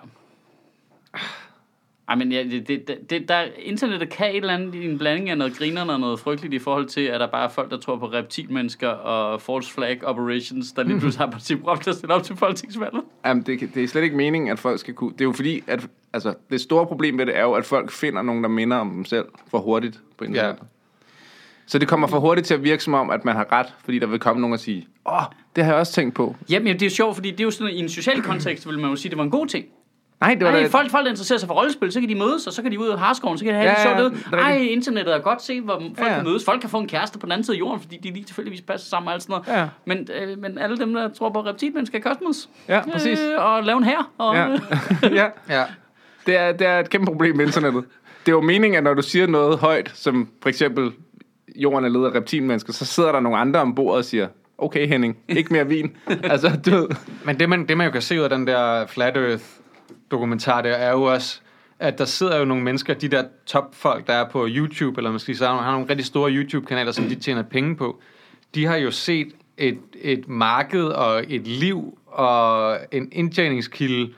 Ej, 2.10 2.16
men 2.16 2.32
ja, 2.32 2.42
det, 2.42 2.68
det, 2.68 3.10
det, 3.10 3.28
der, 3.28 3.44
internettet 3.58 4.08
kan 4.08 4.30
et 4.30 4.36
eller 4.36 4.54
andet 4.54 4.74
i 4.74 4.84
en 4.84 4.98
blanding 4.98 5.30
af 5.30 5.38
noget 5.38 5.58
grinerne 5.58 5.92
og 5.92 6.00
noget 6.00 6.20
frygteligt 6.20 6.54
i 6.54 6.58
forhold 6.58 6.86
til, 6.86 7.00
at 7.00 7.20
der 7.20 7.26
bare 7.26 7.44
er 7.44 7.48
folk, 7.48 7.70
der 7.70 7.78
tror 7.78 7.96
på 7.96 8.06
reptilmennesker 8.06 8.88
og 8.88 9.40
false 9.42 9.72
flag 9.72 10.04
operations, 10.04 10.72
der 10.72 10.82
lige 10.82 11.00
pludselig 11.00 11.26
har 11.26 11.32
partiprogram 11.32 11.78
til 11.78 11.90
at 11.90 11.96
stille 11.96 12.14
op 12.14 12.22
til 12.22 12.36
folketingsvalget. 12.36 13.02
Jamen, 13.26 13.42
det, 13.42 13.74
det 13.74 13.84
er 13.84 13.88
slet 13.88 14.02
ikke 14.02 14.16
meningen, 14.16 14.50
at 14.50 14.58
folk 14.58 14.80
skal 14.80 14.94
kunne... 14.94 15.12
Det 15.12 15.20
er 15.20 15.24
jo 15.24 15.32
fordi, 15.32 15.62
at 15.66 15.88
altså, 16.12 16.34
det 16.50 16.60
store 16.60 16.86
problem 16.86 17.18
ved 17.18 17.26
det 17.26 17.36
er 17.36 17.42
jo, 17.42 17.52
at 17.52 17.64
folk 17.64 17.90
finder 17.90 18.22
nogen, 18.22 18.42
der 18.42 18.48
minder 18.48 18.76
om 18.76 18.90
dem 18.90 19.04
selv 19.04 19.26
for 19.50 19.58
hurtigt 19.58 20.00
på 20.18 20.24
internettet. 20.24 20.62
Ja. 20.62 20.66
Så 21.66 21.78
det 21.78 21.88
kommer 21.88 22.06
for 22.06 22.20
hurtigt 22.20 22.46
til 22.46 22.54
at 22.54 22.64
virke 22.64 22.84
som 22.84 22.94
om, 22.94 23.10
at 23.10 23.24
man 23.24 23.36
har 23.36 23.52
ret, 23.52 23.74
fordi 23.84 23.98
der 23.98 24.06
vil 24.06 24.18
komme 24.18 24.40
nogen 24.40 24.54
og 24.54 24.60
sige, 24.60 24.86
åh, 25.06 25.14
oh, 25.14 25.22
det 25.56 25.64
har 25.64 25.72
jeg 25.72 25.80
også 25.80 25.92
tænkt 25.92 26.14
på. 26.14 26.36
Jamen, 26.50 26.72
det 26.74 26.82
er 26.82 26.86
jo 26.86 26.90
sjovt, 26.90 27.14
fordi 27.14 27.30
det 27.30 27.40
er 27.40 27.44
jo 27.44 27.50
sådan, 27.50 27.74
i 27.74 27.78
en 27.78 27.88
social 27.88 28.22
kontekst, 28.22 28.68
vil 28.68 28.78
man 28.78 28.90
jo 28.90 28.96
sige, 28.96 29.08
at 29.08 29.10
det 29.10 29.18
var 29.18 29.24
en 29.24 29.30
god 29.30 29.46
ting. 29.46 29.66
Nej, 30.20 30.34
det 30.34 30.44
var 30.44 30.50
Nej, 30.52 30.60
da... 30.62 30.66
folk, 30.68 30.90
folk 30.90 31.04
der 31.04 31.10
interesserer 31.10 31.38
sig 31.38 31.46
for 31.46 31.54
rollespil, 31.54 31.92
så 31.92 32.00
kan 32.00 32.08
de 32.08 32.14
mødes, 32.14 32.46
og 32.46 32.52
så 32.52 32.62
kan 32.62 32.72
de 32.72 32.80
ud 32.80 32.88
af 32.88 32.98
harskoven, 32.98 33.38
så 33.38 33.44
kan 33.44 33.54
de 33.54 33.58
have 33.60 33.70
Ja, 33.70 33.90
det 33.92 33.98
sjovt 34.00 34.12
ud. 34.32 34.38
Ej, 34.38 34.56
internettet 34.56 35.14
er 35.14 35.18
godt 35.18 35.42
se, 35.42 35.60
hvor 35.60 35.82
folk 35.98 36.08
Ja. 36.10 36.14
kan 36.14 36.24
mødes. 36.24 36.44
Folk 36.44 36.60
kan 36.60 36.70
få 36.70 36.78
en 36.78 36.88
kæreste 36.88 37.18
på 37.18 37.26
den 37.26 37.32
anden 37.32 37.44
side 37.44 37.56
af 37.56 37.58
jorden, 37.58 37.80
fordi 37.80 37.96
de 38.02 38.10
lige 38.10 38.24
tilfældigvis 38.24 38.60
passer 38.60 38.88
sammen 38.88 39.08
og 39.08 39.14
alt 39.14 39.22
sådan 39.22 39.42
noget. 39.48 39.60
Ja. 39.60 39.68
Men, 39.84 40.08
øh, 40.22 40.38
men 40.38 40.58
alle 40.58 40.76
dem, 40.78 40.94
der 40.94 41.08
tror 41.08 41.30
på 41.30 41.40
reptilmennesker 41.40 41.98
i 41.98 42.00
kosmos, 42.00 42.48
Ja, 42.68 42.80
præcis. 42.92 43.20
øh, 43.20 43.44
og 43.44 43.62
lave 43.64 43.78
en 43.78 43.84
her. 43.84 44.10
Og, 44.18 44.34
Ja. 44.36 44.46
ja, 45.22 45.26
Ja. 45.48 45.64
det 46.26 46.36
er, 46.36 46.52
det 46.52 46.66
er 46.66 46.78
et 46.80 46.90
kæmpe 46.90 47.06
problem 47.06 47.36
med 47.36 47.46
internettet. 47.46 47.84
Det 48.26 48.32
er 48.32 48.36
jo 48.36 48.40
meningen, 48.40 48.78
at 48.78 48.84
når 48.84 48.94
du 48.94 49.02
siger 49.02 49.26
noget 49.26 49.58
højt, 49.58 49.90
som 49.94 50.28
for 50.42 50.48
eksempel, 50.48 50.90
jorden 51.56 51.84
er 51.84 51.88
ledet 51.88 52.06
af 52.06 52.14
reptilmennesker, 52.14 52.72
så 52.72 52.84
sidder 52.84 53.12
der 53.12 53.20
nogle 53.20 53.38
andre 53.38 53.60
om 53.60 53.74
bordet 53.74 53.98
og 53.98 54.04
siger, 54.04 54.28
okay 54.58 54.88
Henning, 54.88 55.16
ikke 55.28 55.52
mere 55.52 55.66
vin. 55.66 55.96
altså, 56.24 56.50
du 56.66 56.70
ved... 56.70 56.88
Men 57.24 57.40
det 57.40 57.48
man, 57.48 57.66
det, 57.68 57.76
man 57.76 57.86
jo 57.86 57.92
kan 57.92 58.02
se 58.02 58.18
ud 58.18 58.24
af 58.24 58.30
den 58.30 58.46
der 58.46 58.86
Flat 58.86 59.16
Earth 59.16 59.42
dokumentar, 60.10 60.62
der 60.62 60.70
er 60.70 60.92
jo 60.92 61.02
også, 61.02 61.40
at 61.78 61.98
der 61.98 62.04
sidder 62.04 62.38
jo 62.38 62.44
nogle 62.44 62.62
mennesker, 62.64 62.94
de 62.94 63.08
der 63.08 63.24
topfolk, 63.46 64.06
der 64.06 64.12
er 64.12 64.28
på 64.28 64.46
YouTube, 64.48 64.98
eller 64.98 65.12
måske 65.12 65.34
så 65.34 65.46
har 65.46 65.72
nogle 65.72 65.88
rigtig 65.90 66.06
store 66.06 66.30
YouTube-kanaler, 66.32 66.92
som 66.92 67.04
de 67.04 67.14
tjener 67.14 67.42
penge 67.42 67.76
på. 67.76 68.00
De 68.54 68.66
har 68.66 68.76
jo 68.76 68.90
set 68.90 69.28
et, 69.58 69.78
et 70.00 70.28
marked 70.28 70.84
og 70.84 71.24
et 71.28 71.46
liv 71.46 71.98
og 72.06 72.78
en 72.92 73.08
indtjeningskilde 73.12 74.12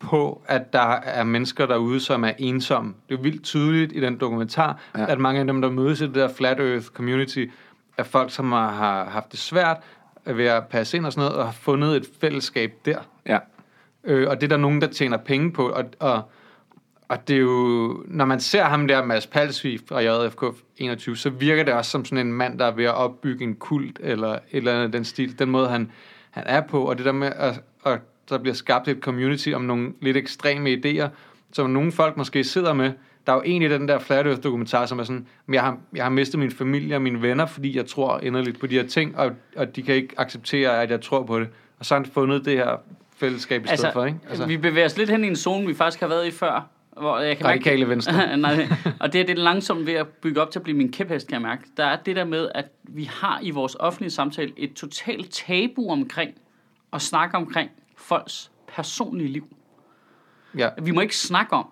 på, 0.00 0.42
at 0.46 0.72
der 0.72 0.80
er 1.04 1.24
mennesker 1.24 1.66
derude, 1.66 2.00
som 2.00 2.24
er 2.24 2.32
ensomme. 2.38 2.94
Det 3.08 3.18
er 3.18 3.22
vildt 3.22 3.42
tydeligt 3.42 3.92
i 3.92 4.00
den 4.00 4.16
dokumentar, 4.18 4.80
Ja. 4.94 5.00
ja. 5.00 5.12
at 5.12 5.18
mange 5.18 5.40
af 5.40 5.46
dem, 5.46 5.60
der 5.62 5.70
mødes 5.70 6.00
i 6.00 6.06
det 6.06 6.14
der 6.14 6.28
Flat 6.34 6.60
Earth 6.60 6.86
community, 6.86 7.44
er 7.98 8.02
folk, 8.02 8.30
som 8.32 8.52
har, 8.52 8.70
har 8.72 9.04
haft 9.10 9.32
det 9.32 9.38
svært, 9.38 9.76
ved 10.26 10.44
at 10.46 10.66
passe 10.66 10.96
ind 10.96 11.06
og 11.06 11.12
sådan 11.12 11.26
noget, 11.28 11.38
og 11.38 11.44
har 11.44 11.52
fundet 11.52 11.96
et 11.96 12.06
fællesskab 12.20 12.72
der. 12.84 12.98
Ja. 13.26 13.38
Øh, 14.04 14.28
og 14.28 14.40
det 14.40 14.46
er 14.46 14.48
der 14.48 14.56
nogen, 14.56 14.80
der 14.80 14.86
tjener 14.86 15.16
penge 15.16 15.52
på. 15.52 15.68
Og, 15.68 15.84
og, 16.00 16.22
og 17.08 17.28
det 17.28 17.36
er 17.36 17.40
jo, 17.40 18.04
når 18.08 18.24
man 18.24 18.40
ser 18.40 18.64
ham 18.64 18.88
der, 18.88 19.04
Mads 19.04 19.26
Palsvig 19.26 19.80
fra 19.88 20.00
JFK 20.00 20.44
21, 20.76 21.16
så 21.16 21.30
virker 21.30 21.64
det 21.64 21.74
også 21.74 21.90
som 21.90 22.04
sådan 22.04 22.26
en 22.26 22.32
mand, 22.32 22.58
der 22.58 22.64
er 22.64 22.74
ved 22.74 22.84
at 22.84 22.94
opbygge 22.94 23.44
en 23.44 23.54
kult, 23.54 23.98
eller 24.02 24.32
et 24.32 24.40
eller 24.52 24.74
andet 24.74 24.92
den 24.92 25.04
stil. 25.04 25.38
Den 25.38 25.50
måde, 25.50 25.68
han, 25.68 25.90
han 26.30 26.44
er 26.46 26.60
på, 26.60 26.84
og 26.84 26.98
det 26.98 27.06
der 27.06 27.12
med, 27.12 27.32
at, 27.36 27.60
at 27.86 28.00
der 28.28 28.38
bliver 28.38 28.54
skabt 28.54 28.88
et 28.88 28.98
community 29.00 29.48
om 29.48 29.62
nogle 29.62 29.92
lidt 30.00 30.16
ekstreme 30.16 30.70
idéer, 30.70 31.08
som 31.52 31.70
nogle 31.70 31.92
folk 31.92 32.16
måske 32.16 32.44
sidder 32.44 32.72
med. 32.72 32.92
Der 33.26 33.32
er 33.32 33.36
jo 33.36 33.42
egentlig 33.42 33.70
den 33.70 33.88
der 33.88 33.98
Flat 33.98 34.26
Earth 34.26 34.42
dokumentar, 34.42 34.86
som 34.86 34.98
er 34.98 35.04
sådan, 35.04 35.26
jeg 35.52 35.62
har, 35.62 35.78
jeg 35.94 36.04
har 36.04 36.10
mistet 36.10 36.38
min 36.38 36.50
familie 36.50 36.96
og 36.96 37.02
mine 37.02 37.22
venner, 37.22 37.46
fordi 37.46 37.76
jeg 37.76 37.86
tror 37.86 38.20
inderligt 38.20 38.60
på 38.60 38.66
de 38.66 38.74
her 38.74 38.86
ting, 38.86 39.18
og, 39.18 39.30
og 39.56 39.76
de 39.76 39.82
kan 39.82 39.94
ikke 39.94 40.14
acceptere, 40.20 40.82
at 40.82 40.90
jeg 40.90 41.00
tror 41.00 41.22
på 41.22 41.40
det. 41.40 41.48
Og 41.78 41.86
så 41.86 41.94
har 41.94 42.02
han 42.02 42.10
fundet 42.12 42.44
det 42.44 42.56
her 42.56 42.76
fællesskab 43.22 43.64
i 43.64 43.66
stedet 43.66 43.72
Altså, 43.72 43.92
for, 43.92 44.04
ikke? 44.04 44.18
altså, 44.28 44.46
vi 44.46 44.56
bevæger 44.56 44.86
os 44.86 44.98
lidt 44.98 45.10
hen 45.10 45.24
i 45.24 45.26
en 45.26 45.36
zone, 45.36 45.66
vi 45.66 45.74
faktisk 45.74 46.00
har 46.00 46.08
været 46.08 46.26
i 46.26 46.30
før. 46.30 46.68
Hvor 46.96 47.18
jeg 47.18 47.36
kan 47.36 47.46
Radikale 47.46 47.78
mærke, 47.78 47.90
Venstre. 47.90 48.36
Nej, 48.36 48.68
og 49.00 49.12
det 49.12 49.20
er 49.20 49.24
det 49.24 49.38
langsomt 49.38 49.86
ved 49.86 49.94
at 49.94 50.08
bygge 50.08 50.42
op 50.42 50.50
til 50.50 50.58
at 50.58 50.62
blive 50.62 50.76
min 50.76 50.92
kæphest, 50.92 51.28
kan 51.28 51.34
jeg 51.34 51.42
mærke. 51.42 51.62
Der 51.76 51.84
er 51.84 51.96
det 51.96 52.16
der 52.16 52.24
med, 52.24 52.48
at 52.54 52.66
vi 52.82 53.04
har 53.04 53.40
i 53.42 53.50
vores 53.50 53.76
offentlige 53.80 54.10
samtale 54.10 54.52
et 54.56 54.72
totalt 54.74 55.30
tabu 55.30 55.90
omkring 55.90 56.34
at 56.92 57.02
snakke 57.02 57.36
omkring 57.36 57.70
folks 57.96 58.50
personlige 58.68 59.28
liv. 59.28 59.56
Ja. 60.58 60.68
Vi 60.82 60.90
må 60.90 61.00
ikke 61.00 61.16
snakke 61.16 61.52
om, 61.52 61.66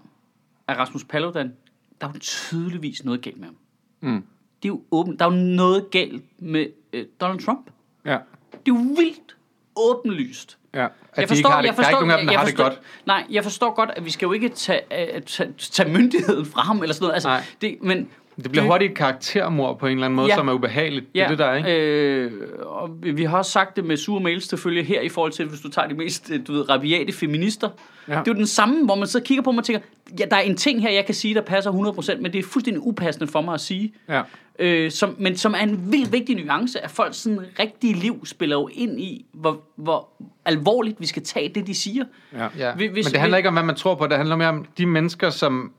at 0.68 0.78
Rasmus 0.78 1.04
Paludan, 1.04 1.52
der 2.00 2.06
er 2.06 2.12
jo 2.14 2.18
tydeligvis 2.18 3.04
noget 3.04 3.22
galt 3.22 3.38
med 3.38 3.46
ham. 3.46 3.56
Mm. 4.00 4.24
Det 4.62 4.68
er 4.68 4.72
jo 4.72 4.82
åbent. 4.90 5.18
Der 5.20 5.26
er 5.26 5.30
jo 5.30 5.36
noget 5.36 5.90
galt 5.90 6.24
med 6.42 6.66
øh, 6.92 7.06
Donald 7.20 7.40
Trump. 7.40 7.70
Ja. 8.04 8.18
Det 8.52 8.58
er 8.58 8.60
jo 8.68 8.74
vildt 8.74 9.36
åbenlyst. 9.76 10.58
Ja. 10.74 10.86
At 11.12 11.28
de 11.28 11.36
ikke 11.36 11.48
har 11.48 11.62
det, 11.62 11.76
der 11.76 11.82
er 11.84 11.88
ikke 11.88 12.00
nogen 12.00 12.10
af 12.10 12.18
dem, 12.18 12.26
der 12.26 12.32
jeg 12.32 12.40
har 12.40 12.46
det 12.46 12.54
forstår, 12.54 12.64
godt. 12.64 12.80
Nej, 13.06 13.24
jeg 13.30 13.42
forstår 13.42 13.74
godt, 13.74 13.90
at 13.96 14.04
vi 14.04 14.10
skal 14.10 14.26
jo 14.26 14.32
ikke 14.32 14.48
tage, 14.48 14.80
uh, 15.16 15.22
tage, 15.22 15.52
tage 15.58 15.88
myndigheden 15.88 16.46
fra 16.46 16.60
ham, 16.60 16.82
eller 16.82 16.94
sådan 16.94 17.04
noget. 17.04 17.14
Altså, 17.14 17.28
Nej. 17.28 17.42
det, 17.60 17.78
men 17.82 18.08
Det 18.42 18.50
bliver 18.50 18.64
hurtigt 18.66 18.90
et 18.90 18.96
karaktermord 18.96 19.78
på 19.78 19.86
en 19.86 19.92
eller 19.92 20.04
anden 20.04 20.16
måde, 20.16 20.26
Ja. 20.26 20.32
ja. 20.32 20.36
som 20.36 20.48
er 20.48 20.52
ubehageligt. 20.52 21.06
Det 21.14 21.22
er 21.22 21.28
det, 21.28 21.38
der 21.38 21.44
er, 21.46 21.56
ikke? 21.56 21.76
Øh, 22.24 22.32
og 22.60 22.90
vi 23.02 23.24
har 23.24 23.38
også 23.38 23.50
sagt 23.50 23.76
det 23.76 23.84
med 23.84 23.96
sure 23.96 24.20
mails 24.20 24.48
selvfølgelig 24.48 24.86
her, 24.86 25.00
i 25.00 25.08
forhold 25.08 25.32
til, 25.32 25.46
hvis 25.46 25.60
du 25.60 25.68
tager 25.68 25.88
de 25.88 25.94
mest 25.94 26.30
øh, 26.30 26.40
du 26.46 26.52
ved, 26.52 26.68
rabiate 26.70 27.12
feminister. 27.12 27.68
Ja. 28.08 28.12
Ja. 28.14 28.18
Det 28.20 28.28
er 28.28 28.32
jo 28.34 28.38
den 28.38 28.46
samme, 28.46 28.84
hvor 28.84 28.94
man 28.94 29.06
så 29.06 29.20
kigger 29.20 29.42
på 29.42 29.52
mig 29.52 29.58
og 29.58 29.64
tænker, 29.64 29.80
ja, 30.18 30.24
der 30.30 30.36
er 30.36 30.40
en 30.40 30.56
ting 30.56 30.82
her, 30.82 30.90
jeg 30.90 31.06
kan 31.06 31.14
sige, 31.14 31.34
der 31.34 31.40
passer 31.42 31.72
100%, 32.16 32.20
men 32.22 32.32
det 32.32 32.38
er 32.38 32.42
fuldstændig 32.42 32.82
upassende 32.86 33.26
for 33.26 33.40
mig 33.40 33.54
at 33.54 33.60
sige. 33.60 33.92
Ja. 34.08 34.22
Øh, 34.58 34.90
som, 34.90 35.16
men 35.18 35.36
som 35.36 35.54
er 35.54 35.58
en 35.58 35.92
vildt 35.92 36.12
vigtig 36.12 36.44
nuance, 36.44 36.84
at 36.84 36.90
folks 36.90 37.16
sådan, 37.16 37.40
rigtige 37.58 37.94
liv 37.94 38.26
spiller 38.26 38.56
jo 38.56 38.68
ind 38.72 39.00
i, 39.00 39.24
hvor, 39.32 39.60
hvor 39.76 40.08
alvorligt 40.44 41.00
vi 41.00 41.06
skal 41.06 41.22
tage 41.22 41.48
det, 41.48 41.66
de 41.66 41.74
siger. 41.74 42.04
Ja. 42.32 42.46
Ja. 42.58 42.72
Hvis- 42.74 42.90
Men 42.94 43.04
det 43.04 43.16
handler 43.20 43.36
ikke 43.36 43.48
om, 43.48 43.54
hvad 43.54 43.64
man 43.64 43.74
tror 43.74 43.94
på. 43.94 44.06
Det 44.06 44.16
handler 44.16 44.36
mere 44.36 44.48
om 44.48 44.64
de 44.78 44.86
mennesker, 44.86 45.30
som 45.30 45.72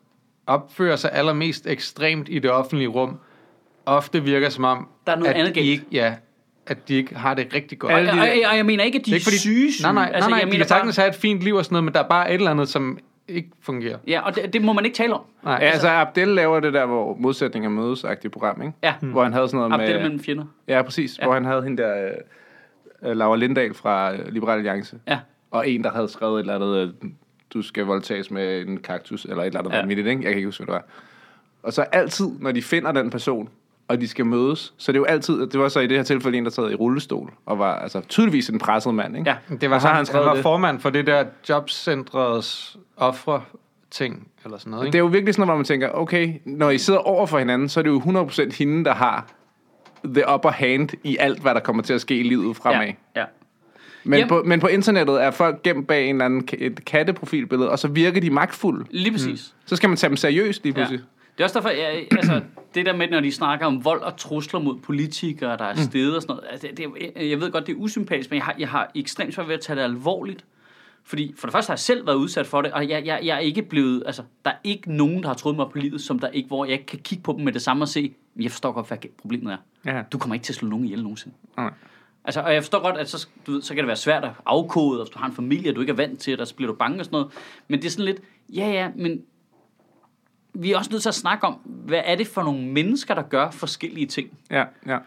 opfører 0.47 0.95
sig 0.95 1.09
allermest 1.13 1.67
ekstremt 1.67 2.27
i 2.29 2.39
det 2.39 2.51
offentlige 2.51 2.87
rum, 2.87 3.17
ofte 3.85 4.23
virker 4.23 4.49
som 4.49 4.63
om, 4.63 4.87
Der 5.07 5.11
er 5.11 5.15
noget 5.15 5.29
at 5.29 5.35
andet 5.35 5.55
de 5.55 5.59
galt. 5.59 5.69
ikke, 5.69 5.85
ja, 5.91 6.13
at 6.67 6.87
de 6.87 6.93
ikke 6.95 7.15
har 7.15 7.33
det 7.33 7.53
rigtig 7.53 7.79
godt. 7.79 7.93
Og, 7.93 7.99
og, 7.99 8.07
og, 8.19 8.27
og 8.51 8.57
jeg 8.57 8.65
mener 8.65 8.83
ikke, 8.83 8.99
at 8.99 9.05
de 9.05 9.11
Det 9.11 9.11
er 9.11 9.15
ikke 9.15 9.23
fordi, 9.25 9.37
syge, 9.39 9.73
syge. 9.73 9.83
Nej, 9.83 9.93
nej, 9.93 10.11
altså, 10.13 10.29
nej, 10.29 10.37
jeg 10.39 10.47
de 10.47 10.51
mener 10.51 10.63
kan 10.63 10.67
sagtens 10.67 10.95
have 10.95 11.09
et 11.09 11.15
fint 11.15 11.41
liv 11.41 11.55
og 11.55 11.65
sådan 11.65 11.73
noget, 11.73 11.83
men 11.83 11.93
der 11.93 11.99
er 12.03 12.07
bare 12.07 12.29
et 12.29 12.33
eller 12.33 12.51
andet, 12.51 12.69
som 12.69 12.97
ikke 13.27 13.49
fungerer. 13.61 13.97
Ja, 14.07 14.21
og 14.21 14.35
det, 14.35 14.53
det 14.53 14.61
må 14.61 14.73
man 14.73 14.85
ikke 14.85 14.95
tale 14.95 15.13
om. 15.13 15.21
Nej, 15.43 15.53
Ja, 15.61 15.65
altså 15.65 15.87
Abdel 15.89 16.27
laver 16.27 16.59
det 16.59 16.73
der, 16.73 16.85
hvor 16.85 17.15
modsætninger 17.19 17.69
mødes 17.69 18.03
agtigt 18.03 18.33
program, 18.33 18.61
ikke? 18.61 18.73
Ja, 18.83 18.93
Hvor 19.01 19.23
han 19.23 19.33
havde 19.33 19.47
sådan 19.47 19.57
noget 19.69 19.73
Abdel 19.73 19.95
med... 19.95 20.01
mellem 20.03 20.19
fjender. 20.23 20.45
Ja, 20.67 20.81
præcis. 20.81 21.17
Ja. 21.17 21.23
Ja. 21.23 21.27
Hvor 21.27 21.33
han 21.33 21.45
havde 21.45 21.63
hende 21.63 21.83
der, 21.83 22.11
øh, 23.03 23.17
Laura 23.17 23.35
Lindahl 23.35 23.73
fra 23.73 24.13
øh, 24.13 24.27
Liberal 24.27 24.57
Alliance. 24.57 24.97
Ja. 25.07 25.19
Og 25.51 25.69
en, 25.69 25.83
der 25.83 25.91
havde 25.91 26.09
skrevet 26.09 26.35
et 26.35 26.39
eller 26.39 26.55
andet, 26.55 26.77
øh, 27.03 27.09
du 27.53 27.61
skal 27.61 27.83
voldtages 27.85 28.31
med 28.31 28.61
en 28.67 28.77
kaktus, 28.77 29.25
eller 29.25 29.37
et 29.43 29.45
eller 29.47 29.59
andet 29.59 29.71
Ja. 29.71 29.77
vanvittigt, 29.79 30.07
ikke? 30.07 30.21
Jeg 30.23 30.29
kan 30.31 30.37
ikke 30.37 30.47
huske, 30.47 30.63
hvad 30.65 30.73
det 30.75 30.81
var. 30.81 30.87
Og 31.63 31.73
så 31.73 31.81
altid, 31.81 32.27
når 32.39 32.51
de 32.51 32.61
finder 32.61 32.91
den 32.91 33.09
person, 33.09 33.49
og 33.87 34.01
de 34.01 34.07
skal 34.07 34.25
mødes, 34.25 34.73
så 34.77 34.91
det 34.91 34.97
er 34.97 34.99
jo 34.99 35.05
altid, 35.05 35.47
det 35.47 35.59
var 35.59 35.69
så 35.69 35.79
i 35.79 35.87
det 35.87 35.97
her 35.97 36.03
tilfælde 36.03 36.37
en, 36.37 36.43
der 36.45 36.51
sad 36.51 36.71
i 36.71 36.75
rullestol, 36.75 37.33
og 37.45 37.59
var 37.59 37.75
altså 37.75 38.01
tydeligvis 38.01 38.49
en 38.49 38.59
presset 38.59 38.93
mand, 38.93 39.17
ikke? 39.17 39.29
Ja. 39.29 39.55
det 39.61 39.69
var 39.69 39.75
og 39.75 39.81
så 39.81 39.87
han, 39.87 39.95
han 39.97 40.05
han, 40.15 40.25
var 40.25 40.33
det. 40.33 40.43
formand 40.43 40.79
for 40.79 40.89
det 40.89 41.07
der 41.07 41.25
jobcentrets 41.49 42.77
ofre 42.97 43.41
ting 43.91 44.27
eller 44.45 44.57
sådan 44.57 44.71
noget, 44.71 44.81
Det 44.83 44.87
ikke? 44.87 44.97
er 44.97 44.99
jo 44.99 45.05
virkelig 45.07 45.33
sådan, 45.33 45.47
hvor 45.47 45.55
man 45.55 45.65
tænker, 45.65 45.89
okay, 45.93 46.33
når 46.45 46.69
I 46.69 46.77
sidder 46.77 46.99
over 46.99 47.25
for 47.25 47.39
hinanden, 47.39 47.69
så 47.69 47.79
er 47.79 47.83
det 47.83 47.89
jo 47.89 47.99
100% 47.99 48.57
hende, 48.57 48.85
der 48.85 48.93
har 48.93 49.27
the 50.05 50.23
upper 50.33 50.49
hand 50.51 50.89
i 51.03 51.17
alt, 51.19 51.41
hvad 51.41 51.53
der 51.53 51.59
kommer 51.59 51.83
til 51.83 51.93
at 51.93 52.01
ske 52.01 52.17
i 52.19 52.23
livet 52.23 52.55
fremad. 52.57 52.87
Ja, 52.87 52.93
ja. 53.15 53.25
Men, 54.03 54.19
Jamen- 54.19 54.29
på, 54.29 54.43
men 54.45 54.59
på 54.59 54.67
internettet 54.67 55.23
er 55.23 55.31
folk 55.31 55.63
gemt 55.63 55.87
bag 55.87 56.05
en 56.09 56.15
eller 56.15 56.25
anden 56.25 56.47
et 56.57 56.85
katteprofilbillede, 56.85 57.69
og 57.69 57.79
så 57.79 57.87
virker 57.87 58.21
de 58.21 58.29
magtfulde. 58.29 58.85
Lige 58.91 59.11
præcis. 59.11 59.53
Så 59.65 59.75
skal 59.75 59.89
man 59.89 59.97
tage 59.97 60.09
dem 60.09 60.17
seriøst 60.17 60.63
lige 60.63 60.73
Ja. 60.73 60.75
pludselig. 60.79 60.99
Det 61.37 61.39
er 61.39 61.43
også 61.43 61.53
derfor, 61.59 61.69
jeg, 61.69 62.07
altså, 62.11 62.41
det 62.75 62.85
der 62.85 62.95
med, 62.95 63.07
når 63.09 63.19
de 63.19 63.31
snakker 63.31 63.65
om 63.65 63.85
vold 63.85 64.01
og 64.01 64.17
trusler 64.17 64.59
mod 64.59 64.77
politikere, 64.79 65.57
der 65.57 65.63
er 65.65 65.75
stedet 65.75 66.15
og 66.15 66.21
sådan 66.21 66.35
noget, 66.35 66.47
altså, 66.51 66.67
det, 66.77 66.77
det, 67.15 67.29
jeg 67.29 67.39
ved 67.41 67.51
godt, 67.51 67.67
det 67.67 67.73
er 67.73 67.77
usympatisk, 67.77 68.29
men 68.29 68.37
jeg 68.37 68.43
har, 68.45 68.55
jeg 68.59 68.67
har 68.69 68.91
ekstremt 68.95 69.33
svært 69.33 69.47
ved 69.47 69.55
at 69.55 69.61
tage 69.61 69.77
det 69.77 69.83
alvorligt. 69.83 70.45
Fordi 71.03 71.33
for 71.37 71.47
det 71.47 71.51
første 71.53 71.69
har 71.69 71.73
jeg 71.73 71.79
selv 71.79 72.05
været 72.07 72.15
udsat 72.15 72.47
for 72.47 72.61
det, 72.61 72.71
og 72.71 72.89
jeg, 72.89 73.05
jeg, 73.05 73.19
jeg 73.23 73.35
er 73.35 73.39
ikke 73.39 73.61
blevet, 73.61 74.03
altså, 74.05 74.21
der 74.45 74.51
er 74.51 74.55
ikke 74.63 74.93
nogen, 74.93 75.21
der 75.21 75.27
har 75.27 75.35
troet 75.35 75.55
mig 75.55 75.65
på 75.71 75.77
livet, 75.77 76.01
som 76.01 76.19
der 76.19 76.27
ikke, 76.27 76.47
hvor 76.47 76.65
jeg 76.65 76.73
ikke 76.73 76.85
kan 76.85 76.99
kigge 76.99 77.23
på 77.23 77.33
dem 77.37 77.45
med 77.45 77.53
det 77.53 77.61
samme 77.61 77.83
og 77.83 77.87
se, 77.87 78.13
"Men 78.35 78.43
jeg 78.43 78.51
forstår 78.51 78.71
godt, 78.71 78.87
hvad 78.87 78.97
problemet 79.21 79.53
er. 79.53 79.57
Ja. 79.93 80.01
Du 80.11 80.17
kommer 80.17 80.33
ikke 80.35 80.43
til 80.43 80.53
at 80.53 80.57
slå 80.57 80.69
nogen 80.69 80.85
ihjel 80.85 81.03
nogensinde. 81.03 81.35
Nej. 81.57 81.71
Altså, 82.25 82.41
og 82.41 82.53
jeg 82.53 82.63
forstår 82.63 82.81
godt, 82.81 82.97
at 82.97 83.09
så, 83.09 83.27
du 83.47 83.51
ved, 83.51 83.61
så 83.61 83.73
kan 83.73 83.77
det 83.77 83.87
være 83.87 83.95
svært 83.95 84.23
at 84.23 84.31
afkode, 84.45 84.99
og 84.99 85.05
hvis 85.05 85.13
du 85.13 85.19
har 85.19 85.27
en 85.27 85.33
familie, 85.33 85.71
og 85.71 85.75
du 85.75 85.81
ikke 85.81 85.91
er 85.91 85.95
vant 85.95 86.19
til 86.19 86.41
og 86.41 86.47
så 86.47 86.55
bliver 86.55 86.71
du 86.71 86.77
bange 86.77 86.99
og 86.99 87.05
sådan 87.05 87.15
noget. 87.15 87.33
Men 87.67 87.79
det 87.79 87.87
er 87.87 87.91
sådan 87.91 88.05
lidt, 88.05 88.21
ja 88.49 88.69
ja, 88.71 88.89
men 88.95 89.21
vi 90.53 90.71
er 90.71 90.77
også 90.77 90.91
nødt 90.91 91.01
til 91.01 91.09
at 91.09 91.15
snakke 91.15 91.47
om, 91.47 91.53
hvad 91.63 92.01
er 92.05 92.15
det 92.15 92.27
for 92.27 92.43
nogle 92.43 92.67
mennesker, 92.67 93.15
der 93.15 93.21
gør 93.21 93.51
forskellige 93.51 94.05
ting. 94.05 94.29
Ja, 94.51 94.63
ja. 94.87 94.97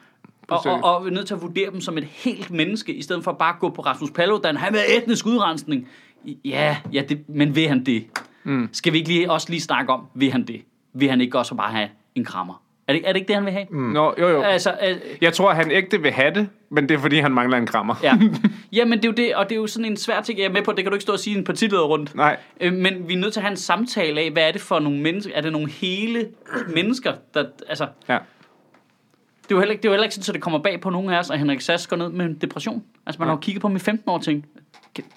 Og, 0.49 0.67
og, 0.67 0.85
og 0.85 1.05
vi 1.05 1.11
er 1.11 1.15
nødt 1.15 1.27
til 1.27 1.35
at 1.35 1.43
vurdere 1.43 1.71
dem 1.71 1.81
som 1.81 1.99
et 1.99 2.05
helt 2.05 2.51
menneske, 2.51 2.95
i 2.95 3.03
stedet 3.03 3.25
for 3.25 3.33
bare 3.33 3.55
at 3.55 3.61
gå 3.61 3.71
på 3.71 3.83
Rasmus 3.83 4.11
Paludan, 4.11 4.57
han 4.57 4.73
vil 4.73 4.81
etnisk 4.99 5.27
udrensning. 5.27 5.89
Ja, 6.45 6.77
ja 6.93 7.03
det, 7.09 7.29
men 7.29 7.55
vil 7.55 7.69
han 7.69 7.85
det? 7.85 8.07
Mm. 8.45 8.69
Skal 8.73 8.93
vi 8.93 8.99
ikke 8.99 9.11
lige, 9.11 9.31
også 9.31 9.51
lige 9.51 9.61
snakke 9.61 9.93
om, 9.93 10.07
vil 10.15 10.33
han 10.33 10.47
det? 10.47 10.63
Vil 10.93 11.11
han 11.11 11.21
ikke 11.21 11.39
også 11.39 11.55
bare 11.55 11.73
have 11.73 11.89
en 12.15 12.25
krammer? 12.25 12.63
Er 12.89 12.93
det, 12.93 13.03
er 13.09 13.13
det 13.13 13.17
ikke 13.21 13.29
det, 13.29 13.35
han 13.37 13.45
vil 13.45 13.53
have? 13.53 13.67
Mm. 13.71 13.79
Nå, 13.79 14.15
jo, 14.19 14.29
jo. 14.29 14.43
Altså, 14.43 14.77
øh, 14.89 14.97
Jeg 15.21 15.33
tror, 15.33 15.53
han 15.53 15.71
ægte 15.71 16.03
vil 16.03 16.11
have 16.13 16.35
det, 16.35 16.49
men 16.71 16.89
det 16.89 16.95
er, 16.95 16.99
fordi 16.99 17.19
han 17.19 17.33
mangler 17.33 17.57
en 17.57 17.67
krammer. 17.67 17.95
Ja. 18.03 18.19
Jamen, 18.73 18.99
det 18.99 19.05
er 19.05 19.09
jo 19.09 19.15
det, 19.15 19.35
og 19.37 19.45
det 19.49 19.53
er 19.53 19.61
jo 19.61 19.67
sådan 19.67 19.85
en 19.85 19.97
svær 19.97 20.21
ting, 20.21 20.39
jeg 20.39 20.45
er 20.45 20.51
med 20.53 20.63
på, 20.63 20.73
det 20.73 20.85
kan 20.85 20.91
du 20.91 20.95
ikke 20.95 21.03
stå 21.03 21.13
og 21.13 21.19
sige 21.19 21.39
en 21.39 21.45
partileder 21.45 21.83
rundt. 21.85 22.15
Nej. 22.15 22.37
Øh, 22.61 22.73
Men 22.73 23.09
vi 23.09 23.15
er 23.15 23.19
nødt 23.19 23.33
til 23.33 23.41
at 23.41 23.45
have 23.45 23.51
en 23.51 23.57
samtale 23.57 24.21
af, 24.21 24.31
hvad 24.31 24.49
er 24.49 24.53
det 24.53 24.61
for 24.61 24.79
nogle 24.79 24.99
mennesker? 25.01 25.33
Er 25.35 25.41
det 25.41 25.53
nogle 25.53 25.71
hele 25.71 26.29
mennesker, 26.75 27.13
der, 27.35 27.45
altså, 27.69 27.87
Ja. 28.09 28.15
det 28.15 28.19
er 29.51 29.55
jo 29.55 29.59
heller 29.59 29.73
ikke, 29.73 29.83
det 29.83 29.89
er 29.89 29.91
jo 29.91 29.95
heller 29.95 30.05
ikke 30.05 30.15
sådan, 30.15 30.31
at 30.31 30.35
det 30.35 30.43
kommer 30.43 30.59
bag 30.59 30.81
på 30.81 30.91
nogen 30.91 31.11
af 31.11 31.19
os, 31.19 31.31
at 31.31 31.39
Henrik 31.39 31.61
Sass 31.61 31.87
går 31.87 31.97
ned 31.97 32.09
med 32.09 32.27
en 32.27 32.35
depression. 32.35 32.83
Altså, 33.07 33.19
man 33.19 33.29
har 33.29 33.35
jo 33.35 33.41
kigget 33.41 33.61
på 33.63 33.69
ham 33.69 33.77
i 33.77 33.81
15 33.81 34.09
år 34.11 34.15
og 34.19 34.23
tænkt, 34.25 34.47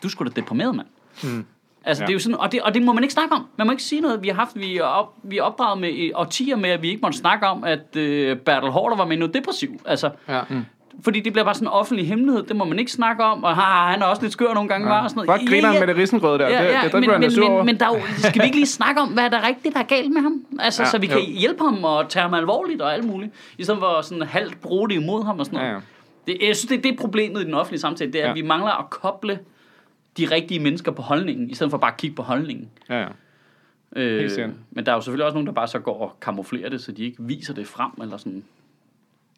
du 0.04 0.10
skulle 0.10 0.32
da 0.32 0.42
deprimeret, 0.42 0.76
mand. 0.76 0.88
Mm. 1.24 1.46
Altså, 1.88 2.04
Ja. 2.04 2.06
det 2.06 2.12
er 2.12 2.16
jo 2.16 2.20
sådan, 2.20 2.40
og 2.40 2.52
det, 2.52 2.62
og 2.62 2.74
det 2.74 2.82
må 2.82 2.94
man 2.94 3.04
ikke 3.04 3.14
snakke 3.14 3.36
om. 3.36 3.46
Man 3.58 3.68
må 3.68 3.72
ikke 3.72 3.84
sige 3.84 4.02
noget. 4.02 4.24
Vi 4.24 4.28
har 4.28 4.36
haft, 4.36 4.52
vi 4.60 4.78
er, 4.78 4.84
op, 4.84 5.14
vi 5.24 5.38
er 5.38 5.44
opdraget 5.44 5.82
med 5.82 5.90
i 5.90 6.12
årtier 6.14 6.56
med, 6.56 6.70
at 6.70 6.82
vi 6.82 6.90
ikke 6.90 7.02
måtte 7.02 7.18
snakke 7.18 7.48
om, 7.48 7.64
at 7.64 7.96
øh, 7.96 8.38
Bertel 8.38 8.70
Hårder 8.70 8.96
var 8.98 9.06
med 9.06 9.18
noget 9.18 9.34
depressiv. 9.34 9.70
Altså, 9.86 10.10
Ja. 10.30 10.42
Mm. 10.50 10.66
fordi 11.04 11.20
det 11.20 11.34
bliver 11.34 11.46
bare 11.46 11.54
sådan 11.56 11.68
en 11.68 11.72
offentlig 11.72 12.08
hemmelighed. 12.08 12.44
Det 12.44 12.56
må 12.56 12.66
man 12.66 12.80
ikke 12.80 12.92
snakke 12.92 13.24
om. 13.24 13.44
Og 13.44 13.56
ha, 13.56 13.92
han 13.92 14.02
er 14.02 14.06
også 14.06 14.22
lidt 14.22 14.34
skør 14.34 14.54
nogle 14.54 14.70
gange. 14.70 14.90
Var, 14.90 15.04
og 15.04 15.10
sådan 15.10 15.26
noget. 15.26 15.40
Godt 15.40 15.50
griner 15.50 15.70
han 15.70 15.80
med 15.80 15.88
det 15.88 15.98
risengrød 15.98 16.40
der. 16.40 16.48
Ja, 16.50 16.64
det, 16.68 16.74
ja, 16.74 16.82
det, 16.84 16.92
det, 16.94 17.00
men, 17.02 17.10
han 17.10 17.20
men, 17.20 17.32
er 17.44 17.50
over. 17.50 17.58
men, 17.58 17.66
men 17.66 17.80
der 17.80 17.86
er 17.86 17.96
jo, 17.96 18.02
skal 18.30 18.42
vi 18.42 18.46
ikke 18.46 18.58
lige 18.58 18.68
snakke 18.68 19.02
om, 19.02 19.08
hvad 19.10 19.24
er 19.24 19.30
der 19.30 19.48
rigtigt, 19.48 19.74
der 19.76 19.80
er 19.82 19.86
galt 19.86 20.12
med 20.12 20.22
ham? 20.22 20.42
Altså, 20.60 20.82
ja, 20.82 20.86
Ja, 20.86 20.92
så 20.92 20.98
vi 20.98 21.08
kan 21.08 21.18
jo. 21.20 21.26
hjælpe 21.40 21.64
ham 21.64 21.84
og 21.84 22.10
tage 22.10 22.24
ham 22.24 22.34
alvorligt 22.34 22.82
og 22.82 22.94
alt 22.94 23.04
muligt. 23.06 23.32
I 23.58 23.64
stedet 23.64 23.80
for 23.80 24.02
sådan 24.02 24.24
halvt 24.24 24.62
bruge 24.62 24.90
det 24.90 24.96
imod 24.96 25.26
ham 25.26 25.40
og 25.40 25.46
sådan 25.46 25.58
noget. 25.60 25.70
Ja, 25.70 25.74
ja. 25.76 25.80
Det, 26.28 26.48
jeg 26.48 26.56
synes, 26.56 26.70
det, 26.70 26.84
det 26.84 26.94
er 26.94 26.98
problemet 26.98 27.42
i 27.42 27.46
den 27.46 27.54
offentlige 27.54 27.82
samtale. 27.82 28.12
Det 28.14 28.20
er, 28.20 28.24
ja. 28.24 28.26
Ja. 28.28 28.32
at 28.32 28.36
vi 28.36 28.48
mangler 28.48 28.72
at 28.72 28.90
koble 28.90 29.40
de 30.18 30.26
rigtige 30.26 30.60
mennesker 30.60 30.92
på 30.92 31.02
holdningen, 31.02 31.50
i 31.50 31.54
stedet 31.56 31.72
for 31.72 31.78
bare 31.78 31.92
at 31.92 31.98
kigge 31.98 32.16
på 32.16 32.22
holdningen. 32.24 32.70
Ja, 32.90 33.00
ja. 33.02 33.08
Øh, 33.96 34.30
men 34.72 34.86
der 34.86 34.92
er 34.92 34.96
jo 34.96 35.02
selvfølgelig 35.02 35.26
også 35.26 35.34
nogen, 35.36 35.48
der 35.48 35.54
bare 35.54 35.68
så 35.68 35.80
går 35.80 36.02
og 36.02 36.18
kamuflerer 36.22 36.70
det, 36.70 36.82
så 36.82 36.92
de 36.92 37.04
ikke 37.04 37.18
viser 37.20 37.54
det 37.54 37.68
frem, 37.68 37.92
eller 38.02 38.18
sådan. 38.18 38.44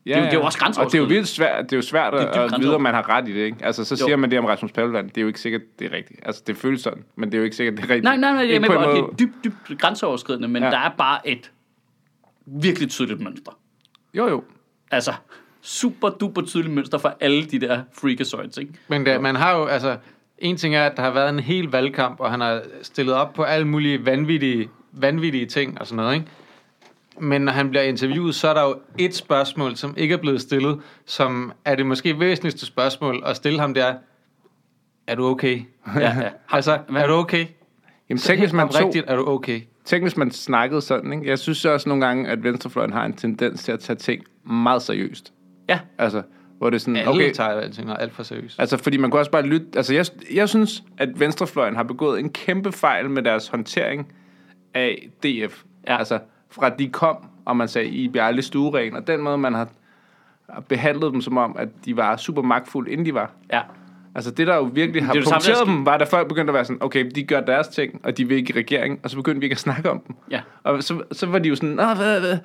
Ja, 0.05 0.09
Det 0.11 0.17
er 0.17 0.19
jo- 0.19 0.25
det 0.25 0.30
er 0.32 0.34
jo 0.34 0.39
ja. 0.39 0.45
også 0.45 0.59
Og 0.59 0.65
det 0.65 0.65
er 0.65 0.80
jo 0.80 0.84
grænseoverskridende. 0.84 1.13
vildt 1.15 1.27
svært, 1.27 1.63
det 1.65 1.71
er 1.73 1.77
jo 1.77 1.82
svært 1.82 2.13
Det 2.13 2.21
er 2.21 2.41
at, 2.53 2.61
vide, 2.61 2.75
om 2.75 2.82
man 2.82 2.93
har 2.93 3.09
ret 3.09 3.27
i 3.27 3.34
det, 3.34 3.39
ikke? 3.45 3.57
Altså, 3.65 3.84
så 3.86 3.95
Jo. 3.99 4.05
siger 4.05 4.15
man 4.15 4.32
det 4.32 4.39
om 4.39 4.45
Rasmus 4.45 4.71
Paludan. 4.71 5.07
Det 5.07 5.17
er 5.17 5.21
jo 5.21 5.27
ikke 5.27 5.39
sikkert, 5.39 5.61
det 5.80 5.91
er 5.91 5.97
rigtigt. 5.97 6.19
Altså, 6.23 6.43
det 6.47 6.57
føles 6.57 6.82
sådan, 6.82 7.03
men 7.15 7.30
det 7.32 7.34
er 7.36 7.38
jo 7.39 7.43
ikke 7.43 7.55
sikkert, 7.55 7.75
det 7.77 7.84
er 7.84 7.89
rigtigt. 7.89 8.03
Nej, 8.03 8.17
nej, 8.17 8.32
nej, 8.34 8.41
jeg 8.47 8.55
er 8.55 8.59
med 8.59 8.69
at 8.69 8.80
det 8.80 8.88
måde- 8.88 8.99
er 8.99 9.15
dybt, 9.19 9.34
dybt 9.43 9.80
grænseoverskridende, 9.80 10.47
men 10.47 10.63
ja. 10.63 10.67
Ja. 10.69 10.75
der 10.75 10.80
er 10.80 10.91
bare 10.97 11.27
et 11.27 11.51
virkelig 12.45 12.89
tydeligt 12.89 13.21
mønster. 13.21 13.51
Jo, 14.13 14.27
jo. 14.27 14.43
Altså, 14.91 15.13
super 15.61 16.09
duper 16.09 16.41
tydeligt 16.41 16.73
mønster 16.73 16.97
for 16.97 17.17
alle 17.19 17.45
de 17.45 17.59
der 17.59 17.82
freakazoids, 17.93 18.57
ikke? 18.57 18.73
Men 18.88 19.05
der, 19.05 19.19
man 19.19 19.36
har 19.36 19.57
jo, 19.57 19.65
altså, 19.65 19.97
en 20.41 20.57
ting 20.57 20.75
er, 20.75 20.85
at 20.85 20.97
der 20.97 21.03
har 21.03 21.11
været 21.11 21.29
en 21.29 21.39
hel 21.39 21.71
valgkamp, 21.71 22.19
og 22.19 22.31
han 22.31 22.41
har 22.41 22.61
stillet 22.81 23.15
op 23.15 23.33
på 23.33 23.43
alle 23.43 23.67
mulige 23.67 24.05
vanvittige, 24.05 24.69
vanvittige 24.91 25.45
ting 25.45 25.79
og 25.79 25.87
sådan 25.87 25.97
noget, 25.97 26.15
ikke? 26.15 26.27
Men 27.21 27.41
når 27.41 27.51
han 27.51 27.69
bliver 27.69 27.83
interviewet, 27.83 28.35
så 28.35 28.47
er 28.47 28.53
der 28.53 28.63
jo 28.63 28.75
et 28.97 29.15
spørgsmål, 29.15 29.75
som 29.75 29.93
ikke 29.97 30.13
er 30.13 30.17
blevet 30.17 30.41
stillet, 30.41 30.79
som 31.05 31.51
er 31.65 31.75
det 31.75 31.85
måske 31.85 32.19
væsentligste 32.19 32.65
spørgsmål 32.65 33.23
at 33.25 33.35
stille 33.35 33.59
ham, 33.59 33.73
det 33.73 33.83
er, 33.83 33.95
er 35.07 35.15
du 35.15 35.25
okay? 35.25 35.61
Ja, 35.95 36.19
ja. 36.19 36.29
Altså, 36.49 36.79
er 36.95 37.07
du 37.07 37.13
okay? 37.13 37.45
Jamen, 38.09 38.19
tænk, 38.19 38.39
hvis 38.39 38.53
man 38.53 38.69
tog, 38.69 38.85
Rigtigt, 38.85 39.05
er 39.07 39.15
du 39.15 39.27
okay? 39.27 39.61
tænk, 39.85 40.03
hvis 40.03 40.17
man 40.17 40.31
snakkede 40.31 40.81
sådan, 40.81 41.13
ikke? 41.13 41.29
Jeg 41.29 41.39
synes 41.39 41.65
også 41.65 41.89
nogle 41.89 42.05
gange, 42.05 42.29
at 42.29 42.43
venstrefløjen 42.43 42.93
har 42.93 43.05
en 43.05 43.13
tendens 43.13 43.63
til 43.63 43.71
at 43.71 43.79
tage 43.79 43.97
ting 43.97 44.23
meget 44.43 44.81
seriøst. 44.81 45.33
Ja, 45.69 45.79
Altså, 45.97 46.21
hvor 46.60 46.70
det 46.70 46.76
er 46.76 46.80
sådan, 46.80 46.95
Alle 46.95 47.10
okay, 47.10 47.32
tager 47.32 47.49
alting 47.49 47.89
alt 47.99 48.14
for 48.14 48.24
seriøst. 48.24 48.60
Altså, 48.60 48.78
fordi 48.78 48.97
man 48.97 49.12
kunne 49.12 49.20
også 49.20 49.32
bare 49.32 49.41
lytte... 49.45 49.66
Altså, 49.76 49.93
jeg, 49.93 50.05
jeg 50.34 50.49
synes, 50.49 50.84
at 50.97 51.20
Venstrefløjen 51.20 51.76
har 51.76 51.84
begået 51.84 52.20
en 52.20 52.30
kæmpe 52.30 52.72
fejl 52.72 53.10
med 53.10 53.24
deres 53.24 53.47
håndtering 53.47 54.14
af 54.74 55.10
DF. 55.24 55.64
Ja. 55.88 55.97
Altså, 55.97 56.20
fra 56.49 56.70
de 56.70 56.89
kom, 56.89 57.18
og 57.45 57.57
man 57.57 57.68
sagde, 57.68 57.88
I 57.88 58.07
bliver 58.07 58.24
aldrig 58.24 58.43
stueren, 58.43 58.95
og 58.95 59.07
den 59.07 59.22
måde, 59.22 59.38
man 59.38 59.53
har 59.53 59.68
behandlet 60.68 61.14
dem 61.14 61.22
som 61.22 61.38
om, 61.38 61.55
at 61.60 61.70
de 61.86 61.97
var 61.97 62.18
super 62.18 62.41
magtfulde, 62.41 62.91
inden 62.91 63.05
de 63.05 63.14
var. 63.14 63.32
ja. 63.53 63.62
Altså, 64.20 64.32
det 64.32 64.47
der 64.47 64.55
jo 64.55 64.61
virkelig 64.74 65.05
har 65.05 65.13
Det 65.13 65.28
er 65.28 65.34
det 65.34 65.43
sker- 65.43 65.63
dem, 65.63 65.86
var, 65.86 65.97
da 65.97 66.05
folk 66.05 66.28
begyndte 66.28 66.51
at 66.51 66.53
være 66.55 66.65
sådan, 66.65 66.84
okay, 66.84 67.11
de 67.15 67.24
gør 67.24 67.41
deres 67.41 67.67
ting, 67.67 68.01
og 68.03 68.17
de 68.17 68.28
vil 68.28 68.38
ikke 68.38 68.53
i 68.55 68.59
regering, 68.59 68.99
og 69.03 69.09
så 69.09 69.15
begyndte 69.15 69.39
vi 69.39 69.45
ikke 69.45 69.53
at 69.53 69.59
snakke 69.59 69.89
om 69.91 69.99
dem. 70.07 70.15
Ja. 70.32 70.41
Og 70.63 70.84
så, 70.84 71.01
så 71.11 71.26
var 71.26 71.39
de 71.39 71.49
jo 71.49 71.55
sådan, 71.55 71.70
Nå, 71.70 71.93
hvad, 71.93 72.20
hvad, 72.20 72.38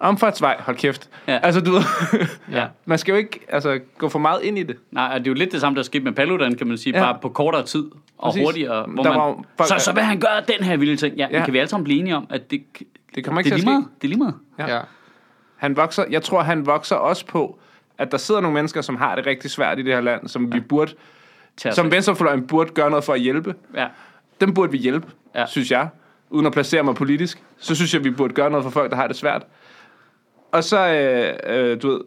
omfartsvej, 0.00 0.56
hold 0.60 0.76
kæft. 0.76 1.08
Ja. 1.28 1.38
Altså, 1.42 1.60
du 1.60 1.70
ved, 1.70 1.80
Ja. 2.58 2.66
man 2.84 2.98
skal 2.98 3.12
jo 3.12 3.18
ikke 3.18 3.40
altså, 3.48 3.78
gå 3.98 4.08
for 4.08 4.18
meget 4.18 4.42
ind 4.42 4.58
i 4.58 4.62
det. 4.62 4.76
Nej, 4.90 5.18
det 5.18 5.26
er 5.26 5.30
jo 5.30 5.34
lidt 5.34 5.52
det 5.52 5.60
samme, 5.60 5.76
der 5.76 5.82
skete 5.82 6.04
med 6.04 6.12
Paludan, 6.12 6.54
kan 6.54 6.66
man 6.66 6.78
sige, 6.78 6.96
Ja. 6.98 7.02
bare 7.04 7.18
på 7.22 7.28
kortere 7.28 7.62
tid 7.66 7.84
og 8.18 8.32
Præcis. 8.32 8.42
hurtigere. 8.46 8.86
Hvor 8.88 9.02
Der 9.02 9.10
man, 9.10 9.18
var 9.20 9.44
folk- 9.56 9.68
så, 9.68 9.84
så 9.84 9.92
vil 9.92 10.02
han 10.02 10.20
gøre 10.20 10.40
den 10.56 10.64
her 10.64 10.76
vilde 10.76 10.96
ting. 10.96 11.16
Ja, 11.16 11.26
Ja. 11.30 11.44
kan 11.44 11.52
vi 11.52 11.58
alle 11.58 11.68
sammen 11.68 11.84
blive 11.84 12.00
enige 12.00 12.16
om, 12.16 12.26
at 12.30 12.50
det, 12.50 12.62
Det 13.14 13.24
kommer 13.24 13.42
det 13.42 13.46
ikke 13.46 13.54
er 13.54 13.58
til 13.58 13.64
lige 13.64 13.74
at 13.76 13.80
meget. 13.80 13.84
ske. 13.84 13.94
Det 14.02 14.04
er 14.04 14.08
lige 14.08 14.18
meget. 14.18 14.34
Ja. 14.58 14.74
Ja. 14.76 14.80
Han 15.56 15.76
vokser, 15.76 16.04
jeg 16.10 16.22
tror, 16.22 16.42
han 16.42 16.66
vokser 16.66 16.96
også 16.96 17.26
på, 17.26 17.58
at 17.98 18.12
der 18.12 18.18
sidder 18.18 18.40
nogle 18.40 18.54
mennesker, 18.54 18.80
som 18.80 18.96
har 18.96 19.14
det 19.14 19.26
rigtig 19.26 19.50
svært 19.50 19.78
i 19.78 19.82
det 19.82 19.94
her 19.94 20.00
land, 20.00 20.28
som 20.28 20.52
vi 20.52 20.60
burde, 20.60 20.92
Tag 21.56 21.74
som 21.74 21.90
venstrefløjen 21.90 22.46
burde 22.46 22.70
gøre 22.70 22.90
noget 22.90 23.04
for 23.04 23.12
at 23.12 23.20
hjælpe. 23.20 23.54
Ja. 23.74 23.86
Dem 24.40 24.54
burde 24.54 24.72
vi 24.72 24.78
hjælpe, 24.78 25.06
ja. 25.34 25.40
Ja. 25.40 25.46
synes 25.46 25.70
jeg. 25.70 25.88
Uden 26.30 26.46
at 26.46 26.52
placere 26.52 26.82
mig 26.82 26.94
politisk. 26.94 27.42
Så 27.58 27.74
synes 27.74 27.94
jeg, 27.94 28.04
vi 28.04 28.10
burde 28.10 28.34
gøre 28.34 28.50
noget 28.50 28.64
for 28.64 28.70
folk, 28.70 28.90
der 28.90 28.96
har 28.96 29.06
det 29.06 29.16
svært. 29.16 29.42
Og 30.52 30.64
så, 30.64 30.88
øh, 30.88 31.56
øh, 31.70 31.82
du 31.82 31.88
ved, 31.88 32.00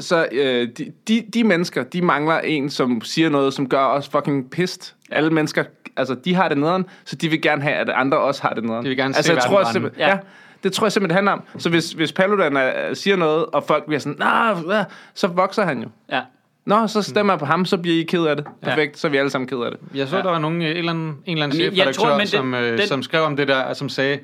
så 0.00 0.28
øh, 0.32 0.68
de, 0.78 0.92
de, 1.08 1.24
de 1.34 1.44
mennesker, 1.44 1.82
de 1.82 2.02
mangler 2.02 2.38
en, 2.38 2.70
som 2.70 3.00
siger 3.00 3.28
noget, 3.28 3.54
som 3.54 3.68
gør 3.68 3.84
os 3.84 4.08
fucking 4.08 4.50
pissed. 4.50 4.94
Alle 5.10 5.30
mennesker, 5.30 5.64
altså, 5.96 6.14
de 6.14 6.34
har 6.34 6.48
det 6.48 6.58
nederen, 6.58 6.86
så 7.04 7.16
de 7.16 7.28
vil 7.28 7.42
gerne 7.42 7.62
have, 7.62 7.74
at 7.74 7.88
andre 7.88 8.18
også 8.18 8.42
har 8.42 8.54
det 8.54 8.64
nederen. 8.64 8.84
De 8.84 8.88
vil 8.88 8.96
gerne 8.96 9.14
se 9.14 9.18
altså, 9.18 9.32
jeg 9.32 9.36
verden 9.36 9.50
tror 9.50 9.72
simpelthen, 9.72 10.00
ja. 10.00 10.08
Ja. 10.08 10.18
Det 10.62 10.72
tror 10.72 10.84
jeg 10.86 10.92
simpelthen, 10.92 11.08
det 11.08 11.14
handler 11.14 11.32
om. 11.32 11.60
Så 11.60 11.68
hvis, 11.70 11.92
hvis 11.92 12.12
Paludan 12.12 12.56
er, 12.56 12.94
siger 12.94 13.16
noget, 13.16 13.46
og 13.46 13.64
folk 13.64 13.86
bliver 13.86 13.98
sådan, 14.00 14.16
nah, 14.18 14.56
hvad?" 14.64 14.84
så 15.14 15.26
vokser 15.26 15.64
han 15.64 15.82
jo. 15.82 15.88
Ja. 16.12 16.22
Nå, 16.64 16.86
så 16.86 17.02
stemmer 17.02 17.32
jeg 17.32 17.38
på 17.38 17.44
ham, 17.44 17.64
så 17.64 17.76
bliver 17.78 18.00
I 18.00 18.02
ked 18.02 18.24
af 18.26 18.36
det. 18.36 18.46
Perfekt, 18.62 18.98
så 18.98 19.06
er 19.06 19.10
vi 19.10 19.16
alle 19.16 19.30
sammen 19.30 19.48
ked 19.48 19.58
af 19.58 19.70
det. 19.70 19.80
Jeg 19.94 20.08
så, 20.08 20.16
Ja. 20.16 20.22
der 20.22 20.30
var 20.30 20.38
nogen, 20.38 20.62
en 20.62 20.68
eller 20.76 20.92
anden, 20.92 21.06
en 21.26 21.32
eller 21.32 21.44
anden 21.44 21.58
chefredaktør, 21.58 21.92
tror, 21.92 22.18
det- 22.18 22.28
som, 22.28 22.54
øh, 22.54 22.78
den- 22.78 22.86
som 22.86 23.02
skrev 23.02 23.22
om 23.22 23.36
det 23.36 23.48
der, 23.48 23.62
og 23.62 23.76
som 23.76 23.88
sagde, 23.88 24.18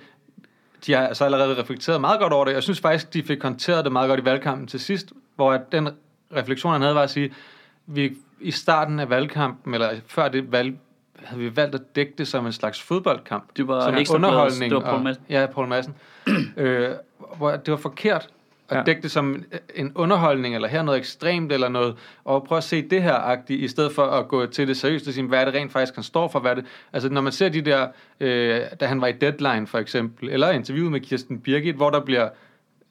de 0.86 0.92
har 0.92 1.06
altså 1.06 1.24
allerede 1.24 1.60
reflekteret 1.62 2.00
meget 2.00 2.20
godt 2.20 2.32
over 2.32 2.44
det. 2.44 2.52
Jeg 2.52 2.62
synes 2.62 2.80
faktisk, 2.80 3.14
de 3.14 3.22
fik 3.22 3.42
håndteret 3.42 3.84
det 3.84 3.92
meget 3.92 4.08
godt 4.08 4.20
i 4.20 4.24
valgkampen 4.24 4.66
til 4.66 4.80
sidst, 4.80 5.12
hvor 5.36 5.52
at 5.52 5.72
den 5.72 5.88
refleksion, 6.36 6.72
han 6.72 6.80
havde, 6.82 6.94
var 6.94 7.02
at 7.02 7.10
sige, 7.10 7.32
vi 7.86 8.12
i 8.40 8.50
starten 8.50 9.00
af 9.00 9.10
valgkampen, 9.10 9.74
eller 9.74 9.90
før 10.06 10.28
det 10.28 10.52
valg, 10.52 10.74
havde 11.26 11.42
vi 11.42 11.56
valgt 11.56 11.74
at 11.74 11.80
dække 11.96 12.12
det 12.18 12.28
som 12.28 12.46
en 12.46 12.52
slags 12.52 12.82
fodboldkamp. 12.82 13.44
Det 13.56 13.68
var 13.68 13.80
som 13.84 13.94
en 13.94 14.06
underholdning. 14.14 14.70
det 14.70 14.76
var 14.76 14.80
Poul 14.82 14.94
og- 14.96 15.02
Madsen. 15.02 15.24
Ja, 15.30 15.46
Poul 15.46 15.68
Madsen. 15.68 15.94
øh, 16.56 16.90
hvor 17.36 17.50
det 17.50 17.70
var 17.70 17.76
forkert 17.76 18.28
at 18.68 18.76
ja. 18.76 18.82
dække 18.82 19.02
det 19.02 19.10
som 19.10 19.44
en 19.74 19.92
underholdning, 19.94 20.54
eller 20.54 20.68
her 20.68 20.82
noget 20.82 20.98
ekstremt, 20.98 21.52
eller 21.52 21.68
noget, 21.68 21.94
og 22.24 22.44
prøve 22.44 22.56
at 22.56 22.64
se 22.64 22.88
det 22.88 23.02
her 23.02 23.14
agtigt, 23.14 23.60
i 23.60 23.68
stedet 23.68 23.92
for 23.92 24.02
at 24.02 24.28
gå 24.28 24.46
til 24.46 24.68
det 24.68 24.76
seriøst 24.76 25.08
og 25.08 25.14
sige, 25.14 25.26
hvad 25.26 25.40
er 25.40 25.44
det 25.44 25.54
rent 25.54 25.72
faktisk, 25.72 25.94
han 25.94 26.04
står 26.04 26.28
for, 26.28 26.40
hvad 26.40 26.50
er 26.50 26.54
det, 26.54 26.64
altså 26.92 27.08
når 27.08 27.20
man 27.20 27.32
ser 27.32 27.48
de 27.48 27.60
der, 27.60 27.88
øh, 28.20 28.60
da 28.80 28.86
han 28.86 29.00
var 29.00 29.06
i 29.06 29.12
Deadline 29.12 29.66
for 29.66 29.78
eksempel, 29.78 30.28
eller 30.28 30.50
interviewet 30.50 30.92
med 30.92 31.00
Kirsten 31.00 31.40
Birgit, 31.40 31.74
hvor 31.74 31.90
der 31.90 32.00
bliver 32.00 32.28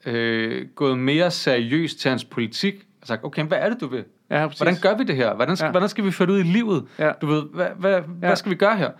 øh, 0.06 0.66
gået 0.74 0.98
mere 0.98 1.30
seriøst 1.30 1.98
til 1.98 2.08
hans 2.08 2.24
politik, 2.24 2.74
og 3.06 3.08
sagt, 3.08 3.24
okay, 3.24 3.44
hvad 3.44 3.58
er 3.58 3.68
det, 3.68 3.80
du 3.80 3.86
vil? 3.86 4.04
Ja, 4.30 4.46
præcis. 4.46 4.58
Hvordan 4.58 4.76
gør 4.82 4.96
vi 4.96 5.04
det 5.04 5.16
her? 5.16 5.34
Hvordan 5.34 5.56
skal, 5.56 5.66
Ja. 5.66 5.70
hvordan 5.70 5.88
skal 5.88 6.04
vi 6.04 6.10
føre 6.10 6.26
det 6.26 6.32
ud 6.32 6.38
i 6.38 6.42
livet? 6.42 6.84
Ja. 6.98 7.12
Du 7.20 7.26
ved, 7.26 7.42
hvad, 7.54 7.68
hvad, 7.76 7.92
ja. 7.92 8.00
hvad 8.00 8.36
skal 8.36 8.50
vi 8.50 8.56
gøre 8.56 8.76
her? 8.76 8.90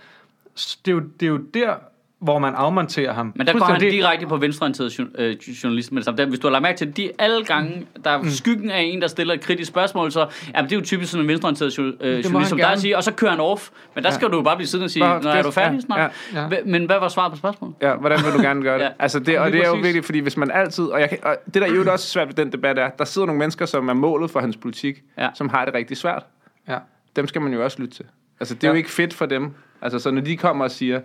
Det 0.84 0.90
er, 0.90 0.92
jo, 0.92 1.00
det 1.20 1.26
er 1.26 1.30
jo 1.30 1.36
der, 1.54 1.74
hvor 2.20 2.38
man 2.38 2.54
afmonterer 2.54 3.12
ham. 3.12 3.32
Men 3.36 3.46
der 3.46 3.52
går 3.52 3.64
han 3.64 3.80
direkte 3.80 4.26
på 4.26 4.36
venstreorienteret 4.36 5.00
øh, 5.18 5.36
journalist 5.64 5.92
med 5.92 6.02
det 6.02 6.04
samme. 6.04 6.24
Hvis 6.24 6.38
du 6.38 6.46
har 6.46 6.52
lagt 6.52 6.62
mærke 6.62 6.78
til, 6.78 6.96
de 6.96 7.10
alle 7.18 7.44
gange, 7.44 7.86
der 8.04 8.10
er 8.10 8.24
skyggen 8.28 8.70
af 8.70 8.80
en, 8.80 9.00
der 9.02 9.08
stiller 9.08 9.34
et 9.34 9.40
kritisk 9.40 9.68
spørgsmål, 9.68 10.12
så 10.12 10.26
jamen, 10.54 10.70
det 10.70 10.76
er 10.76 10.80
jo 10.80 10.84
typisk 10.84 11.10
sådan 11.10 11.24
en 11.24 11.28
venstreorienteret 11.28 11.78
øh, 12.00 12.24
journalist, 12.24 12.48
som 12.50 12.58
der 12.58 12.76
siger, 12.76 12.96
og 12.96 13.04
så 13.04 13.12
kører 13.12 13.30
han 13.30 13.40
off. 13.40 13.68
Men 13.94 14.04
der 14.04 14.10
skal 14.10 14.28
du 14.28 14.36
jo 14.36 14.42
bare 14.42 14.56
blive 14.56 14.66
siddende 14.68 14.86
og 14.86 14.90
sige, 14.90 15.02
Bare 15.02 15.22
Nå, 15.22 15.28
er 15.30 15.42
du 15.42 15.50
færdig 15.50 15.74
Ja, 15.74 15.80
snart? 15.80 16.12
ja, 16.34 16.40
ja. 16.40 16.48
Men 16.66 16.86
hvad 16.86 16.98
var 16.98 17.08
svaret 17.08 17.32
på 17.32 17.38
spørgsmålet? 17.38 17.74
Ja, 17.82 17.94
hvordan 17.94 18.18
vil 18.24 18.32
du 18.32 18.38
gerne 18.40 18.62
gøre 18.62 18.78
det? 18.78 18.84
Ja. 18.84 18.90
Altså 18.98 19.18
det, 19.20 19.38
og 19.38 19.52
det 19.52 19.60
er 19.64 19.68
jo 19.68 19.74
virkelig, 19.74 20.04
fordi 20.04 20.18
hvis 20.18 20.36
man 20.36 20.50
altid, 20.50 20.84
og, 20.84 21.00
jeg 21.00 21.08
kan, 21.08 21.18
og 21.22 21.36
det 21.46 21.54
der 21.54 21.62
er 21.68 21.74
jo 21.74 21.92
også 21.92 22.06
svært 22.08 22.28
ved 22.28 22.34
den 22.34 22.52
debat 22.52 22.78
er, 22.78 22.90
der 22.98 23.04
sidder 23.04 23.26
nogle 23.26 23.38
mennesker, 23.38 23.66
som 23.66 23.88
er 23.88 23.94
målet 23.94 24.30
for 24.30 24.40
hans 24.40 24.56
politik, 24.56 25.02
Ja. 25.18 25.28
som 25.34 25.48
har 25.48 25.64
det 25.64 25.74
rigtig 25.74 25.96
svært. 25.96 26.22
Ja. 26.68 26.76
Dem 27.16 27.26
skal 27.26 27.40
man 27.42 27.52
jo 27.52 27.64
også 27.64 27.80
lytte 27.80 27.94
til. 27.94 28.04
Altså 28.40 28.54
det 28.54 28.64
er 28.64 28.68
Ja. 28.68 28.72
jo 28.72 28.76
ikke 28.76 28.90
fedt 28.90 29.14
for 29.14 29.26
dem. 29.26 29.50
Altså 29.82 29.98
så 29.98 30.10
når 30.10 30.20
de 30.20 30.36
kommer 30.36 30.64
og 30.64 30.70
siger, 30.70 31.00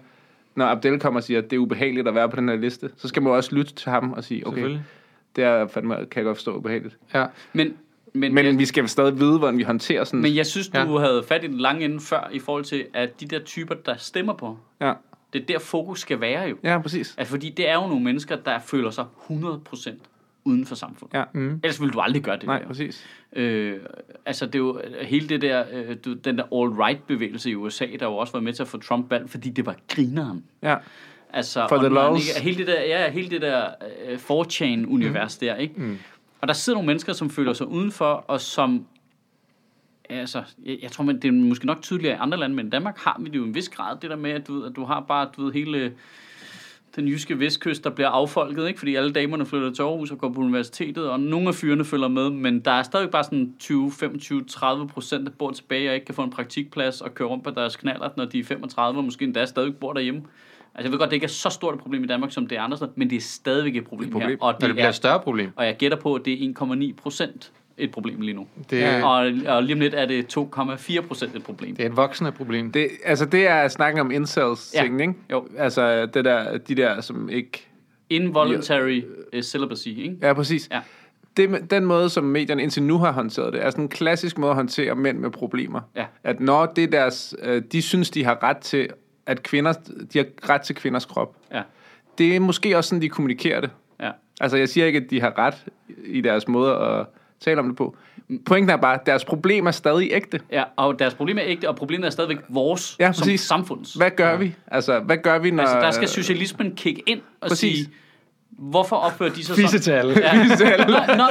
når 0.55 0.65
Abdel 0.65 0.99
kommer 0.99 1.19
og 1.19 1.23
siger, 1.23 1.37
at 1.41 1.49
det 1.49 1.55
er 1.55 1.59
ubehageligt 1.59 2.07
at 2.07 2.15
være 2.15 2.29
på 2.29 2.35
den 2.35 2.49
her 2.49 2.55
liste, 2.55 2.89
så 2.97 3.07
skal 3.07 3.21
man 3.21 3.31
jo 3.31 3.35
også 3.35 3.55
lytte 3.55 3.73
til 3.73 3.89
ham 3.91 4.11
og 4.13 4.23
sige, 4.23 4.47
okay, 4.47 4.77
det 5.35 5.43
er 5.43 5.67
fandme, 5.67 5.95
kan 5.95 6.07
jeg 6.15 6.23
godt 6.23 6.37
forstå 6.37 6.55
ubehageligt. 6.57 6.97
Ja. 7.13 7.25
Men, 7.53 7.73
men, 8.13 8.33
Men 8.33 8.45
jeg, 8.45 8.57
vi 8.59 8.65
skal 8.65 8.89
stadig 8.89 9.19
vide, 9.19 9.37
hvordan 9.37 9.57
vi 9.57 9.63
håndterer 9.63 10.03
sådan 10.03 10.19
men 10.21 10.35
jeg 10.35 10.45
synes, 10.45 10.67
du 10.69 10.77
Ja. 10.77 10.97
havde 11.05 11.23
fat 11.27 11.43
i 11.43 11.47
den 11.47 11.57
lange 11.57 11.85
ende 11.85 11.99
før, 11.99 12.29
i 12.33 12.39
forhold 12.39 12.63
til, 12.63 12.85
at 12.93 13.21
de 13.21 13.25
der 13.27 13.39
typer, 13.39 13.75
der 13.75 13.95
stemmer 13.97 14.33
på, 14.33 14.57
Ja, 14.81 14.93
det 15.33 15.41
er 15.41 15.45
der 15.45 15.59
fokus 15.59 15.99
skal 15.99 16.21
være 16.21 16.43
jo. 16.49 16.57
ja 16.63 16.79
præcis. 16.81 17.15
Altså, 17.17 17.31
fordi 17.31 17.49
det 17.49 17.69
er 17.69 17.73
jo 17.75 17.87
nogle 17.87 18.03
mennesker, 18.03 18.35
der 18.35 18.59
føler 18.59 18.89
sig 18.89 19.05
100% 19.29 19.91
uden 20.43 20.65
for 20.65 20.75
samfundet. 20.75 21.13
Ja. 21.17 21.23
Mm. 21.33 21.59
Ellers 21.63 21.81
ville 21.81 21.93
du 21.93 21.99
aldrig 21.99 22.23
gøre 22.23 22.35
det. 22.35 22.45
Nej, 22.45 22.59
der. 22.59 22.67
præcis. 22.67 23.05
Øh, 23.33 23.79
altså 24.25 24.45
det 24.45 24.55
er 24.55 24.59
jo 24.59 24.79
øh, 24.83 25.05
hele 25.05 25.29
det 25.29 25.41
der, 25.41 25.65
øh, 25.73 25.95
du, 26.05 26.13
den 26.13 26.37
der 26.37 26.43
all-right 26.43 26.99
bevægelse 27.07 27.49
i 27.49 27.55
USA, 27.55 27.85
der 27.99 28.05
jo 28.05 28.15
også 28.17 28.33
var 28.33 28.39
med 28.39 28.53
til 28.53 28.63
at 28.63 28.67
få 28.67 28.77
Trump 28.77 29.11
valgt, 29.11 29.31
fordi 29.31 29.49
det 29.49 29.65
var 29.65 29.75
grineren. 29.87 30.43
Ja. 30.61 30.75
Altså, 31.33 31.65
For 31.69 31.77
the 31.77 32.17
ikke- 32.17 32.41
Hele 32.41 32.57
det 32.57 32.67
der, 32.67 32.81
ja, 32.81 33.11
hele 33.11 33.29
det 33.29 33.41
der 33.41 33.69
øh, 34.07 34.17
4chan-univers 34.17 35.37
mm. 35.41 35.45
der, 35.47 35.55
ikke? 35.55 35.73
Mm. 35.77 35.97
Og 36.41 36.47
der 36.47 36.53
sidder 36.53 36.77
nogle 36.77 36.87
mennesker, 36.87 37.13
som 37.13 37.29
føler 37.29 37.53
sig 37.53 37.67
udenfor, 37.67 38.25
og 38.27 38.41
som 38.41 38.85
Altså, 40.09 40.43
jeg, 40.65 40.77
jeg 40.81 40.91
tror, 40.91 41.03
men 41.03 41.21
det 41.21 41.27
er 41.27 41.31
måske 41.31 41.65
nok 41.65 41.81
tydeligere 41.81 42.15
i 42.15 42.17
andre 42.19 42.37
lande, 42.37 42.55
men 42.55 42.67
i 42.67 42.69
Danmark 42.69 42.97
har 42.97 43.17
vi 43.19 43.29
det 43.29 43.35
jo 43.35 43.43
en 43.43 43.55
vis 43.55 43.69
grad, 43.69 43.97
det 44.01 44.09
der 44.09 44.15
med, 44.15 44.31
at 44.31 44.47
du, 44.47 44.63
at 44.63 44.75
du 44.75 44.83
har 44.85 44.99
bare, 44.99 45.29
du 45.37 45.45
ved, 45.45 45.53
hele 45.53 45.93
den 46.95 47.07
jyske 47.07 47.39
vestkyst, 47.39 47.83
der 47.83 47.89
bliver 47.89 48.09
affolket, 48.09 48.67
ikke? 48.67 48.79
fordi 48.79 48.95
alle 48.95 49.11
damerne 49.11 49.45
flytter 49.45 49.71
til 49.73 49.81
Aarhus 49.83 50.11
og 50.11 50.17
går 50.17 50.29
på 50.29 50.41
universitetet, 50.41 51.09
og 51.09 51.19
nogle 51.19 51.47
af 51.47 51.55
fyrene 51.55 51.85
følger 51.85 52.07
med, 52.07 52.29
men 52.29 52.59
der 52.59 52.71
er 52.71 52.83
stadig 52.83 53.09
bare 53.09 53.23
sådan 53.23 53.53
20, 53.59 53.91
25, 53.91 54.43
30 54.43 54.87
procent, 54.87 55.25
der 55.25 55.31
bor 55.39 55.51
tilbage 55.51 55.89
og 55.89 55.93
ikke 55.95 56.05
kan 56.05 56.15
få 56.15 56.23
en 56.23 56.29
praktikplads 56.29 57.01
og 57.01 57.13
køre 57.13 57.27
rundt 57.27 57.43
på 57.43 57.49
deres 57.49 57.75
knaller, 57.75 58.09
når 58.17 58.25
de 58.25 58.39
er 58.39 58.43
35 58.43 58.99
og 58.99 59.03
måske 59.03 59.25
endda 59.25 59.45
stadig 59.45 59.75
bor 59.75 59.93
derhjemme. 59.93 60.21
Altså 60.75 60.85
jeg 60.85 60.91
ved 60.91 60.99
godt, 60.99 61.09
det 61.09 61.15
ikke 61.15 61.23
er 61.23 61.27
så 61.27 61.49
stort 61.49 61.73
et 61.75 61.79
problem 61.81 62.03
i 62.03 62.07
Danmark, 62.07 62.31
som 62.31 62.47
det 62.47 62.57
er 62.57 62.61
andre 62.61 62.77
steder, 62.77 62.91
men 62.95 63.09
det 63.09 63.15
er 63.15 63.21
stadigvæk 63.21 63.75
et 63.75 63.83
problem, 63.85 64.07
Et 64.07 64.11
problem. 64.13 64.29
her. 64.29 64.37
Og 64.41 64.47
Og 64.47 64.53
det 64.53 64.61
det, 64.61 64.69
bliver 64.75 64.85
er, 64.85 64.89
et 64.89 64.95
større 64.95 65.19
problem. 65.19 65.49
og 65.55 65.65
jeg 65.65 65.77
gætter 65.77 65.97
på, 65.97 66.15
at 66.15 66.25
det 66.25 66.43
er 66.45 66.53
1,9 66.61 66.93
procent 66.95 67.51
et 67.83 67.91
problem 67.91 68.21
lige 68.21 68.33
nu. 68.33 68.47
Det, 68.69 68.79
Ja. 68.79 69.05
Og, 69.07 69.31
og 69.47 69.63
lige 69.63 69.73
om 69.73 69.79
lidt 69.79 69.93
er 69.93 70.05
det 70.05 70.37
2,4 70.37 71.01
procent 71.07 71.35
et 71.35 71.43
problem. 71.43 71.75
det 71.75 71.85
er 71.85 71.89
et 71.89 71.97
voksende 71.97 72.31
problem. 72.31 72.71
Det, 72.71 72.87
altså 73.05 73.25
det 73.25 73.47
er 73.47 73.67
snakken 73.67 74.01
om 74.01 74.11
incels 74.11 74.71
Ja. 74.75 74.81
ting, 74.81 75.01
ikke? 75.01 75.13
Jo. 75.31 75.47
Altså 75.57 76.05
det 76.05 76.25
der, 76.25 76.57
de 76.57 76.75
der, 76.75 77.01
som 77.01 77.29
ikke... 77.29 77.67
Involuntary 78.09 79.01
uh, 79.37 79.41
celibacy, 79.41 79.87
ikke? 79.87 80.15
Ja, 80.21 80.33
præcis. 80.33 80.69
Ja. 80.71 80.79
Det, 81.37 81.71
den 81.71 81.85
måde, 81.85 82.09
som 82.09 82.23
medierne 82.23 82.63
indtil 82.63 82.83
nu 82.83 82.97
har 82.97 83.11
håndteret 83.11 83.53
det, 83.53 83.65
er 83.65 83.69
sådan 83.69 83.83
en 83.85 83.89
klassisk 83.89 84.37
måde 84.37 84.49
at 84.49 84.55
håndtere 84.55 84.95
mænd 84.95 85.17
med 85.19 85.29
problemer. 85.29 85.81
Ja. 85.95 86.05
At 86.23 86.39
når 86.39 86.65
det 86.65 86.83
er 86.83 86.87
deres... 86.87 87.35
Øh, 87.43 87.61
de 87.71 87.81
synes, 87.81 88.09
de 88.09 88.23
har 88.23 88.43
ret 88.43 88.57
til, 88.57 88.87
at 89.25 89.43
kvinder... 89.43 89.73
De 90.13 90.17
har 90.19 90.25
ret 90.49 90.61
til 90.61 90.75
kvinders 90.75 91.05
krop. 91.05 91.35
Ja, 91.53 91.61
Det 92.17 92.35
er 92.35 92.39
måske 92.39 92.77
også 92.77 92.87
sådan, 92.89 93.01
de 93.01 93.09
kommunikerer 93.09 93.61
det. 93.61 93.69
ja. 94.01 94.11
Altså, 94.41 94.57
jeg 94.57 94.69
siger 94.69 94.85
ikke, 94.85 94.99
at 94.99 95.09
de 95.09 95.21
har 95.21 95.37
ret 95.37 95.65
i 96.05 96.21
deres 96.21 96.47
måde 96.47 96.75
at 96.75 97.05
tale 97.41 97.59
om 97.59 97.67
det 97.67 97.75
på. 97.75 97.95
Pointen 98.45 98.69
er 98.69 98.77
bare, 98.77 98.93
at 98.93 99.05
deres 99.05 99.25
problem 99.25 99.67
er 99.67 99.71
stadig 99.71 100.09
ægte. 100.11 100.39
Ja, 100.51 100.63
og 100.75 100.99
deres 100.99 101.13
problem 101.13 101.37
er 101.37 101.43
ægte, 101.45 101.69
og 101.69 101.75
problemet 101.75 102.05
er 102.05 102.09
stadigvæk 102.09 102.37
vores 102.49 102.95
Ja, 102.99 103.11
som 103.11 103.37
samfunds. 103.37 103.93
Hvad 103.93 104.11
gør 104.11 104.37
vi? 104.37 104.55
Altså, 104.67 104.99
hvad 104.99 105.17
gør 105.17 105.39
vi, 105.39 105.51
når... 105.51 105.63
Altså, 105.63 105.79
der 105.79 105.91
skal 105.91 106.07
socialismen 106.07 106.75
kigge 106.75 107.01
ind 107.05 107.21
og 107.41 107.47
Præcis. 107.49 107.77
sige, 107.77 107.91
Hvorfor 108.61 108.95
opfører 108.95 109.29
de 109.29 109.35
sig 109.35 109.45
sådan? 109.45 109.61
Fisse 109.61 109.79
til 109.79 109.91
alle. 109.91 110.13
Ja. 110.19 110.45
Nå, 110.85 111.15
nå, 111.17 111.27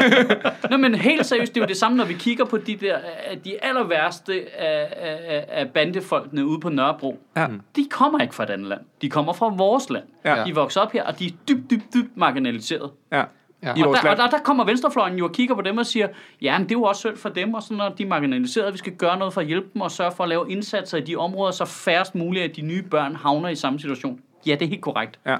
nå, 0.70 0.76
men 0.76 0.94
helt 0.94 1.26
seriøst, 1.26 1.54
det 1.54 1.60
er 1.60 1.64
jo 1.64 1.68
det 1.68 1.76
samme, 1.76 1.98
når 1.98 2.04
vi 2.04 2.14
kigger 2.14 2.44
på 2.44 2.58
de 2.58 2.76
der, 2.76 2.98
øh, 3.30 3.36
de 3.44 3.64
aller 3.64 3.84
værste 3.84 4.60
af, 4.60 4.88
af, 4.96 5.44
af 5.48 5.70
bandefolkene 5.70 6.46
ude 6.46 6.60
på 6.60 6.68
Nørrebro. 6.68 7.18
Ja. 7.36 7.46
De 7.76 7.86
kommer 7.90 8.18
ikke 8.20 8.34
fra 8.34 8.44
et 8.44 8.50
andet 8.50 8.68
land. 8.68 8.80
De 9.02 9.10
kommer 9.10 9.32
fra 9.32 9.48
vores 9.48 9.90
land. 9.90 10.04
Ja. 10.24 10.44
De 10.46 10.54
vokser 10.54 10.80
op 10.80 10.92
her, 10.92 11.04
og 11.04 11.18
de 11.18 11.26
er 11.26 11.30
dybt, 11.48 11.70
dybt, 11.70 11.94
dybt 11.94 12.16
marginaliseret. 12.16 12.90
Ja. 13.12 13.24
Ja. 13.62 13.74
I 13.76 13.82
Og 13.82 13.86
vores 13.88 14.00
der, 14.00 14.10
og 14.10 14.16
der, 14.16 14.30
der 14.30 14.38
kommer 14.38 14.64
venstrefløjen 14.64 15.16
jo 15.18 15.24
og 15.24 15.32
kigger 15.32 15.54
på 15.54 15.60
dem 15.62 15.78
og 15.78 15.86
siger, 15.86 16.08
ja, 16.42 16.58
men 16.58 16.68
det 16.68 16.74
er 16.74 16.78
jo 16.78 16.82
også 16.82 17.00
synd 17.00 17.16
for 17.16 17.28
dem, 17.28 17.54
og 17.54 17.62
sådan, 17.62 17.76
når 17.76 17.88
de 17.88 18.02
er 18.02 18.06
marginaliseret, 18.08 18.72
vi 18.72 18.78
skal 18.78 18.92
gøre 18.92 19.18
noget 19.18 19.34
for 19.34 19.40
at 19.40 19.46
hjælpe 19.46 19.66
dem 19.74 19.82
og 19.82 19.90
sørge 19.90 20.12
for 20.16 20.22
at 20.24 20.28
lave 20.28 20.50
indsatser 20.50 20.98
i 20.98 21.00
de 21.00 21.16
områder, 21.16 21.52
så 21.52 21.64
færrest 21.64 22.14
muligt 22.14 22.42
af 22.44 22.50
de 22.50 22.62
nye 22.62 22.82
børn 22.82 23.16
havner 23.16 23.48
i 23.48 23.54
samme 23.54 23.80
situation. 23.80 24.20
Ja, 24.46 24.52
det 24.54 24.62
er 24.62 24.68
helt 24.68 24.82
korrekt. 24.82 25.18
Ja. 25.26 25.36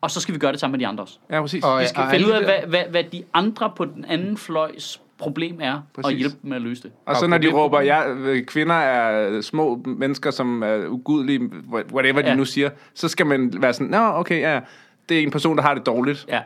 Og 0.00 0.10
så 0.10 0.20
skal 0.20 0.34
vi 0.34 0.38
gøre 0.38 0.52
det 0.52 0.60
sammen 0.60 0.72
med 0.72 0.80
de 0.80 0.86
andre 0.88 1.04
også. 1.04 1.18
Ja, 1.30 1.40
præcis. 1.40 1.64
Og- 1.64 1.80
Vi 1.80 1.86
skal 1.86 2.02
og 2.02 2.10
finde 2.10 2.26
ud 2.26 2.30
af, 2.30 2.40
de 2.40 2.44
hvad, 2.46 2.58
hvad, 2.68 2.82
hvad 2.90 3.04
de 3.04 3.22
andre 3.34 3.72
på 3.76 3.84
den 3.84 4.04
anden 4.08 4.36
fløjs 4.36 5.00
problem 5.18 5.58
er, 5.62 5.72
og 5.74 5.82
Præcis. 6.02 6.18
hjælpe 6.18 6.36
dem 6.42 6.48
med 6.48 6.56
at 6.56 6.62
løse 6.62 6.82
det. 6.82 6.92
Og 7.06 7.16
så 7.16 7.24
Og 7.24 7.30
når 7.30 7.38
de 7.38 7.52
råber, 7.52 7.80
ja, 7.80 8.08
øh, 8.08 8.44
kvinder 8.44 8.74
er 8.74 9.40
små 9.40 9.82
mennesker, 9.86 10.30
som 10.30 10.62
er 10.62 10.86
ugudelige, 10.88 11.50
whatever 11.92 12.22
de 12.22 12.28
Ja. 12.28 12.34
nu 12.34 12.44
siger, 12.44 12.70
så 12.94 13.08
skal 13.08 13.26
man 13.26 13.52
være 13.62 13.72
sådan, 13.72 13.86
nå, 13.86 13.98
okay, 13.98 14.40
ja, 14.40 14.60
det 15.08 15.18
er 15.18 15.22
en 15.22 15.30
person, 15.30 15.56
der 15.56 15.62
har 15.62 15.74
det 15.74 15.86
dårligt. 15.86 16.26
Ja. 16.28 16.40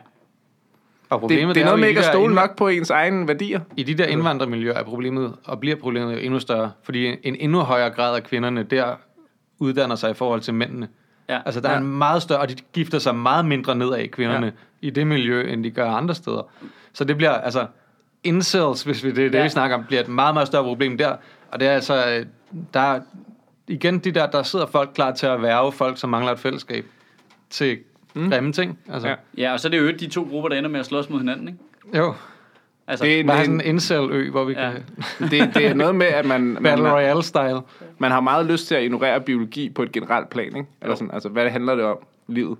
Og 1.09 1.15
Det, 1.15 1.21
problemet 1.21 1.55
det 1.55 1.61
er 1.61 1.65
jo 1.65 1.65
noget 1.65 1.79
med 1.79 1.87
ikke 1.89 1.99
at 1.99 2.05
stole 2.05 2.35
nok 2.35 2.55
på 2.57 2.67
ens 2.67 2.89
egne 2.89 3.27
værdier. 3.27 3.59
I 3.77 3.83
de 3.83 3.93
der 3.97 4.05
indvandrermiljøer 4.05 4.73
er 4.73 4.83
problemet, 4.83 5.35
og 5.45 5.59
bliver 5.59 5.75
problemet 5.75 6.13
jo 6.13 6.17
endnu 6.17 6.39
større, 6.39 6.71
fordi 6.83 7.05
en 7.23 7.35
endnu 7.39 7.59
højere 7.59 7.89
grad 7.89 8.15
af 8.15 8.23
kvinderne 8.23 8.63
der 8.63 8.95
uddanner 9.59 9.95
sig 9.95 10.11
i 10.11 10.13
forhold 10.13 10.41
til 10.41 10.53
mændene. 10.53 10.87
Ja. 11.29 11.39
Altså 11.45 11.61
der 11.61 11.69
er 11.69 11.73
Ja. 11.73 11.79
en 11.79 11.97
meget 11.97 12.21
større, 12.21 12.39
og 12.39 12.49
de 12.49 12.55
gifter 12.73 12.99
sig 12.99 13.15
meget 13.15 13.45
mindre 13.45 13.75
nedad, 13.75 14.07
kvinderne, 14.07 14.45
Ja. 14.45 14.51
i 14.87 14.89
det 14.89 15.07
miljø, 15.07 15.53
end 15.53 15.63
de 15.63 15.71
gør 15.71 15.89
andre 15.91 16.15
steder. 16.15 16.49
Så 16.93 17.03
det 17.03 17.17
bliver, 17.17 17.31
altså, 17.31 17.65
incels, 18.23 18.83
hvis 18.83 19.03
vi, 19.03 19.11
det 19.11 19.25
er 19.25 19.29
det, 19.29 19.37
Ja. 19.37 19.43
vi 19.43 19.49
snakker 19.49 19.77
om, 19.77 19.83
bliver 19.87 20.01
et 20.01 20.07
meget, 20.07 20.33
meget 20.33 20.47
større 20.47 20.63
problem 20.63 20.97
der. 20.97 21.15
Og 21.51 21.59
det 21.59 21.67
er 21.67 21.71
altså, 21.71 22.09
øh, 22.09 22.25
der 22.73 22.79
er, 22.79 22.99
igen 23.67 23.99
de 23.99 24.11
der, 24.11 24.27
der 24.27 24.43
sidder 24.43 24.65
folk 24.65 24.89
klar 24.95 25.11
til 25.11 25.25
at 25.27 25.41
værve 25.41 25.71
folk, 25.71 25.97
som 25.97 26.09
mangler 26.09 26.31
et 26.31 26.39
fællesskab 26.39 26.85
til 27.49 27.77
mm. 28.13 28.29
grimme 28.31 28.51
ting. 28.51 28.79
Altså, 28.93 29.07
Ja. 29.07 29.15
ja. 29.37 29.43
ja, 29.43 29.53
og 29.53 29.59
så 29.59 29.67
er 29.67 29.69
det 29.69 29.79
jo 29.79 29.91
de 29.91 30.07
to 30.07 30.27
grupper, 30.31 30.49
der 30.49 30.55
ender 30.57 30.69
med 30.69 30.79
at 30.79 30.85
slås 30.85 31.09
mod 31.09 31.19
hinanden, 31.19 31.47
ikke? 31.47 31.59
Jo, 31.97 32.13
Altså, 32.87 33.05
Det 33.05 33.19
er 33.19 33.23
bare 33.23 33.37
en, 33.39 33.45
sådan 33.45 33.61
en 33.61 33.67
incel-ø, 33.67 34.29
hvor 34.31 34.43
vi 34.43 34.53
Ja. 34.53 34.65
ja. 34.67 34.71
kan... 35.17 35.29
det, 35.31 35.51
det 35.55 35.67
er 35.67 35.73
noget 35.73 35.95
med, 35.95 36.07
at 36.07 36.25
man, 36.25 36.41
man, 36.53 36.63
Battle 36.63 36.83
man, 36.83 36.91
Royale-style. 36.93 37.61
man 37.97 38.11
har 38.11 38.19
meget 38.19 38.45
lyst 38.45 38.67
til 38.67 38.75
at 38.75 38.83
ignorere 38.83 39.21
biologi 39.21 39.69
på 39.69 39.83
et 39.83 39.91
generelt 39.91 40.29
plan. 40.29 40.45
Ikke? 40.55 40.65
Eller 40.81 40.95
sådan, 40.95 41.11
altså, 41.13 41.29
hvad 41.29 41.49
handler 41.49 41.75
det 41.75 41.85
om? 41.85 41.97
Livet. 42.27 42.57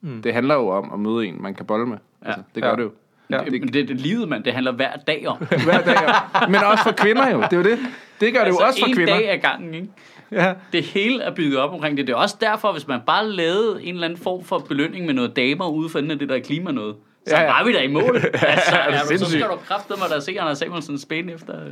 Mm. 0.00 0.22
Det 0.22 0.34
handler 0.34 0.54
jo 0.54 0.68
om 0.68 0.90
at 0.92 0.98
møde 1.00 1.26
en, 1.26 1.42
man 1.42 1.54
kan 1.54 1.66
bolle 1.66 1.86
med. 1.86 1.96
Altså, 2.22 2.42
det 2.54 2.62
gør 2.62 2.70
Ja. 2.70 2.76
det 2.76 2.82
jo. 2.82 2.90
Ja. 3.30 3.38
det, 3.38 3.52
det, 3.62 3.72
det, 3.74 3.88
det 3.88 4.00
livet, 4.00 4.28
mand, 4.28 4.44
det 4.44 4.52
handler 4.52 4.72
hver 4.72 4.96
dag 5.06 5.28
om. 5.28 5.36
Hver 5.64 5.80
dag. 5.80 5.94
ja. 6.40 6.46
Men 6.46 6.56
også 6.72 6.82
for 6.84 6.92
kvinder 6.92 7.30
jo. 7.30 7.40
Det 7.42 7.52
er 7.52 7.56
jo 7.56 7.62
det. 7.62 7.78
Det 8.20 8.34
gør 8.34 8.44
det 8.44 8.50
jo 8.50 8.56
også 8.56 8.80
for 8.80 8.86
en 8.86 8.94
kvinder. 8.94 9.14
dag 9.18 9.30
ad 9.30 9.38
gangen, 9.38 9.74
ikke? 9.74 9.88
Ja. 10.32 10.54
Det 10.72 10.82
hele 10.84 11.22
er 11.22 11.34
bygget 11.34 11.58
op 11.58 11.72
omkring 11.72 11.96
det. 11.96 12.06
Det 12.06 12.12
er 12.12 12.16
også 12.16 12.36
derfor, 12.40 12.72
hvis 12.72 12.86
man 12.86 13.00
bare 13.06 13.28
lavede 13.28 13.82
en 13.84 13.94
eller 13.94 14.04
anden 14.08 14.18
form 14.18 14.44
for 14.44 14.58
belønning 14.58 15.06
med 15.06 15.14
noget 15.14 15.36
damer 15.36 15.68
ude 15.68 15.88
for 15.88 15.98
enden 15.98 16.10
af 16.10 16.18
det 16.18 16.28
der 16.28 16.38
klima 16.38 16.72
noget, 16.72 16.96
så 17.26 17.34
Ja, 17.36 17.40
ja, 17.42 17.46
ja. 17.46 17.56
ja. 17.56 17.58
var 17.58 17.66
vi 17.66 17.72
da 17.72 17.80
i 17.82 17.86
mål. 17.86 18.16
altså, 18.34 18.76
ja, 18.76 18.98
så 18.98 19.06
sindssygt. 19.08 19.30
skal 19.30 19.48
du 19.88 19.96
mig, 19.98 20.10
der 20.10 20.20
se 20.20 20.40
Anders 20.40 20.58
Samuelsen 20.58 20.98
spæne 20.98 21.32
efter. 21.32 21.54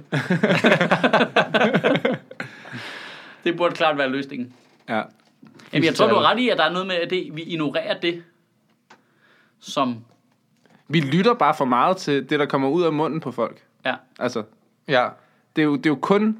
det 3.44 3.56
burde 3.56 3.74
klart 3.74 3.98
være 3.98 4.08
løsningen. 4.08 4.52
ja. 4.88 5.02
Jamen, 5.72 5.84
jeg 5.84 5.94
tror, 5.94 6.06
du 6.08 6.14
har 6.14 6.30
ret 6.32 6.38
i, 6.38 6.48
at 6.48 6.58
der 6.58 6.64
er 6.64 6.72
noget 6.72 6.86
med, 6.86 6.94
at 6.96 7.10
det, 7.10 7.28
vi 7.32 7.42
ignorerer 7.42 8.00
det, 8.00 8.22
som... 9.60 10.04
Vi 10.88 11.00
lytter 11.00 11.34
bare 11.34 11.54
for 11.54 11.64
meget 11.64 11.96
til 11.96 12.30
det, 12.30 12.38
der 12.38 12.46
kommer 12.46 12.68
ud 12.68 12.82
af 12.82 12.92
munden 12.92 13.20
på 13.20 13.32
folk. 13.32 13.62
Ja, 13.86 13.94
Altså, 14.18 14.42
Ja, 14.88 15.08
det 15.56 15.62
er 15.62 15.66
jo, 15.66 15.76
det 15.76 15.86
er 15.86 15.90
jo 15.90 15.98
kun 16.00 16.38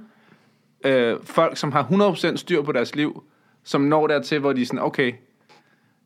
øh, 0.86 1.16
folk, 1.24 1.56
som 1.56 1.72
har 1.72 1.82
100% 1.82 2.36
styr 2.36 2.62
på 2.62 2.72
deres 2.72 2.94
liv, 2.94 3.24
som 3.64 3.80
når 3.80 4.06
dertil, 4.06 4.38
hvor 4.40 4.52
de 4.52 4.62
er 4.62 4.66
sådan, 4.66 4.80
okay, 4.82 5.12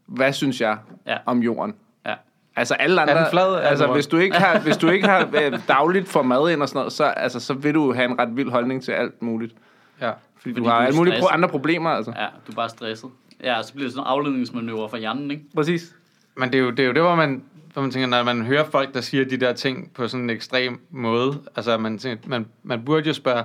hvad 0.06 0.32
synes 0.32 0.60
jeg 0.60 0.78
Ja. 1.06 1.16
om 1.26 1.38
jorden? 1.42 1.74
ja. 2.06 2.14
Altså 2.56 2.74
alle 2.74 3.00
andre, 3.00 3.18
den 3.18 3.26
flad, 3.30 3.46
er 3.52 3.56
den 3.58 3.66
altså 3.66 3.84
rund? 3.84 3.94
hvis 3.94 4.06
du 4.06 4.16
ikke 4.18 4.36
har, 4.36 4.58
hvis 4.64 4.76
du 4.76 4.88
ikke 4.88 5.06
har 5.08 5.28
øh, 5.42 5.58
dagligt 5.68 6.08
for 6.08 6.22
mad 6.22 6.50
ind 6.52 6.62
og 6.62 6.68
sådan 6.68 6.78
noget, 6.78 6.92
så, 6.92 7.04
altså, 7.04 7.40
så 7.40 7.54
vil 7.54 7.74
du 7.74 7.92
have 7.92 8.10
en 8.10 8.18
ret 8.18 8.36
vild 8.36 8.50
holdning 8.50 8.82
til 8.82 8.92
alt 8.92 9.22
muligt. 9.22 9.54
ja. 10.00 10.10
Fordi, 10.10 10.54
Fordi 10.54 10.64
du 10.64 10.64
har 10.64 10.74
alle 10.74 10.96
mulige 10.96 11.14
pro- 11.16 11.32
andre 11.32 11.48
problemer, 11.48 11.90
altså. 11.90 12.12
Ja, 12.16 12.26
du 12.46 12.52
er 12.52 12.56
bare 12.56 12.68
stresset. 12.68 13.10
Ja, 13.42 13.58
og 13.58 13.64
så 13.64 13.72
bliver 13.72 13.86
det 13.86 13.92
sådan 13.94 14.04
en 14.06 14.10
afledningsmanøvre 14.10 14.88
for 14.88 14.96
hjernen, 14.96 15.30
ikke? 15.30 15.42
Præcis. 15.54 15.94
Men 16.36 16.52
det 16.52 16.58
er 16.58 16.62
jo 16.62 16.70
det, 16.70 16.80
er 16.80 16.84
jo 16.86 16.92
det 16.92 17.02
hvor, 17.02 17.14
man, 17.14 17.42
hvor 17.72 17.82
man 17.82 17.90
tænker, 17.90 18.08
når 18.08 18.22
man 18.22 18.42
hører 18.42 18.64
folk, 18.64 18.94
der 18.94 19.00
siger 19.00 19.24
de 19.24 19.36
der 19.36 19.52
ting 19.52 19.90
på 19.94 20.08
sådan 20.08 20.24
en 20.24 20.30
ekstrem 20.30 20.80
måde, 20.90 21.38
altså 21.56 21.78
man, 21.78 21.98
tænker, 21.98 22.28
man, 22.28 22.46
man 22.62 22.84
burde 22.84 23.06
jo 23.06 23.12
spørge, 23.12 23.44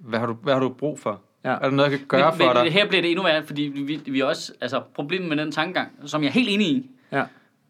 hvad 0.00 0.18
har 0.18 0.26
du, 0.26 0.32
hvad 0.42 0.52
har 0.54 0.60
du 0.60 0.68
brug 0.68 0.98
for? 1.00 1.20
Ja. 1.44 1.50
Er 1.50 1.58
der 1.58 1.70
noget, 1.70 1.90
jeg 1.90 1.98
kan 1.98 2.08
gøre 2.08 2.30
men, 2.30 2.38
for 2.40 2.54
men 2.54 2.64
dig? 2.64 2.72
her 2.72 2.88
bliver 2.88 3.02
det 3.02 3.10
endnu 3.10 3.24
værre, 3.24 3.42
fordi 3.46 3.62
vi, 3.62 4.00
vi 4.12 4.20
også, 4.20 4.52
altså 4.60 4.80
problemet 4.94 5.28
med 5.28 5.36
den 5.36 5.52
tankegang, 5.52 5.88
som 6.06 6.22
jeg 6.22 6.28
er 6.28 6.32
helt 6.32 6.48
enig 6.50 6.66
i, 6.66 6.90
Ja. 7.12 7.24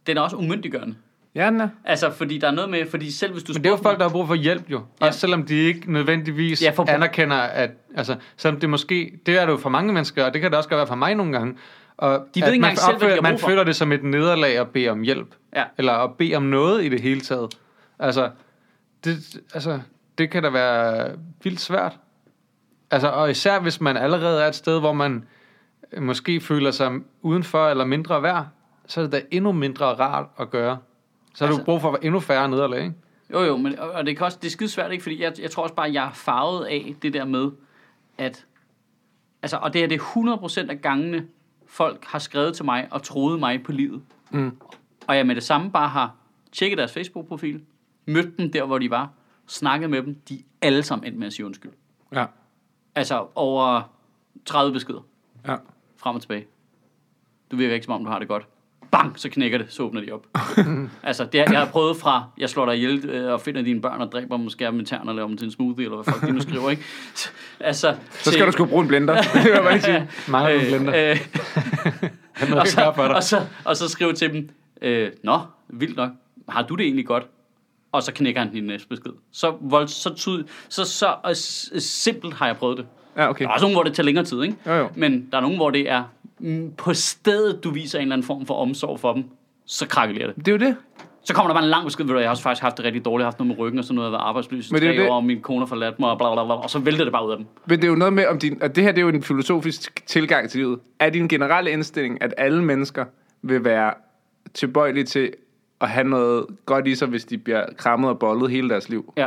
den 0.06 0.16
er 0.16 0.20
også 0.20 0.36
umyndiggørende. 0.36 0.94
Ja, 1.34 1.46
den 1.46 1.60
er. 1.60 1.68
Altså, 1.84 2.10
fordi 2.10 2.38
der 2.38 2.46
er 2.46 2.50
noget 2.52 2.70
med, 2.70 2.86
fordi 2.90 3.10
selv 3.10 3.32
hvis 3.32 3.42
du 3.44 3.52
Men 3.52 3.62
det 3.64 3.68
er 3.68 3.72
jo 3.72 3.76
folk, 3.82 3.98
der 3.98 4.04
har 4.04 4.10
brug 4.10 4.26
for 4.26 4.34
hjælp 4.34 4.70
jo. 4.70 4.80
Ja. 5.00 5.06
Også 5.06 5.20
selvom 5.20 5.42
de 5.46 5.54
ikke 5.54 5.92
nødvendigvis 5.92 6.62
Ja, 6.62 6.70
for- 6.70 6.90
anerkender, 6.90 7.36
at... 7.36 7.70
Altså, 7.96 8.16
selvom 8.36 8.60
det 8.60 8.70
måske... 8.70 9.18
Det 9.26 9.38
er 9.38 9.44
det 9.46 9.52
jo 9.52 9.56
for 9.56 9.68
mange 9.70 9.92
mennesker, 9.92 10.24
og 10.24 10.32
det 10.32 10.40
kan 10.40 10.50
det 10.50 10.56
også 10.56 10.68
godt 10.68 10.76
være 10.78 10.86
for 10.86 10.94
mig 10.94 11.14
nogle 11.14 11.32
gange. 11.32 11.54
Og 11.96 12.26
De 12.34 12.40
ved 12.42 12.52
ikke 12.52 12.60
man 12.62 12.76
selv, 12.76 12.94
opfører- 12.96 13.20
Man 13.22 13.38
føler 13.38 13.64
det 13.64 13.76
som 13.76 13.92
et 13.92 14.02
nederlag 14.04 14.58
at 14.58 14.68
bede 14.68 14.88
om 14.88 15.02
hjælp. 15.02 15.34
Ja. 15.56 15.64
Eller 15.78 15.92
at 15.92 16.14
bede 16.18 16.34
om 16.34 16.42
noget 16.42 16.84
i 16.84 16.88
det 16.88 17.00
hele 17.00 17.20
taget. 17.20 17.54
Altså, 17.98 18.30
det, 19.04 19.16
altså, 19.54 19.80
det 20.18 20.30
kan 20.30 20.42
da 20.42 20.48
være 20.50 21.10
vildt 21.44 21.60
svært. 21.60 21.98
Altså, 22.90 23.08
og 23.08 23.30
især 23.30 23.60
hvis 23.60 23.80
man 23.80 23.96
allerede 23.96 24.42
er 24.42 24.48
et 24.48 24.54
sted, 24.54 24.80
hvor 24.80 24.92
man 24.92 25.24
øh, 25.92 26.02
måske 26.02 26.40
føler 26.40 26.70
sig 26.70 26.92
udenfor 27.22 27.68
eller 27.68 27.84
mindre 27.84 28.22
værd, 28.22 28.46
så 28.86 29.00
er 29.00 29.04
det 29.04 29.12
da 29.12 29.22
endnu 29.30 29.52
mindre 29.52 29.86
rart 29.86 30.26
at 30.40 30.50
gøre. 30.50 30.78
Så 31.34 31.44
har 31.44 31.48
Altså- 31.48 31.60
du 31.60 31.64
brug 31.64 31.80
for 31.80 31.98
endnu 32.02 32.20
færre 32.20 32.48
nederlag, 32.48 32.82
ikke? 32.82 32.94
Jo, 33.32 33.42
jo, 33.42 33.56
men, 33.56 33.78
og 33.78 34.06
det, 34.06 34.16
kan 34.16 34.24
også, 34.26 34.38
det 34.42 34.46
er 34.46 34.50
skide 34.50 34.68
svært, 34.70 34.92
ikke? 34.92 35.02
Fordi 35.02 35.22
jeg, 35.22 35.32
jeg 35.42 35.50
tror 35.50 35.62
også 35.62 35.74
bare, 35.74 35.86
at 35.88 35.94
jeg 35.94 36.06
er 36.06 36.12
farvet 36.12 36.64
af 36.66 36.94
det 37.02 37.12
der 37.12 37.24
med, 37.24 37.50
at... 38.18 38.46
Altså, 39.42 39.56
og 39.56 39.72
det 39.72 39.84
er 39.84 39.88
det 39.88 40.00
100% 40.00 40.70
af 40.70 40.80
gangene, 40.82 41.26
folk 41.66 42.04
har 42.04 42.18
skrevet 42.18 42.54
til 42.56 42.64
mig 42.64 42.88
og 42.90 43.02
troet 43.02 43.40
mig 43.40 43.62
på 43.62 43.72
livet. 43.72 44.02
Mm. 44.30 44.56
Og 45.06 45.16
jeg 45.16 45.26
med 45.26 45.34
det 45.34 45.42
samme 45.42 45.70
bare 45.70 45.88
har 45.88 46.14
tjekket 46.52 46.78
deres 46.78 46.92
Facebook-profil, 46.92 47.62
mødt 48.06 48.38
dem 48.38 48.52
der, 48.52 48.64
hvor 48.64 48.78
de 48.78 48.90
var, 48.90 49.10
snakket 49.46 49.90
med 49.90 50.02
dem, 50.02 50.14
de 50.28 50.34
er 50.34 50.42
alle 50.66 50.82
sammen 50.82 51.06
endt 51.06 51.18
med 51.18 51.26
at 51.26 51.32
sige 51.32 51.46
undskyld. 51.46 51.72
Ja. 52.14 52.24
Altså 52.94 53.26
over 53.34 53.82
30 54.46 54.72
beskeder, 54.72 55.00
Ja. 55.48 55.56
frem 55.96 56.14
og 56.14 56.20
tilbage. 56.20 56.46
Du 57.50 57.56
virker 57.56 57.74
ikke, 57.74 57.84
som 57.84 57.94
om 57.94 58.04
du 58.04 58.10
har 58.10 58.18
det 58.18 58.28
godt. 58.28 58.46
Bang, 58.90 59.18
så 59.20 59.28
knækker 59.28 59.58
det, 59.58 59.66
så 59.72 59.82
åbner 59.82 60.00
de 60.00 60.12
op. 60.12 60.26
altså, 61.02 61.24
det, 61.24 61.38
jeg 61.38 61.58
har 61.58 61.66
prøvet 61.66 61.96
fra, 61.96 62.24
jeg 62.38 62.50
slår 62.50 62.66
dig 62.66 62.76
ihjel 62.76 63.10
øh, 63.10 63.32
og 63.32 63.40
finder 63.40 63.62
dine 63.62 63.80
børn 63.80 64.00
og 64.00 64.12
dræber 64.12 64.36
dem 64.36 64.46
og 64.46 64.52
skærer 64.52 64.70
dem 64.70 64.80
i 64.80 64.84
tern 64.84 65.08
og 65.08 65.14
laver 65.14 65.28
dem 65.28 65.36
til 65.36 65.44
en 65.44 65.50
smoothie, 65.50 65.84
eller 65.84 65.96
hvad 66.02 66.12
folk 66.12 66.26
de 66.26 66.32
nu 66.32 66.40
skriver, 66.40 66.70
ikke? 66.70 66.82
altså, 67.60 67.96
Så 68.10 68.32
skal 68.32 68.46
du 68.46 68.52
sgu 68.52 68.64
bruge 68.64 68.82
en 68.82 68.88
blender. 68.88 69.14
det 69.22 69.44
jeg 69.44 69.60
bare 69.62 69.72
lige 69.72 69.82
sige. 69.82 70.10
Mange 70.28 70.52
øh, 70.54 70.68
blender. 70.68 71.10
Øh, 71.10 71.18
og, 72.40 72.46
kan 72.46 72.66
så, 72.66 72.92
dig. 72.96 73.14
og, 73.14 73.22
så, 73.22 73.46
og 73.64 73.76
så 73.76 73.88
skrive 73.88 74.12
til 74.12 74.32
dem, 74.32 74.48
øh, 74.82 75.10
Nå, 75.24 75.38
vildt 75.68 75.96
nok, 75.96 76.10
har 76.48 76.62
du 76.62 76.74
det 76.74 76.84
egentlig 76.84 77.06
godt? 77.06 77.26
Og 77.92 78.02
så 78.02 78.12
knækker 78.12 78.40
han 78.40 78.52
din 78.52 78.64
næste 78.64 78.88
besked. 78.88 79.10
Så, 79.32 79.54
vold, 79.60 79.88
så, 79.88 80.14
tyd, 80.14 80.44
så, 80.68 80.84
så 80.84 81.14
s- 81.34 81.72
simpelt 81.84 82.34
har 82.34 82.46
jeg 82.46 82.56
prøvet 82.56 82.78
det. 82.78 82.86
Ja, 83.16 83.28
okay. 83.30 83.44
Der 83.44 83.48
er 83.50 83.54
også 83.54 83.64
nogen, 83.64 83.74
hvor 83.74 83.82
det 83.82 83.94
tager 83.94 84.04
længere 84.04 84.24
tid, 84.24 84.42
ikke? 84.42 84.56
Jo, 84.66 84.72
jo. 84.72 84.88
Men 84.94 85.28
der 85.30 85.36
er 85.36 85.40
nogen, 85.42 85.56
hvor 85.56 85.70
det 85.70 85.90
er 85.90 86.02
mm, 86.38 86.72
på 86.78 86.94
stedet, 86.94 87.64
du 87.64 87.70
viser 87.70 87.98
en 87.98 88.02
eller 88.02 88.14
anden 88.14 88.26
form 88.26 88.46
for 88.46 88.54
omsorg 88.54 89.00
for 89.00 89.12
dem, 89.12 89.24
så 89.66 89.86
krakelerer 89.88 90.26
det. 90.26 90.36
Det 90.36 90.48
er 90.48 90.52
jo 90.52 90.58
det. 90.58 90.76
Så 91.24 91.34
kommer 91.34 91.48
der 91.48 91.54
bare 91.54 91.64
en 91.64 91.70
lang 91.70 91.84
besked, 91.84 92.04
ved 92.04 92.12
du, 92.14 92.18
jeg 92.18 92.26
har 92.28 92.30
også 92.30 92.42
faktisk 92.42 92.62
haft 92.62 92.76
det 92.76 92.84
rigtig 92.84 93.04
dårligt, 93.04 93.22
jeg 93.22 93.26
har 93.26 93.30
haft 93.30 93.38
noget 93.38 93.48
med 93.48 93.58
ryggen 93.58 93.78
og 93.78 93.84
sådan 93.84 93.94
noget, 93.94 94.06
jeg 94.10 94.10
har 94.12 94.18
været 94.18 94.28
arbejdsløs 94.28 94.66
i 94.66 94.70
tre 94.70 94.78
det- 94.80 95.08
år, 95.10 95.14
og 95.14 95.24
min 95.24 95.40
kone 95.40 95.58
har 95.58 95.66
forladt 95.66 95.98
mig, 96.00 96.10
og 96.10 96.18
bla, 96.18 96.34
bla, 96.34 96.44
bla, 96.44 96.54
og 96.54 96.70
så 96.70 96.78
vælter 96.78 97.04
det 97.04 97.12
bare 97.12 97.26
ud 97.26 97.30
af 97.32 97.36
dem. 97.38 97.46
Men 97.66 97.78
det 97.78 97.84
er 97.84 97.88
jo 97.88 97.94
noget 97.94 98.12
med, 98.12 98.26
om 98.26 98.38
din, 98.38 98.58
at 98.62 98.76
det 98.76 98.84
her 98.84 98.92
det 98.92 98.98
er 98.98 99.02
jo 99.02 99.08
en 99.08 99.22
filosofisk 99.22 100.02
tilgang 100.06 100.50
til 100.50 100.60
livet. 100.60 100.78
Er 100.98 101.10
din 101.10 101.28
generelle 101.28 101.70
indstilling, 101.70 102.22
at 102.22 102.34
alle 102.38 102.64
mennesker 102.64 103.04
vil 103.42 103.64
være 103.64 103.94
tilbøjelige 104.54 105.04
til 105.04 105.30
at 105.80 105.88
have 105.88 106.08
noget 106.08 106.46
godt 106.66 106.86
i 106.86 106.94
sig, 106.94 107.08
hvis 107.08 107.24
de 107.24 107.38
bliver 107.38 107.64
krammet 107.78 108.10
og 108.10 108.18
bollet 108.18 108.50
hele 108.50 108.68
deres 108.68 108.88
liv? 108.88 109.12
Ja. 109.16 109.26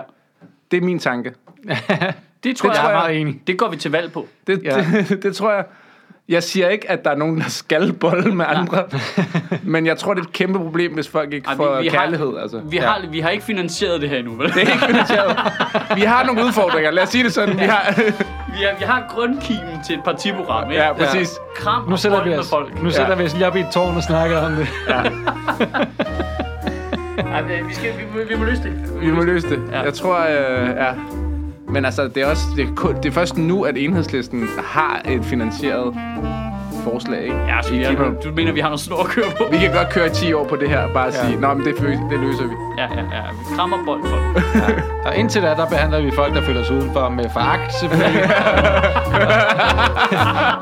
Det 0.72 0.78
er 0.78 0.82
min 0.82 1.00
tanke. 1.00 1.34
Det 2.44 2.58
tror 2.58 2.70
Det 2.70 2.76
jeg, 2.76 2.82
tror 2.84 2.90
Jeg 2.90 2.98
er 2.98 3.02
meget 3.04 3.22
enig. 3.22 3.42
det 3.48 3.58
går 3.58 3.70
vi 3.70 3.78
til 3.78 3.92
valg 3.92 4.12
på. 4.12 4.28
Det, 4.48 4.62
Ja. 4.64 4.78
ja. 4.78 4.86
det, 5.10 5.24
det 5.24 5.36
tror 5.36 5.52
jeg. 5.52 5.66
Jeg 6.30 6.44
siger 6.44 6.70
ikke, 6.70 6.92
at 6.92 7.06
der 7.06 7.12
er 7.12 7.16
nogen, 7.16 7.38
der 7.42 7.50
skal 7.50 7.94
bolle 7.94 8.36
med 8.36 8.46
andre. 8.48 8.84
men 9.64 9.86
jeg 9.86 9.98
tror, 9.98 10.14
det 10.14 10.22
er 10.22 10.26
et 10.26 10.34
kæmpe 10.34 10.60
problem, 10.60 10.94
hvis 10.94 11.08
folk 11.08 11.34
ikke 11.34 11.48
Ej, 11.48 11.56
får 11.56 11.78
vi, 11.78 11.84
vi 11.84 11.90
kærlighed. 11.90 12.34
Har, 12.34 12.42
altså. 12.42 12.60
vi, 12.60 12.78
har, 12.78 13.02
vi 13.12 13.20
har 13.20 13.30
ikke 13.30 13.44
finansieret 13.46 14.02
det 14.02 14.10
her 14.10 14.18
endnu, 14.18 14.34
vel? 14.36 14.48
Det 14.54 14.56
er 14.56 14.60
ikke 14.74 14.86
finansieret. 14.86 15.38
Vi 15.96 16.02
har 16.02 16.26
nogle 16.26 16.44
udfordringer. 16.46 16.92
Lad 16.92 17.04
os 17.04 17.10
sige 17.10 17.24
det 17.24 17.34
sådan. 17.34 17.60
Vi 17.60 17.64
har, 17.66 17.94
Vi 17.98 18.02
har, 18.64 18.78
vi 18.80 18.84
har 18.86 19.06
grundkimen 19.10 19.84
til 19.88 19.96
et 19.96 20.04
partiprogram, 20.04 20.72
ikke? 20.72 20.84
ja, 20.84 20.94
præcis. 20.94 21.30
Kram 21.56 21.90
Nu 21.90 21.98
sætter 21.98 22.24
vi 22.24 22.34
os, 22.36 22.50
folk. 22.50 22.84
nu 22.84 22.90
sætter 22.92 23.16
vi 23.16 23.24
os 23.24 23.34
lige 23.34 23.48
op 23.48 23.56
i 23.56 23.60
et 23.60 23.68
tårn 23.74 23.96
og 23.96 24.04
snakker 24.04 24.38
om 24.38 24.52
det. 24.56 24.68
Ej, 27.18 27.42
men 27.42 27.68
vi, 27.70 27.74
skal, 27.74 27.90
vi, 27.98 28.04
må- 28.20 28.28
vi 28.30 28.36
må 28.38 28.44
løse 28.46 28.64
det. 28.64 29.02
Vi 29.02 29.12
må 29.12 29.22
løse 29.24 29.50
det. 29.50 29.60
Ja. 29.72 29.82
Jeg 29.82 29.94
tror, 29.94 30.20
øh, 30.20 30.68
ja. 30.70 30.92
Men 31.70 31.86
altså, 31.86 32.08
det 32.08 32.18
er, 32.24 32.26
også, 32.28 32.44
det, 32.58 32.64
er 32.70 32.94
det 33.04 33.06
er 33.06 33.12
først 33.12 33.38
nu, 33.38 33.64
at 33.64 33.78
enhedslisten 33.78 34.48
har 34.58 35.02
et 35.06 35.26
finansieret 35.26 35.94
forslag, 36.84 37.22
ikke? 37.24 37.36
Ja, 37.48 37.62
så 37.62 37.72
vi 37.72 37.84
er, 37.84 37.92
du 38.24 38.30
mener, 38.36 38.52
vi 38.52 38.60
har 38.60 38.68
noget 38.70 38.80
snor 38.80 39.00
at 39.00 39.06
køre 39.16 39.26
på? 39.38 39.44
Vi 39.52 39.58
kan 39.58 39.72
godt 39.74 39.90
køre 39.90 40.10
10 40.10 40.34
år 40.34 40.46
på 40.48 40.56
det 40.56 40.70
her, 40.70 40.82
bare 40.94 41.06
Ja. 41.06 41.12
sige, 41.12 41.40
nå, 41.42 41.54
men 41.54 41.66
det, 41.66 41.74
det 42.12 42.20
løser 42.26 42.44
vi. 42.52 42.56
Ja, 42.78 42.84
ja, 42.98 43.04
ja. 43.18 43.24
Vi 43.40 43.56
krammer 43.56 43.78
bold 43.86 44.02
for 44.10 44.18
Og 45.08 45.16
indtil 45.16 45.42
da, 45.42 45.48
der 45.48 45.66
behandler 45.70 46.02
vi 46.02 46.12
folk, 46.16 46.34
der 46.36 46.42
føler 46.42 46.64
sig 46.64 46.76
udenfor 46.76 47.10
med 47.10 47.26
foragt, 47.34 47.74
selvfølgelig. 47.80 48.24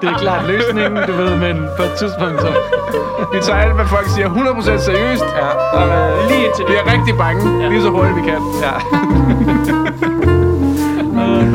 det 0.02 0.10
er 0.10 0.18
klart 0.18 0.48
løsningen, 0.48 0.96
du 1.08 1.12
ved, 1.22 1.32
men 1.46 1.56
på 1.78 1.84
et 1.84 1.94
tidspunkt, 2.00 2.42
så... 2.42 2.48
Vi 3.34 3.40
tager 3.42 3.60
alt, 3.60 3.74
hvad 3.76 3.86
folk 3.86 4.08
siger 4.16 4.30
100% 4.30 4.78
seriøst. 4.78 5.26
Ja, 5.42 5.48
og, 5.78 5.88
øh, 5.88 6.30
Lige 6.30 6.46
indtil 6.46 6.66
Vi 6.68 6.74
det. 6.74 6.80
er 6.86 6.94
rigtig 6.94 7.16
bange, 7.18 7.42
Ja. 7.58 7.64
ja. 7.64 7.70
lige 7.70 7.82
så 7.82 7.90
hurtigt 7.90 8.16
vi 8.16 8.22
kan. 8.22 8.40
ja. 8.66 8.74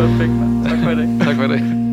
Perfekt, 0.00 0.30
mand. 0.30 0.68
Tak 0.68 0.78
for 0.84 0.90
i 0.90 0.94
dag. 0.96 1.08
tak 1.26 1.36
for 1.36 1.46
det. 1.46 1.85